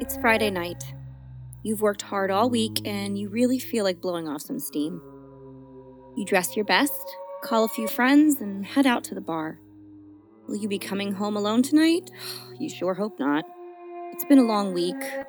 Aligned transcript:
It's 0.00 0.16
Friday 0.16 0.48
night. 0.50 0.94
You've 1.62 1.82
worked 1.82 2.00
hard 2.00 2.30
all 2.30 2.48
week 2.48 2.80
and 2.86 3.18
you 3.18 3.28
really 3.28 3.58
feel 3.58 3.84
like 3.84 4.00
blowing 4.00 4.26
off 4.26 4.40
some 4.40 4.58
steam. 4.58 4.98
You 6.16 6.24
dress 6.24 6.56
your 6.56 6.64
best, 6.64 7.14
call 7.42 7.64
a 7.64 7.68
few 7.68 7.86
friends, 7.86 8.40
and 8.40 8.64
head 8.64 8.86
out 8.86 9.04
to 9.04 9.14
the 9.14 9.20
bar. 9.20 9.60
Will 10.48 10.56
you 10.56 10.68
be 10.68 10.78
coming 10.78 11.12
home 11.12 11.36
alone 11.36 11.62
tonight? 11.62 12.10
You 12.58 12.70
sure 12.70 12.94
hope 12.94 13.18
not. 13.18 13.44
It's 14.12 14.24
been 14.24 14.38
a 14.38 14.44
long 14.44 14.74
week, 14.74 15.02
a 15.02 15.26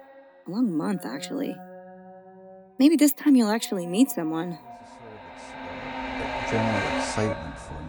long 0.47 0.75
month, 0.75 1.05
actually. 1.05 1.55
Maybe 2.77 2.95
this 2.97 3.13
time 3.13 3.35
you'll 3.37 3.51
actually 3.51 3.87
meet 3.87 4.09
someone. 4.09 4.57
general 6.49 6.97
excitement 6.97 7.57
for 7.57 7.73
me. 7.73 7.79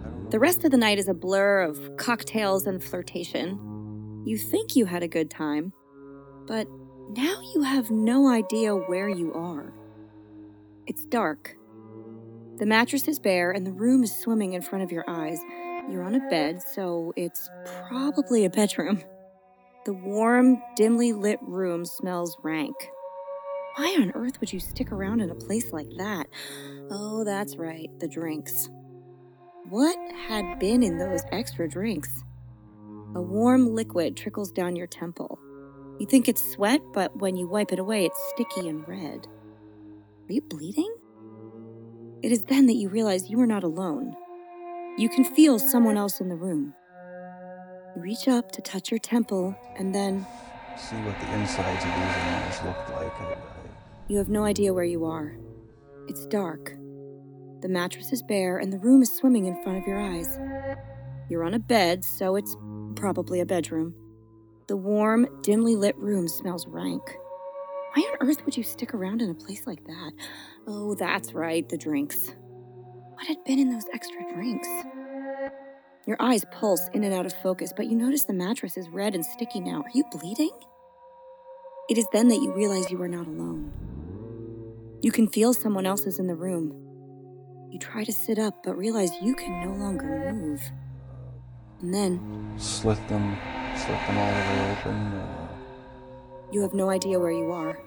I 0.00 0.04
don't 0.04 0.24
know. 0.24 0.30
The 0.30 0.38
rest 0.38 0.64
of 0.64 0.70
the 0.70 0.76
night 0.76 0.98
is 0.98 1.08
a 1.08 1.14
blur 1.14 1.62
of 1.62 1.96
cocktails 1.96 2.66
and 2.66 2.82
flirtation. 2.82 4.22
You 4.24 4.36
think 4.36 4.76
you 4.76 4.86
had 4.86 5.02
a 5.02 5.08
good 5.08 5.28
time, 5.28 5.72
but 6.46 6.66
now 7.10 7.40
you 7.54 7.62
have 7.62 7.90
no 7.90 8.28
idea 8.28 8.74
where 8.74 9.08
you 9.08 9.32
are. 9.34 9.72
It's 10.86 11.04
dark. 11.06 11.56
The 12.58 12.66
mattress 12.66 13.08
is 13.08 13.18
bare 13.18 13.50
and 13.50 13.66
the 13.66 13.72
room 13.72 14.04
is 14.04 14.14
swimming 14.14 14.52
in 14.52 14.62
front 14.62 14.84
of 14.84 14.92
your 14.92 15.04
eyes. 15.08 15.38
You're 15.90 16.04
on 16.04 16.14
a 16.14 16.30
bed, 16.30 16.62
so 16.62 17.12
it's 17.16 17.50
probably 17.88 18.44
a 18.44 18.50
bedroom. 18.50 19.02
The 19.84 19.92
warm, 19.92 20.62
dimly 20.76 21.12
lit 21.12 21.38
room 21.42 21.84
smells 21.84 22.36
rank. 22.42 22.74
Why 23.76 23.96
on 24.00 24.12
earth 24.14 24.40
would 24.40 24.52
you 24.52 24.60
stick 24.60 24.92
around 24.92 25.20
in 25.20 25.30
a 25.30 25.34
place 25.34 25.72
like 25.72 25.90
that? 25.98 26.26
Oh, 26.90 27.24
that's 27.24 27.56
right, 27.56 27.90
the 27.98 28.08
drinks. 28.08 28.70
What 29.68 29.98
had 30.28 30.58
been 30.58 30.82
in 30.82 30.96
those 30.96 31.22
extra 31.32 31.68
drinks? 31.68 32.22
A 33.14 33.20
warm 33.20 33.74
liquid 33.74 34.16
trickles 34.16 34.52
down 34.52 34.76
your 34.76 34.86
temple. 34.86 35.38
You 35.98 36.06
think 36.06 36.28
it's 36.28 36.52
sweat, 36.52 36.80
but 36.92 37.16
when 37.16 37.36
you 37.36 37.46
wipe 37.46 37.72
it 37.72 37.78
away, 37.78 38.04
it's 38.04 38.32
sticky 38.34 38.68
and 38.68 38.86
red. 38.88 39.26
Are 40.28 40.32
you 40.32 40.42
bleeding? 40.42 40.92
It 42.22 42.32
is 42.32 42.44
then 42.44 42.66
that 42.66 42.74
you 42.74 42.88
realize 42.88 43.30
you 43.30 43.40
are 43.40 43.46
not 43.46 43.64
alone. 43.64 44.14
You 44.96 45.08
can 45.08 45.24
feel 45.24 45.58
someone 45.58 45.96
else 45.96 46.20
in 46.20 46.28
the 46.28 46.36
room. 46.36 46.74
You 47.94 48.02
reach 48.02 48.26
up 48.26 48.50
to 48.52 48.62
touch 48.62 48.90
your 48.90 48.98
temple, 48.98 49.54
and 49.76 49.94
then 49.94 50.26
See 50.76 50.96
what 50.96 51.18
the 51.20 51.32
insides 51.34 51.84
of 51.84 51.90
these 51.90 52.16
animals 52.16 52.64
looked 52.64 52.90
like. 52.90 53.38
You 54.08 54.18
have 54.18 54.28
no 54.28 54.44
idea 54.44 54.74
where 54.74 54.84
you 54.84 55.04
are. 55.04 55.36
It's 56.08 56.26
dark. 56.26 56.74
The 57.60 57.68
mattress 57.68 58.12
is 58.12 58.22
bare, 58.24 58.58
and 58.58 58.72
the 58.72 58.78
room 58.78 59.00
is 59.00 59.16
swimming 59.16 59.46
in 59.46 59.62
front 59.62 59.78
of 59.78 59.86
your 59.86 60.00
eyes. 60.00 60.38
You're 61.30 61.44
on 61.44 61.54
a 61.54 61.60
bed, 61.60 62.04
so 62.04 62.34
it's 62.34 62.56
probably 62.96 63.40
a 63.40 63.46
bedroom. 63.46 63.94
The 64.66 64.76
warm, 64.76 65.26
dimly 65.42 65.76
lit 65.76 65.96
room 65.98 66.26
smells 66.26 66.66
rank. 66.66 67.02
Why 67.94 68.02
on 68.02 68.28
earth 68.28 68.44
would 68.44 68.56
you 68.56 68.62
stick 68.62 68.94
around 68.94 69.20
in 69.20 69.30
a 69.30 69.34
place 69.34 69.66
like 69.66 69.84
that? 69.84 70.12
Oh, 70.66 70.94
that's 70.94 71.34
right, 71.34 71.68
the 71.68 71.76
drinks. 71.76 72.34
What 73.14 73.26
had 73.26 73.44
been 73.44 73.58
in 73.58 73.70
those 73.70 73.84
extra 73.92 74.20
drinks? 74.34 74.68
Your 76.06 76.16
eyes 76.18 76.44
pulse 76.50 76.88
in 76.94 77.04
and 77.04 77.14
out 77.14 77.26
of 77.26 77.32
focus, 77.42 77.72
but 77.76 77.86
you 77.86 77.96
notice 77.96 78.24
the 78.24 78.32
mattress 78.32 78.76
is 78.76 78.88
red 78.88 79.14
and 79.14 79.24
sticky 79.24 79.60
now. 79.60 79.82
Are 79.82 79.90
you 79.94 80.04
bleeding? 80.10 80.50
It 81.88 81.98
is 81.98 82.06
then 82.12 82.28
that 82.28 82.36
you 82.36 82.52
realize 82.54 82.90
you 82.90 83.00
are 83.02 83.08
not 83.08 83.26
alone. 83.26 83.70
You 85.02 85.12
can 85.12 85.28
feel 85.28 85.52
someone 85.52 85.84
else 85.84 86.06
is 86.06 86.18
in 86.18 86.26
the 86.26 86.34
room. 86.34 86.72
You 87.70 87.78
try 87.78 88.04
to 88.04 88.12
sit 88.12 88.38
up, 88.38 88.62
but 88.64 88.76
realize 88.76 89.10
you 89.20 89.34
can 89.34 89.60
no 89.60 89.74
longer 89.76 90.32
move. 90.32 90.62
And 91.80 91.92
then 91.92 92.54
slit 92.56 92.98
them, 93.08 93.36
them 93.82 94.18
all 94.18 94.72
open. 94.72 95.18
Uh, 95.18 95.48
you 96.52 96.62
have 96.62 96.74
no 96.74 96.90
idea 96.90 97.18
where 97.18 97.32
you 97.32 97.50
are. 97.50 97.80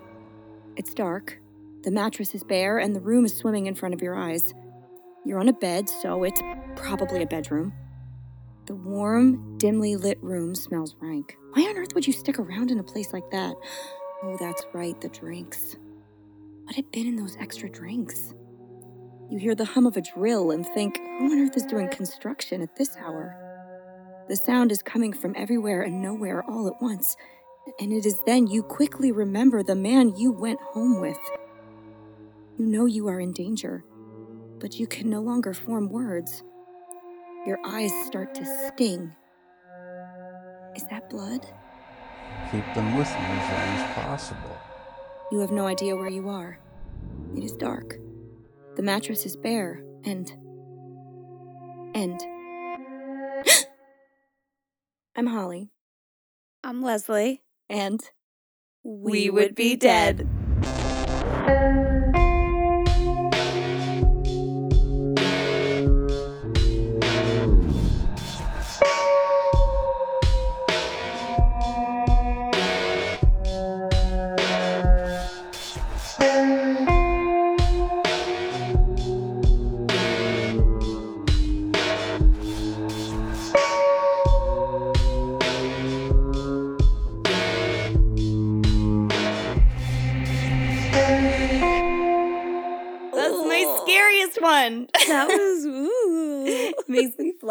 It's 0.75 0.93
dark. 0.93 1.39
The 1.83 1.91
mattress 1.91 2.35
is 2.35 2.43
bare, 2.43 2.79
and 2.79 2.95
the 2.95 2.99
room 2.99 3.25
is 3.25 3.35
swimming 3.35 3.67
in 3.67 3.75
front 3.75 3.95
of 3.95 4.01
your 4.01 4.15
eyes. 4.15 4.53
You're 5.25 5.39
on 5.39 5.47
a 5.47 5.53
bed, 5.53 5.89
so 5.89 6.23
it's 6.23 6.41
probably 6.75 7.23
a 7.23 7.27
bedroom. 7.27 7.73
The 8.65 8.75
warm, 8.75 9.57
dimly 9.57 9.95
lit 9.95 10.21
room 10.21 10.53
smells 10.53 10.95
rank. 10.99 11.37
Why 11.53 11.63
on 11.63 11.77
earth 11.77 11.95
would 11.95 12.05
you 12.05 12.13
stick 12.13 12.37
around 12.39 12.71
in 12.71 12.79
a 12.79 12.83
place 12.83 13.13
like 13.13 13.29
that? 13.31 13.55
Oh, 14.23 14.35
that's 14.39 14.65
right, 14.73 14.99
the 14.99 15.09
drinks. 15.09 15.77
What 16.63 16.75
had 16.75 16.91
been 16.91 17.07
in 17.07 17.15
those 17.15 17.37
extra 17.39 17.69
drinks? 17.69 18.33
You 19.29 19.39
hear 19.39 19.55
the 19.55 19.65
hum 19.65 19.85
of 19.85 19.95
a 19.95 20.01
drill 20.01 20.51
and 20.51 20.65
think, 20.65 20.97
who 20.97 21.31
on 21.31 21.39
earth 21.39 21.55
is 21.55 21.63
doing 21.63 21.87
construction 21.89 22.61
at 22.61 22.75
this 22.75 22.97
hour? 22.97 23.46
The 24.27 24.35
sound 24.35 24.71
is 24.71 24.81
coming 24.81 25.13
from 25.13 25.33
everywhere 25.37 25.81
and 25.81 26.01
nowhere 26.01 26.43
all 26.43 26.67
at 26.67 26.81
once, 26.81 27.15
and 27.79 27.93
it 27.93 28.05
is 28.05 28.19
then 28.25 28.47
you 28.47 28.61
quickly 28.61 29.11
remember 29.11 29.63
the 29.63 29.75
man 29.75 30.15
you 30.15 30.31
went 30.31 30.59
home 30.59 30.99
with. 30.99 31.19
You 32.57 32.65
know 32.65 32.85
you 32.85 33.07
are 33.07 33.19
in 33.19 33.31
danger, 33.31 33.83
but 34.59 34.79
you 34.79 34.87
can 34.87 35.09
no 35.09 35.21
longer 35.21 35.53
form 35.53 35.89
words. 35.89 36.43
Your 37.45 37.59
eyes 37.65 37.91
start 38.05 38.35
to 38.35 38.71
sting. 38.73 39.13
Is 40.75 40.83
that 40.89 41.09
blood? 41.09 41.45
keep 42.51 42.65
them 42.73 42.97
with 42.97 43.09
me 43.09 43.15
as 43.15 43.51
long 43.51 43.75
as 43.77 43.95
possible. 43.95 44.57
You 45.31 45.39
have 45.39 45.51
no 45.51 45.67
idea 45.67 45.95
where 45.95 46.09
you 46.09 46.29
are. 46.29 46.59
It 47.35 47.43
is 47.43 47.51
dark. 47.51 47.97
The 48.75 48.83
mattress 48.83 49.25
is 49.25 49.35
bare, 49.35 49.83
and. 50.03 50.31
And. 51.93 52.36
I'm 55.17 55.25
Holly, 55.25 55.71
I'm 56.63 56.83
Leslie. 56.83 57.41
and. 57.67 57.99
We 58.83 59.31
would 59.31 59.55
be 59.55 59.75
dead. 59.75 60.36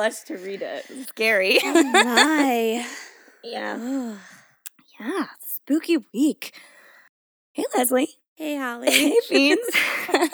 Blush 0.06 0.20
to 0.20 0.36
read 0.36 0.62
it. 0.62 0.86
It's 0.88 1.08
scary. 1.08 1.58
Oh 1.64 1.82
my. 1.82 2.86
yeah. 3.42 4.16
Yeah. 5.00 5.26
Spooky 5.44 5.96
week. 6.14 6.54
Hey, 7.52 7.64
Leslie. 7.76 8.10
Hey, 8.36 8.56
Holly. 8.56 8.88
Hey, 8.92 9.16
Beans. 9.28 9.58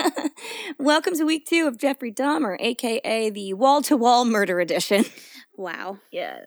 Welcome 0.78 1.16
to 1.16 1.24
week 1.24 1.46
two 1.46 1.66
of 1.66 1.78
Jeffrey 1.78 2.12
Dahmer, 2.12 2.58
aka 2.60 3.30
the 3.30 3.54
wall 3.54 3.80
to 3.82 3.96
wall 3.96 4.26
murder 4.26 4.60
edition. 4.60 5.06
wow. 5.56 5.96
Yeah. 6.10 6.40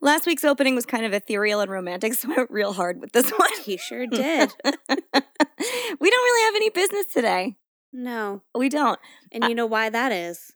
Last 0.00 0.24
week's 0.24 0.44
opening 0.44 0.74
was 0.74 0.86
kind 0.86 1.04
of 1.04 1.12
ethereal 1.12 1.60
and 1.60 1.70
romantic, 1.70 2.14
so 2.14 2.32
I 2.32 2.36
went 2.36 2.50
real 2.50 2.72
hard 2.72 2.98
with 2.98 3.12
this 3.12 3.30
one. 3.30 3.50
He 3.62 3.76
sure 3.76 4.06
did. 4.06 4.54
we 4.64 4.72
don't 4.72 6.00
really 6.00 6.44
have 6.46 6.56
any 6.56 6.70
business 6.70 7.04
today. 7.12 7.56
no. 7.92 8.40
We 8.54 8.70
don't. 8.70 8.98
And 9.32 9.44
you 9.44 9.54
know 9.54 9.66
why 9.66 9.90
that 9.90 10.12
is? 10.12 10.54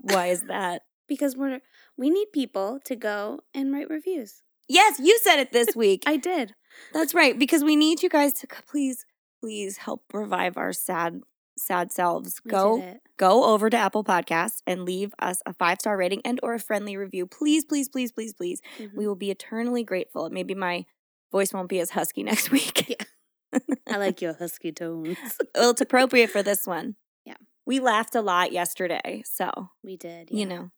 Why 0.00 0.28
is 0.28 0.40
that? 0.48 0.80
Because 1.08 1.36
we're 1.36 1.60
we 1.96 2.10
need 2.10 2.32
people 2.32 2.80
to 2.84 2.96
go 2.96 3.40
and 3.52 3.72
write 3.72 3.90
reviews. 3.90 4.42
Yes, 4.68 4.98
you 4.98 5.18
said 5.22 5.38
it 5.38 5.52
this 5.52 5.76
week. 5.76 6.02
I 6.06 6.16
did. 6.16 6.54
That's 6.92 7.14
right, 7.14 7.38
because 7.38 7.62
we 7.62 7.76
need 7.76 8.02
you 8.02 8.08
guys 8.08 8.32
to 8.34 8.46
please, 8.46 9.04
please 9.40 9.76
help 9.78 10.02
revive 10.12 10.56
our 10.56 10.72
sad, 10.72 11.20
sad 11.56 11.92
selves. 11.92 12.40
We 12.44 12.50
go, 12.50 12.98
go 13.16 13.44
over 13.44 13.70
to 13.70 13.76
Apple 13.76 14.02
Podcasts 14.02 14.60
and 14.66 14.82
leave 14.84 15.14
us 15.20 15.40
a 15.46 15.52
five 15.54 15.78
star 15.80 15.96
rating 15.96 16.22
and 16.24 16.40
or 16.42 16.54
a 16.54 16.58
friendly 16.58 16.96
review. 16.96 17.26
Please, 17.26 17.64
please, 17.64 17.88
please, 17.88 18.10
please, 18.10 18.32
please. 18.32 18.60
Mhm. 18.78 18.94
We 18.96 19.06
will 19.06 19.14
be 19.16 19.30
eternally 19.30 19.84
grateful. 19.84 20.28
Maybe 20.30 20.54
my 20.54 20.84
voice 21.30 21.52
won't 21.52 21.68
be 21.68 21.78
as 21.78 21.90
husky 21.90 22.22
next 22.30 22.50
week. 22.50 22.88
Yeah. 22.88 23.58
I 23.88 23.98
like 23.98 24.20
your 24.20 24.32
husky 24.34 24.72
tones. 24.72 25.16
well, 25.54 25.70
it's 25.70 25.80
appropriate 25.80 26.30
for 26.30 26.42
this 26.42 26.66
one. 26.66 26.96
Yeah. 27.24 27.36
We 27.66 27.78
laughed 27.78 28.16
a 28.16 28.20
lot 28.22 28.50
yesterday, 28.50 29.22
so 29.24 29.68
We 29.84 29.96
did. 29.96 30.30
you 30.32 30.44
know, 30.46 30.70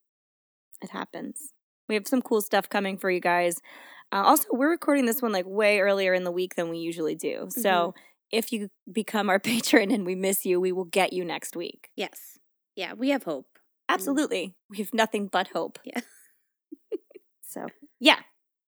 it 0.83 0.91
happens. 0.91 1.53
We 1.89 1.95
have 1.95 2.07
some 2.07 2.23
cool 2.23 2.41
stuff 2.41 2.69
coming 2.69 2.99
for 2.99 3.11
you 3.11 3.21
guys. 3.21 3.61
Uh, 4.13 4.23
also, 4.25 4.49
we're 4.53 4.71
recording 4.71 5.07
this 5.07 5.23
one 5.23 5.33
like 5.33 5.47
way 5.47 5.81
earlier 5.81 6.15
in 6.15 6.25
the 6.25 6.31
week 6.33 6.55
than 6.57 6.69
we 6.69 6.79
usually 6.79 7.15
do. 7.15 7.47
So 7.51 7.61
Mm-hmm. 7.61 7.99
if 8.33 8.53
you 8.53 8.71
become 8.93 9.29
our 9.31 9.39
patron 9.51 9.91
and 9.91 10.05
we 10.07 10.15
miss 10.15 10.45
you, 10.45 10.61
we 10.61 10.73
will 10.73 10.85
get 10.85 11.13
you 11.13 11.25
next 11.25 11.57
week. 11.57 11.91
Yes. 11.97 12.39
Yeah, 12.77 12.93
we 12.95 13.11
have 13.11 13.23
hope. 13.25 13.47
Absolutely. 13.89 14.55
We 14.69 14.79
have 14.79 14.93
nothing 14.93 15.29
but 15.29 15.49
hope. 15.49 15.79
Yeah. 15.85 16.01
so, 17.43 17.67
yeah. 18.01 18.19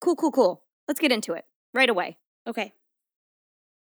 Cool, 0.01 0.17
cool, 0.17 0.31
cool. 0.33 0.65
Let's 0.87 1.01
get 1.01 1.13
into 1.13 1.33
it 1.35 1.45
right 1.75 1.91
away. 1.91 2.19
Okay. 2.47 2.73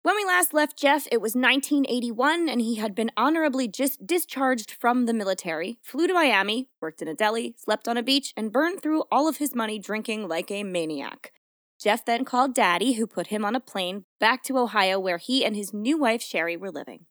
When 0.09 0.15
we 0.15 0.25
last 0.25 0.55
left 0.55 0.75
Jeff, 0.75 1.07
it 1.11 1.21
was 1.21 1.35
1981, 1.35 2.49
and 2.49 2.59
he 2.59 2.77
had 2.77 2.95
been 2.95 3.11
honorably 3.15 3.67
just 3.67 4.07
discharged 4.07 4.71
from 4.71 5.05
the 5.05 5.13
military, 5.13 5.77
flew 5.83 6.07
to 6.07 6.15
Miami, 6.15 6.67
worked 6.81 7.03
in 7.03 7.07
a 7.07 7.13
deli, 7.13 7.53
slept 7.59 7.87
on 7.87 7.95
a 7.95 8.01
beach, 8.01 8.33
and 8.35 8.51
burned 8.51 8.81
through 8.81 9.03
all 9.11 9.27
of 9.27 9.37
his 9.37 9.53
money 9.53 9.77
drinking 9.77 10.27
like 10.27 10.49
a 10.49 10.63
maniac. 10.63 11.31
Jeff 11.79 12.03
then 12.03 12.25
called 12.25 12.55
Daddy, 12.55 12.93
who 12.93 13.05
put 13.05 13.27
him 13.27 13.45
on 13.45 13.55
a 13.55 13.59
plane 13.59 14.05
back 14.19 14.41
to 14.45 14.57
Ohio, 14.57 14.99
where 14.99 15.19
he 15.19 15.45
and 15.45 15.55
his 15.55 15.75
new 15.75 15.95
wife 15.99 16.23
Sherry 16.23 16.57
were 16.57 16.71
living. 16.71 17.05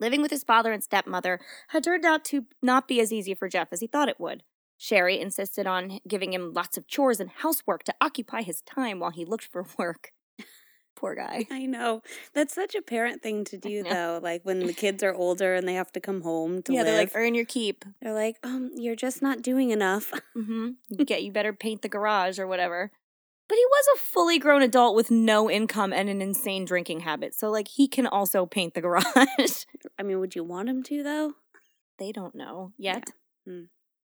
Living 0.00 0.22
with 0.22 0.30
his 0.30 0.42
father 0.42 0.72
and 0.72 0.82
stepmother 0.82 1.40
had 1.68 1.84
turned 1.84 2.06
out 2.06 2.24
to 2.24 2.46
not 2.62 2.88
be 2.88 2.98
as 2.98 3.12
easy 3.12 3.34
for 3.34 3.50
Jeff 3.50 3.74
as 3.74 3.80
he 3.80 3.86
thought 3.86 4.08
it 4.08 4.18
would. 4.18 4.42
Sherry 4.78 5.20
insisted 5.20 5.66
on 5.66 5.98
giving 6.08 6.32
him 6.32 6.54
lots 6.54 6.78
of 6.78 6.86
chores 6.86 7.20
and 7.20 7.28
housework 7.28 7.84
to 7.84 7.94
occupy 8.00 8.40
his 8.40 8.62
time 8.62 9.00
while 9.00 9.10
he 9.10 9.26
looked 9.26 9.44
for 9.52 9.66
work. 9.78 10.12
Poor 10.98 11.14
guy. 11.14 11.46
I 11.48 11.66
know. 11.66 12.02
That's 12.34 12.52
such 12.52 12.74
a 12.74 12.82
parent 12.82 13.22
thing 13.22 13.44
to 13.44 13.56
do, 13.56 13.84
though. 13.84 14.18
Like 14.20 14.42
when 14.42 14.66
the 14.66 14.72
kids 14.84 15.04
are 15.04 15.14
older 15.14 15.54
and 15.54 15.66
they 15.68 15.74
have 15.74 15.92
to 15.92 16.00
come 16.00 16.22
home 16.22 16.60
to 16.62 16.72
yeah, 16.72 16.80
live. 16.80 16.86
they're 16.86 16.98
like, 16.98 17.12
earn 17.14 17.36
your 17.36 17.44
keep. 17.44 17.84
they're 18.02 18.12
like, 18.12 18.36
um, 18.42 18.72
you're 18.74 18.96
just 18.96 19.22
not 19.22 19.40
doing 19.40 19.70
enough. 19.70 20.12
Mm-hmm. 20.36 20.68
You 20.90 21.04
get 21.04 21.24
you 21.24 21.32
better 21.32 21.52
paint 21.52 21.82
the 21.82 21.88
garage 21.88 22.38
or 22.38 22.46
whatever. 22.46 22.92
But 23.48 23.56
he 23.56 23.64
was 23.64 23.84
a 23.96 23.98
fully 23.98 24.38
grown 24.38 24.62
adult 24.62 24.94
with 24.94 25.10
no 25.10 25.50
income 25.50 25.92
and 25.92 26.08
an 26.08 26.22
insane 26.22 26.64
drinking 26.64 27.00
habit. 27.00 27.34
So 27.34 27.50
like 27.50 27.66
he 27.66 27.88
can 27.88 28.06
also 28.06 28.46
paint 28.46 28.74
the 28.74 28.80
garage. 28.80 29.04
I 29.98 30.02
mean, 30.04 30.20
would 30.20 30.36
you 30.36 30.44
want 30.44 30.68
him 30.68 30.84
to, 30.84 31.02
though? 31.02 31.32
they 31.98 32.12
don't 32.12 32.34
know 32.34 32.72
yet. 32.78 33.10
Hmm. 33.46 33.64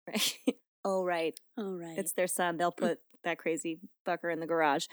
Right. 0.06 0.38
oh 0.84 1.04
right. 1.04 1.38
Oh, 1.56 1.76
right. 1.76 1.98
It's 1.98 2.12
their 2.12 2.26
son. 2.26 2.56
They'll 2.56 2.72
put 2.72 3.00
that 3.24 3.38
crazy 3.38 3.78
fucker 4.06 4.32
in 4.32 4.40
the 4.40 4.46
garage. 4.46 4.86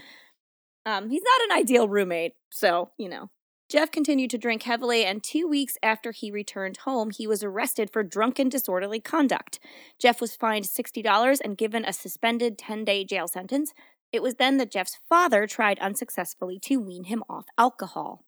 Um, 0.86 1.10
he's 1.10 1.24
not 1.24 1.50
an 1.50 1.62
ideal 1.62 1.88
roommate, 1.88 2.33
so, 2.50 2.92
you 2.98 3.10
know. 3.10 3.30
Jeff 3.69 3.89
continued 3.89 4.30
to 4.31 4.38
drink 4.38 4.63
heavily, 4.63 5.06
and 5.06 5.24
two 5.24 5.48
weeks 5.48 5.78
after 5.81 6.12
he 6.12 6.30
returned 6.30 6.78
home, 6.78 7.10
he 7.10 7.25
was 7.25 7.42
arrested 7.42 7.89
for 7.89 8.04
drunken 8.04 8.50
disorderly 8.50 9.00
conduct. 9.00 9.60
Jeff 9.98 10.19
was 10.19 10.36
fined 10.36 10.66
$60 10.66 11.39
and 11.42 11.57
given 11.57 11.86
a 11.86 11.94
suspended 11.94 12.57
10 12.57 12.83
day 12.83 13.06
jail 13.06 13.30
sentence. 13.30 13.74
It 14.12 14.22
was 14.22 14.36
then 14.36 14.57
that 14.57 14.72
Jeff's 14.72 15.00
father 15.07 15.48
tried 15.48 15.80
unsuccessfully 15.80 16.60
to 16.63 16.81
wean 16.81 17.06
him 17.06 17.24
off 17.30 17.45
alcohol. 17.57 18.25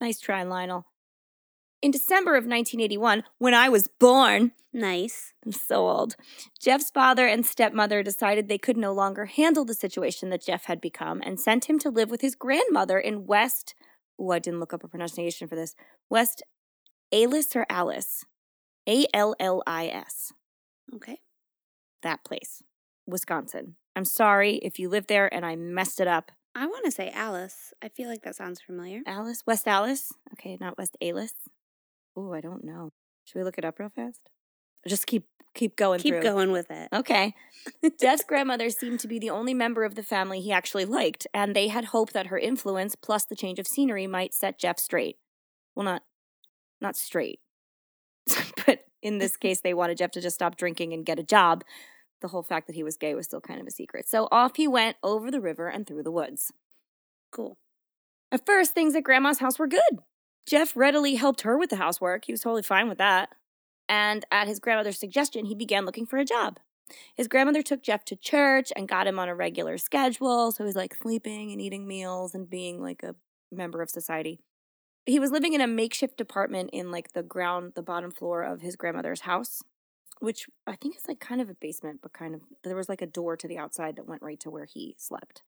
Nice 0.00 0.20
try, 0.20 0.42
Lionel. 0.42 0.86
In 1.80 1.92
December 1.92 2.32
of 2.32 2.42
1981, 2.44 3.22
when 3.38 3.54
I 3.54 3.68
was 3.68 3.86
born, 4.00 4.50
nice. 4.72 5.32
I'm 5.44 5.52
so 5.52 5.88
old. 5.88 6.16
Jeff's 6.60 6.90
father 6.90 7.26
and 7.28 7.46
stepmother 7.46 8.02
decided 8.02 8.48
they 8.48 8.58
could 8.58 8.76
no 8.76 8.92
longer 8.92 9.26
handle 9.26 9.64
the 9.64 9.74
situation 9.74 10.30
that 10.30 10.44
Jeff 10.44 10.64
had 10.64 10.80
become 10.80 11.22
and 11.24 11.38
sent 11.38 11.66
him 11.66 11.78
to 11.78 11.90
live 11.90 12.10
with 12.10 12.20
his 12.20 12.34
grandmother 12.34 12.98
in 12.98 13.26
West. 13.26 13.76
Oh, 14.18 14.32
I 14.32 14.40
didn't 14.40 14.58
look 14.58 14.74
up 14.74 14.82
a 14.82 14.88
pronunciation 14.88 15.46
for 15.46 15.54
this. 15.54 15.76
West 16.10 16.42
Alice 17.12 17.54
or 17.54 17.64
Alice? 17.70 18.24
A 18.88 19.06
L 19.14 19.36
L 19.38 19.62
I 19.64 19.86
S. 19.86 20.32
Okay. 20.92 21.20
That 22.02 22.24
place, 22.24 22.60
Wisconsin. 23.06 23.76
I'm 23.94 24.04
sorry 24.04 24.56
if 24.56 24.80
you 24.80 24.88
live 24.88 25.06
there 25.06 25.32
and 25.32 25.46
I 25.46 25.54
messed 25.54 26.00
it 26.00 26.08
up. 26.08 26.32
I 26.56 26.66
want 26.66 26.84
to 26.86 26.90
say 26.90 27.10
Alice. 27.10 27.72
I 27.80 27.88
feel 27.88 28.08
like 28.08 28.22
that 28.22 28.34
sounds 28.34 28.60
familiar. 28.60 29.02
Alice? 29.06 29.44
West 29.46 29.68
Alice? 29.68 30.12
Okay, 30.32 30.58
not 30.60 30.76
West 30.76 30.96
Alice. 31.00 31.34
Oh, 32.18 32.32
I 32.32 32.40
don't 32.40 32.64
know. 32.64 32.90
Should 33.24 33.38
we 33.38 33.44
look 33.44 33.58
it 33.58 33.64
up 33.64 33.78
real 33.78 33.90
fast? 33.90 34.28
Just 34.86 35.06
keep 35.06 35.24
keep 35.54 35.76
going 35.76 36.00
Keep 36.00 36.14
through. 36.14 36.22
going 36.22 36.50
with 36.52 36.70
it. 36.70 36.88
Okay. 36.92 37.34
Jeff's 38.00 38.24
grandmother 38.28 38.70
seemed 38.70 39.00
to 39.00 39.08
be 39.08 39.18
the 39.18 39.30
only 39.30 39.54
member 39.54 39.84
of 39.84 39.94
the 39.94 40.02
family 40.02 40.40
he 40.40 40.52
actually 40.52 40.84
liked, 40.84 41.26
and 41.32 41.54
they 41.54 41.68
had 41.68 41.86
hoped 41.86 42.12
that 42.12 42.26
her 42.28 42.38
influence 42.38 42.96
plus 42.96 43.24
the 43.24 43.36
change 43.36 43.58
of 43.58 43.66
scenery 43.66 44.06
might 44.06 44.34
set 44.34 44.58
Jeff 44.58 44.78
straight. 44.78 45.16
Well, 45.76 45.84
not 45.84 46.02
not 46.80 46.96
straight. 46.96 47.38
but 48.66 48.80
in 49.00 49.18
this 49.18 49.36
case 49.44 49.60
they 49.60 49.74
wanted 49.74 49.98
Jeff 49.98 50.10
to 50.12 50.20
just 50.20 50.34
stop 50.36 50.56
drinking 50.56 50.92
and 50.92 51.06
get 51.06 51.18
a 51.20 51.24
job. 51.24 51.62
The 52.20 52.28
whole 52.28 52.42
fact 52.42 52.66
that 52.66 52.74
he 52.74 52.82
was 52.82 52.96
gay 52.96 53.14
was 53.14 53.26
still 53.26 53.40
kind 53.40 53.60
of 53.60 53.66
a 53.68 53.70
secret. 53.70 54.08
So 54.08 54.26
off 54.32 54.56
he 54.56 54.66
went 54.66 54.96
over 55.04 55.30
the 55.30 55.40
river 55.40 55.68
and 55.68 55.86
through 55.86 56.02
the 56.02 56.10
woods. 56.10 56.52
Cool. 57.30 57.56
At 58.32 58.44
first, 58.44 58.74
things 58.74 58.94
at 58.96 59.04
Grandma's 59.04 59.38
house 59.38 59.58
were 59.58 59.68
good. 59.68 60.00
Jeff 60.48 60.74
readily 60.74 61.16
helped 61.16 61.42
her 61.42 61.58
with 61.58 61.68
the 61.68 61.76
housework. 61.76 62.24
He 62.24 62.32
was 62.32 62.40
totally 62.40 62.62
fine 62.62 62.88
with 62.88 62.96
that. 62.98 63.28
And 63.86 64.24
at 64.30 64.48
his 64.48 64.58
grandmother's 64.58 64.98
suggestion, 64.98 65.44
he 65.44 65.54
began 65.54 65.84
looking 65.84 66.06
for 66.06 66.18
a 66.18 66.24
job. 66.24 66.58
His 67.14 67.28
grandmother 67.28 67.62
took 67.62 67.82
Jeff 67.82 68.02
to 68.06 68.16
church 68.16 68.72
and 68.74 68.88
got 68.88 69.06
him 69.06 69.18
on 69.18 69.28
a 69.28 69.34
regular 69.34 69.76
schedule. 69.76 70.50
So 70.50 70.64
he 70.64 70.66
was 70.66 70.76
like 70.76 70.94
sleeping 70.94 71.52
and 71.52 71.60
eating 71.60 71.86
meals 71.86 72.34
and 72.34 72.48
being 72.48 72.80
like 72.80 73.02
a 73.02 73.14
member 73.52 73.82
of 73.82 73.90
society. 73.90 74.40
He 75.04 75.18
was 75.18 75.30
living 75.30 75.52
in 75.52 75.60
a 75.60 75.66
makeshift 75.66 76.18
apartment 76.18 76.70
in 76.72 76.90
like 76.90 77.12
the 77.12 77.22
ground, 77.22 77.72
the 77.74 77.82
bottom 77.82 78.10
floor 78.10 78.42
of 78.42 78.62
his 78.62 78.74
grandmother's 78.74 79.22
house, 79.22 79.60
which 80.20 80.46
I 80.66 80.76
think 80.76 80.96
is 80.96 81.04
like 81.06 81.20
kind 81.20 81.42
of 81.42 81.50
a 81.50 81.54
basement, 81.54 82.00
but 82.02 82.14
kind 82.14 82.34
of 82.34 82.40
there 82.64 82.76
was 82.76 82.88
like 82.88 83.02
a 83.02 83.06
door 83.06 83.36
to 83.36 83.46
the 83.46 83.58
outside 83.58 83.96
that 83.96 84.08
went 84.08 84.22
right 84.22 84.40
to 84.40 84.50
where 84.50 84.66
he 84.66 84.94
slept, 84.98 85.42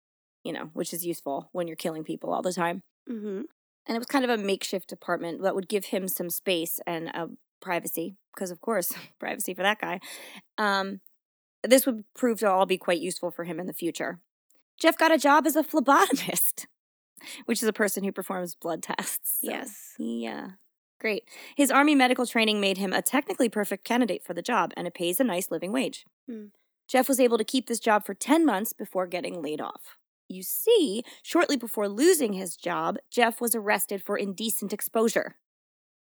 you 0.42 0.54
know, 0.54 0.70
which 0.72 0.94
is 0.94 1.04
useful 1.04 1.50
when 1.52 1.66
you're 1.66 1.76
killing 1.76 2.04
people 2.04 2.32
all 2.32 2.42
the 2.42 2.52
time 2.52 2.82
Mm-hmm. 3.10 3.42
And 3.86 3.96
it 3.96 3.98
was 3.98 4.06
kind 4.06 4.24
of 4.24 4.30
a 4.30 4.36
makeshift 4.42 4.92
apartment 4.92 5.42
that 5.42 5.54
would 5.54 5.68
give 5.68 5.86
him 5.86 6.08
some 6.08 6.30
space 6.30 6.80
and 6.86 7.10
uh, 7.14 7.26
privacy 7.60 8.16
because 8.34 8.50
of 8.50 8.60
course 8.60 8.92
privacy 9.18 9.54
for 9.54 9.62
that 9.62 9.80
guy. 9.80 10.00
Um, 10.58 11.00
this 11.64 11.86
would 11.86 12.04
prove 12.14 12.38
to 12.40 12.50
all 12.50 12.66
be 12.66 12.78
quite 12.78 13.00
useful 13.00 13.30
for 13.30 13.44
him 13.44 13.58
in 13.58 13.66
the 13.66 13.72
future. 13.72 14.18
Jeff 14.80 14.98
got 14.98 15.10
a 15.12 15.18
job 15.18 15.46
as 15.46 15.56
a 15.56 15.62
phlebotomist 15.64 16.66
which 17.46 17.62
is 17.62 17.68
a 17.68 17.72
person 17.72 18.04
who 18.04 18.12
performs 18.12 18.54
blood 18.54 18.82
tests 18.82 19.38
so 19.42 19.50
Yes. 19.50 19.94
yeah 19.98 20.50
great. 21.00 21.24
His 21.56 21.70
army 21.70 21.94
medical 21.94 22.26
training 22.26 22.60
made 22.60 22.78
him 22.78 22.92
a 22.92 23.02
technically 23.02 23.48
perfect 23.48 23.84
candidate 23.84 24.24
for 24.24 24.32
the 24.34 24.42
job 24.42 24.72
and 24.76 24.86
it 24.86 24.94
pays 24.94 25.18
a 25.20 25.24
nice 25.24 25.50
living 25.50 25.72
wage. 25.72 26.04
Hmm. 26.28 26.46
jeff 26.88 27.08
was 27.08 27.20
able 27.20 27.38
to 27.38 27.44
keep 27.44 27.66
this 27.66 27.80
job 27.80 28.04
for 28.04 28.14
10 28.14 28.44
months 28.44 28.72
before 28.72 29.06
getting 29.06 29.40
laid 29.42 29.60
off 29.60 29.96
you 30.28 30.42
see, 30.42 31.02
shortly 31.22 31.56
before 31.56 31.88
losing 31.88 32.32
his 32.32 32.56
job, 32.56 32.96
Jeff 33.10 33.40
was 33.40 33.54
arrested 33.54 34.02
for 34.02 34.16
indecent 34.16 34.72
exposure. 34.72 35.36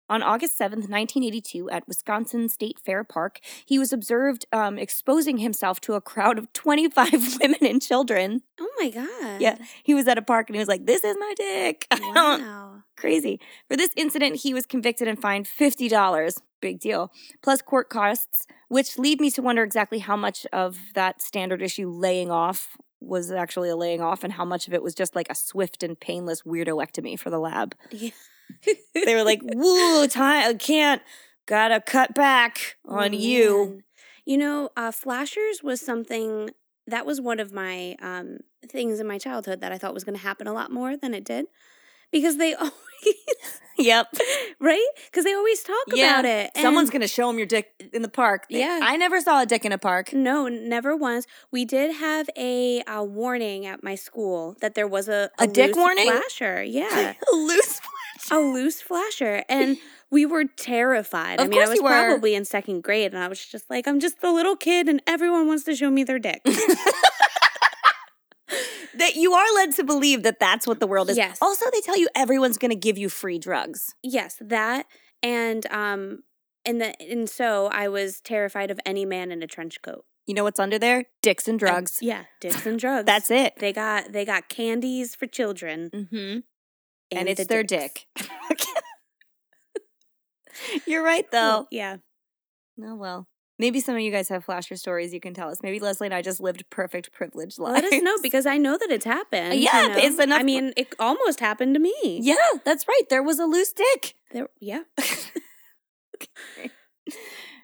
On 0.09 0.23
August 0.23 0.57
7th, 0.59 0.89
1982, 0.89 1.69
at 1.71 1.89
Wisconsin 1.89 2.49
State 2.49 2.79
Fair 2.79 3.03
Park, 3.03 3.41
he 3.65 3.77
was 3.77 3.93
observed 3.93 4.47
um, 4.53 4.79
exposing 4.79 5.39
himself 5.39 5.81
to 5.81 5.95
a 5.95 6.01
crowd 6.01 6.39
of 6.39 6.53
25 6.53 7.39
women 7.41 7.59
and 7.63 7.83
children. 7.83 8.43
Oh 8.61 8.71
my 8.79 8.91
god. 8.91 9.41
Yeah, 9.41 9.59
he 9.83 9.95
was 9.95 10.07
at 10.07 10.17
a 10.17 10.23
park 10.23 10.49
and 10.49 10.55
he 10.55 10.61
was 10.61 10.69
like, 10.69 10.87
This 10.87 11.03
is 11.03 11.17
my 11.19 11.35
dick. 11.37 11.87
Wow. 12.01 12.83
Crazy. 12.97 13.41
For 13.69 13.77
this 13.77 13.91
incident, 13.97 14.37
he 14.37 14.55
was 14.55 14.65
convicted 14.65 15.07
and 15.07 15.21
fined 15.21 15.47
$50. 15.47 16.41
Big 16.63 16.81
deal. 16.81 17.13
Plus 17.43 17.61
court 17.61 17.91
costs, 17.91 18.47
which 18.69 18.99
lead 18.99 19.21
me 19.21 19.31
to 19.33 19.43
wonder 19.43 19.63
exactly 19.63 19.99
how 19.99 20.17
much 20.17 20.47
of 20.53 20.79
that 20.95 21.21
standard 21.21 21.61
issue 21.61 21.91
laying 21.91 22.31
off 22.31 22.79
was 23.01 23.31
actually 23.31 23.69
a 23.69 23.77
laying 23.77 24.01
off 24.01 24.25
and 24.25 24.33
how 24.33 24.45
much 24.45 24.69
of 24.69 24.75
it 24.75 24.83
was 24.83 24.95
just 24.95 25.15
like 25.15 25.31
a 25.31 25.35
swift 25.35 25.83
and 25.83 25.99
painless 25.99 26.43
weirdoectomy 26.43 27.19
for 27.19 27.31
the 27.31 27.39
lab. 27.39 27.75
Yeah. 27.91 28.11
They 28.95 29.15
were 29.15 29.25
like, 29.25 29.41
woo, 29.55 30.07
time, 30.09 30.49
I 30.49 30.55
can't, 30.55 31.03
gotta 31.47 31.81
cut 31.81 32.15
back 32.15 32.77
Oh, 32.87 32.97
on 33.01 33.13
you. 33.13 33.83
You 34.25 34.39
know, 34.39 34.71
uh, 34.77 34.93
flashers 34.93 35.63
was 35.63 35.81
something 35.81 36.51
that 36.87 37.07
was 37.07 37.21
one 37.21 37.41
of 37.41 37.53
my 37.53 37.97
um, 38.01 38.39
things 38.69 39.01
in 39.01 39.07
my 39.07 39.19
childhood 39.19 39.61
that 39.61 39.73
I 39.73 39.79
thought 39.79 39.95
was 39.95 40.05
going 40.05 40.17
to 40.17 40.23
happen 40.23 40.47
a 40.47 40.53
lot 40.53 40.71
more 40.71 40.97
than 40.97 41.15
it 41.15 41.25
did, 41.25 41.47
because 42.13 42.37
they 42.37 42.55
Yep. 43.79 44.07
right 44.59 44.87
because 45.11 45.25
they 45.25 45.35
always 45.35 45.63
talk 45.63 45.77
Yeah. 45.89 46.21
about 46.21 46.25
it. 46.25 46.51
Someone's 46.57 46.89
gonna 46.89 47.07
show 47.07 47.29
him 47.29 47.37
your 47.37 47.47
dick 47.47 47.91
in 47.93 48.01
the 48.01 48.09
park. 48.09 48.47
Yeah. 48.49 48.81
I 48.83 48.97
never 48.97 49.21
saw 49.21 49.43
a 49.43 49.47
dick 49.47 49.67
in 49.67 49.73
a 49.73 49.77
park. 49.77 50.15
No, 50.15 50.49
never 50.49 50.97
once. 50.97 51.27
We 51.51 51.67
did 51.67 51.95
have 51.97 52.31
a, 52.39 52.81
uh 52.85 53.03
warning 53.03 53.67
at 53.67 53.83
my 53.85 53.95
school 53.95 54.57
that 54.63 54.75
there 54.77 54.89
was 54.89 55.11
a 55.11 55.31
A 55.39 55.47
dick 55.47 55.69
loose 55.69 55.77
warning? 55.77 56.11
flasher. 56.11 56.63
Yeah, 56.65 57.13
a 57.33 57.37
Loose. 57.37 57.81
Flasher. 57.81 58.35
A 58.35 58.39
loose 58.41 58.81
flasher, 58.81 59.45
and 59.49 59.77
we 60.11 60.25
were 60.25 60.45
terrified. 60.45 61.39
I 61.39 61.45
Of 61.45 61.51
mean, 61.51 61.63
I 61.63 61.69
was 61.69 61.79
probably 61.79 62.35
in 62.35 62.45
second 62.47 62.83
grade, 62.83 63.13
and 63.13 63.23
I 63.23 63.29
was 63.29 63.45
just 63.45 63.69
like, 63.71 63.87
I'm 63.87 64.01
just 64.01 64.17
a 64.25 64.33
little 64.33 64.57
kid, 64.57 64.89
and 64.89 65.01
everyone 65.07 65.47
wants 65.47 65.65
to 65.65 65.77
show 65.77 65.91
me 65.91 66.03
their 66.03 66.19
dick. 66.19 66.41
that 68.99 69.15
you 69.17 69.33
are 69.35 69.55
led 69.55 69.73
to 69.75 69.85
believe 69.85 70.23
that 70.25 70.41
that's 70.41 70.67
what 70.67 70.81
the 70.81 70.87
world 70.87 71.11
is. 71.11 71.17
Yes. 71.17 71.39
Also, 71.41 71.67
they 71.73 71.81
tell 71.81 71.97
you 71.97 72.09
everyone's 72.17 72.59
going 72.59 72.71
to 72.71 72.77
give 72.77 72.99
you 72.99 73.09
free 73.09 73.39
drugs. 73.39 73.95
yes, 74.03 74.37
that 74.41 74.87
and 75.23 75.67
um, 75.67 76.23
and 76.65 76.81
the 76.81 77.01
and 77.01 77.29
so 77.29 77.67
I 77.73 77.89
was 77.89 78.21
terrified 78.21 78.71
of 78.71 78.79
any 78.87 79.05
man 79.05 79.31
in 79.33 79.43
a 79.43 79.47
trench 79.47 79.81
coat. 79.83 80.05
You 80.27 80.35
know 80.35 80.45
what's 80.45 80.59
under 80.59 80.79
there? 80.79 81.05
Dicks 81.23 81.47
and 81.49 81.59
drugs. 81.59 81.99
yeah, 82.03 82.25
dicks 82.41 82.67
and 82.67 82.79
drugs. 82.81 83.07
That's 83.07 83.31
it. 83.31 83.55
They 83.59 83.73
got 83.73 84.13
they 84.13 84.25
got 84.25 84.49
candies 84.49 85.15
for 85.15 85.27
children, 85.27 85.91
Mm-hmm. 85.95 86.39
And, 87.17 87.29
it's 87.29 87.41
the 87.41 87.47
their 87.47 87.63
dicks. 87.63 88.05
dick. 88.17 88.29
You're 90.87 91.05
right, 91.05 91.25
though. 91.31 91.67
Yeah. 91.71 91.99
Oh 92.83 92.97
well. 92.97 93.29
Maybe 93.59 93.81
some 93.81 93.95
of 93.95 94.03
you 94.03 94.11
guys 94.13 94.29
have 94.29 94.45
flasher 94.45 94.77
stories 94.77 95.15
you 95.15 95.21
can 95.21 95.33
tell 95.33 95.49
us. 95.49 95.59
Maybe 95.63 95.81
Leslie 95.81 96.07
and 96.09 96.15
I 96.15 96.21
just 96.23 96.41
lived 96.41 96.69
perfect 96.69 97.11
privileged 97.13 97.59
lives. 97.59 97.83
Let 97.83 97.93
us 97.93 98.03
know 98.03 98.17
because 98.23 98.45
I 98.45 98.59
know 98.59 98.77
that 98.77 98.91
it's 98.91 99.05
happened. 99.07 99.55
you 99.55 99.61
Yeah, 99.63 99.87
know? 99.89 99.95
it's 99.97 100.19
enough- 100.19 100.41
I 100.41 100.43
mean, 100.43 100.73
it 100.77 100.95
almost 100.99 101.41
happened 101.41 101.75
to 101.75 101.81
me. 101.81 102.21
yeah, 102.23 102.37
that's 102.65 102.87
right. 102.87 103.03
There 103.09 103.23
was 103.23 103.39
a 103.39 103.47
loose 103.47 103.73
dick. 103.73 104.15
There, 104.33 104.49
yeah. 104.61 104.83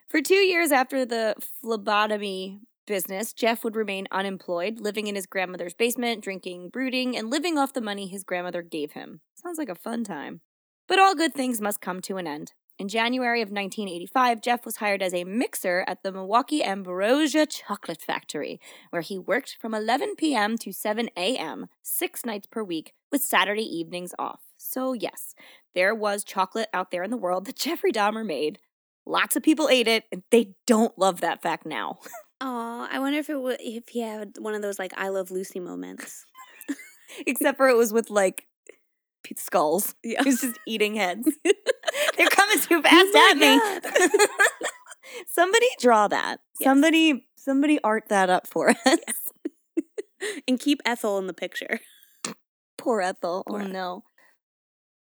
For 0.09 0.21
two 0.21 0.35
years 0.35 0.73
after 0.73 1.05
the 1.07 1.35
phlebotomy 1.63 2.61
business, 2.87 3.33
Jeff 3.33 3.65
would 3.65 3.77
remain 3.77 4.07
unemployed, 4.11 4.79
living 4.81 5.07
in 5.07 5.15
his 5.15 5.27
grandmother's 5.27 5.73
basement, 5.75 6.23
drinking, 6.23 6.69
brooding, 6.71 7.17
and 7.17 7.31
living 7.31 7.57
off 7.59 7.73
the 7.73 7.81
money 7.81 8.09
his 8.09 8.23
grandmother 8.25 8.61
gave 8.63 8.93
him. 8.93 9.21
Sounds 9.35 9.57
like 9.59 9.71
a 9.71 9.75
fun 9.75 10.05
time. 10.05 10.41
But 10.89 10.99
all 10.99 11.15
good 11.15 11.33
things 11.33 11.61
must 11.61 11.81
come 11.81 12.01
to 12.03 12.17
an 12.19 12.27
end. 12.27 12.53
In 12.83 12.89
January 12.89 13.41
of 13.43 13.51
1985, 13.51 14.41
Jeff 14.41 14.67
was 14.67 14.79
hired 14.79 15.03
as 15.03 15.15
a 15.15 15.23
mixer 15.23 15.85
at 15.87 16.03
the 16.03 16.11
Milwaukee 16.11 16.65
Ambrosia 16.65 17.47
Chocolate 17.47 18.03
Factory, 18.03 18.61
where 18.91 19.03
he 19.03 19.17
worked 19.17 19.57
from 19.61 19.73
11 19.73 20.17
p.m. 20.17 20.59
to 20.59 20.73
7 20.73 21.09
a.m., 21.17 21.69
six 21.81 22.25
nights 22.25 22.49
per 22.49 22.65
week, 22.65 22.93
with 23.13 23.23
Saturday 23.23 23.63
evenings 23.63 24.17
off. 24.19 24.41
So, 24.57 24.95
yes, 24.95 25.37
there 25.77 25.95
was 25.95 26.25
chocolate 26.25 26.71
out 26.75 26.91
there 26.91 27.05
in 27.05 27.13
the 27.13 27.17
world 27.17 27.45
that 27.45 27.55
Jeffrey 27.65 27.93
Dahmer 27.93 28.27
made. 28.27 28.59
Lots 29.07 29.37
of 29.37 29.45
people 29.45 29.69
ate 29.69 29.87
it, 29.87 30.07
and 30.11 30.25
they 30.33 30.57
don't 30.67 30.99
love 30.99 31.21
that 31.21 31.41
fact 31.41 31.65
now. 31.65 32.01
Oh, 32.45 32.89
I 32.91 32.99
wonder 32.99 33.21
if 33.21 33.31
it 33.31 33.41
would 33.41 33.59
if 33.61 33.91
he 33.91 34.01
had 34.01 34.33
one 34.37 34.57
of 34.57 34.63
those 34.63 34.77
like 34.77 34.93
I 34.97 35.11
love 35.11 35.31
Lucy 35.31 35.61
moments. 35.61 36.27
Except 37.25 37.57
for 37.57 37.69
it 37.69 37.77
was 37.77 37.93
with 37.93 38.11
like 38.11 38.49
skulls. 39.37 39.95
Yeah. 40.03 40.23
He 40.23 40.31
was 40.31 40.41
just 40.41 40.59
eating 40.67 40.95
heads. 40.97 41.29
They're 42.17 42.29
coming 42.29 42.59
too 42.61 42.77
oh 42.79 42.83
fast 42.83 43.09
Oh 43.15 43.31
at 43.31 43.37
me. 43.39 44.09
somebody 45.29 45.67
draw 45.81 46.09
that. 46.09 46.41
Yes. 46.61 46.67
Somebody 46.69 47.27
somebody 47.37 47.79
art 47.83 48.05
that 48.09 48.31
up 48.31 48.47
for 48.47 48.71
us. 48.71 48.99
and 50.49 50.59
keep 50.61 50.81
Ethel 50.85 51.19
in 51.19 51.27
the 51.27 51.35
picture. 51.35 51.81
Poor 52.79 53.01
Ethel. 53.01 53.45
Oh, 53.47 53.51
Poor 53.51 53.61
oh 53.61 53.63
Ethel. 53.63 53.73
no. 53.73 54.05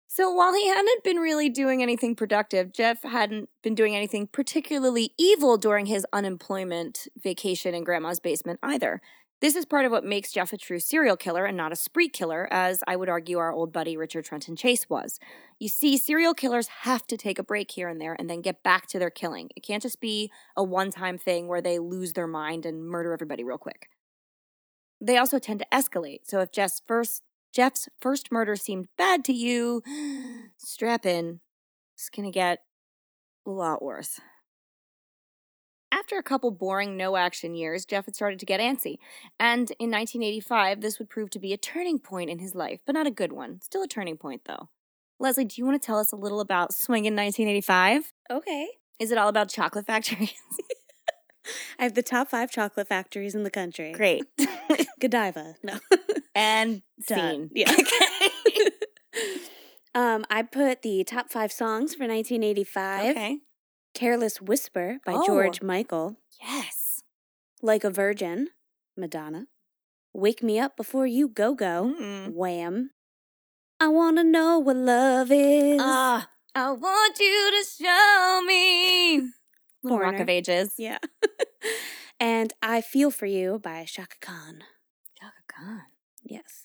So 0.08 0.30
while 0.32 0.54
he 0.54 0.66
hadn't 0.66 1.04
been 1.04 1.18
really 1.18 1.50
doing 1.50 1.82
anything 1.82 2.14
productive, 2.16 2.72
Jeff 2.72 3.02
hadn't 3.02 3.50
been 3.62 3.74
doing 3.74 3.94
anything 3.94 4.26
particularly 4.26 5.12
evil 5.18 5.58
during 5.58 5.86
his 5.86 6.06
unemployment 6.10 7.06
vacation 7.22 7.74
in 7.74 7.84
grandma's 7.84 8.18
basement 8.18 8.58
either. 8.62 9.02
This 9.42 9.54
is 9.54 9.66
part 9.66 9.84
of 9.84 9.92
what 9.92 10.04
makes 10.04 10.32
Jeff 10.32 10.54
a 10.54 10.56
true 10.56 10.78
serial 10.78 11.16
killer 11.16 11.44
and 11.44 11.56
not 11.56 11.72
a 11.72 11.76
spree 11.76 12.08
killer, 12.08 12.48
as 12.50 12.82
I 12.86 12.96
would 12.96 13.10
argue 13.10 13.36
our 13.36 13.52
old 13.52 13.70
buddy 13.70 13.94
Richard 13.94 14.24
Trenton 14.24 14.56
Chase 14.56 14.88
was. 14.88 15.20
You 15.60 15.68
see, 15.68 15.98
serial 15.98 16.32
killers 16.32 16.68
have 16.68 17.06
to 17.08 17.18
take 17.18 17.38
a 17.38 17.42
break 17.42 17.70
here 17.70 17.88
and 17.88 18.00
there 18.00 18.16
and 18.18 18.30
then 18.30 18.40
get 18.40 18.62
back 18.62 18.86
to 18.88 18.98
their 18.98 19.10
killing. 19.10 19.50
It 19.54 19.62
can't 19.62 19.82
just 19.82 20.00
be 20.00 20.30
a 20.56 20.64
one 20.64 20.90
time 20.90 21.18
thing 21.18 21.48
where 21.48 21.60
they 21.60 21.78
lose 21.78 22.14
their 22.14 22.26
mind 22.26 22.64
and 22.64 22.82
murder 22.82 23.12
everybody 23.12 23.44
real 23.44 23.58
quick. 23.58 23.90
They 25.02 25.18
also 25.18 25.38
tend 25.38 25.60
to 25.60 25.66
escalate. 25.70 26.20
So 26.24 26.40
if 26.40 26.50
Jeff's 26.50 26.80
first 26.86 27.22
Jeff's 27.52 27.88
first 28.00 28.32
murder 28.32 28.56
seemed 28.56 28.88
bad 28.96 29.22
to 29.26 29.34
you, 29.34 29.82
strap 30.56 31.04
in. 31.04 31.40
It's 31.94 32.08
gonna 32.08 32.30
get 32.30 32.60
a 33.46 33.50
lot 33.50 33.82
worse. 33.82 34.18
After 35.96 36.18
a 36.18 36.22
couple 36.22 36.50
boring 36.50 36.98
no 36.98 37.16
action 37.16 37.54
years, 37.54 37.86
Jeff 37.86 38.04
had 38.04 38.14
started 38.14 38.38
to 38.40 38.44
get 38.46 38.60
antsy. 38.60 38.98
And 39.40 39.70
in 39.78 39.90
1985, 39.90 40.82
this 40.82 40.98
would 40.98 41.08
prove 41.08 41.30
to 41.30 41.38
be 41.38 41.54
a 41.54 41.56
turning 41.56 41.98
point 41.98 42.28
in 42.28 42.38
his 42.38 42.54
life, 42.54 42.80
but 42.84 42.92
not 42.92 43.06
a 43.06 43.10
good 43.10 43.32
one. 43.32 43.62
Still 43.62 43.82
a 43.82 43.88
turning 43.88 44.18
point, 44.18 44.42
though. 44.44 44.68
Leslie, 45.18 45.46
do 45.46 45.54
you 45.56 45.64
want 45.64 45.80
to 45.80 45.86
tell 45.86 45.98
us 45.98 46.12
a 46.12 46.16
little 46.16 46.40
about 46.40 46.74
Swing 46.74 47.06
in 47.06 47.16
1985? 47.16 48.12
Okay. 48.30 48.68
Is 48.98 49.10
it 49.10 49.16
all 49.16 49.28
about 49.28 49.48
chocolate 49.48 49.86
factories? 49.86 50.34
I 51.78 51.84
have 51.84 51.94
the 51.94 52.02
top 52.02 52.28
five 52.28 52.50
chocolate 52.50 52.88
factories 52.88 53.34
in 53.34 53.42
the 53.42 53.50
country. 53.50 53.92
Great. 53.92 54.24
Godiva. 55.00 55.54
No. 55.62 55.78
and 56.34 56.82
Done. 57.08 57.18
scene. 57.18 57.50
Yeah. 57.54 57.72
Okay. 57.72 58.70
um, 59.94 60.26
I 60.28 60.42
put 60.42 60.82
the 60.82 61.04
top 61.04 61.30
five 61.30 61.52
songs 61.52 61.94
for 61.94 62.06
1985. 62.06 63.16
okay. 63.16 63.38
Careless 64.00 64.42
Whisper 64.42 64.98
by 65.06 65.14
Oh. 65.14 65.26
George 65.26 65.62
Michael. 65.62 66.16
Yes. 66.42 67.02
Like 67.62 67.82
a 67.82 67.88
Virgin, 67.90 68.50
Madonna. 68.94 69.46
Wake 70.12 70.42
Me 70.42 70.58
Up 70.58 70.76
Before 70.76 71.06
You 71.06 71.28
Go 71.28 71.54
Go, 71.54 71.94
Mm. 71.98 72.34
Wham. 72.34 72.90
I 73.80 73.88
Wanna 73.88 74.22
Know 74.22 74.58
What 74.58 74.76
Love 74.76 75.30
Is. 75.32 75.80
Ah, 75.82 76.28
I 76.54 76.70
want 76.72 77.18
you 77.18 77.50
to 77.52 77.64
show 77.84 78.42
me. 78.46 79.30
Little 79.82 79.98
Rock 79.98 80.18
of 80.20 80.28
Ages. 80.28 80.74
yeah. 80.76 80.98
and 82.20 82.52
I 82.62 82.82
Feel 82.82 83.10
For 83.10 83.24
You 83.26 83.58
by 83.58 83.86
Shaka 83.86 84.16
Khan. 84.20 84.62
Chaka 85.18 85.42
Khan. 85.48 85.82
Yes. 86.22 86.64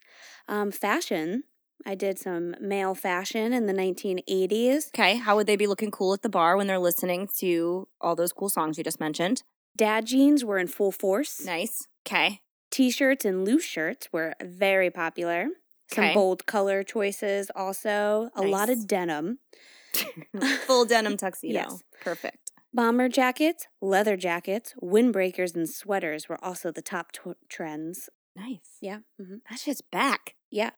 Um, 0.49 0.71
fashion. 0.71 1.43
I 1.85 1.95
did 1.95 2.19
some 2.19 2.55
male 2.59 2.95
fashion 2.95 3.53
in 3.53 3.65
the 3.65 3.73
1980s. 3.73 4.87
Okay, 4.89 5.15
how 5.17 5.35
would 5.35 5.47
they 5.47 5.55
be 5.55 5.67
looking 5.67 5.91
cool 5.91 6.13
at 6.13 6.21
the 6.21 6.29
bar 6.29 6.57
when 6.57 6.67
they're 6.67 6.79
listening 6.79 7.27
to 7.39 7.87
all 7.99 8.15
those 8.15 8.33
cool 8.33 8.49
songs 8.49 8.77
you 8.77 8.83
just 8.83 8.99
mentioned? 8.99 9.43
Dad 9.75 10.05
jeans 10.05 10.43
were 10.43 10.57
in 10.57 10.67
full 10.67 10.91
force. 10.91 11.43
Nice. 11.45 11.87
Okay. 12.05 12.41
T 12.71 12.89
shirts 12.91 13.25
and 13.25 13.45
loose 13.45 13.63
shirts 13.65 14.09
were 14.11 14.33
very 14.41 14.89
popular. 14.89 15.47
Some 15.91 16.03
Okay. 16.05 16.13
bold 16.13 16.45
color 16.45 16.83
choices 16.83 17.51
also. 17.55 18.29
A 18.35 18.43
lot 18.43 18.69
of 18.69 18.87
denim. 18.87 19.39
Full 20.67 20.85
denim 20.85 21.17
tuxedo. 21.23 21.53
Yes. 21.53 21.83
Perfect. 22.01 22.51
Bomber 22.73 23.09
jackets, 23.09 23.67
leather 23.81 24.15
jackets, 24.15 24.73
windbreakers, 24.81 25.53
and 25.53 25.69
sweaters 25.69 26.29
were 26.29 26.41
also 26.43 26.71
the 26.71 26.81
top 26.81 27.11
tw- 27.11 27.35
trends. 27.49 28.09
Nice. 28.37 28.77
Yeah. 28.79 28.99
hmm 29.19 29.35
That 29.49 29.59
shit's 29.59 29.81
back. 29.81 30.35
Yeah. 30.49 30.69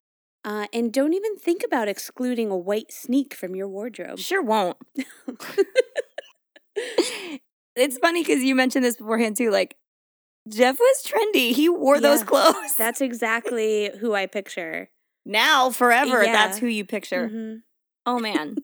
Uh, 0.46 0.68
and 0.74 0.92
don't 0.92 1.14
even 1.14 1.38
think 1.38 1.64
about 1.64 1.88
excluding 1.88 2.50
a 2.52 2.58
white 2.58 2.92
sneak 2.92 3.34
from 3.34 3.56
your 3.56 3.68
wardrobe. 3.70 4.20
Sure 4.20 4.42
won't. 4.42 4.78
it's 7.76 7.98
funny 8.00 8.22
because 8.24 8.44
you 8.44 8.56
mentioned 8.56 8.84
this 8.86 8.98
beforehand 8.98 9.38
too. 9.38 9.52
Like, 9.52 9.76
Jeff 10.50 10.78
was 10.80 11.04
trendy. 11.06 11.52
He 11.54 11.70
wore 11.70 12.00
those 12.02 12.24
clothes. 12.24 12.74
That's 12.78 13.00
exactly 13.02 13.92
who 14.00 14.14
I 14.14 14.26
picture. 14.26 14.90
now, 15.26 15.70
forever, 15.70 16.22
Yeah. 16.24 16.34
that's 16.34 16.58
who 16.58 16.68
you 16.68 16.84
picture. 16.84 17.30
Mhm. 17.30 17.62
Oh 18.06 18.20
man. 18.20 18.58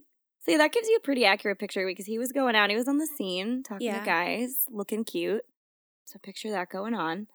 See, 0.46 0.58
that 0.58 0.74
gives 0.74 0.90
you 0.90 0.98
a 0.98 1.00
pretty 1.00 1.24
accurate 1.24 1.58
picture 1.60 1.86
because 1.86 2.06
he 2.06 2.18
was 2.20 2.34
going 2.34 2.56
out, 2.58 2.70
he 2.70 2.76
was 2.76 2.90
on 2.90 2.98
the 2.98 3.08
scene 3.08 3.64
talking 3.64 3.88
Yeah. 3.88 4.00
to 4.00 4.06
guys, 4.06 4.66
looking 4.70 5.06
cute. 5.06 5.44
So 6.06 6.20
picture 6.22 6.52
that 6.52 6.70
going 6.70 6.94
on. 6.94 7.28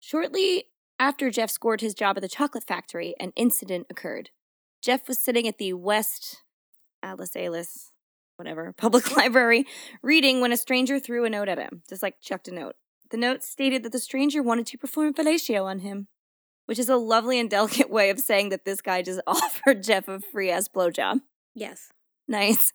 Shortly 0.00 0.68
after 0.98 1.30
Jeff 1.30 1.50
scored 1.50 1.80
his 1.80 1.94
job 1.94 2.16
at 2.16 2.22
the 2.22 2.28
chocolate 2.28 2.64
factory, 2.64 3.14
an 3.18 3.32
incident 3.36 3.86
occurred. 3.90 4.30
Jeff 4.82 5.08
was 5.08 5.18
sitting 5.18 5.48
at 5.48 5.58
the 5.58 5.72
West 5.72 6.42
Alice 7.02 7.36
Alice, 7.36 7.92
whatever, 8.36 8.72
public 8.76 9.16
library, 9.16 9.66
reading 10.02 10.40
when 10.40 10.52
a 10.52 10.56
stranger 10.56 10.98
threw 10.98 11.24
a 11.24 11.30
note 11.30 11.48
at 11.48 11.58
him, 11.58 11.82
just 11.88 12.02
like 12.02 12.20
chucked 12.20 12.48
a 12.48 12.54
note. 12.54 12.74
The 13.10 13.16
note 13.16 13.42
stated 13.42 13.82
that 13.82 13.92
the 13.92 13.98
stranger 13.98 14.42
wanted 14.42 14.66
to 14.68 14.78
perform 14.78 15.14
fellatio 15.14 15.64
on 15.64 15.80
him, 15.80 16.08
which 16.66 16.78
is 16.78 16.88
a 16.88 16.96
lovely 16.96 17.38
and 17.38 17.50
delicate 17.50 17.90
way 17.90 18.10
of 18.10 18.18
saying 18.18 18.48
that 18.48 18.64
this 18.64 18.80
guy 18.80 19.02
just 19.02 19.20
offered 19.26 19.82
Jeff 19.82 20.08
a 20.08 20.20
free 20.20 20.50
ass 20.50 20.68
blowjob. 20.68 21.20
Yes. 21.54 21.90
Nice. 22.26 22.72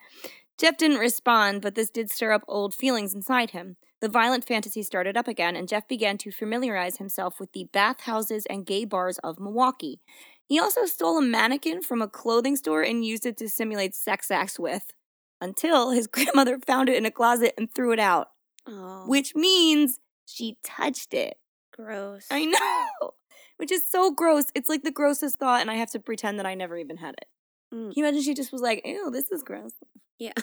Jeff 0.58 0.78
didn't 0.78 0.98
respond, 0.98 1.62
but 1.62 1.76
this 1.76 1.90
did 1.90 2.12
stir 2.12 2.32
up 2.32 2.44
old 2.48 2.74
feelings 2.74 3.14
inside 3.14 3.52
him. 3.52 3.78
The 4.01 4.10
violent 4.10 4.46
fantasy 4.46 4.82
started 4.84 5.18
up 5.18 5.27
again, 5.27 5.56
and 5.56 5.68
Jeff 5.68 5.88
began 5.88 6.18
to 6.20 6.32
familiarize 6.32 6.98
himself 6.98 7.39
with 7.39 7.51
the 7.51 7.65
bathhouses 7.74 8.46
and 8.50 8.65
gay 8.65 8.86
bars 8.86 9.18
of 9.20 9.39
Milwaukee. 9.39 10.00
He 10.48 10.60
also 10.60 10.86
stole 10.86 11.18
a 11.18 11.22
mannequin 11.22 11.82
from 11.82 12.01
a 12.01 12.08
clothing 12.08 12.56
store 12.56 12.82
and 12.82 13.06
used 13.06 13.25
it 13.25 13.38
to 13.38 13.50
simulate 13.50 13.94
sex 13.94 14.32
acts 14.32 14.58
with, 14.58 14.94
until 15.41 15.91
his 15.91 16.08
grandmother 16.15 16.60
found 16.65 16.89
it 16.89 16.96
in 16.96 17.06
a 17.06 17.12
closet 17.12 17.53
and 17.58 17.74
threw 17.74 17.91
it 17.91 18.00
out, 18.00 18.29
Oh, 18.68 19.03
which 19.06 19.36
means 19.36 20.00
she 20.25 20.58
touched 20.63 21.13
it. 21.13 21.38
gross. 21.75 22.25
I 22.32 22.46
know, 22.46 23.13
which 23.58 23.72
is 23.72 23.89
so 23.89 24.12
gross. 24.12 24.46
It's 24.56 24.70
like 24.70 24.84
the 24.84 24.91
grossest 24.91 25.39
thought, 25.39 25.62
and 25.62 25.70
I 25.70 25.75
have 25.75 25.91
to 25.91 26.00
pretend 26.00 26.39
that 26.39 26.46
I 26.46 26.56
never 26.56 26.77
even 26.77 26.98
had 26.98 27.15
it. 27.15 27.25
Mm. 27.74 27.89
Can 27.89 27.94
you 27.96 28.06
imagine 28.06 28.22
she 28.24 28.34
just 28.34 28.51
was 28.53 28.62
like, 28.62 28.82
ew, 28.86 29.12
this 29.12 29.29
is 29.32 29.44
gross. 29.44 29.74
Yeah. 30.18 30.34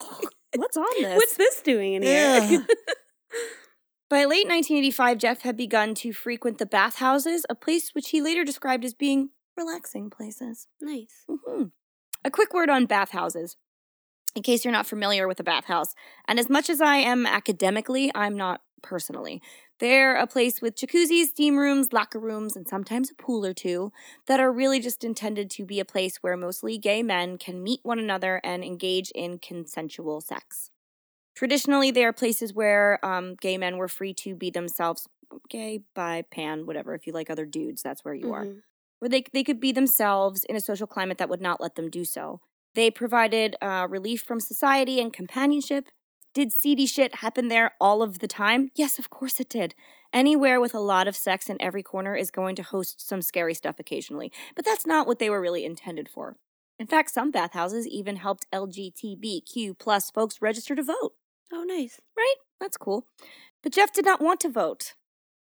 What's 0.56 0.76
on 0.76 0.84
this? 1.02 1.16
What's 1.16 1.36
this 1.36 1.60
doing 1.62 1.94
in 1.94 2.02
here? 2.02 2.66
By 4.10 4.24
late 4.24 4.48
1985, 4.48 5.18
Jeff 5.18 5.42
had 5.42 5.56
begun 5.56 5.94
to 5.96 6.12
frequent 6.12 6.58
the 6.58 6.66
bathhouses, 6.66 7.46
a 7.48 7.54
place 7.54 7.90
which 7.94 8.10
he 8.10 8.20
later 8.20 8.44
described 8.44 8.84
as 8.84 8.92
being 8.92 9.30
relaxing 9.56 10.10
places. 10.10 10.66
nice. 10.80 11.24
hmm 11.28 11.64
A 12.24 12.30
quick 12.30 12.52
word 12.52 12.68
on 12.70 12.86
bathhouses, 12.86 13.56
in 14.34 14.42
case 14.42 14.64
you're 14.64 14.72
not 14.72 14.86
familiar 14.86 15.28
with 15.28 15.38
a 15.38 15.44
bathhouse. 15.44 15.94
And 16.26 16.40
as 16.40 16.50
much 16.50 16.68
as 16.68 16.80
I 16.80 16.96
am 16.96 17.24
academically, 17.24 18.10
I'm 18.12 18.36
not 18.36 18.62
personally. 18.82 19.40
They're 19.80 20.14
a 20.14 20.26
place 20.26 20.60
with 20.60 20.76
jacuzzis, 20.76 21.28
steam 21.28 21.56
rooms, 21.56 21.92
locker 21.92 22.18
rooms, 22.18 22.54
and 22.54 22.68
sometimes 22.68 23.10
a 23.10 23.14
pool 23.14 23.46
or 23.46 23.54
two 23.54 23.92
that 24.26 24.38
are 24.38 24.52
really 24.52 24.78
just 24.78 25.02
intended 25.04 25.50
to 25.52 25.64
be 25.64 25.80
a 25.80 25.86
place 25.86 26.18
where 26.18 26.36
mostly 26.36 26.76
gay 26.76 27.02
men 27.02 27.38
can 27.38 27.62
meet 27.62 27.80
one 27.82 27.98
another 27.98 28.42
and 28.44 28.62
engage 28.62 29.10
in 29.14 29.38
consensual 29.38 30.20
sex. 30.20 30.70
Traditionally, 31.34 31.90
they 31.90 32.04
are 32.04 32.12
places 32.12 32.52
where 32.52 33.02
um, 33.04 33.36
gay 33.40 33.56
men 33.56 33.78
were 33.78 33.88
free 33.88 34.12
to 34.14 34.34
be 34.34 34.50
themselves, 34.50 35.08
gay, 35.48 35.80
bi, 35.94 36.22
pan, 36.30 36.66
whatever. 36.66 36.94
If 36.94 37.06
you 37.06 37.14
like 37.14 37.30
other 37.30 37.46
dudes, 37.46 37.82
that's 37.82 38.04
where 38.04 38.14
you 38.14 38.32
are. 38.34 38.44
Mhm. 38.44 38.62
Where 38.98 39.08
they, 39.08 39.24
they 39.32 39.44
could 39.44 39.60
be 39.60 39.72
themselves 39.72 40.44
in 40.44 40.56
a 40.56 40.60
social 40.60 40.86
climate 40.86 41.16
that 41.16 41.30
would 41.30 41.40
not 41.40 41.58
let 41.58 41.76
them 41.76 41.88
do 41.88 42.04
so. 42.04 42.42
They 42.74 42.90
provided 42.90 43.56
uh, 43.62 43.86
relief 43.88 44.20
from 44.22 44.40
society 44.40 45.00
and 45.00 45.10
companionship. 45.10 45.88
Did 46.32 46.52
seedy 46.52 46.86
shit 46.86 47.16
happen 47.16 47.48
there 47.48 47.72
all 47.80 48.02
of 48.02 48.20
the 48.20 48.28
time? 48.28 48.70
Yes, 48.74 48.98
of 48.98 49.10
course 49.10 49.40
it 49.40 49.48
did. 49.48 49.74
Anywhere 50.12 50.60
with 50.60 50.74
a 50.74 50.80
lot 50.80 51.08
of 51.08 51.16
sex 51.16 51.48
in 51.48 51.60
every 51.60 51.82
corner 51.82 52.14
is 52.14 52.30
going 52.30 52.54
to 52.56 52.62
host 52.62 53.06
some 53.06 53.22
scary 53.22 53.54
stuff 53.54 53.78
occasionally, 53.78 54.32
but 54.54 54.64
that's 54.64 54.86
not 54.86 55.06
what 55.06 55.18
they 55.18 55.30
were 55.30 55.40
really 55.40 55.64
intended 55.64 56.08
for. 56.08 56.36
In 56.78 56.86
fact, 56.86 57.10
some 57.10 57.30
bathhouses 57.30 57.86
even 57.86 58.16
helped 58.16 58.50
LGBTQ 58.52 59.78
plus 59.78 60.10
folks 60.10 60.40
register 60.40 60.74
to 60.74 60.82
vote. 60.82 61.12
Oh, 61.52 61.64
nice. 61.64 62.00
Right? 62.16 62.36
That's 62.60 62.76
cool. 62.76 63.06
But 63.62 63.72
Jeff 63.72 63.92
did 63.92 64.04
not 64.04 64.20
want 64.22 64.40
to 64.40 64.48
vote 64.48 64.94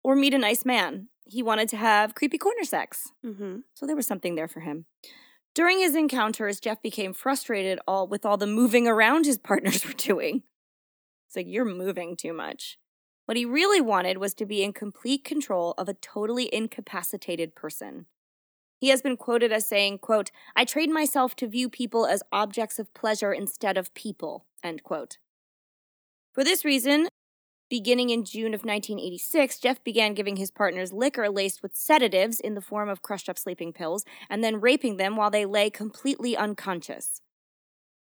or 0.02 0.16
meet 0.16 0.34
a 0.34 0.38
nice 0.38 0.64
man. 0.64 1.08
He 1.24 1.42
wanted 1.42 1.68
to 1.70 1.76
have 1.76 2.14
creepy 2.14 2.38
corner 2.38 2.64
sex. 2.64 3.12
Mm-hmm. 3.24 3.58
So 3.74 3.86
there 3.86 3.96
was 3.96 4.06
something 4.06 4.34
there 4.34 4.48
for 4.48 4.60
him. 4.60 4.86
During 5.54 5.80
his 5.80 5.94
encounters, 5.94 6.60
Jeff 6.60 6.80
became 6.80 7.12
frustrated 7.12 7.80
all 7.86 8.06
with 8.06 8.24
all 8.24 8.36
the 8.36 8.46
moving 8.46 8.86
around 8.86 9.26
his 9.26 9.38
partners 9.50 9.84
were 9.84 9.92
doing. 9.92 10.42
It's 11.30 11.36
like 11.36 11.46
you're 11.46 11.64
moving 11.64 12.16
too 12.16 12.32
much. 12.32 12.76
What 13.26 13.36
he 13.36 13.44
really 13.44 13.80
wanted 13.80 14.18
was 14.18 14.34
to 14.34 14.44
be 14.44 14.64
in 14.64 14.72
complete 14.72 15.22
control 15.22 15.74
of 15.78 15.88
a 15.88 15.94
totally 15.94 16.52
incapacitated 16.52 17.54
person. 17.54 18.06
He 18.80 18.88
has 18.88 19.00
been 19.00 19.16
quoted 19.16 19.52
as 19.52 19.64
saying, 19.64 19.98
quote, 19.98 20.32
I 20.56 20.64
trained 20.64 20.92
myself 20.92 21.36
to 21.36 21.46
view 21.46 21.68
people 21.68 22.04
as 22.04 22.24
objects 22.32 22.80
of 22.80 22.92
pleasure 22.94 23.32
instead 23.32 23.78
of 23.78 23.94
people, 23.94 24.46
end 24.64 24.82
quote. 24.82 25.18
For 26.32 26.42
this 26.42 26.64
reason, 26.64 27.06
beginning 27.68 28.10
in 28.10 28.24
June 28.24 28.52
of 28.52 28.64
1986, 28.64 29.60
Jeff 29.60 29.84
began 29.84 30.14
giving 30.14 30.34
his 30.34 30.50
partners 30.50 30.92
liquor 30.92 31.30
laced 31.30 31.62
with 31.62 31.76
sedatives 31.76 32.40
in 32.40 32.54
the 32.54 32.60
form 32.60 32.88
of 32.88 33.02
crushed 33.02 33.28
up 33.28 33.38
sleeping 33.38 33.72
pills 33.72 34.04
and 34.28 34.42
then 34.42 34.60
raping 34.60 34.96
them 34.96 35.14
while 35.14 35.30
they 35.30 35.46
lay 35.46 35.70
completely 35.70 36.36
unconscious. 36.36 37.22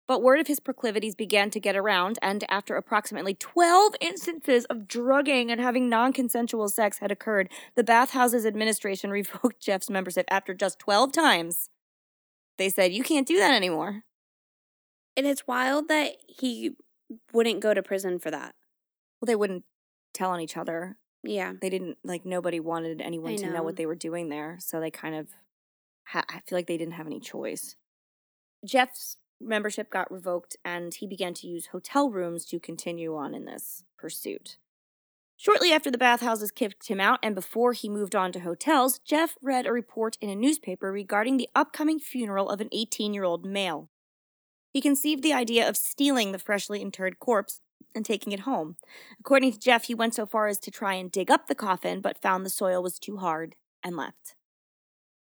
But 0.08 0.22
word 0.22 0.40
of 0.40 0.48
his 0.48 0.60
proclivities 0.60 1.16
began 1.16 1.50
to 1.52 1.60
get 1.62 1.78
around, 1.78 2.20
and 2.22 2.44
after 2.50 2.76
approximately 2.76 3.34
12 3.36 3.96
instances 4.02 4.66
of 4.66 4.88
drugging 4.88 5.50
and 5.50 5.62
having 5.62 5.88
non 5.88 6.12
consensual 6.12 6.68
sex 6.68 6.98
had 7.00 7.12
occurred, 7.12 7.50
the 7.76 7.84
bathhouse's 7.84 8.46
administration 8.46 9.12
revoked 9.12 9.62
Jeff's 9.62 9.90
membership 9.90 10.26
after 10.30 10.54
just 10.54 10.80
12 10.80 11.14
times. 11.14 11.70
They 12.58 12.70
said, 12.70 12.92
You 12.92 13.04
can't 13.04 13.28
do 13.28 13.38
that 13.38 13.54
anymore. 13.56 14.04
And 15.16 15.26
it's 15.26 15.48
wild 15.48 15.88
that 15.88 16.14
he 16.28 16.72
wouldn't 17.32 17.62
go 17.62 17.74
to 17.74 17.84
prison 17.84 18.20
for 18.20 18.32
that. 18.32 18.56
Well, 19.22 19.28
they 19.28 19.36
wouldn't 19.36 19.64
tell 20.14 20.32
on 20.32 20.42
each 20.42 20.58
other. 20.58 20.98
Yeah. 21.24 21.54
They 21.62 21.70
didn't, 21.70 21.98
like, 22.04 22.26
nobody 22.26 22.60
wanted 22.60 23.00
anyone 23.00 23.34
I 23.34 23.36
to 23.38 23.46
know. 23.46 23.52
know. 23.54 23.64
what 23.64 23.76
they 23.78 23.86
were 23.86 23.96
doing 23.96 24.30
there. 24.30 24.58
So 24.60 24.80
they 24.80 24.92
kind 24.92 25.16
of, 25.16 25.28
ha- 26.06 26.26
I 26.30 26.42
feel 26.46 26.58
like 26.58 26.68
they 26.68 26.78
didn't 26.78 26.96
have 26.96 27.06
any 27.08 27.20
choice. 27.20 27.76
Jeff's 28.66 29.18
membership 29.46 29.90
got 29.90 30.12
revoked 30.12 30.58
and 30.64 30.94
he 30.94 31.08
began 31.08 31.34
to 31.36 31.48
use 31.48 31.68
hotel 31.68 32.10
rooms 32.10 32.46
to 32.46 32.60
continue 32.60 33.16
on 33.16 33.34
in 33.34 33.46
this 33.46 33.84
pursuit. 33.98 34.58
Shortly 35.36 35.74
after 35.74 35.92
the 35.92 35.98
bathhouses 35.98 36.52
kicked 36.52 36.88
him 36.88 37.00
out 37.00 37.20
and 37.22 37.36
before 37.36 37.74
he 37.74 37.90
moved 37.90 38.16
on 38.16 38.32
to 38.32 38.40
hotels, 38.42 39.00
Jeff 39.00 39.38
read 39.42 39.66
a 39.66 39.74
report 39.74 40.18
in 40.22 40.30
a 40.30 40.36
newspaper 40.36 40.92
regarding 40.92 41.38
the 41.38 41.50
upcoming 41.56 42.00
funeral 42.00 42.50
of 42.50 42.62
an 42.62 42.70
18 42.72 43.14
year 43.14 43.24
old 43.24 43.46
male. 43.46 43.90
He 44.72 44.82
conceived 44.82 45.22
the 45.22 45.34
idea 45.34 45.68
of 45.68 45.78
stealing 45.78 46.32
the 46.32 46.40
freshly 46.40 46.82
interred 46.82 47.20
corpse 47.20 47.60
and 47.94 48.06
taking 48.06 48.34
it 48.34 48.42
home. 48.42 48.76
According 49.20 49.52
to 49.52 49.60
Jeff, 49.60 49.86
he 49.86 49.94
went 49.94 50.16
so 50.16 50.26
far 50.26 50.48
as 50.48 50.60
to 50.60 50.72
try 50.72 50.94
and 50.96 51.12
dig 51.12 51.30
up 51.30 51.48
the 51.48 51.56
coffin, 51.56 52.02
but 52.02 52.22
found 52.22 52.46
the 52.46 52.50
soil 52.50 52.82
was 52.82 52.98
too 52.98 53.18
hard 53.18 53.56
and 53.84 53.96
left. 53.96 54.36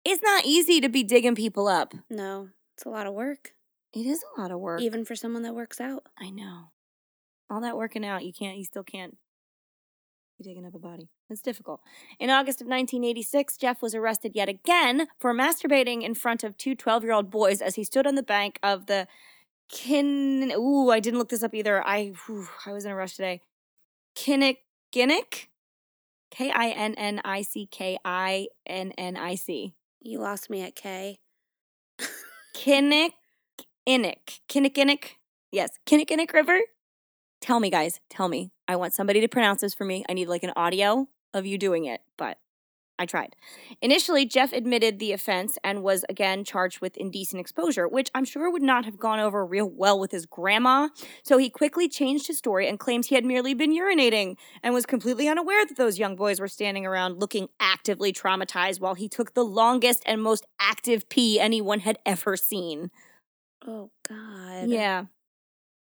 It's 0.04 0.22
not 0.22 0.44
easy 0.44 0.80
to 0.80 0.88
be 0.88 1.02
digging 1.02 1.34
people 1.34 1.66
up. 1.66 1.94
No, 2.10 2.50
it's 2.74 2.84
a 2.84 2.90
lot 2.90 3.06
of 3.06 3.14
work, 3.14 3.52
It 3.94 4.06
is 4.06 4.24
a 4.36 4.40
lot 4.40 4.50
of 4.50 4.60
work. 4.60 4.80
even 4.80 5.04
for 5.04 5.14
someone 5.14 5.42
that 5.42 5.54
works 5.54 5.80
out. 5.80 6.04
I 6.18 6.30
know. 6.30 6.70
All 7.50 7.60
that 7.60 7.76
working 7.76 8.04
out, 8.04 8.24
you 8.24 8.32
can't, 8.32 8.56
you 8.56 8.64
still 8.64 8.82
can't 8.82 9.16
be 10.38 10.44
digging 10.44 10.66
up 10.66 10.74
a 10.74 10.78
body. 10.78 11.10
It's 11.30 11.42
difficult. 11.42 11.80
In 12.18 12.30
August 12.30 12.60
of 12.60 12.66
1986, 12.66 13.56
Jeff 13.56 13.80
was 13.80 13.94
arrested 13.94 14.32
yet 14.34 14.48
again 14.48 15.06
for 15.18 15.32
masturbating 15.32 16.02
in 16.02 16.14
front 16.14 16.42
of 16.42 16.56
two 16.56 16.74
12 16.74 17.04
year 17.04 17.12
old 17.12 17.30
boys 17.30 17.60
as 17.60 17.76
he 17.76 17.84
stood 17.84 18.06
on 18.06 18.14
the 18.14 18.22
bank 18.22 18.58
of 18.62 18.86
the 18.86 19.06
Kin. 19.68 20.52
Ooh, 20.56 20.90
I 20.90 21.00
didn't 21.00 21.18
look 21.18 21.30
this 21.30 21.42
up 21.42 21.54
either. 21.54 21.86
I, 21.86 22.12
whew, 22.26 22.48
I 22.66 22.72
was 22.72 22.84
in 22.84 22.90
a 22.90 22.96
rush 22.96 23.14
today. 23.16 23.40
Kinnick 24.16 24.58
Kinnick? 24.94 25.46
K 26.30 26.50
I 26.50 26.70
N 26.70 26.94
N 26.94 27.20
I 27.24 27.42
C 27.42 27.68
K 27.70 27.98
I 28.04 28.48
N 28.66 28.92
N 28.98 29.16
I 29.16 29.36
C. 29.36 29.74
You 30.00 30.18
lost 30.18 30.50
me 30.50 30.62
at 30.62 30.74
K. 30.74 31.18
Kinnick, 32.56 33.12
Innick, 33.88 34.40
Kinnick, 34.48 35.16
Yes, 35.52 35.70
Kinnick 35.86 36.32
River. 36.32 36.58
Tell 37.40 37.60
me, 37.60 37.70
guys. 37.70 38.00
Tell 38.08 38.28
me. 38.28 38.50
I 38.66 38.76
want 38.76 38.94
somebody 38.94 39.20
to 39.20 39.28
pronounce 39.28 39.60
this 39.60 39.74
for 39.74 39.84
me. 39.84 40.04
I 40.08 40.14
need 40.14 40.28
like 40.28 40.42
an 40.42 40.52
audio 40.56 41.06
of 41.34 41.44
you 41.44 41.58
doing 41.58 41.84
it, 41.84 42.00
but 42.16 42.38
I 42.98 43.06
tried. 43.06 43.36
Initially, 43.82 44.24
Jeff 44.24 44.52
admitted 44.52 44.98
the 44.98 45.12
offense 45.12 45.58
and 45.62 45.82
was 45.82 46.04
again 46.08 46.44
charged 46.44 46.80
with 46.80 46.96
indecent 46.96 47.40
exposure, 47.40 47.86
which 47.86 48.10
I'm 48.14 48.24
sure 48.24 48.50
would 48.50 48.62
not 48.62 48.84
have 48.84 48.98
gone 48.98 49.20
over 49.20 49.44
real 49.44 49.68
well 49.68 49.98
with 49.98 50.12
his 50.12 50.26
grandma. 50.26 50.88
So 51.22 51.36
he 51.36 51.50
quickly 51.50 51.88
changed 51.88 52.28
his 52.28 52.38
story 52.38 52.68
and 52.68 52.78
claims 52.78 53.08
he 53.08 53.16
had 53.16 53.24
merely 53.24 53.52
been 53.52 53.76
urinating 53.76 54.36
and 54.62 54.72
was 54.72 54.86
completely 54.86 55.28
unaware 55.28 55.66
that 55.66 55.76
those 55.76 55.98
young 55.98 56.16
boys 56.16 56.40
were 56.40 56.48
standing 56.48 56.86
around 56.86 57.20
looking 57.20 57.48
actively 57.60 58.12
traumatized 58.12 58.80
while 58.80 58.94
he 58.94 59.08
took 59.08 59.34
the 59.34 59.44
longest 59.44 60.02
and 60.06 60.22
most 60.22 60.46
active 60.58 61.08
pee 61.08 61.38
anyone 61.38 61.80
had 61.80 61.98
ever 62.06 62.36
seen. 62.36 62.90
Oh 63.66 63.90
God. 64.08 64.68
Yeah. 64.68 65.06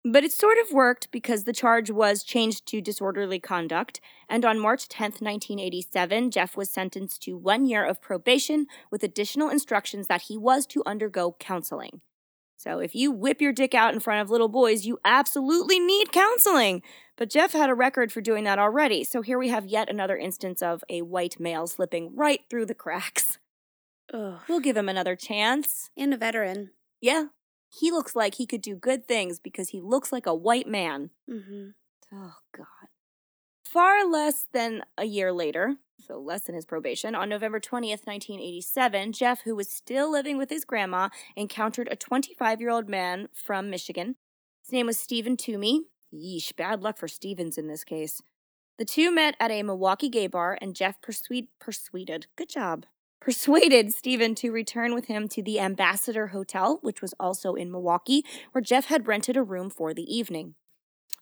But 0.04 0.24
it 0.24 0.32
sort 0.32 0.58
of 0.58 0.74
worked 0.74 1.12
because 1.12 1.44
the 1.44 1.54
charge 1.54 1.92
was 1.92 2.24
changed 2.24 2.66
to 2.68 2.82
disorderly 2.82 3.40
conduct, 3.40 4.02
and 4.28 4.44
on 4.44 4.60
March 4.60 4.88
10th, 4.88 5.22
1987, 5.22 6.32
Jeff 6.32 6.58
was 6.58 6.72
sentenced 6.72 7.22
to 7.24 7.38
one 7.38 7.66
year 7.66 7.86
of 7.86 8.02
probation 8.02 8.66
with 8.90 9.04
additional 9.04 9.50
instructions 9.50 10.08
that 10.08 10.24
he 10.24 10.40
was 10.40 10.66
to 10.68 10.82
undergo 10.88 11.36
counseling. 11.40 12.02
So 12.58 12.80
if 12.80 12.96
you 12.96 13.12
whip 13.12 13.42
your 13.42 13.54
dick 13.54 13.76
out 13.76 13.94
in 13.94 14.00
front 14.00 14.22
of 14.22 14.32
little 14.32 14.48
boys, 14.48 14.86
you 14.86 15.00
absolutely 15.06 15.80
need 15.80 16.12
counseling. 16.12 16.82
But 17.16 17.30
Jeff 17.30 17.54
had 17.54 17.70
a 17.70 17.76
record 17.76 18.12
for 18.12 18.22
doing 18.22 18.44
that 18.46 18.58
already, 18.58 19.04
so 19.04 19.22
here 19.22 19.38
we 19.38 19.50
have 19.50 19.68
yet 19.68 19.88
another 19.88 20.18
instance 20.18 20.64
of 20.64 20.84
a 20.90 21.04
white 21.04 21.40
male 21.40 21.68
slipping 21.68 22.16
right 22.16 22.42
through 22.50 22.66
the 22.66 22.74
cracks. 22.74 23.38
Ugh. 24.12 24.40
We'll 24.50 24.60
give 24.60 24.78
him 24.78 24.90
another 24.90 25.16
chance. 25.16 25.92
And 25.96 26.12
a 26.12 26.18
veteran. 26.18 26.72
Yeah, 27.02 27.26
he 27.74 27.90
looks 27.90 28.16
like 28.16 28.36
he 28.36 28.46
could 28.46 28.62
do 28.62 28.76
good 28.76 29.08
things 29.08 29.40
because 29.40 29.70
he 29.70 29.80
looks 29.80 30.12
like 30.12 30.26
a 30.26 30.36
white 30.36 30.68
man. 30.68 31.10
Mm-hmm. 31.30 31.70
Oh, 32.14 32.34
God. 32.56 32.66
Far 33.64 34.06
less 34.06 34.46
than 34.52 34.84
a 34.98 35.06
year 35.06 35.32
later, 35.32 35.78
so 35.98 36.20
less 36.20 36.44
than 36.44 36.56
his 36.56 36.66
probation, 36.66 37.16
on 37.16 37.30
November 37.30 37.62
20th, 37.62 38.06
1987, 38.06 39.14
Jeff, 39.14 39.44
who 39.44 39.56
was 39.56 39.70
still 39.70 40.12
living 40.12 40.38
with 40.38 40.50
his 40.50 40.66
grandma, 40.66 41.08
encountered 41.38 41.88
a 41.90 41.96
25 41.96 42.60
year 42.60 42.70
old 42.70 42.90
man 42.90 43.30
from 43.34 43.70
Michigan. 43.70 44.18
His 44.62 44.74
name 44.74 44.88
was 44.88 45.00
Stephen 45.00 45.38
Tuomi. 45.38 45.84
Yeesh, 46.14 46.54
bad 46.58 46.82
luck 46.82 46.98
for 46.98 47.08
Stevens 47.08 47.58
in 47.58 47.68
this 47.68 47.86
case. 47.86 48.22
The 48.78 48.84
two 48.84 49.12
met 49.12 49.36
at 49.40 49.52
a 49.52 49.64
Milwaukee 49.64 50.10
gay 50.10 50.28
bar, 50.28 50.58
and 50.60 50.76
Jeff 50.76 51.02
persuade, 51.02 51.48
persuaded, 51.60 52.28
good 52.36 52.50
job, 52.50 52.86
persuaded 53.22 53.94
Stephen 53.94 54.36
to 54.36 54.52
return 54.52 54.94
with 54.94 55.06
him 55.06 55.30
to 55.30 55.42
the 55.42 55.60
Ambassador 55.60 56.28
Hotel, 56.28 56.80
which 56.82 57.02
was 57.02 57.14
also 57.20 57.54
in 57.54 57.72
Milwaukee, 57.72 58.26
where 58.52 58.62
Jeff 58.62 58.86
had 58.86 59.08
rented 59.08 59.38
a 59.38 59.44
room 59.44 59.70
for 59.70 59.94
the 59.94 60.14
evening. 60.14 60.56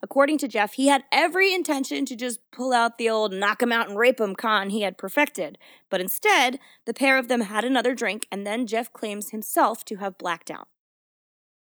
According 0.02 0.38
to 0.40 0.48
Jeff, 0.48 0.74
he 0.74 0.88
had 0.88 1.04
every 1.12 1.54
intention 1.54 2.06
to 2.06 2.16
just 2.16 2.40
pull 2.52 2.72
out 2.72 2.98
the 2.98 3.10
old 3.10 3.34
knock 3.34 3.62
him 3.62 3.74
out 3.74 3.90
and 3.90 3.98
rape 3.98 4.22
him 4.22 4.34
con 4.34 4.70
he 4.70 4.84
had 4.84 4.98
perfected. 4.98 5.58
But 5.90 6.00
instead, 6.00 6.58
the 6.86 6.94
pair 6.94 7.18
of 7.18 7.28
them 7.28 7.42
had 7.42 7.66
another 7.66 7.94
drink, 7.94 8.26
and 8.32 8.48
then 8.48 8.66
Jeff 8.66 8.94
claims 8.94 9.32
himself 9.32 9.84
to 9.86 9.98
have 9.98 10.18
blacked 10.18 10.50
out. 10.50 10.70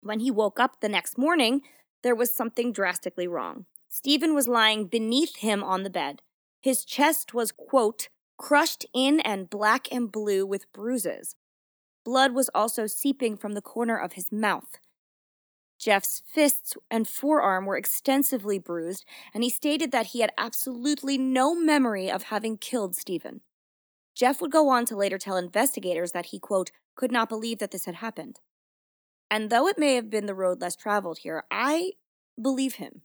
When 0.01 0.19
he 0.19 0.29
woke 0.29 0.59
up 0.59 0.81
the 0.81 0.89
next 0.89 1.17
morning, 1.17 1.61
there 2.03 2.15
was 2.15 2.33
something 2.33 2.71
drastically 2.71 3.27
wrong. 3.27 3.65
Stephen 3.87 4.35
was 4.35 4.47
lying 4.47 4.85
beneath 4.85 5.37
him 5.37 5.63
on 5.63 5.81
the 5.81 5.89
bed. 5.89 6.21
His 6.61 6.85
chest 6.85 7.33
was, 7.33 7.51
quote, 7.51 8.09
crushed 8.37 8.85
in 8.93 9.19
and 9.21 9.49
black 9.49 9.87
and 9.91 10.11
blue 10.11 10.45
with 10.45 10.71
bruises. 10.71 11.35
Blood 12.05 12.33
was 12.33 12.49
also 12.55 12.87
seeping 12.87 13.35
from 13.35 13.53
the 13.53 13.61
corner 13.61 13.97
of 13.97 14.13
his 14.13 14.31
mouth. 14.31 14.79
Jeff's 15.79 16.23
fists 16.25 16.75
and 16.89 17.07
forearm 17.07 17.65
were 17.65 17.77
extensively 17.77 18.57
bruised, 18.57 19.05
and 19.33 19.43
he 19.43 19.49
stated 19.49 19.91
that 19.91 20.07
he 20.07 20.21
had 20.21 20.31
absolutely 20.37 21.17
no 21.17 21.53
memory 21.53 22.09
of 22.09 22.23
having 22.23 22.57
killed 22.57 22.95
Stephen. 22.95 23.41
Jeff 24.15 24.41
would 24.41 24.51
go 24.51 24.69
on 24.69 24.85
to 24.85 24.95
later 24.95 25.19
tell 25.19 25.37
investigators 25.37 26.11
that 26.13 26.27
he, 26.27 26.39
quote, 26.39 26.71
could 26.95 27.11
not 27.11 27.29
believe 27.29 27.59
that 27.59 27.71
this 27.71 27.85
had 27.85 27.95
happened. 27.95 28.39
And 29.29 29.49
though 29.49 29.67
it 29.67 29.77
may 29.77 29.95
have 29.95 30.09
been 30.09 30.25
the 30.25 30.33
road 30.33 30.61
less 30.61 30.75
traveled 30.75 31.19
here, 31.19 31.43
I 31.51 31.91
believe 32.41 32.75
him. 32.75 33.01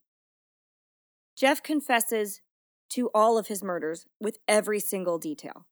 Jeff 1.37 1.63
confesses 1.63 2.41
to 2.95 3.11
all 3.15 3.39
of 3.39 3.49
his 3.49 3.63
murders 3.63 4.07
with 4.21 4.39
every 4.47 4.81
single 4.81 5.19
detail. 5.19 5.67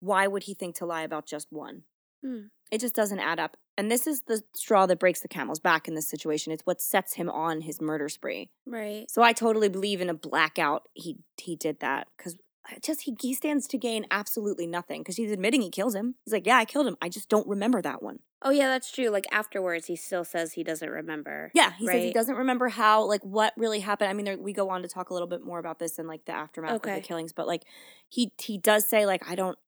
Why 0.00 0.26
would 0.26 0.44
he 0.44 0.54
think 0.54 0.76
to 0.76 0.86
lie 0.86 1.02
about 1.02 1.26
just 1.26 1.48
one? 1.50 1.82
Hmm. 2.24 2.46
It 2.70 2.80
just 2.80 2.94
doesn't 2.94 3.20
add 3.20 3.38
up. 3.38 3.56
And 3.76 3.90
this 3.90 4.06
is 4.06 4.22
the 4.26 4.42
straw 4.54 4.86
that 4.86 4.98
breaks 4.98 5.20
the 5.20 5.28
camel's 5.28 5.60
back 5.60 5.88
in 5.88 5.94
this 5.94 6.08
situation. 6.08 6.52
It's 6.52 6.66
what 6.66 6.80
sets 6.80 7.14
him 7.14 7.30
on 7.30 7.62
his 7.62 7.80
murder 7.80 8.08
spree. 8.08 8.50
Right. 8.66 9.10
So 9.10 9.22
I 9.22 9.32
totally 9.32 9.68
believe 9.68 10.00
in 10.00 10.10
a 10.10 10.14
blackout. 10.14 10.82
He 10.94 11.18
he 11.36 11.56
did 11.56 11.80
that 11.80 12.08
because 12.16 12.36
just 12.82 13.02
he 13.02 13.16
he 13.20 13.34
stands 13.34 13.66
to 13.68 13.78
gain 13.78 14.06
absolutely 14.10 14.66
nothing 14.66 15.00
because 15.00 15.16
he's 15.16 15.30
admitting 15.30 15.62
he 15.62 15.70
kills 15.70 15.94
him. 15.94 16.16
He's 16.24 16.32
like, 16.32 16.46
yeah, 16.46 16.58
I 16.58 16.64
killed 16.64 16.86
him. 16.86 16.96
I 17.00 17.08
just 17.08 17.28
don't 17.28 17.46
remember 17.46 17.80
that 17.82 18.02
one. 18.02 18.18
Oh 18.40 18.50
yeah, 18.50 18.68
that's 18.68 18.92
true. 18.92 19.08
Like 19.08 19.26
afterwards, 19.32 19.86
he 19.86 19.96
still 19.96 20.24
says 20.24 20.52
he 20.52 20.62
doesn't 20.62 20.88
remember. 20.88 21.50
Yeah, 21.54 21.72
he 21.76 21.86
says 21.86 22.02
he 22.02 22.12
doesn't 22.12 22.36
remember 22.36 22.68
how 22.68 23.04
like 23.04 23.22
what 23.24 23.52
really 23.56 23.80
happened. 23.80 24.10
I 24.10 24.12
mean, 24.12 24.26
there, 24.26 24.38
we 24.38 24.52
go 24.52 24.70
on 24.70 24.82
to 24.82 24.88
talk 24.88 25.10
a 25.10 25.12
little 25.12 25.28
bit 25.28 25.44
more 25.44 25.58
about 25.58 25.78
this 25.78 25.98
and 25.98 26.06
like 26.06 26.24
the 26.24 26.32
aftermath 26.32 26.74
of 26.74 26.82
the 26.82 27.00
killings, 27.00 27.32
but 27.32 27.46
like 27.46 27.64
he 28.08 28.32
he 28.40 28.56
does 28.58 28.88
say 28.88 29.06
like 29.06 29.28
I 29.28 29.34
don't, 29.34 29.58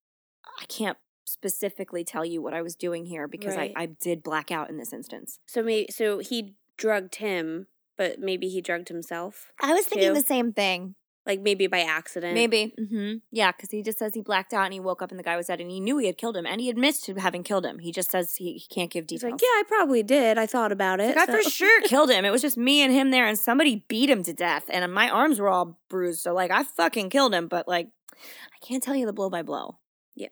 I 0.60 0.66
can't 0.66 0.98
specifically 1.24 2.04
tell 2.04 2.24
you 2.24 2.42
what 2.42 2.54
I 2.54 2.62
was 2.62 2.74
doing 2.76 3.06
here 3.06 3.26
because 3.28 3.56
Right. 3.56 3.72
I 3.76 3.82
I 3.82 3.86
did 3.86 4.22
black 4.22 4.50
out 4.50 4.70
in 4.70 4.78
this 4.78 4.92
instance. 4.92 5.40
So 5.46 5.62
maybe 5.62 5.88
so 5.90 6.18
he 6.18 6.54
drugged 6.76 7.16
him, 7.16 7.66
but 7.96 8.20
maybe 8.20 8.48
he 8.48 8.60
drugged 8.60 8.88
himself. 8.88 9.52
I 9.60 9.72
was 9.72 9.86
thinking 9.86 10.14
the 10.14 10.22
same 10.22 10.52
thing. 10.52 10.94
Like 11.26 11.40
maybe 11.40 11.66
by 11.66 11.80
accident. 11.80 12.34
Maybe. 12.34 12.74
hmm 12.78 13.14
Yeah, 13.30 13.52
because 13.52 13.70
he 13.70 13.82
just 13.82 13.98
says 13.98 14.14
he 14.14 14.22
blacked 14.22 14.54
out 14.54 14.64
and 14.64 14.72
he 14.72 14.80
woke 14.80 15.02
up 15.02 15.10
and 15.10 15.18
the 15.18 15.22
guy 15.22 15.36
was 15.36 15.48
dead 15.48 15.60
and 15.60 15.70
he 15.70 15.78
knew 15.78 15.98
he 15.98 16.06
had 16.06 16.16
killed 16.16 16.36
him 16.36 16.46
and 16.46 16.60
he 16.60 16.70
admits 16.70 17.00
to 17.02 17.14
having 17.14 17.42
killed 17.42 17.66
him. 17.66 17.78
He 17.78 17.92
just 17.92 18.10
says 18.10 18.36
he, 18.36 18.54
he 18.54 18.66
can't 18.74 18.90
give 18.90 19.04
He's 19.08 19.20
details. 19.20 19.32
like, 19.32 19.42
yeah, 19.42 19.46
I 19.60 19.62
probably 19.68 20.02
did. 20.02 20.38
I 20.38 20.46
thought 20.46 20.72
about 20.72 20.98
it. 20.98 21.14
Like, 21.16 21.28
I 21.28 21.32
for 21.42 21.42
sure 21.48 21.82
killed 21.84 22.10
him. 22.10 22.24
It 22.24 22.30
was 22.30 22.40
just 22.40 22.56
me 22.56 22.80
and 22.82 22.92
him 22.92 23.10
there, 23.10 23.26
and 23.26 23.38
somebody 23.38 23.84
beat 23.88 24.08
him 24.08 24.22
to 24.24 24.32
death, 24.32 24.64
and 24.70 24.92
my 24.94 25.10
arms 25.10 25.38
were 25.38 25.48
all 25.50 25.78
bruised. 25.90 26.20
So, 26.20 26.32
like, 26.32 26.50
I 26.50 26.64
fucking 26.64 27.10
killed 27.10 27.34
him, 27.34 27.48
but 27.48 27.68
like, 27.68 27.88
I 28.14 28.66
can't 28.66 28.82
tell 28.82 28.96
you 28.96 29.04
the 29.06 29.12
blow 29.12 29.28
by 29.28 29.42
blow. 29.42 29.76
Yeah. 30.16 30.28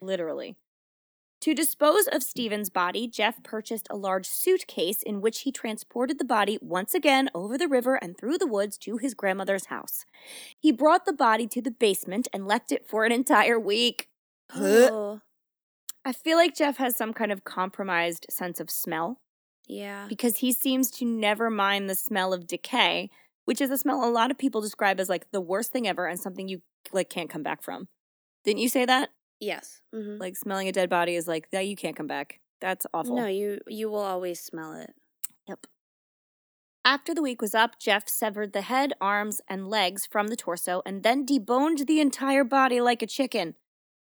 Literally. 0.00 0.56
To 1.42 1.54
dispose 1.54 2.08
of 2.08 2.22
Stephen's 2.22 2.70
body, 2.70 3.06
Jeff 3.06 3.42
purchased 3.42 3.86
a 3.90 3.96
large 3.96 4.26
suitcase 4.26 5.02
in 5.02 5.20
which 5.20 5.40
he 5.40 5.52
transported 5.52 6.18
the 6.18 6.24
body 6.24 6.58
once 6.60 6.94
again 6.94 7.30
over 7.34 7.58
the 7.58 7.68
river 7.68 7.96
and 7.96 8.16
through 8.16 8.38
the 8.38 8.46
woods 8.46 8.78
to 8.78 8.96
his 8.96 9.14
grandmother's 9.14 9.66
house. 9.66 10.04
He 10.58 10.72
brought 10.72 11.04
the 11.04 11.12
body 11.12 11.46
to 11.48 11.62
the 11.62 11.70
basement 11.70 12.26
and 12.32 12.46
left 12.46 12.72
it 12.72 12.88
for 12.88 13.04
an 13.04 13.12
entire 13.12 13.60
week. 13.60 14.08
Oh, 14.54 15.20
I 16.04 16.12
feel 16.12 16.36
like 16.36 16.56
Jeff 16.56 16.78
has 16.78 16.96
some 16.96 17.12
kind 17.12 17.32
of 17.32 17.44
compromised 17.44 18.26
sense 18.30 18.60
of 18.60 18.70
smell 18.70 19.20
yeah. 19.66 20.06
because 20.08 20.38
he 20.38 20.52
seems 20.52 20.90
to 20.92 21.04
never 21.04 21.50
mind 21.50 21.90
the 21.90 21.96
smell 21.96 22.32
of 22.32 22.46
decay, 22.46 23.10
which 23.44 23.60
is 23.60 23.70
a 23.70 23.78
smell 23.78 24.04
a 24.04 24.10
lot 24.10 24.30
of 24.30 24.38
people 24.38 24.60
describe 24.60 25.00
as 25.00 25.08
like 25.08 25.30
the 25.32 25.40
worst 25.40 25.72
thing 25.72 25.86
ever 25.86 26.06
and 26.06 26.20
something 26.20 26.48
you 26.48 26.62
like 26.92 27.10
can't 27.10 27.30
come 27.30 27.42
back 27.42 27.62
from. 27.62 27.88
Didn't 28.44 28.60
you 28.60 28.68
say 28.68 28.84
that? 28.84 29.10
Yes. 29.40 29.80
hmm 29.92 30.16
Like 30.18 30.36
smelling 30.36 30.68
a 30.68 30.72
dead 30.72 30.90
body 30.90 31.14
is 31.14 31.28
like 31.28 31.50
that 31.50 31.66
you 31.66 31.76
can't 31.76 31.96
come 31.96 32.06
back. 32.06 32.40
That's 32.60 32.86
awful. 32.94 33.16
No, 33.16 33.26
you 33.26 33.60
you 33.68 33.90
will 33.90 34.00
always 34.00 34.40
smell 34.40 34.72
it. 34.74 34.94
Yep. 35.48 35.66
After 36.84 37.12
the 37.14 37.22
week 37.22 37.42
was 37.42 37.54
up, 37.54 37.80
Jeff 37.80 38.08
severed 38.08 38.52
the 38.52 38.62
head, 38.62 38.92
arms, 39.00 39.40
and 39.48 39.68
legs 39.68 40.06
from 40.06 40.28
the 40.28 40.36
torso 40.36 40.82
and 40.86 41.02
then 41.02 41.26
deboned 41.26 41.86
the 41.86 42.00
entire 42.00 42.44
body 42.44 42.80
like 42.80 43.02
a 43.02 43.06
chicken. 43.08 43.56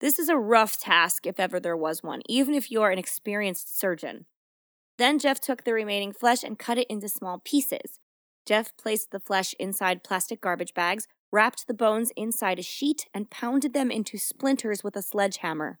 This 0.00 0.18
is 0.18 0.28
a 0.28 0.36
rough 0.36 0.78
task 0.78 1.26
if 1.26 1.38
ever 1.38 1.60
there 1.60 1.76
was 1.76 2.02
one, 2.02 2.22
even 2.28 2.52
if 2.52 2.70
you're 2.70 2.90
an 2.90 2.98
experienced 2.98 3.78
surgeon. 3.78 4.26
Then 4.98 5.18
Jeff 5.18 5.40
took 5.40 5.64
the 5.64 5.72
remaining 5.72 6.12
flesh 6.12 6.42
and 6.42 6.58
cut 6.58 6.78
it 6.78 6.88
into 6.88 7.08
small 7.08 7.40
pieces. 7.44 8.00
Jeff 8.44 8.76
placed 8.76 9.12
the 9.12 9.20
flesh 9.20 9.54
inside 9.58 10.04
plastic 10.04 10.40
garbage 10.40 10.74
bags, 10.74 11.06
wrapped 11.34 11.66
the 11.66 11.74
bones 11.74 12.12
inside 12.16 12.60
a 12.60 12.62
sheet, 12.62 13.08
and 13.12 13.28
pounded 13.28 13.74
them 13.74 13.90
into 13.90 14.16
splinters 14.16 14.84
with 14.84 14.94
a 14.94 15.02
sledgehammer. 15.02 15.80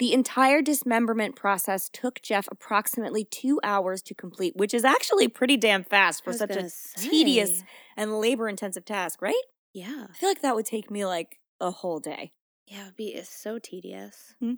The 0.00 0.12
entire 0.12 0.62
dismemberment 0.62 1.36
process 1.36 1.88
took 1.88 2.20
Jeff 2.20 2.48
approximately 2.50 3.24
two 3.24 3.60
hours 3.62 4.02
to 4.02 4.14
complete, 4.14 4.56
which 4.56 4.74
is 4.74 4.84
actually 4.84 5.28
pretty 5.28 5.56
damn 5.56 5.84
fast 5.84 6.24
for 6.24 6.32
such 6.32 6.50
a 6.50 6.54
gonna 6.54 6.70
tedious 6.96 7.62
and 7.96 8.18
labor 8.20 8.48
intensive 8.48 8.84
task, 8.84 9.22
right? 9.22 9.34
Yeah. 9.72 10.08
I 10.10 10.14
feel 10.14 10.28
like 10.28 10.42
that 10.42 10.56
would 10.56 10.66
take 10.66 10.90
me 10.90 11.06
like 11.06 11.38
a 11.60 11.70
whole 11.70 12.00
day. 12.00 12.32
Yeah, 12.66 12.82
it'd 12.82 12.96
be 12.96 13.08
it's 13.08 13.30
so 13.30 13.58
tedious. 13.58 14.34
hmm 14.40 14.54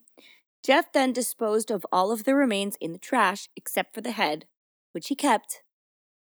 Jeff 0.65 0.93
then 0.93 1.13
disposed 1.13 1.71
of 1.71 1.85
all 1.93 2.13
of 2.13 2.25
the 2.25 2.35
remains 2.35 2.77
in 2.81 2.93
the 2.93 2.99
trash 2.99 3.49
except 3.57 3.95
for 3.95 4.01
the 4.01 4.13
head, 4.13 4.47
which 4.93 5.09
he 5.09 5.15
kept 5.17 5.63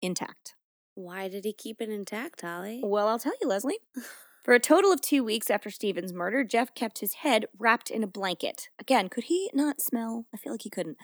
intact. 0.00 0.54
Why 1.00 1.28
did 1.28 1.44
he 1.44 1.52
keep 1.54 1.80
it 1.80 1.88
intact, 1.88 2.42
Holly? 2.42 2.80
Well, 2.82 3.08
I'll 3.08 3.18
tell 3.18 3.32
you, 3.40 3.48
Leslie. 3.48 3.78
For 4.44 4.54
a 4.54 4.60
total 4.60 4.90
of 4.90 5.00
two 5.00 5.22
weeks 5.22 5.50
after 5.50 5.70
Stephen's 5.70 6.12
murder, 6.14 6.44
Jeff 6.44 6.74
kept 6.74 6.98
his 7.00 7.14
head 7.14 7.46
wrapped 7.58 7.90
in 7.90 8.02
a 8.02 8.06
blanket. 8.06 8.68
Again, 8.78 9.08
could 9.08 9.24
he 9.24 9.50
not 9.52 9.82
smell? 9.82 10.24
I 10.32 10.38
feel 10.38 10.52
like 10.52 10.62
he 10.62 10.70
couldn't. 10.70 10.96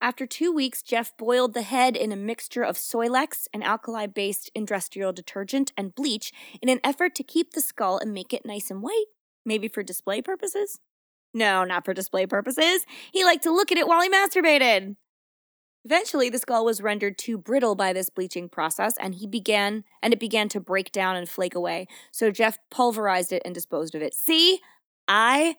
After 0.00 0.26
two 0.26 0.52
weeks, 0.52 0.80
Jeff 0.80 1.16
boiled 1.16 1.54
the 1.54 1.62
head 1.62 1.96
in 1.96 2.12
a 2.12 2.16
mixture 2.16 2.62
of 2.62 2.76
Soilex, 2.76 3.46
an 3.52 3.62
alkali 3.64 4.06
based 4.06 4.50
industrial 4.54 5.12
detergent, 5.12 5.72
and 5.76 5.94
bleach 5.94 6.32
in 6.62 6.68
an 6.68 6.80
effort 6.84 7.14
to 7.16 7.24
keep 7.24 7.52
the 7.52 7.60
skull 7.60 7.98
and 7.98 8.14
make 8.14 8.32
it 8.32 8.46
nice 8.46 8.70
and 8.70 8.82
white. 8.82 9.06
Maybe 9.44 9.68
for 9.68 9.82
display 9.82 10.22
purposes? 10.22 10.78
No, 11.32 11.64
not 11.64 11.84
for 11.84 11.94
display 11.94 12.26
purposes. 12.26 12.86
He 13.12 13.24
liked 13.24 13.42
to 13.42 13.52
look 13.52 13.72
at 13.72 13.78
it 13.78 13.88
while 13.88 14.02
he 14.02 14.08
masturbated. 14.08 14.96
Eventually, 15.84 16.30
the 16.30 16.38
skull 16.38 16.64
was 16.64 16.80
rendered 16.80 17.18
too 17.18 17.36
brittle 17.36 17.74
by 17.74 17.92
this 17.92 18.08
bleaching 18.08 18.48
process, 18.48 18.96
and 18.98 19.14
he 19.14 19.26
began 19.26 19.84
and 20.02 20.14
it 20.14 20.20
began 20.20 20.48
to 20.50 20.60
break 20.60 20.92
down 20.92 21.16
and 21.16 21.28
flake 21.28 21.54
away. 21.54 21.86
So 22.10 22.30
Jeff 22.30 22.58
pulverized 22.70 23.32
it 23.32 23.42
and 23.44 23.54
disposed 23.54 23.94
of 23.94 24.00
it. 24.00 24.14
See, 24.14 24.60
I 25.06 25.56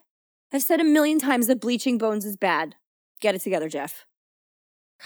have 0.52 0.64
said 0.64 0.80
a 0.80 0.84
million 0.84 1.20
times 1.20 1.48
that 1.48 1.62
bleaching 1.62 1.98
bones 1.98 2.26
is 2.26 2.38
bad. 2.38 2.76
Get 3.22 3.36
it 3.36 3.42
together, 3.42 3.70
Jeff. 3.70 4.06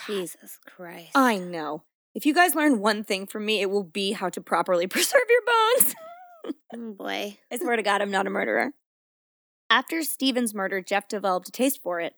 Jesus 0.07 0.57
Christ. 0.65 1.11
I 1.15 1.37
know. 1.37 1.83
If 2.15 2.25
you 2.25 2.33
guys 2.33 2.55
learn 2.55 2.79
one 2.79 3.03
thing 3.03 3.27
from 3.27 3.45
me, 3.45 3.61
it 3.61 3.69
will 3.69 3.83
be 3.83 4.13
how 4.13 4.29
to 4.29 4.41
properly 4.41 4.87
preserve 4.87 5.21
your 5.29 5.41
bones. 5.45 5.95
Oh 6.73 6.93
boy. 6.93 7.37
I 7.51 7.57
swear 7.57 7.75
to 7.75 7.83
God, 7.83 8.01
I'm 8.01 8.11
not 8.11 8.27
a 8.27 8.29
murderer. 8.29 8.71
After 9.69 10.01
Stephen's 10.01 10.55
murder, 10.55 10.81
Jeff 10.81 11.07
developed 11.07 11.49
a 11.49 11.51
taste 11.51 11.81
for 11.83 11.99
it, 11.99 12.13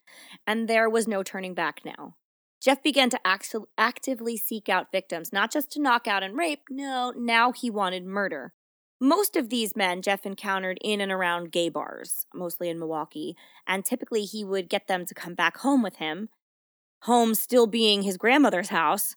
and 0.48 0.68
there 0.68 0.90
was 0.90 1.08
no 1.08 1.22
turning 1.24 1.54
back 1.54 1.82
now. 1.84 2.16
Jeff 2.62 2.84
began 2.84 3.10
to 3.10 3.20
act- 3.26 3.56
actively 3.78 4.38
seek 4.38 4.70
out 4.70 4.92
victims, 4.92 5.34
not 5.34 5.52
just 5.52 5.72
to 5.72 5.82
knock 5.82 6.08
out 6.08 6.24
and 6.24 6.38
rape. 6.38 6.62
No, 6.70 7.12
now 7.18 7.52
he 7.52 7.70
wanted 7.70 8.06
murder. 8.06 8.54
Most 9.00 9.36
of 9.36 9.50
these 9.50 9.76
men 9.76 10.04
Jeff 10.04 10.28
encountered 10.28 10.78
in 10.84 11.02
and 11.02 11.12
around 11.12 11.52
gay 11.52 11.70
bars, 11.70 12.28
mostly 12.36 12.70
in 12.70 12.78
Milwaukee, 12.78 13.36
and 13.66 13.84
typically 13.84 14.26
he 14.26 14.46
would 14.46 14.70
get 14.70 14.88
them 14.88 15.08
to 15.08 15.16
come 15.16 15.34
back 15.34 15.58
home 15.58 15.82
with 15.82 15.96
him, 15.96 16.30
home 17.02 17.34
still 17.34 17.66
being 17.66 18.04
his 18.04 18.18
grandmother's 18.18 18.70
house. 18.70 19.16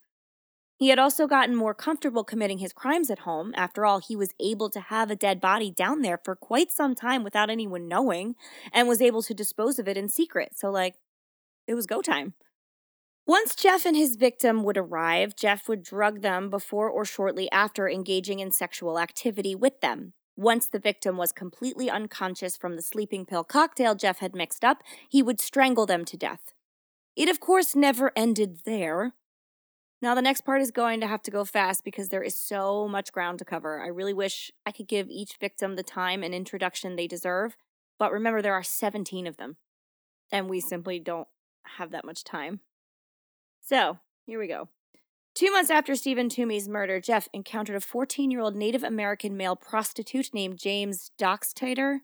He 0.79 0.89
had 0.89 0.99
also 0.99 1.27
gotten 1.27 1.55
more 1.55 1.75
comfortable 1.75 2.25
committing 2.25 2.59
his 2.59 2.73
crimes 2.73 3.11
at 3.11 3.21
home. 3.21 3.53
After 3.57 3.85
all, 3.85 4.01
he 4.01 4.17
was 4.17 4.33
able 4.41 4.71
to 4.71 4.81
have 4.81 5.11
a 5.11 5.17
dead 5.17 5.39
body 5.39 5.71
down 5.71 6.01
there 6.01 6.19
for 6.25 6.35
quite 6.35 6.73
some 6.73 6.95
time 6.95 7.23
without 7.23 7.51
anyone 7.51 7.87
knowing 7.87 8.37
and 8.73 8.89
was 8.89 9.03
able 9.03 9.23
to 9.23 9.35
dispose 9.35 9.79
of 9.79 9.87
it 9.87 9.99
in 9.99 10.09
secret. 10.09 10.53
So, 10.57 10.71
like, 10.71 10.95
it 11.67 11.75
was 11.75 11.87
go 11.87 12.01
time. 12.01 12.33
Once 13.27 13.55
Jeff 13.55 13.87
and 13.87 13.97
his 13.97 14.17
victim 14.17 14.63
would 14.63 14.77
arrive, 14.77 15.35
Jeff 15.35 15.67
would 15.67 15.83
drug 15.83 16.21
them 16.21 16.51
before 16.51 16.91
or 16.91 17.07
shortly 17.07 17.51
after 17.51 17.89
engaging 17.89 18.39
in 18.39 18.51
sexual 18.51 18.99
activity 18.99 19.55
with 19.55 19.81
them. 19.81 20.13
Once 20.37 20.69
the 20.69 20.79
victim 20.79 21.17
was 21.17 21.33
completely 21.33 21.89
unconscious 21.89 22.55
from 22.55 22.77
the 22.77 22.83
sleeping 22.83 23.25
pill 23.25 23.43
cocktail 23.43 23.95
Jeff 23.95 24.19
had 24.19 24.35
mixed 24.35 24.63
up, 24.63 24.83
he 25.09 25.23
would 25.23 25.41
strangle 25.41 25.87
them 25.87 26.05
to 26.05 26.19
death. 26.19 26.53
It, 27.17 27.31
of 27.31 27.41
course, 27.41 27.75
never 27.75 28.13
ended 28.15 28.61
there. 28.67 29.15
Now, 30.03 30.15
the 30.15 30.21
next 30.21 30.43
part 30.43 30.61
is 30.61 30.71
going 30.71 31.01
to 31.01 31.07
have 31.07 31.23
to 31.23 31.31
go 31.31 31.47
fast 31.47 31.83
because 31.83 32.11
there 32.11 32.23
is 32.23 32.37
so 32.37 32.87
much 32.89 33.13
ground 33.13 33.39
to 33.39 33.45
cover. 33.47 33.81
I 33.81 33.87
really 33.87 34.13
wish 34.13 34.51
I 34.67 34.73
could 34.73 34.89
give 34.89 35.09
each 35.09 35.39
victim 35.41 35.77
the 35.77 35.83
time 35.83 36.23
and 36.23 36.35
introduction 36.35 36.97
they 36.97 37.07
deserve, 37.07 37.57
but 37.99 38.13
remember, 38.13 38.43
there 38.43 38.53
are 38.53 38.63
17 38.63 39.27
of 39.27 39.39
them, 39.39 39.57
and 40.31 40.51
we 40.51 40.61
simply 40.61 40.99
don't 40.99 41.29
have 41.79 41.91
that 41.93 42.05
much 42.05 42.23
time. 42.23 42.61
So, 43.67 43.99
here 44.27 44.39
we 44.39 44.47
go. 44.47 44.69
Two 45.35 45.51
months 45.51 45.71
after 45.71 45.95
Stephen 45.97 46.29
Tuomi's 46.29 46.69
murder, 46.69 47.01
Jeff 47.01 47.29
encountered 47.33 47.77
a 47.77 47.81
14 47.81 48.31
year 48.31 48.41
old 48.41 48.55
Native 48.55 48.83
American 48.83 49.37
male 49.39 49.57
prostitute 49.57 50.35
named 50.35 50.59
James 50.59 51.11
Doxtator. 51.19 52.01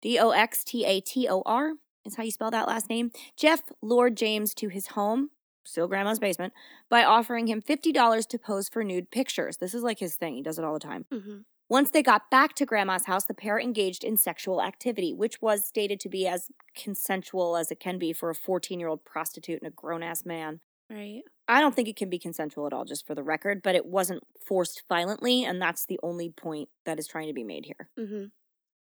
D 0.00 0.18
O 0.20 0.30
X 0.30 0.62
T 0.62 0.84
A 0.84 1.00
T 1.00 1.28
O 1.28 1.42
R 1.44 1.72
is 2.04 2.14
how 2.16 2.22
you 2.22 2.30
spell 2.30 2.50
that 2.52 2.68
last 2.68 2.88
name. 2.88 3.10
Jeff 3.36 3.62
lured 3.82 4.16
James 4.16 4.54
to 4.54 4.68
his 4.68 4.88
home, 4.88 5.30
still 5.64 5.88
grandma's 5.88 6.20
basement, 6.20 6.52
by 6.88 7.02
offering 7.02 7.48
him 7.48 7.60
$50 7.60 8.28
to 8.28 8.38
pose 8.38 8.68
for 8.68 8.84
nude 8.84 9.10
pictures. 9.10 9.56
This 9.56 9.74
is 9.74 9.82
like 9.82 9.98
his 9.98 10.14
thing, 10.14 10.34
he 10.36 10.42
does 10.42 10.58
it 10.58 10.64
all 10.64 10.74
the 10.74 10.78
time. 10.78 11.06
hmm 11.10 11.38
Once 11.68 11.90
they 11.90 12.02
got 12.02 12.30
back 12.30 12.54
to 12.54 12.66
Grandma's 12.66 13.06
house, 13.06 13.24
the 13.24 13.34
pair 13.34 13.58
engaged 13.58 14.04
in 14.04 14.16
sexual 14.16 14.62
activity, 14.62 15.12
which 15.12 15.42
was 15.42 15.64
stated 15.64 15.98
to 16.00 16.08
be 16.08 16.26
as 16.28 16.48
consensual 16.76 17.56
as 17.56 17.72
it 17.72 17.80
can 17.80 17.98
be 17.98 18.12
for 18.12 18.30
a 18.30 18.34
14 18.34 18.78
year 18.78 18.88
old 18.88 19.04
prostitute 19.04 19.60
and 19.62 19.72
a 19.72 19.74
grown 19.74 20.02
ass 20.02 20.24
man. 20.24 20.60
Right. 20.90 21.22
I 21.48 21.60
don't 21.60 21.74
think 21.74 21.88
it 21.88 21.96
can 21.96 22.10
be 22.10 22.18
consensual 22.18 22.66
at 22.66 22.72
all, 22.72 22.84
just 22.84 23.06
for 23.06 23.14
the 23.14 23.22
record, 23.22 23.62
but 23.62 23.74
it 23.74 23.86
wasn't 23.86 24.22
forced 24.46 24.84
violently, 24.88 25.44
and 25.44 25.60
that's 25.60 25.86
the 25.86 26.00
only 26.02 26.30
point 26.30 26.68
that 26.84 26.98
is 26.98 27.06
trying 27.06 27.26
to 27.28 27.34
be 27.34 27.44
made 27.44 27.66
here. 27.66 27.88
Mm-hmm. 27.98 28.24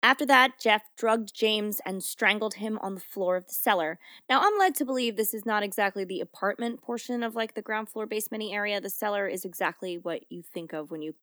After 0.04 0.26
that, 0.28 0.60
Jeff 0.62 0.84
drugged 0.98 1.34
James 1.34 1.82
and 1.86 2.04
strangled 2.04 2.56
him 2.56 2.78
on 2.82 2.96
the 2.96 3.02
floor 3.02 3.36
of 3.36 3.48
the 3.48 3.54
cellar. 3.54 4.00
Now, 4.30 4.42
I'm 4.42 4.58
led 4.58 4.76
to 4.76 4.86
believe 4.86 5.16
this 5.16 5.34
is 5.34 5.46
not 5.46 5.64
exactly 5.64 6.06
the 6.06 6.22
apartment 6.22 6.82
portion 6.82 7.24
of 7.24 7.36
like 7.36 7.56
the 7.56 7.62
ground 7.62 7.90
floor 7.90 8.06
basement 8.06 8.44
area. 8.52 8.80
The 8.80 8.90
cellar 8.90 9.28
is 9.28 9.44
exactly 9.44 9.98
what 9.98 10.24
you 10.30 10.44
think 10.44 10.72
of 10.72 10.92
when 10.92 11.02
you 11.02 11.16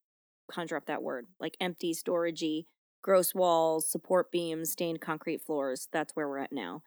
conjure 0.51 0.77
up 0.77 0.85
that 0.85 1.01
word 1.01 1.25
like 1.39 1.57
empty, 1.59 1.93
storagey, 1.93 2.65
gross 3.01 3.33
walls, 3.33 3.89
support 3.89 4.31
beams, 4.31 4.71
stained 4.71 5.01
concrete 5.01 5.41
floors. 5.41 5.87
That's 5.91 6.15
where 6.15 6.27
we're 6.27 6.39
at 6.39 6.51
now. 6.51 6.83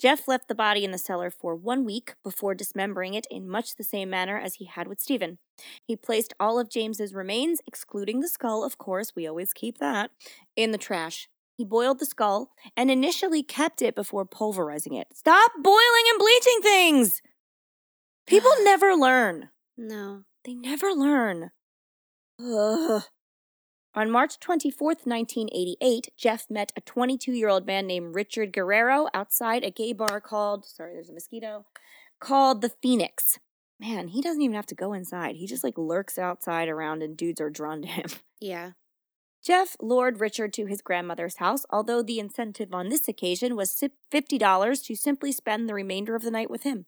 Jeff 0.00 0.26
left 0.28 0.48
the 0.48 0.54
body 0.54 0.84
in 0.84 0.90
the 0.90 0.98
cellar 0.98 1.30
for 1.30 1.54
one 1.54 1.84
week 1.84 2.14
before 2.22 2.54
dismembering 2.54 3.14
it 3.14 3.26
in 3.30 3.48
much 3.48 3.76
the 3.76 3.84
same 3.84 4.10
manner 4.10 4.38
as 4.38 4.54
he 4.54 4.66
had 4.66 4.88
with 4.88 5.00
Stephen. 5.00 5.38
He 5.86 5.96
placed 5.96 6.34
all 6.38 6.58
of 6.58 6.68
James's 6.68 7.14
remains, 7.14 7.60
excluding 7.66 8.20
the 8.20 8.28
skull, 8.28 8.64
of 8.64 8.78
course, 8.78 9.12
we 9.14 9.26
always 9.26 9.52
keep 9.52 9.78
that, 9.78 10.10
in 10.56 10.72
the 10.72 10.78
trash. 10.78 11.28
He 11.56 11.64
boiled 11.64 12.00
the 12.00 12.06
skull 12.06 12.50
and 12.76 12.90
initially 12.90 13.42
kept 13.42 13.80
it 13.80 13.94
before 13.94 14.24
pulverizing 14.24 14.94
it. 14.94 15.08
Stop 15.14 15.52
boiling 15.62 16.04
and 16.10 16.18
bleaching 16.18 16.60
things! 16.62 17.22
People 18.26 18.50
never 18.62 18.94
learn. 18.94 19.50
No. 19.76 20.24
They 20.44 20.54
never 20.54 20.92
learn. 20.92 21.52
Ugh. 22.40 23.02
On 23.96 24.10
March 24.10 24.40
24th, 24.40 25.06
1988, 25.06 26.08
Jeff 26.16 26.50
met 26.50 26.72
a 26.76 26.80
22 26.80 27.30
year 27.30 27.48
old 27.48 27.64
man 27.64 27.86
named 27.86 28.16
Richard 28.16 28.52
Guerrero 28.52 29.06
outside 29.14 29.62
a 29.62 29.70
gay 29.70 29.92
bar 29.92 30.20
called, 30.20 30.64
sorry, 30.64 30.94
there's 30.94 31.10
a 31.10 31.12
mosquito, 31.12 31.64
called 32.18 32.60
the 32.60 32.72
Phoenix. 32.82 33.38
Man, 33.78 34.08
he 34.08 34.20
doesn't 34.20 34.42
even 34.42 34.56
have 34.56 34.66
to 34.66 34.74
go 34.74 34.92
inside. 34.92 35.36
He 35.36 35.46
just 35.46 35.62
like 35.62 35.78
lurks 35.78 36.18
outside 36.18 36.68
around 36.68 37.04
and 37.04 37.16
dudes 37.16 37.40
are 37.40 37.50
drawn 37.50 37.82
to 37.82 37.88
him. 37.88 38.06
Yeah. 38.40 38.72
Jeff 39.42 39.74
lured 39.80 40.20
Richard 40.20 40.52
to 40.54 40.66
his 40.66 40.82
grandmother's 40.82 41.36
house, 41.36 41.64
although 41.70 42.02
the 42.02 42.18
incentive 42.18 42.74
on 42.74 42.90
this 42.90 43.08
occasion 43.08 43.56
was 43.56 43.82
$50 44.12 44.84
to 44.84 44.96
simply 44.96 45.32
spend 45.32 45.66
the 45.66 45.72
remainder 45.72 46.14
of 46.14 46.22
the 46.22 46.30
night 46.30 46.50
with 46.50 46.62
him. 46.62 46.84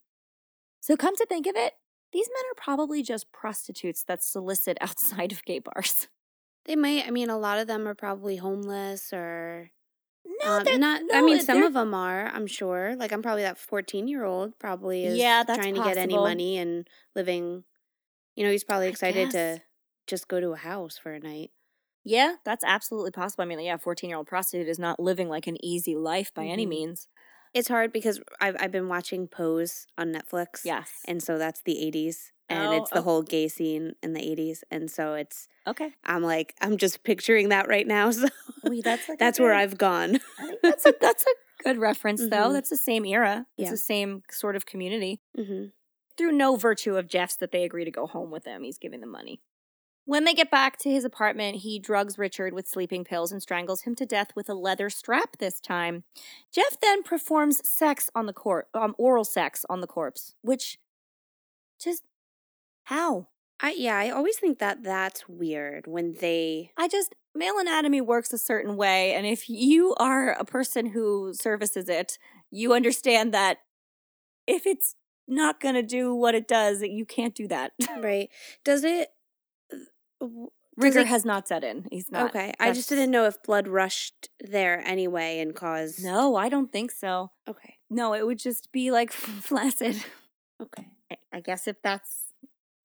So, 0.80 0.98
come 0.98 1.16
to 1.16 1.24
think 1.24 1.46
of 1.46 1.56
it, 1.56 1.74
these 2.12 2.28
men 2.28 2.44
are 2.50 2.62
probably 2.62 3.02
just 3.02 3.32
prostitutes 3.32 4.04
that 4.04 4.22
solicit 4.22 4.76
outside 4.82 5.32
of 5.32 5.44
gay 5.46 5.60
bars. 5.60 6.08
They 6.66 6.76
might. 6.76 7.06
I 7.06 7.10
mean, 7.10 7.30
a 7.30 7.38
lot 7.38 7.58
of 7.58 7.66
them 7.66 7.86
are 7.86 7.94
probably 7.94 8.36
homeless 8.36 9.12
or 9.12 9.70
No, 10.24 10.34
um, 10.50 10.64
they're 10.64 10.78
not. 10.78 11.02
I 11.12 11.22
mean, 11.22 11.40
some 11.40 11.62
of 11.62 11.72
them 11.74 11.94
are. 11.94 12.26
I'm 12.26 12.46
sure. 12.46 12.96
Like, 12.96 13.12
I'm 13.12 13.22
probably 13.22 13.42
that 13.42 13.58
14 13.58 14.08
year 14.08 14.24
old. 14.24 14.58
Probably 14.58 15.04
is. 15.06 15.18
Yeah, 15.18 15.44
that's 15.44 15.58
trying 15.58 15.74
to 15.74 15.80
get 15.80 15.96
any 15.96 16.18
money 16.18 16.58
and 16.58 16.88
living. 17.14 17.64
You 18.34 18.44
know, 18.44 18.50
he's 18.50 18.64
probably 18.64 18.88
excited 18.88 19.30
to 19.32 19.62
just 20.06 20.28
go 20.28 20.40
to 20.40 20.52
a 20.52 20.56
house 20.56 20.98
for 20.98 21.12
a 21.12 21.20
night. 21.20 21.50
Yeah, 22.04 22.36
that's 22.44 22.64
absolutely 22.64 23.10
possible. 23.10 23.42
I 23.42 23.46
mean, 23.46 23.60
yeah, 23.60 23.76
14 23.76 24.10
year 24.10 24.16
old 24.16 24.26
prostitute 24.26 24.68
is 24.68 24.78
not 24.78 25.00
living 25.00 25.28
like 25.28 25.46
an 25.46 25.56
easy 25.64 25.96
life 25.96 26.32
by 26.34 26.46
any 26.46 26.64
Mhm. 26.64 26.70
means. 26.70 27.08
It's 27.54 27.68
hard 27.68 27.92
because 27.92 28.20
I've 28.40 28.56
I've 28.60 28.72
been 28.72 28.88
watching 28.88 29.28
Pose 29.28 29.86
on 29.96 30.12
Netflix. 30.12 30.64
Yes. 30.64 31.02
and 31.06 31.22
so 31.22 31.38
that's 31.38 31.62
the 31.62 31.78
80s 31.84 32.32
and 32.48 32.68
Oh, 32.68 32.72
it's 32.72 32.90
the 32.90 32.98
oh. 33.00 33.02
whole 33.02 33.22
gay 33.22 33.48
scene 33.48 33.94
in 34.02 34.12
the 34.12 34.20
80s 34.20 34.62
and 34.70 34.90
so 34.90 35.14
it's 35.14 35.48
okay. 35.66 35.92
i'm 36.04 36.22
like 36.22 36.54
i'm 36.60 36.76
just 36.76 37.02
picturing 37.02 37.48
that 37.50 37.68
right 37.68 37.86
now 37.86 38.10
so 38.12 38.28
Well, 38.62 38.80
that's 38.82 39.08
like 39.08 39.18
that's 39.18 39.38
where 39.40 39.50
good- 39.52 39.60
i've 39.60 39.78
gone 39.78 40.20
that's 40.62 40.86
a, 40.86 40.94
that's 41.00 41.24
a 41.24 41.30
good 41.64 41.78
reference, 41.78 42.20
though. 42.20 42.50
Mhm. 42.50 42.52
That's 42.52 42.68
the 42.68 42.76
same 42.76 43.06
era. 43.06 43.46
It's 43.56 43.64
Yeah. 43.66 43.70
the 43.70 43.76
same 43.78 44.22
sort 44.30 44.56
of 44.56 44.66
community. 44.66 45.20
hmm 45.34 45.66
through 46.18 46.32
no 46.32 46.56
virtue 46.56 46.96
of 46.96 47.08
Jeff's 47.08 47.36
that 47.36 47.50
they 47.52 47.62
agree 47.64 47.84
to 47.84 47.90
go 47.90 48.06
home 48.06 48.30
with 48.30 48.44
him. 48.46 48.62
He's 48.62 48.78
giving 48.78 49.00
them 49.00 49.10
money. 49.10 49.40
When 50.06 50.24
they 50.24 50.32
get 50.34 50.50
back 50.50 50.78
to 50.78 50.90
his 50.90 51.04
apartment, 51.04 51.58
he 51.58 51.78
drugs 51.78 52.16
Richard 52.18 52.52
with 52.54 52.66
sleeping 52.68 53.04
pills 53.04 53.32
and 53.32 53.42
strangles 53.42 53.82
him 53.82 53.94
to 53.96 54.06
death 54.06 54.28
with 54.36 54.48
a 54.48 54.54
leather 54.54 54.88
strap 54.88 55.36
this 55.38 55.60
time. 55.60 56.04
Jeff 56.52 56.78
then 56.80 57.02
performs 57.02 57.66
sex 57.68 58.08
on 58.14 58.24
the 58.26 58.32
corpse, 58.32 58.68
um, 58.74 58.94
oral 58.98 59.24
sex 59.24 59.64
on 59.68 59.80
the 59.82 59.86
corpse, 59.86 60.34
which 60.42 60.78
just 61.78 62.02
how? 62.86 63.28
I, 63.58 63.74
yeah 63.78 63.96
i 63.96 64.10
always 64.10 64.36
think 64.38 64.58
that 64.58 64.82
that's 64.82 65.26
weird 65.28 65.86
when 65.86 66.16
they 66.20 66.72
I 66.76 66.88
just 66.88 67.14
male 67.34 67.58
anatomy 67.58 68.00
works 68.02 68.32
a 68.34 68.38
certain 68.38 68.76
way, 68.76 69.14
and 69.14 69.26
if 69.26 69.48
you 69.48 69.94
are 69.98 70.32
a 70.32 70.44
person 70.44 70.86
who 70.86 71.32
services 71.34 71.88
it, 71.88 72.18
you 72.50 72.72
understand 72.74 73.32
that 73.32 73.58
if 74.46 74.66
it's 74.66 74.94
not 75.26 75.58
going 75.60 75.74
to 75.74 75.82
do 75.82 76.14
what 76.14 76.34
it 76.34 76.46
does, 76.46 76.82
you 76.82 77.04
can't 77.06 77.34
do 77.34 77.48
that. 77.48 77.72
right 78.02 78.28
does 78.64 78.84
it 78.84 79.08
uh, 79.72 80.26
does 80.26 80.50
Rigor 80.76 81.00
it- 81.00 81.06
has 81.06 81.24
not 81.24 81.48
set 81.48 81.64
in. 81.64 81.86
He's 81.90 82.10
not. 82.12 82.28
okay 82.30 82.52
i 82.60 82.72
just 82.72 82.90
didn't 82.90 83.10
know 83.10 83.24
if 83.24 83.42
blood 83.42 83.68
rushed 83.68 84.28
there 84.40 84.82
anyway 84.86 85.38
and 85.40 85.54
caused 85.54 86.04
No, 86.04 86.36
I 86.36 86.50
don't 86.50 86.70
think 86.70 86.90
so. 86.90 87.30
okay 87.48 87.76
No, 87.88 88.12
it 88.12 88.26
would 88.26 88.38
just 88.38 88.70
be 88.70 88.90
like 88.90 89.12
flaccid. 89.48 89.96
okay 90.60 90.88
I- 91.10 91.16
I 91.32 91.40
guess 91.40 91.66
if 91.66 91.76
that's 91.82 92.25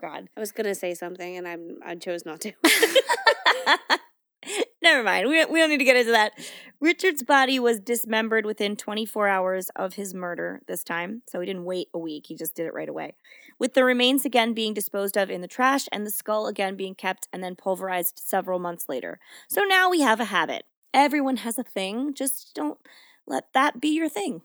God. 0.01 0.29
i 0.35 0.39
was 0.39 0.51
gonna 0.51 0.75
say 0.75 0.93
something 0.93 1.37
and 1.37 1.47
i'm 1.47 1.77
i 1.85 1.95
chose 1.95 2.25
not 2.25 2.41
to 2.41 2.53
Never 4.81 5.03
mind. 5.03 5.27
We 5.27 5.45
we 5.45 5.59
don't 5.59 5.69
need 5.69 5.77
to 5.77 5.83
get 5.83 5.95
into 5.95 6.11
that. 6.11 6.33
Richard's 6.79 7.23
body 7.23 7.59
was 7.59 7.79
dismembered 7.79 8.45
within 8.45 8.75
24 8.75 9.27
hours 9.27 9.69
of 9.75 9.93
his 9.93 10.13
murder 10.13 10.61
this 10.67 10.83
time. 10.83 11.21
So 11.27 11.39
he 11.39 11.45
didn't 11.45 11.65
wait 11.65 11.89
a 11.93 11.99
week. 11.99 12.25
He 12.27 12.35
just 12.35 12.55
did 12.55 12.65
it 12.65 12.73
right 12.73 12.89
away. 12.89 13.15
With 13.59 13.75
the 13.75 13.83
remains 13.83 14.25
again 14.25 14.53
being 14.53 14.73
disposed 14.73 15.17
of 15.17 15.29
in 15.29 15.41
the 15.41 15.47
trash 15.47 15.87
and 15.91 16.05
the 16.05 16.11
skull 16.11 16.47
again 16.47 16.75
being 16.75 16.95
kept 16.95 17.27
and 17.31 17.43
then 17.43 17.55
pulverized 17.55 18.19
several 18.23 18.57
months 18.57 18.89
later. 18.89 19.19
So 19.47 19.61
now 19.61 19.89
we 19.89 20.01
have 20.01 20.19
a 20.19 20.25
habit. 20.25 20.63
Everyone 20.93 21.37
has 21.37 21.59
a 21.59 21.63
thing. 21.63 22.13
Just 22.15 22.55
don't 22.55 22.79
let 23.27 23.53
that 23.53 23.79
be 23.79 23.89
your 23.89 24.09
thing. 24.09 24.41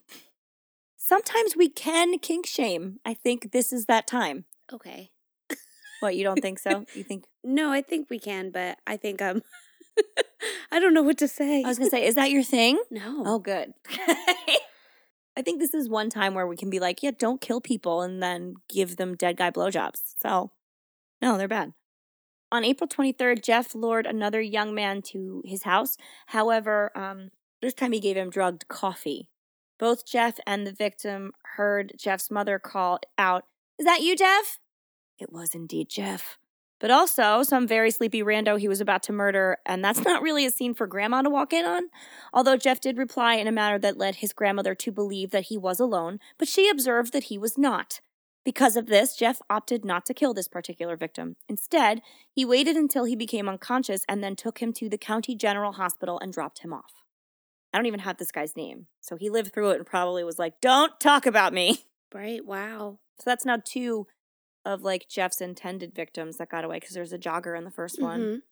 Sometimes 0.98 1.56
we 1.56 1.68
can 1.68 2.18
kink 2.18 2.46
shame. 2.46 3.00
I 3.04 3.14
think 3.14 3.52
this 3.52 3.72
is 3.72 3.86
that 3.86 4.06
time. 4.06 4.44
okay 4.72 5.10
What, 6.00 6.16
you 6.16 6.24
don't 6.24 6.40
think 6.42 6.58
so? 6.58 6.84
You 6.94 7.04
think 7.04 7.24
no 7.44 7.70
i 7.70 7.80
think 7.80 8.10
we 8.10 8.18
can 8.18 8.50
but 8.50 8.78
i 8.86 8.96
think 8.96 9.22
um 9.22 9.42
i 10.72 10.78
don't 10.80 10.94
know 10.94 11.02
what 11.02 11.18
to 11.18 11.28
say 11.28 11.62
I 11.64 11.68
was 11.68 11.78
gonna 11.78 11.90
say, 11.90 12.04
is 12.06 12.16
that 12.16 12.30
your 12.30 12.42
thing? 12.42 12.82
no 12.90 13.22
Oh, 13.24 13.38
good. 13.38 13.72
I 15.36 15.42
think 15.42 15.60
this 15.60 15.74
is 15.74 15.88
one 15.88 16.08
time 16.08 16.32
where 16.34 16.46
we 16.46 16.56
can 16.56 16.70
be 16.70 16.80
like, 16.80 17.02
yeah, 17.02 17.10
don't 17.16 17.42
kill 17.42 17.60
people 17.60 18.00
and 18.00 18.22
then 18.22 18.54
give 18.70 18.96
them 18.96 19.14
dead 19.14 19.36
guy 19.36 19.50
blowjobs. 19.50 20.00
So, 20.18 20.50
no, 21.20 21.36
they're 21.36 21.46
bad. 21.46 21.74
On 22.50 22.64
April 22.64 22.88
23rd, 22.88 23.42
Jeff 23.42 23.74
lured 23.74 24.06
another 24.06 24.40
young 24.40 24.74
man 24.74 25.02
to 25.02 25.42
his 25.44 25.64
house. 25.64 25.98
However, 26.28 26.90
um, 26.96 27.30
this 27.60 27.74
time 27.74 27.92
he 27.92 28.00
gave 28.00 28.16
him 28.16 28.30
drugged 28.30 28.68
coffee. 28.68 29.28
Both 29.78 30.06
Jeff 30.06 30.38
and 30.46 30.66
the 30.66 30.72
victim 30.72 31.32
heard 31.56 31.92
Jeff's 31.98 32.30
mother 32.30 32.58
call 32.58 33.00
out, 33.18 33.44
Is 33.78 33.84
that 33.84 34.00
you, 34.00 34.16
Jeff? 34.16 34.58
It 35.18 35.32
was 35.32 35.54
indeed 35.54 35.88
Jeff. 35.88 36.38
But 36.78 36.90
also, 36.90 37.42
some 37.42 37.66
very 37.66 37.90
sleepy 37.90 38.22
rando 38.22 38.58
he 38.58 38.68
was 38.68 38.82
about 38.82 39.02
to 39.04 39.12
murder, 39.12 39.56
and 39.64 39.82
that's 39.82 40.00
not 40.04 40.22
really 40.22 40.44
a 40.44 40.50
scene 40.50 40.74
for 40.74 40.86
grandma 40.86 41.22
to 41.22 41.30
walk 41.30 41.52
in 41.52 41.64
on. 41.64 41.84
Although 42.32 42.56
Jeff 42.56 42.80
did 42.80 42.98
reply 42.98 43.34
in 43.34 43.46
a 43.46 43.52
manner 43.52 43.78
that 43.78 43.96
led 43.96 44.16
his 44.16 44.32
grandmother 44.32 44.74
to 44.74 44.92
believe 44.92 45.30
that 45.30 45.44
he 45.44 45.56
was 45.56 45.80
alone, 45.80 46.18
but 46.38 46.48
she 46.48 46.68
observed 46.68 47.12
that 47.12 47.24
he 47.24 47.38
was 47.38 47.56
not. 47.56 48.00
Because 48.44 48.76
of 48.76 48.86
this, 48.86 49.16
Jeff 49.16 49.40
opted 49.50 49.84
not 49.84 50.06
to 50.06 50.14
kill 50.14 50.32
this 50.32 50.46
particular 50.46 50.96
victim. 50.96 51.34
Instead, 51.48 52.00
he 52.30 52.44
waited 52.44 52.76
until 52.76 53.04
he 53.04 53.16
became 53.16 53.48
unconscious 53.48 54.04
and 54.08 54.22
then 54.22 54.36
took 54.36 54.58
him 54.58 54.72
to 54.74 54.88
the 54.88 54.98
county 54.98 55.34
general 55.34 55.72
hospital 55.72 56.20
and 56.20 56.32
dropped 56.32 56.60
him 56.60 56.72
off. 56.72 57.02
I 57.72 57.78
don't 57.78 57.86
even 57.86 58.00
have 58.00 58.18
this 58.18 58.30
guy's 58.30 58.54
name, 58.54 58.86
so 59.00 59.16
he 59.16 59.30
lived 59.30 59.52
through 59.52 59.70
it 59.70 59.78
and 59.78 59.86
probably 59.86 60.22
was 60.22 60.38
like, 60.38 60.60
Don't 60.60 60.98
talk 61.00 61.26
about 61.26 61.52
me. 61.52 61.86
right 62.14 62.44
wow 62.46 62.98
So 63.18 63.24
that's 63.26 63.44
now 63.44 63.58
two 63.62 64.06
of 64.66 64.82
like 64.82 65.08
Jeff's 65.08 65.40
intended 65.40 65.94
victims 65.94 66.36
that 66.36 66.50
got 66.50 66.64
away 66.64 66.76
because 66.80 66.94
there's 66.94 67.12
a 67.12 67.18
jogger 67.18 67.56
in 67.56 67.64
the 67.64 67.70
1st 67.70 68.02
one. 68.02 68.20
Mhm. 68.20 68.42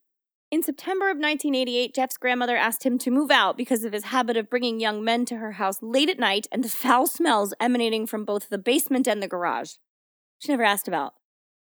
In 0.51 0.63
September 0.63 1.09
of 1.09 1.17
1988, 1.17 1.93
Jeff's 1.93 2.17
grandmother 2.17 2.55
asked 2.55 2.85
him 2.85 2.97
to 2.99 3.11
move 3.11 3.29
out 3.31 3.57
because 3.57 3.83
of 3.83 3.93
his 3.93 4.05
habit 4.05 4.37
of 4.37 4.49
bringing 4.49 4.79
young 4.79 5.03
men 5.03 5.25
to 5.25 5.37
her 5.37 5.53
house 5.53 5.79
late 5.81 6.09
at 6.09 6.19
night 6.19 6.47
and 6.51 6.63
the 6.63 6.69
foul 6.69 7.07
smells 7.07 7.53
emanating 7.59 8.07
from 8.07 8.23
both 8.25 8.49
the 8.49 8.57
basement 8.57 9.07
and 9.07 9.21
the 9.21 9.27
garage. 9.27 9.73
She 10.39 10.51
never 10.51 10.63
asked 10.63 10.87
about 10.87 11.15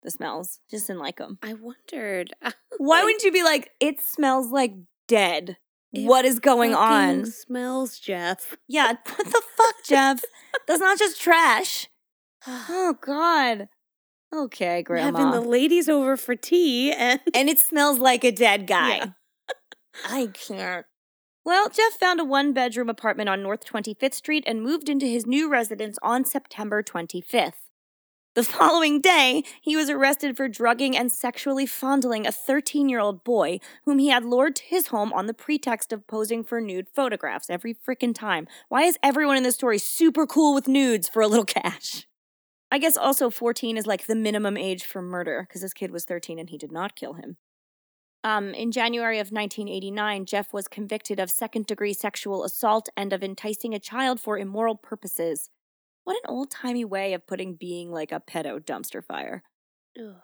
the 0.03 0.11
smells, 0.11 0.61
just 0.70 0.87
didn't 0.88 1.01
like 1.01 1.16
them. 1.16 1.38
I 1.42 1.55
wondered. 1.55 2.35
Why 2.79 3.03
wouldn't 3.03 3.22
you 3.22 3.33
be 3.33 3.42
like, 3.42 3.70
it 3.81 4.01
smells 4.01 4.51
like 4.53 4.75
dead? 5.09 5.57
It 5.92 6.05
what 6.05 6.25
is 6.25 6.40
going 6.40 6.75
on? 6.75 7.25
Smells, 7.27 7.99
Jeff. 7.99 8.57
Yeah, 8.68 8.94
what 9.16 9.27
the 9.27 9.42
fuck, 9.57 9.75
Jeff? 9.85 10.22
That's 10.66 10.81
not 10.81 10.99
just 10.99 11.20
trash. 11.20 11.88
Oh, 12.46 12.94
God. 13.01 13.68
Okay, 14.35 14.83
Grandma. 14.83 15.19
Having 15.19 15.33
the 15.33 15.49
ladies 15.49 15.89
over 15.89 16.17
for 16.17 16.35
tea 16.35 16.93
and 16.93 17.21
and 17.35 17.49
it 17.49 17.59
smells 17.59 17.99
like 17.99 18.25
a 18.25 18.33
dead 18.33 18.67
guy. 18.67 18.97
Yeah. 18.97 19.07
I 20.09 20.29
can't. 20.33 20.87
Well, 21.45 21.69
Jeff 21.69 21.93
found 21.93 22.21
a 22.21 22.25
one 22.25 22.53
bedroom 22.53 22.89
apartment 22.89 23.29
on 23.29 23.43
North 23.43 23.65
25th 23.65 24.15
Street 24.15 24.45
and 24.47 24.62
moved 24.62 24.89
into 24.89 25.07
his 25.07 25.27
new 25.27 25.49
residence 25.49 25.97
on 26.03 26.25
September 26.25 26.83
25th. 26.83 27.53
The 28.35 28.43
following 28.43 29.01
day, 29.01 29.45
he 29.62 29.77
was 29.77 29.89
arrested 29.89 30.37
for 30.37 30.47
drugging 30.47 30.95
and 30.95 31.11
sexually 31.11 31.65
fondling 31.65 32.27
a 32.27 32.33
13 32.33 32.89
year 32.89 33.01
old 33.01 33.25
boy 33.25 33.61
whom 33.87 33.99
he 33.99 34.09
had 34.09 34.27
lured 34.27 34.57
to 34.57 34.65
his 34.65 34.89
home 34.89 35.11
on 35.15 35.27
the 35.27 35.33
pretext 35.33 35.91
of 35.91 36.07
posing 36.07 36.45
for 36.45 36.61
nude 36.61 36.89
photographs 36.95 37.49
every 37.49 37.75
frickin' 37.75 38.15
time. 38.15 38.47
Why 38.69 38.83
is 38.83 38.99
everyone 39.03 39.39
in 39.39 39.43
this 39.43 39.55
story 39.55 39.79
super 39.79 40.27
cool 40.27 40.53
with 40.53 40.69
nudes 40.69 41.09
for 41.09 41.23
a 41.23 41.29
little 41.29 41.47
cash? 41.47 42.06
I 42.71 42.79
guess 42.79 42.97
also 42.97 43.31
14 43.31 43.77
is 43.77 43.87
like 43.87 44.07
the 44.07 44.17
minimum 44.17 44.57
age 44.57 44.85
for 44.85 45.01
murder 45.01 45.47
because 45.47 45.63
this 45.63 45.73
kid 45.73 45.91
was 45.91 46.05
13 46.05 46.39
and 46.39 46.51
he 46.51 46.59
did 46.59 46.73
not 46.73 46.97
kill 46.97 47.15
him. 47.15 47.37
Um, 48.25 48.55
in 48.55 48.73
January 48.73 49.21
of 49.21 49.31
1989, 49.31 50.27
Jeff 50.27 50.53
was 50.53 50.67
convicted 50.67 51.21
of 51.21 51.31
second 51.31 51.67
degree 51.67 51.93
sexual 51.93 52.43
assault 52.43 52.89
and 52.97 53.13
of 53.13 53.23
enticing 53.23 53.73
a 53.73 53.79
child 53.79 54.21
for 54.21 54.37
immoral 54.37 54.75
purposes. 54.75 55.49
What 56.03 56.17
an 56.17 56.29
old 56.29 56.51
timey 56.51 56.85
way 56.85 57.13
of 57.15 57.27
putting 57.27 57.55
being 57.55 57.93
like 57.93 58.11
a 58.11 58.21
pedo 58.21 58.59
dumpster 58.59 59.05
fire. 59.05 59.45
Ugh. 59.99 60.17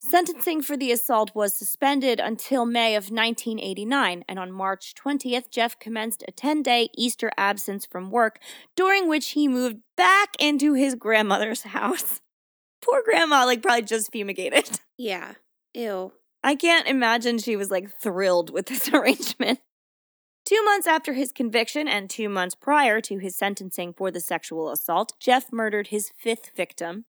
Sentencing 0.00 0.62
for 0.62 0.76
the 0.76 0.92
assault 0.92 1.34
was 1.34 1.54
suspended 1.54 2.20
until 2.20 2.64
May 2.64 2.94
of 2.94 3.10
1989, 3.10 4.24
and 4.28 4.38
on 4.38 4.52
March 4.52 4.94
20th, 4.94 5.50
Jeff 5.50 5.78
commenced 5.78 6.24
a 6.28 6.32
10 6.32 6.62
day 6.62 6.88
Easter 6.96 7.32
absence 7.36 7.84
from 7.84 8.10
work, 8.10 8.38
during 8.76 9.08
which 9.08 9.30
he 9.30 9.48
moved 9.48 9.78
back 9.96 10.36
into 10.38 10.74
his 10.74 10.94
grandmother's 10.94 11.62
house. 11.62 12.20
Poor 12.82 13.02
grandma, 13.02 13.44
like, 13.44 13.60
probably 13.60 13.82
just 13.82 14.12
fumigated. 14.12 14.80
Yeah. 15.00 15.34
Ew. 15.74 16.10
I 16.42 16.56
can't 16.56 16.88
imagine 16.88 17.38
she 17.38 17.54
was 17.54 17.70
like 17.70 17.88
thrilled 18.00 18.50
with 18.50 18.66
this 18.66 18.88
arrangement. 18.92 19.60
Two 20.44 20.60
months 20.64 20.88
after 20.88 21.12
his 21.12 21.30
conviction 21.30 21.86
and 21.86 22.10
two 22.10 22.28
months 22.28 22.56
prior 22.56 23.00
to 23.02 23.18
his 23.18 23.36
sentencing 23.36 23.92
for 23.92 24.10
the 24.10 24.18
sexual 24.18 24.70
assault, 24.72 25.12
Jeff 25.20 25.52
murdered 25.52 25.88
his 25.88 26.10
fifth 26.16 26.50
victim. 26.56 27.04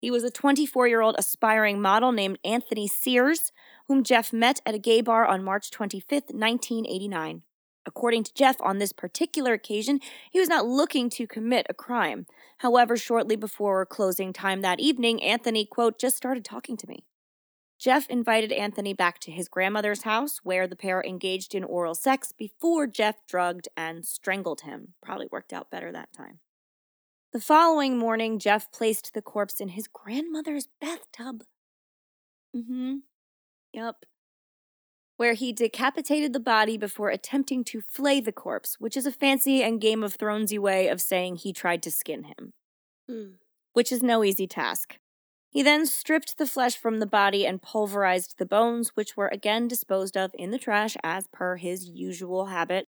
He 0.00 0.10
was 0.10 0.22
a 0.22 0.30
24 0.30 0.86
year 0.86 1.00
old 1.00 1.16
aspiring 1.18 1.80
model 1.80 2.12
named 2.12 2.38
Anthony 2.44 2.86
Sears, 2.86 3.52
whom 3.88 4.04
Jeff 4.04 4.32
met 4.32 4.60
at 4.64 4.74
a 4.74 4.78
gay 4.78 5.00
bar 5.00 5.26
on 5.26 5.42
March 5.42 5.70
25, 5.70 6.10
1989. 6.30 7.42
According 7.84 8.24
to 8.24 8.34
Jeff, 8.34 8.56
on 8.60 8.78
this 8.78 8.92
particular 8.92 9.54
occasion, 9.54 10.00
he 10.30 10.38
was 10.38 10.48
not 10.48 10.66
looking 10.66 11.08
to 11.10 11.26
commit 11.26 11.66
a 11.70 11.74
crime. 11.74 12.26
However, 12.58 12.96
shortly 12.96 13.34
before 13.34 13.86
closing 13.86 14.32
time 14.32 14.60
that 14.60 14.78
evening, 14.78 15.22
Anthony, 15.22 15.64
quote, 15.64 15.98
just 15.98 16.16
started 16.16 16.44
talking 16.44 16.76
to 16.76 16.86
me. 16.86 17.04
Jeff 17.78 18.08
invited 18.10 18.52
Anthony 18.52 18.92
back 18.92 19.20
to 19.20 19.30
his 19.30 19.48
grandmother's 19.48 20.02
house, 20.02 20.40
where 20.42 20.66
the 20.66 20.76
pair 20.76 21.02
engaged 21.02 21.54
in 21.54 21.64
oral 21.64 21.94
sex 21.94 22.32
before 22.36 22.86
Jeff 22.86 23.16
drugged 23.26 23.68
and 23.76 24.04
strangled 24.04 24.62
him. 24.62 24.94
Probably 25.00 25.28
worked 25.30 25.52
out 25.52 25.70
better 25.70 25.90
that 25.92 26.12
time. 26.12 26.40
The 27.32 27.40
following 27.40 27.98
morning, 27.98 28.38
Jeff 28.38 28.72
placed 28.72 29.12
the 29.12 29.20
corpse 29.20 29.60
in 29.60 29.68
his 29.68 29.86
grandmother's 29.86 30.66
bathtub. 30.80 31.44
Mm 32.56 32.66
hmm. 32.66 32.94
Yep. 33.74 33.96
Where 35.18 35.34
he 35.34 35.52
decapitated 35.52 36.32
the 36.32 36.40
body 36.40 36.78
before 36.78 37.10
attempting 37.10 37.64
to 37.64 37.82
flay 37.82 38.20
the 38.20 38.32
corpse, 38.32 38.76
which 38.78 38.96
is 38.96 39.04
a 39.04 39.12
fancy 39.12 39.62
and 39.62 39.80
Game 39.80 40.02
of 40.02 40.16
Thronesy 40.16 40.58
way 40.58 40.88
of 40.88 41.02
saying 41.02 41.36
he 41.36 41.52
tried 41.52 41.82
to 41.82 41.90
skin 41.90 42.24
him, 42.24 42.52
Mm. 43.10 43.34
which 43.74 43.92
is 43.92 44.02
no 44.02 44.24
easy 44.24 44.46
task. 44.46 44.96
He 45.50 45.62
then 45.62 45.84
stripped 45.86 46.38
the 46.38 46.46
flesh 46.46 46.76
from 46.76 46.98
the 46.98 47.06
body 47.06 47.46
and 47.46 47.60
pulverized 47.60 48.38
the 48.38 48.46
bones, 48.46 48.90
which 48.94 49.16
were 49.16 49.28
again 49.28 49.68
disposed 49.68 50.16
of 50.16 50.30
in 50.34 50.50
the 50.50 50.58
trash 50.58 50.96
as 51.02 51.26
per 51.26 51.56
his 51.56 51.88
usual 51.88 52.46
habit. 52.46 52.86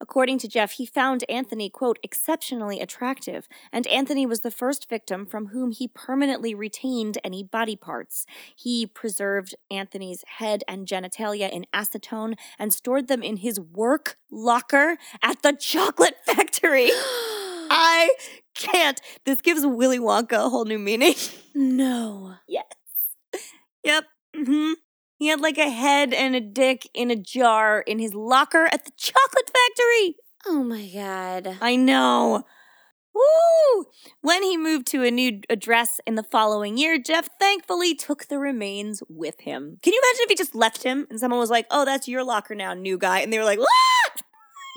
According 0.00 0.38
to 0.38 0.48
Jeff, 0.48 0.72
he 0.72 0.86
found 0.86 1.24
Anthony, 1.28 1.68
quote, 1.68 1.98
exceptionally 2.02 2.80
attractive, 2.80 3.46
and 3.70 3.86
Anthony 3.88 4.24
was 4.24 4.40
the 4.40 4.50
first 4.50 4.88
victim 4.88 5.26
from 5.26 5.48
whom 5.48 5.72
he 5.72 5.88
permanently 5.88 6.54
retained 6.54 7.18
any 7.22 7.42
body 7.42 7.76
parts. 7.76 8.24
He 8.56 8.86
preserved 8.86 9.54
Anthony's 9.70 10.24
head 10.38 10.64
and 10.66 10.86
genitalia 10.86 11.50
in 11.50 11.66
acetone 11.74 12.34
and 12.58 12.72
stored 12.72 13.08
them 13.08 13.22
in 13.22 13.38
his 13.38 13.60
work 13.60 14.16
locker 14.30 14.96
at 15.22 15.42
the 15.42 15.52
chocolate 15.52 16.16
factory. 16.26 16.90
I 17.72 18.10
can't. 18.54 19.00
This 19.24 19.40
gives 19.40 19.64
Willy 19.66 19.98
Wonka 19.98 20.46
a 20.46 20.48
whole 20.48 20.64
new 20.64 20.78
meaning. 20.78 21.14
no. 21.54 22.34
Yes. 22.48 22.64
Yep. 23.84 24.04
hmm 24.36 24.72
He 25.20 25.26
had 25.26 25.42
like 25.42 25.58
a 25.58 25.68
head 25.68 26.14
and 26.14 26.34
a 26.34 26.40
dick 26.40 26.88
in 26.94 27.10
a 27.10 27.14
jar 27.14 27.82
in 27.82 27.98
his 27.98 28.14
locker 28.14 28.70
at 28.72 28.86
the 28.86 28.92
chocolate 28.96 29.50
factory. 29.52 30.16
Oh 30.46 30.64
my 30.64 30.88
god. 30.88 31.58
I 31.60 31.76
know. 31.76 32.46
Woo! 33.14 33.84
When 34.22 34.42
he 34.42 34.56
moved 34.56 34.86
to 34.88 35.04
a 35.04 35.10
new 35.10 35.42
address 35.50 36.00
in 36.06 36.14
the 36.14 36.22
following 36.22 36.78
year, 36.78 36.98
Jeff 36.98 37.28
thankfully 37.38 37.94
took 37.94 38.28
the 38.28 38.38
remains 38.38 39.02
with 39.10 39.40
him. 39.40 39.76
Can 39.82 39.92
you 39.92 40.00
imagine 40.02 40.22
if 40.22 40.30
he 40.30 40.36
just 40.36 40.54
left 40.54 40.84
him 40.84 41.06
and 41.10 41.20
someone 41.20 41.38
was 41.38 41.50
like, 41.50 41.66
oh, 41.70 41.84
that's 41.84 42.08
your 42.08 42.24
locker 42.24 42.54
now, 42.54 42.72
new 42.72 42.96
guy? 42.96 43.18
And 43.20 43.30
they 43.30 43.36
were 43.36 43.44
like, 43.44 43.58
what? 43.58 44.22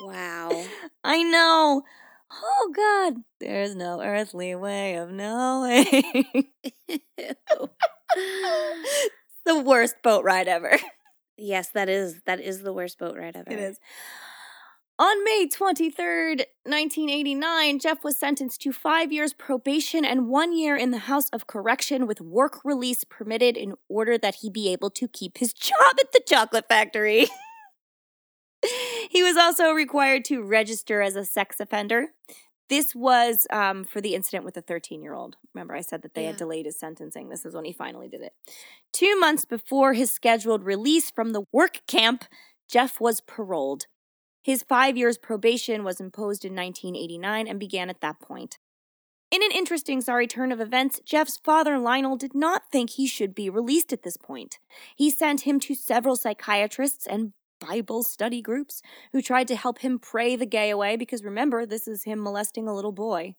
Wow. 0.04 0.66
I 1.06 1.24
know. 1.24 1.84
Oh, 2.34 2.74
God. 2.76 3.24
There's 3.40 3.78
no 3.78 4.02
earthly 4.02 4.56
way 4.56 4.96
of 4.96 5.10
knowing. 5.10 5.86
the 9.46 9.60
worst 9.60 9.96
boat 10.04 10.24
ride 10.24 10.48
ever. 10.48 10.78
yes, 11.38 11.70
that 11.70 11.90
is 11.90 12.22
that 12.26 12.40
is 12.40 12.62
the 12.62 12.74
worst 12.74 13.00
boat 13.00 13.18
ride 13.18 13.36
ever. 13.36 13.52
It 13.52 13.60
is. 13.60 13.80
On 15.00 15.24
May 15.24 15.48
23rd, 15.48 16.46
1989, 16.66 17.80
Jeff 17.80 18.04
was 18.04 18.18
sentenced 18.18 18.62
to 18.62 18.72
five 18.72 19.12
years 19.12 19.34
probation 19.34 20.06
and 20.06 20.28
one 20.28 20.56
year 20.56 20.78
in 20.78 20.92
the 20.92 21.00
House 21.00 21.30
of 21.30 21.48
Correction 21.48 22.06
with 22.06 22.22
work 22.22 22.64
release 22.64 23.04
permitted 23.04 23.58
in 23.58 23.74
order 23.90 24.20
that 24.20 24.36
he 24.36 24.52
be 24.52 24.72
able 24.72 24.92
to 24.92 25.08
keep 25.08 25.40
his 25.40 25.52
job 25.52 25.96
at 26.00 26.12
the 26.12 26.22
chocolate 26.26 26.68
factory. 26.70 27.28
he 29.10 29.24
was 29.24 29.36
also 29.36 29.72
required 29.72 30.24
to 30.26 30.44
register 30.44 31.02
as 31.02 31.16
a 31.16 31.26
sex 31.26 31.60
offender. 31.60 32.10
This 32.70 32.96
was 32.96 33.46
um, 33.52 33.84
for 33.84 34.02
the 34.02 34.16
incident 34.16 34.46
with 34.46 34.56
the 34.56 34.62
13 34.62 35.02
year 35.02 35.14
old. 35.14 35.36
Remember, 35.54 35.76
I 35.76 35.82
said 35.82 36.02
that 36.02 36.14
they 36.14 36.26
had 36.26 36.38
delayed 36.38 36.66
his 36.66 36.80
sentencing. 36.80 37.30
This 37.30 37.46
is 37.46 37.54
when 37.54 37.66
he 37.66 37.74
finally 37.74 38.08
did 38.08 38.22
it. 38.22 38.34
Two 38.92 39.20
months 39.20 39.46
before 39.46 39.94
his 39.94 40.12
scheduled 40.12 40.64
release 40.64 41.12
from 41.12 41.34
the 41.34 41.44
work 41.52 41.82
camp, 41.88 42.26
Jeff 42.70 43.00
was 43.00 43.22
paroled. 43.22 43.88
His 44.42 44.64
five 44.64 44.98
years 44.98 45.18
probation 45.18 45.84
was 45.84 46.00
imposed 46.00 46.44
in 46.44 46.56
1989 46.56 47.48
and 47.48 47.60
began 47.60 47.90
at 47.90 48.02
that 48.02 48.20
point. 48.20 48.58
In 49.32 49.42
an 49.42 49.52
interesting, 49.52 50.00
sorry 50.00 50.28
turn 50.28 50.52
of 50.52 50.62
events, 50.62 51.02
Jeff's 51.04 51.38
father, 51.38 51.80
Lionel, 51.80 52.18
did 52.18 52.36
not 52.36 52.70
think 52.72 52.92
he 52.92 53.08
should 53.08 53.34
be 53.34 53.50
released 53.50 53.92
at 53.92 54.04
this 54.04 54.16
point. 54.16 54.60
He 54.96 55.10
sent 55.10 55.42
him 55.42 55.60
to 55.62 55.74
several 55.74 56.16
psychiatrists 56.16 57.08
and 57.08 57.34
Bible 57.68 58.04
study 58.04 58.42
groups 58.42 58.82
who 59.12 59.22
tried 59.22 59.48
to 59.48 59.56
help 59.56 59.80
him 59.80 60.00
pray 60.00 60.36
the 60.36 60.46
gay 60.46 60.70
away 60.70 60.96
because 60.96 61.24
remember, 61.24 61.66
this 61.66 61.88
is 61.88 62.04
him 62.04 62.22
molesting 62.22 62.68
a 62.68 62.74
little 62.74 62.92
boy. 62.92 63.36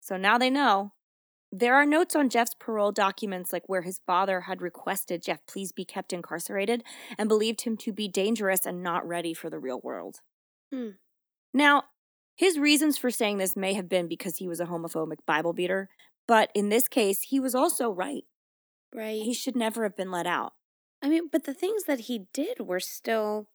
So 0.00 0.16
now 0.16 0.38
they 0.38 0.50
know. 0.50 0.92
There 1.50 1.74
are 1.74 1.84
notes 1.84 2.16
on 2.16 2.30
Jeff's 2.30 2.54
parole 2.58 2.92
documents, 2.92 3.52
like 3.52 3.68
where 3.68 3.82
his 3.82 4.00
father 4.06 4.42
had 4.42 4.62
requested 4.62 5.22
Jeff 5.22 5.40
please 5.46 5.70
be 5.70 5.84
kept 5.84 6.12
incarcerated 6.12 6.82
and 7.18 7.28
believed 7.28 7.62
him 7.62 7.76
to 7.78 7.92
be 7.92 8.08
dangerous 8.08 8.64
and 8.64 8.82
not 8.82 9.06
ready 9.06 9.34
for 9.34 9.50
the 9.50 9.58
real 9.58 9.80
world. 9.82 10.20
Hmm. 10.72 10.90
Now, 11.52 11.84
his 12.36 12.58
reasons 12.58 12.96
for 12.96 13.10
saying 13.10 13.36
this 13.36 13.54
may 13.54 13.74
have 13.74 13.88
been 13.88 14.08
because 14.08 14.38
he 14.38 14.48
was 14.48 14.60
a 14.60 14.66
homophobic 14.66 15.18
Bible 15.26 15.52
beater, 15.52 15.90
but 16.26 16.50
in 16.54 16.70
this 16.70 16.88
case, 16.88 17.22
he 17.28 17.38
was 17.38 17.54
also 17.54 17.90
right. 17.90 18.24
Right. 18.94 19.22
He 19.22 19.34
should 19.34 19.56
never 19.56 19.82
have 19.82 19.96
been 19.96 20.10
let 20.10 20.26
out. 20.26 20.54
I 21.02 21.08
mean, 21.08 21.28
but 21.30 21.44
the 21.44 21.54
things 21.54 21.84
that 21.84 22.00
he 22.00 22.26
did 22.32 22.60
were 22.60 22.80
still 22.80 23.48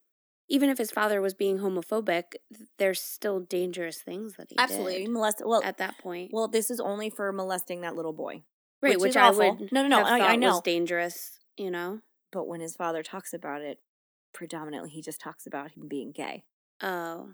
even 0.48 0.70
if 0.70 0.78
his 0.78 0.90
father 0.90 1.20
was 1.20 1.34
being 1.34 1.58
homophobic, 1.58 2.34
there's 2.78 3.00
still 3.00 3.40
dangerous 3.40 3.98
things 3.98 4.34
that 4.34 4.48
he 4.50 4.56
Absolutely. 4.58 4.98
did 5.04 5.10
Molest 5.10 5.42
well 5.44 5.62
at 5.62 5.78
that 5.78 5.98
point. 5.98 6.30
well, 6.32 6.48
this 6.48 6.70
is 6.70 6.80
only 6.80 7.10
for 7.10 7.32
molesting 7.32 7.82
that 7.82 7.94
little 7.96 8.12
boy. 8.14 8.42
right, 8.82 8.96
which 8.98 9.10
which, 9.10 9.16
I 9.16 9.28
awful. 9.28 9.56
would 9.56 9.72
No, 9.72 9.82
no, 9.82 9.88
no, 9.88 10.02
I- 10.04 10.32
I 10.32 10.36
know. 10.36 10.48
was 10.52 10.60
dangerous, 10.62 11.38
you 11.56 11.70
know. 11.70 12.00
But 12.32 12.46
when 12.46 12.60
his 12.60 12.76
father 12.76 13.02
talks 13.02 13.32
about 13.32 13.62
it, 13.62 13.78
predominantly 14.34 14.90
he 14.90 15.02
just 15.02 15.20
talks 15.20 15.46
about 15.46 15.72
him 15.72 15.88
being 15.88 16.12
gay. 16.12 16.44
Oh. 16.82 17.30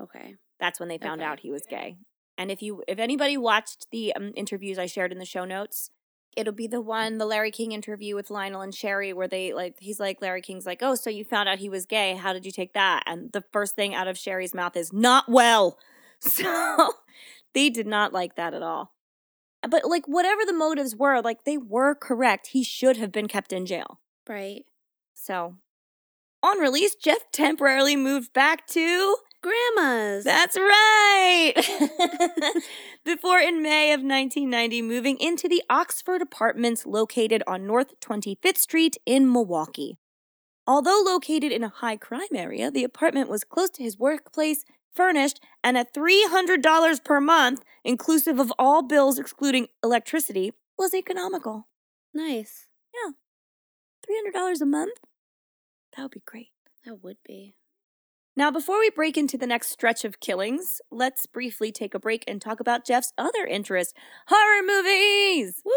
Okay. 0.00 0.36
That's 0.60 0.78
when 0.80 0.88
they 0.88 0.98
found 0.98 1.20
Okay. 1.20 1.28
out 1.28 1.40
he 1.40 1.50
was 1.50 1.62
gay. 1.68 1.98
And 2.36 2.50
if 2.50 2.62
you 2.62 2.82
if 2.86 2.98
anybody 2.98 3.36
watched 3.36 3.86
the 3.90 4.14
um, 4.14 4.32
interviews 4.36 4.78
I 4.78 4.86
shared 4.86 5.10
in 5.12 5.18
the 5.18 5.24
show 5.24 5.44
notes, 5.44 5.90
it'll 6.38 6.52
be 6.52 6.68
the 6.68 6.80
one 6.80 7.18
the 7.18 7.26
Larry 7.26 7.50
King 7.50 7.72
interview 7.72 8.14
with 8.14 8.30
Lionel 8.30 8.60
and 8.60 8.74
Sherry 8.74 9.12
where 9.12 9.26
they 9.26 9.52
like 9.52 9.76
he's 9.80 9.98
like 9.98 10.22
Larry 10.22 10.40
King's 10.40 10.64
like, 10.64 10.78
"Oh, 10.82 10.94
so 10.94 11.10
you 11.10 11.24
found 11.24 11.48
out 11.48 11.58
he 11.58 11.68
was 11.68 11.84
gay. 11.84 12.14
How 12.14 12.32
did 12.32 12.46
you 12.46 12.52
take 12.52 12.72
that?" 12.74 13.02
And 13.06 13.32
the 13.32 13.44
first 13.52 13.74
thing 13.74 13.94
out 13.94 14.06
of 14.08 14.16
Sherry's 14.16 14.54
mouth 14.54 14.76
is, 14.76 14.92
"Not 14.92 15.28
well." 15.28 15.78
So 16.20 16.94
they 17.54 17.70
did 17.70 17.86
not 17.86 18.12
like 18.12 18.34
that 18.34 18.52
at 18.52 18.60
all. 18.60 18.92
But 19.62 19.84
like 19.84 20.06
whatever 20.08 20.44
the 20.44 20.52
motives 20.52 20.96
were, 20.96 21.20
like 21.20 21.44
they 21.44 21.56
were 21.56 21.94
correct. 21.94 22.48
He 22.48 22.64
should 22.64 22.96
have 22.96 23.12
been 23.12 23.28
kept 23.28 23.52
in 23.52 23.66
jail. 23.66 24.00
Right. 24.28 24.64
So, 25.14 25.54
on 26.42 26.58
release, 26.58 26.96
Jeff 26.96 27.30
temporarily 27.30 27.94
moved 27.94 28.32
back 28.32 28.66
to 28.68 29.16
Grandmas. 29.42 30.24
That's 30.24 30.56
right. 30.56 31.52
Before 33.04 33.38
in 33.38 33.62
May 33.62 33.92
of 33.92 34.00
1990, 34.00 34.82
moving 34.82 35.16
into 35.18 35.48
the 35.48 35.62
Oxford 35.70 36.20
apartments 36.22 36.84
located 36.84 37.42
on 37.46 37.66
North 37.66 37.98
25th 38.00 38.58
Street 38.58 38.96
in 39.06 39.30
Milwaukee. 39.30 39.96
Although 40.66 41.02
located 41.04 41.52
in 41.52 41.62
a 41.64 41.68
high 41.68 41.96
crime 41.96 42.34
area, 42.34 42.70
the 42.70 42.84
apartment 42.84 43.30
was 43.30 43.44
close 43.44 43.70
to 43.70 43.82
his 43.82 43.98
workplace, 43.98 44.64
furnished, 44.92 45.40
and 45.62 45.78
at 45.78 45.94
$300 45.94 47.04
per 47.04 47.20
month, 47.20 47.62
inclusive 47.84 48.38
of 48.38 48.52
all 48.58 48.82
bills 48.82 49.18
excluding 49.18 49.68
electricity, 49.82 50.52
was 50.76 50.92
economical. 50.94 51.68
nice. 52.12 52.66
Yeah. 52.92 53.12
$300 54.34 54.60
a 54.60 54.66
month? 54.66 54.98
That 55.96 56.02
would 56.02 56.10
be 56.10 56.22
great. 56.26 56.48
That 56.84 57.02
would 57.02 57.18
be. 57.24 57.54
Now, 58.38 58.52
before 58.52 58.78
we 58.78 58.88
break 58.90 59.16
into 59.16 59.36
the 59.36 59.48
next 59.48 59.68
stretch 59.68 60.04
of 60.04 60.20
killings, 60.20 60.80
let's 60.92 61.26
briefly 61.26 61.72
take 61.72 61.92
a 61.92 61.98
break 61.98 62.22
and 62.28 62.40
talk 62.40 62.60
about 62.60 62.86
Jeff's 62.86 63.12
other 63.18 63.44
interest 63.44 63.96
horror 64.28 64.62
movies. 64.64 65.60
Woo. 65.64 65.72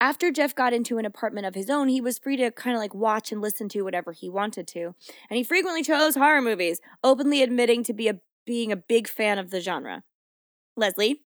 After 0.00 0.30
Jeff 0.30 0.54
got 0.54 0.72
into 0.72 0.98
an 0.98 1.04
apartment 1.04 1.46
of 1.46 1.56
his 1.56 1.68
own, 1.68 1.88
he 1.88 2.00
was 2.00 2.20
free 2.20 2.36
to 2.36 2.52
kind 2.52 2.76
of 2.76 2.80
like 2.80 2.94
watch 2.94 3.32
and 3.32 3.40
listen 3.40 3.68
to 3.70 3.82
whatever 3.82 4.12
he 4.12 4.28
wanted 4.28 4.68
to. 4.68 4.94
And 5.28 5.36
he 5.36 5.42
frequently 5.42 5.82
chose 5.82 6.14
horror 6.14 6.40
movies, 6.40 6.80
openly 7.02 7.42
admitting 7.42 7.82
to 7.82 7.92
be 7.92 8.06
a, 8.06 8.20
being 8.46 8.70
a 8.70 8.76
big 8.76 9.08
fan 9.08 9.40
of 9.40 9.50
the 9.50 9.60
genre. 9.60 10.04
Leslie, 10.76 11.22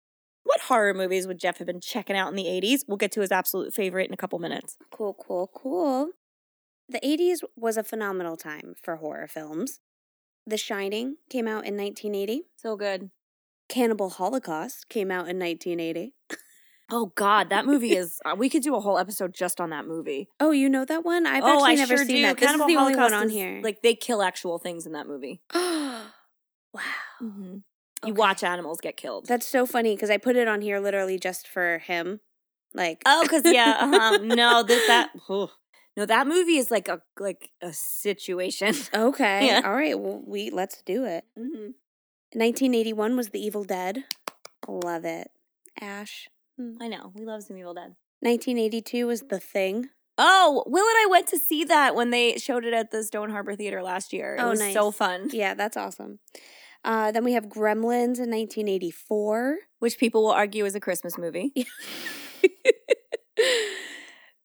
what 0.44 0.60
horror 0.60 0.94
movies 0.94 1.26
would 1.26 1.40
Jeff 1.40 1.60
have 1.60 1.68
been 1.68 1.80
checking 1.80 2.18
out 2.18 2.28
in 2.28 2.36
the 2.36 2.48
80s? 2.48 2.80
We'll 2.86 2.98
get 2.98 3.14
to 3.14 3.22
his 3.22 3.32
absolute 3.32 3.74
favorite 3.74 4.10
in 4.10 4.14
a 4.14 4.18
couple 4.18 4.40
minutes. 4.40 4.76
Cool, 4.92 5.16
cool, 5.26 5.50
cool. 5.56 6.10
The 6.90 7.00
80s 7.00 7.46
was 7.56 7.78
a 7.78 7.84
phenomenal 7.84 8.36
time 8.36 8.74
for 8.84 8.98
horror 8.98 9.30
films. 9.30 9.80
The 10.50 10.58
Shining 10.58 11.18
came 11.30 11.48
out 11.48 11.66
in 11.66 11.78
1980. 11.78 12.44
So 12.58 12.76
good. 12.76 13.12
Cannibal 13.68 14.10
Holocaust 14.10 14.90
came 14.90 15.12
out 15.12 15.30
in 15.30 15.38
1980. 15.38 16.14
Oh 16.92 17.12
God, 17.16 17.50
that 17.50 17.68
movie 17.68 17.96
is. 17.98 18.20
Uh, 18.26 18.36
we 18.36 18.50
could 18.50 18.64
do 18.64 18.76
a 18.76 18.80
whole 18.80 18.98
episode 18.98 19.34
just 19.34 19.62
on 19.62 19.70
that 19.70 19.86
movie. 19.86 20.28
Oh, 20.40 20.52
you 20.52 20.68
know 20.70 20.86
that 20.86 21.06
one? 21.06 21.28
I've 21.28 21.44
oh, 21.44 21.48
actually 21.48 21.72
I 21.72 21.76
never 21.76 21.98
sure 21.98 22.06
seen 22.06 22.16
do. 22.16 22.22
that. 22.24 22.38
This 22.38 22.48
Cannibal 22.48 22.66
is 22.66 22.74
the 22.74 22.80
only 22.80 22.96
one 22.96 23.14
on 23.14 23.28
is- 23.28 23.32
here. 23.32 23.62
Like 23.64 23.84
they 23.84 23.94
kill 23.94 24.24
actual 24.24 24.58
things 24.58 24.88
in 24.88 24.94
that 24.94 25.08
movie. 25.08 25.42
wow. 25.54 26.02
Mm-hmm. 27.22 27.58
You 28.06 28.14
watch 28.14 28.44
animals 28.44 28.80
get 28.82 28.98
killed. 28.98 29.28
That's 29.28 29.48
so 29.48 29.66
funny 29.66 29.94
because 29.94 30.10
I 30.10 30.18
put 30.18 30.36
it 30.36 30.48
on 30.48 30.62
here 30.62 30.80
literally 30.80 31.20
just 31.20 31.48
for 31.48 31.80
him. 31.80 32.22
Like, 32.74 33.02
oh, 33.06 33.22
because 33.24 33.44
yeah, 33.46 33.78
um, 33.82 34.28
no, 34.28 34.64
that 34.64 34.84
that 34.88 35.10
ugh. 35.30 35.50
No, 35.98 36.06
that 36.06 36.28
movie 36.28 36.58
is 36.58 36.72
like 36.72 36.88
a 36.88 37.02
like 37.20 37.52
a 37.62 37.74
situation. 37.74 38.76
okay, 38.94 39.48
Yeah. 39.48 39.62
all 39.66 39.74
right, 39.74 40.00
well, 40.00 40.22
we 40.26 40.50
let's 40.50 40.82
do 40.84 41.06
it. 41.06 41.26
Mm-hmm. 41.38 41.72
1981 42.34 43.16
was 43.18 43.30
The 43.30 43.40
Evil 43.44 43.64
Dead. 43.64 44.04
Love 44.68 45.04
it. 45.06 45.32
Ash. 45.82 46.30
I 46.82 46.88
know 46.88 47.12
we 47.16 47.26
love 47.26 47.44
some 47.44 47.58
Evil 47.58 47.74
Dead. 47.74 47.96
1982 48.22 49.08
was 49.08 49.22
The 49.30 49.40
Thing. 49.40 49.90
Oh, 50.18 50.64
Will 50.68 50.84
and 50.86 50.98
I 50.98 51.08
went 51.10 51.28
to 51.28 51.40
see 51.40 51.64
that 51.64 51.96
when 51.96 52.10
they 52.10 52.38
showed 52.38 52.66
it 52.66 52.74
at 52.74 52.92
the 52.92 53.04
Stone 53.04 53.30
Harbor 53.30 53.56
Theater 53.56 53.82
last 53.82 54.12
year. 54.12 54.36
It 54.36 54.42
Oh, 54.42 54.50
was 54.50 54.60
nice. 54.60 54.74
so 54.74 54.92
fun. 54.92 55.30
Yeah, 55.32 55.54
that's 55.54 55.78
awesome. 55.78 56.20
Uh, 56.84 57.12
then 57.12 57.24
we 57.24 57.32
have 57.34 57.46
Gremlins 57.46 58.20
in 58.20 58.30
1984. 58.30 59.58
Which 59.80 59.98
people 59.98 60.24
will 60.24 60.32
argue 60.32 60.66
is 60.66 60.76
a 60.76 60.80
Christmas 60.82 61.18
movie. 61.18 61.54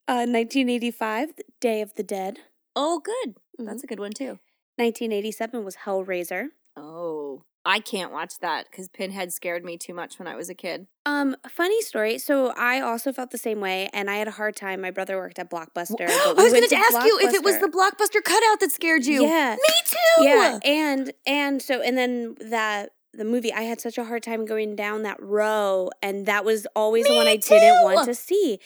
uh, 0.08 0.26
1985, 0.28 1.30
Day 1.60 1.80
of 1.80 1.94
the 1.94 2.02
Dead. 2.02 2.40
Oh, 2.76 3.00
good. 3.00 3.36
Mhm. 3.60 3.66
That's 3.66 3.84
a 3.84 3.86
good 3.86 4.00
one 4.00 4.12
too. 4.12 4.38
1987 4.76 5.64
was 5.64 5.76
Hellraiser. 5.84 6.48
Oh, 6.76 7.44
I 7.64 7.78
can't 7.80 8.12
watch 8.12 8.38
that 8.40 8.66
because 8.70 8.88
Pinhead 8.88 9.32
scared 9.32 9.64
me 9.64 9.78
too 9.78 9.94
much 9.94 10.18
when 10.18 10.28
I 10.28 10.34
was 10.36 10.50
a 10.50 10.54
kid. 10.54 10.86
Um, 11.06 11.36
funny 11.48 11.80
story. 11.80 12.18
So 12.18 12.48
I 12.56 12.80
also 12.80 13.10
felt 13.12 13.30
the 13.30 13.38
same 13.38 13.60
way, 13.60 13.88
and 13.94 14.10
I 14.10 14.16
had 14.16 14.28
a 14.28 14.32
hard 14.32 14.54
time. 14.56 14.80
My 14.82 14.90
brother 14.90 15.16
worked 15.16 15.38
at 15.38 15.50
Blockbuster. 15.50 16.06
I 16.08 16.22
but 16.26 16.36
we 16.36 16.42
was 16.44 16.52
going 16.52 16.68
to 16.68 16.76
ask 16.76 17.06
you 17.06 17.18
if 17.22 17.32
it 17.32 17.42
was 17.44 17.58
the 17.60 17.68
blockbuster 17.68 18.22
cutout 18.22 18.60
that 18.60 18.70
scared 18.72 19.06
you. 19.06 19.22
Yeah. 19.24 19.54
me 19.56 19.74
too. 19.86 20.24
Yeah, 20.24 20.58
and 20.64 21.12
and 21.26 21.62
so 21.62 21.80
and 21.80 21.96
then 21.96 22.34
that 22.50 22.90
the 23.16 23.24
movie, 23.24 23.52
I 23.52 23.62
had 23.62 23.80
such 23.80 23.98
a 23.98 24.04
hard 24.04 24.22
time 24.22 24.44
going 24.44 24.76
down 24.76 25.02
that 25.02 25.20
row, 25.22 25.90
and 26.02 26.26
that 26.26 26.44
was 26.44 26.66
always 26.74 27.06
the 27.06 27.14
one 27.14 27.26
I 27.26 27.36
didn't 27.36 27.82
want 27.84 28.06
to 28.06 28.14
see, 28.14 28.58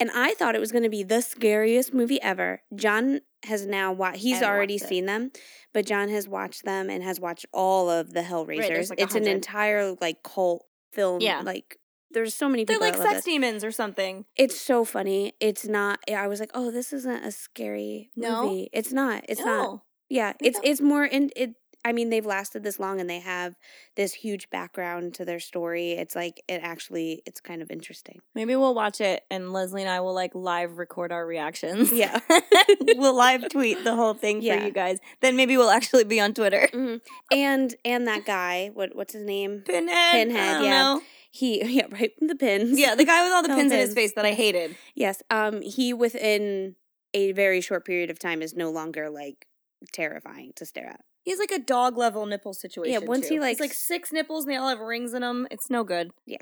and 0.00 0.10
I 0.14 0.34
thought 0.34 0.54
it 0.54 0.60
was 0.60 0.72
going 0.72 0.84
to 0.84 0.90
be 0.90 1.02
the 1.02 1.20
scariest 1.22 1.92
movie 1.94 2.20
ever. 2.22 2.62
John 2.74 3.20
has 3.44 3.66
now 3.66 3.92
watched; 3.92 4.18
he's 4.18 4.42
already 4.42 4.78
seen 4.78 5.06
them, 5.06 5.30
but 5.72 5.86
John 5.86 6.08
has 6.08 6.28
watched 6.28 6.64
them 6.64 6.90
and 6.90 7.02
has 7.02 7.20
watched 7.20 7.46
all 7.52 7.90
of 7.90 8.12
the 8.12 8.22
Hellraisers. 8.22 8.68
there's 8.68 8.90
like 8.90 9.00
it's 9.00 9.14
an 9.14 9.26
entire 9.26 9.96
like 10.00 10.22
cult 10.22 10.64
film. 10.92 11.20
Yeah. 11.20 11.42
like 11.44 11.78
there's 12.10 12.34
so 12.34 12.48
many 12.48 12.64
They're 12.64 12.78
like 12.78 12.94
that 12.94 13.00
love 13.00 13.08
sex 13.08 13.18
this. 13.18 13.24
demons 13.24 13.64
or 13.64 13.70
something. 13.70 14.24
It's 14.36 14.58
so 14.58 14.84
funny. 14.84 15.34
It's 15.40 15.66
not. 15.66 15.98
I 16.10 16.28
was 16.28 16.40
like, 16.40 16.50
oh, 16.54 16.70
this 16.70 16.92
isn't 16.92 17.24
a 17.24 17.30
scary 17.32 18.10
No? 18.16 18.44
movie. 18.44 18.70
It's 18.72 18.92
not. 18.92 19.24
It's 19.28 19.40
not. 19.40 19.82
Yeah, 20.08 20.32
think 20.32 20.54
it's 20.54 20.60
it's 20.62 20.80
more 20.80 21.04
in 21.04 21.30
it. 21.34 21.56
I 21.86 21.92
mean, 21.92 22.10
they've 22.10 22.26
lasted 22.26 22.62
this 22.64 22.80
long 22.80 23.00
and 23.00 23.08
they 23.08 23.20
have 23.20 23.54
this 23.94 24.12
huge 24.12 24.50
background 24.50 25.14
to 25.14 25.24
their 25.24 25.38
story. 25.40 25.92
It's 25.92 26.16
like 26.16 26.42
it 26.48 26.60
actually 26.62 27.22
it's 27.24 27.40
kind 27.40 27.62
of 27.62 27.70
interesting. 27.70 28.20
Maybe 28.34 28.56
we'll 28.56 28.74
watch 28.74 29.00
it 29.00 29.22
and 29.30 29.52
Leslie 29.52 29.82
and 29.82 29.90
I 29.90 30.00
will 30.00 30.14
like 30.14 30.34
live 30.34 30.78
record 30.78 31.12
our 31.12 31.24
reactions. 31.24 31.92
Yeah. 31.92 32.18
we'll 32.96 33.14
live 33.16 33.48
tweet 33.50 33.84
the 33.84 33.94
whole 33.94 34.14
thing 34.14 34.42
Yeah. 34.42 34.58
for 34.58 34.64
you 34.66 34.72
guys. 34.72 34.98
Then 35.22 35.36
maybe 35.36 35.56
we'll 35.56 35.70
actually 35.70 36.04
be 36.04 36.20
on 36.20 36.34
Twitter. 36.34 36.68
Mhm. 36.72 37.00
And 37.32 37.74
and 37.84 38.06
that 38.08 38.24
guy, 38.24 38.70
what 38.74 38.94
what's 38.96 39.12
his 39.14 39.22
name? 39.24 39.62
Pinhead. 39.64 40.12
Pinhead, 40.28 40.62
yeah. 40.64 40.70
know. 40.70 41.00
He 41.30 41.64
yeah 41.76 41.86
right 41.90 42.12
the 42.20 42.34
pins. 42.34 42.78
Yeah, 42.78 42.94
the 42.96 43.04
guy 43.04 43.22
with 43.24 43.32
all 43.32 43.42
the 43.42 43.48
No 43.48 43.56
pins 43.56 43.70
in 43.72 43.78
his 43.78 43.94
face 43.94 44.12
that 44.14 44.24
I 44.26 44.32
hated. 44.32 44.74
yes. 44.94 45.22
Um. 45.30 45.62
He 45.62 45.92
within 45.92 46.74
a 47.14 47.32
very 47.32 47.60
short 47.60 47.86
period 47.86 48.10
of 48.10 48.18
time 48.18 48.42
is 48.42 48.54
no 48.54 48.70
longer 48.70 49.08
like 49.08 49.46
terrifying 49.92 50.52
to 50.56 50.66
stare 50.66 50.88
at. 50.88 51.00
He 51.26 51.32
has 51.32 51.40
like 51.40 51.50
a 51.50 51.58
dog 51.58 51.98
level 51.98 52.24
nipple 52.24 52.54
situation. 52.54 53.02
Yeah, 53.02 53.04
once 53.04 53.26
too. 53.26 53.34
he, 53.34 53.40
like, 53.40 53.54
It's 53.54 53.60
like 53.60 53.72
six 53.72 54.12
nipples 54.12 54.44
and 54.44 54.52
they 54.52 54.56
all 54.56 54.68
have 54.68 54.78
rings 54.78 55.12
in 55.12 55.22
them. 55.22 55.48
It's 55.50 55.68
no 55.68 55.82
good. 55.82 56.12
Yeah, 56.24 56.38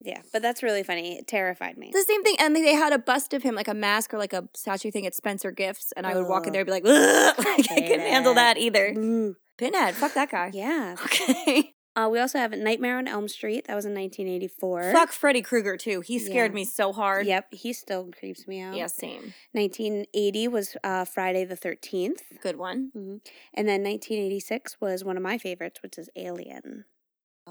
Yeah, 0.00 0.22
but 0.32 0.40
that's 0.40 0.62
really 0.62 0.84
funny. 0.84 1.18
It 1.18 1.26
terrified 1.26 1.76
me. 1.76 1.90
The 1.92 2.04
same 2.04 2.22
thing, 2.22 2.36
and 2.38 2.54
they 2.54 2.74
had 2.74 2.92
a 2.92 2.98
bust 3.00 3.34
of 3.34 3.42
him, 3.42 3.56
like 3.56 3.66
a 3.66 3.74
mask 3.74 4.14
or 4.14 4.18
like 4.18 4.32
a 4.32 4.48
statue 4.54 4.92
thing 4.92 5.04
at 5.04 5.16
Spencer 5.16 5.50
Gifts, 5.50 5.92
and 5.96 6.06
I 6.06 6.14
would 6.14 6.28
walk 6.28 6.46
in 6.46 6.52
there 6.52 6.60
and 6.60 6.66
be 6.66 6.70
like, 6.70 6.84
like 6.84 7.38
I 7.72 7.80
couldn't 7.80 8.06
handle 8.06 8.34
that 8.34 8.56
either. 8.56 8.94
Ooh. 8.96 9.34
Pinhead, 9.58 9.96
fuck 9.96 10.14
that 10.14 10.30
guy. 10.30 10.52
Yeah. 10.54 10.94
Okay. 11.04 11.74
Uh, 11.96 12.08
we 12.10 12.20
also 12.20 12.38
have 12.38 12.52
Nightmare 12.52 12.98
on 12.98 13.08
Elm 13.08 13.26
Street. 13.28 13.66
That 13.66 13.74
was 13.74 13.84
in 13.84 13.94
1984. 13.94 14.92
Fuck 14.92 15.10
Freddy 15.12 15.42
Krueger 15.42 15.76
too. 15.76 16.00
He 16.02 16.18
scared 16.18 16.52
Yeah. 16.52 16.54
me 16.54 16.64
so 16.64 16.92
hard. 16.92 17.26
Yep, 17.26 17.52
he 17.52 17.72
still 17.72 18.08
creeps 18.16 18.46
me 18.46 18.60
out. 18.60 18.76
Yeah, 18.76 18.86
same. 18.86 19.34
1980 19.52 20.48
was 20.48 20.76
uh, 20.84 21.04
Friday 21.04 21.44
the 21.44 21.56
13th. 21.56 22.20
Good 22.40 22.56
one. 22.56 22.90
And 22.94 23.68
then 23.68 23.82
1986 23.82 24.76
was 24.80 25.04
one 25.04 25.16
of 25.16 25.22
my 25.22 25.36
favorites, 25.36 25.82
which 25.82 25.98
is 25.98 26.08
Alien. 26.16 26.84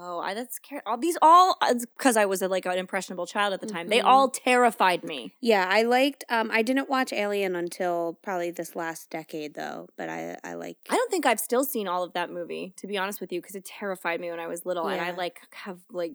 Oh, 0.02 0.18
I 0.18 0.32
that's 0.34 0.56
scary. 0.56 0.80
All 0.86 0.96
these 0.96 1.18
all 1.20 1.58
because 1.96 2.16
I 2.16 2.24
was 2.24 2.40
a, 2.40 2.48
like 2.48 2.64
an 2.64 2.78
impressionable 2.78 3.26
child 3.26 3.52
at 3.52 3.60
the 3.60 3.66
time. 3.66 3.88
They 3.88 4.00
Mhm. 4.00 4.04
all 4.06 4.28
terrified 4.30 5.04
me. 5.04 5.34
Yeah, 5.40 5.66
I 5.70 5.82
liked. 5.82 6.24
Um, 6.30 6.50
I 6.52 6.62
didn't 6.62 6.88
watch 6.88 7.12
Alien 7.12 7.54
until 7.54 8.18
probably 8.22 8.50
this 8.50 8.74
last 8.74 9.10
decade, 9.10 9.54
though. 9.54 9.88
But 9.96 10.08
I, 10.08 10.38
I 10.42 10.54
like. 10.54 10.78
I 10.88 10.94
don't 10.96 11.10
think 11.10 11.26
I've 11.26 11.40
still 11.40 11.64
seen 11.64 11.86
all 11.86 12.02
of 12.02 12.14
that 12.14 12.30
movie, 12.30 12.72
to 12.78 12.86
be 12.86 12.96
honest 12.96 13.20
with 13.20 13.30
you, 13.32 13.40
because 13.40 13.54
it 13.56 13.64
terrified 13.66 14.20
me 14.20 14.30
when 14.30 14.40
I 14.40 14.46
was 14.46 14.64
little, 14.64 14.86
and 14.88 15.00
I 15.00 15.10
like 15.10 15.38
have 15.52 15.78
like 15.92 16.14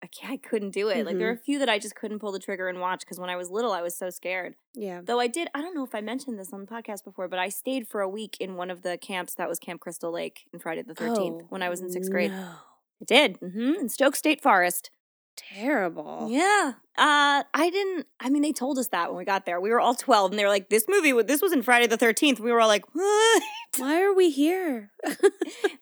I, 0.00 0.08
I 0.34 0.36
couldn't 0.36 0.70
do 0.70 0.88
it. 0.88 1.04
Like 1.04 1.18
there 1.18 1.28
are 1.28 1.32
a 1.32 1.36
few 1.36 1.58
that 1.58 1.68
I 1.68 1.78
just 1.80 1.96
couldn't 1.96 2.20
pull 2.20 2.30
the 2.30 2.38
trigger 2.38 2.68
and 2.68 2.78
watch 2.80 3.00
because 3.00 3.18
when 3.18 3.30
I 3.30 3.36
was 3.36 3.50
little, 3.50 3.72
I 3.72 3.82
was 3.82 3.96
so 3.96 4.10
scared. 4.10 4.54
Yeah. 4.72 5.00
Though 5.04 5.18
I 5.18 5.26
did, 5.26 5.48
I 5.54 5.60
don't 5.60 5.74
know 5.74 5.82
if 5.84 5.92
I 5.92 6.00
mentioned 6.00 6.38
this 6.38 6.52
on 6.52 6.60
the 6.60 6.66
podcast 6.66 7.02
before, 7.02 7.26
but 7.26 7.40
I 7.40 7.48
stayed 7.48 7.88
for 7.88 8.00
a 8.00 8.08
week 8.08 8.36
in 8.38 8.54
one 8.54 8.70
of 8.70 8.82
the 8.82 8.96
camps 8.96 9.34
that 9.34 9.48
was 9.48 9.58
Camp 9.58 9.80
Crystal 9.80 10.12
Lake 10.12 10.46
in 10.52 10.60
Friday 10.60 10.82
the 10.82 10.94
Thirteenth 10.94 11.42
Oh, 11.42 11.46
when 11.48 11.62
I 11.64 11.68
was 11.68 11.80
in 11.80 11.90
sixth 11.90 12.10
grade. 12.12 12.30
No. 12.30 12.52
I 13.00 13.04
did, 13.06 13.36
hmm 13.36 13.74
in 13.80 13.88
Stokes 13.88 14.18
State 14.18 14.42
Forest. 14.42 14.90
Terrible. 15.36 16.26
Yeah. 16.28 16.72
Uh, 16.96 17.44
I 17.54 17.70
didn't. 17.70 18.06
I 18.18 18.28
mean, 18.28 18.42
they 18.42 18.52
told 18.52 18.76
us 18.76 18.88
that 18.88 19.08
when 19.08 19.18
we 19.18 19.24
got 19.24 19.46
there. 19.46 19.60
We 19.60 19.70
were 19.70 19.78
all 19.78 19.94
twelve, 19.94 20.32
and 20.32 20.38
they 20.38 20.42
were 20.42 20.50
like, 20.50 20.68
"This 20.68 20.86
movie, 20.88 21.12
this 21.22 21.40
was 21.40 21.52
in 21.52 21.62
Friday 21.62 21.86
the 21.86 21.96
Thirteenth. 21.96 22.40
We 22.40 22.50
were 22.50 22.60
all 22.60 22.66
like, 22.66 22.84
"What?" 22.92 23.42
Why 23.78 24.02
are 24.02 24.12
we 24.12 24.30
here? 24.30 24.90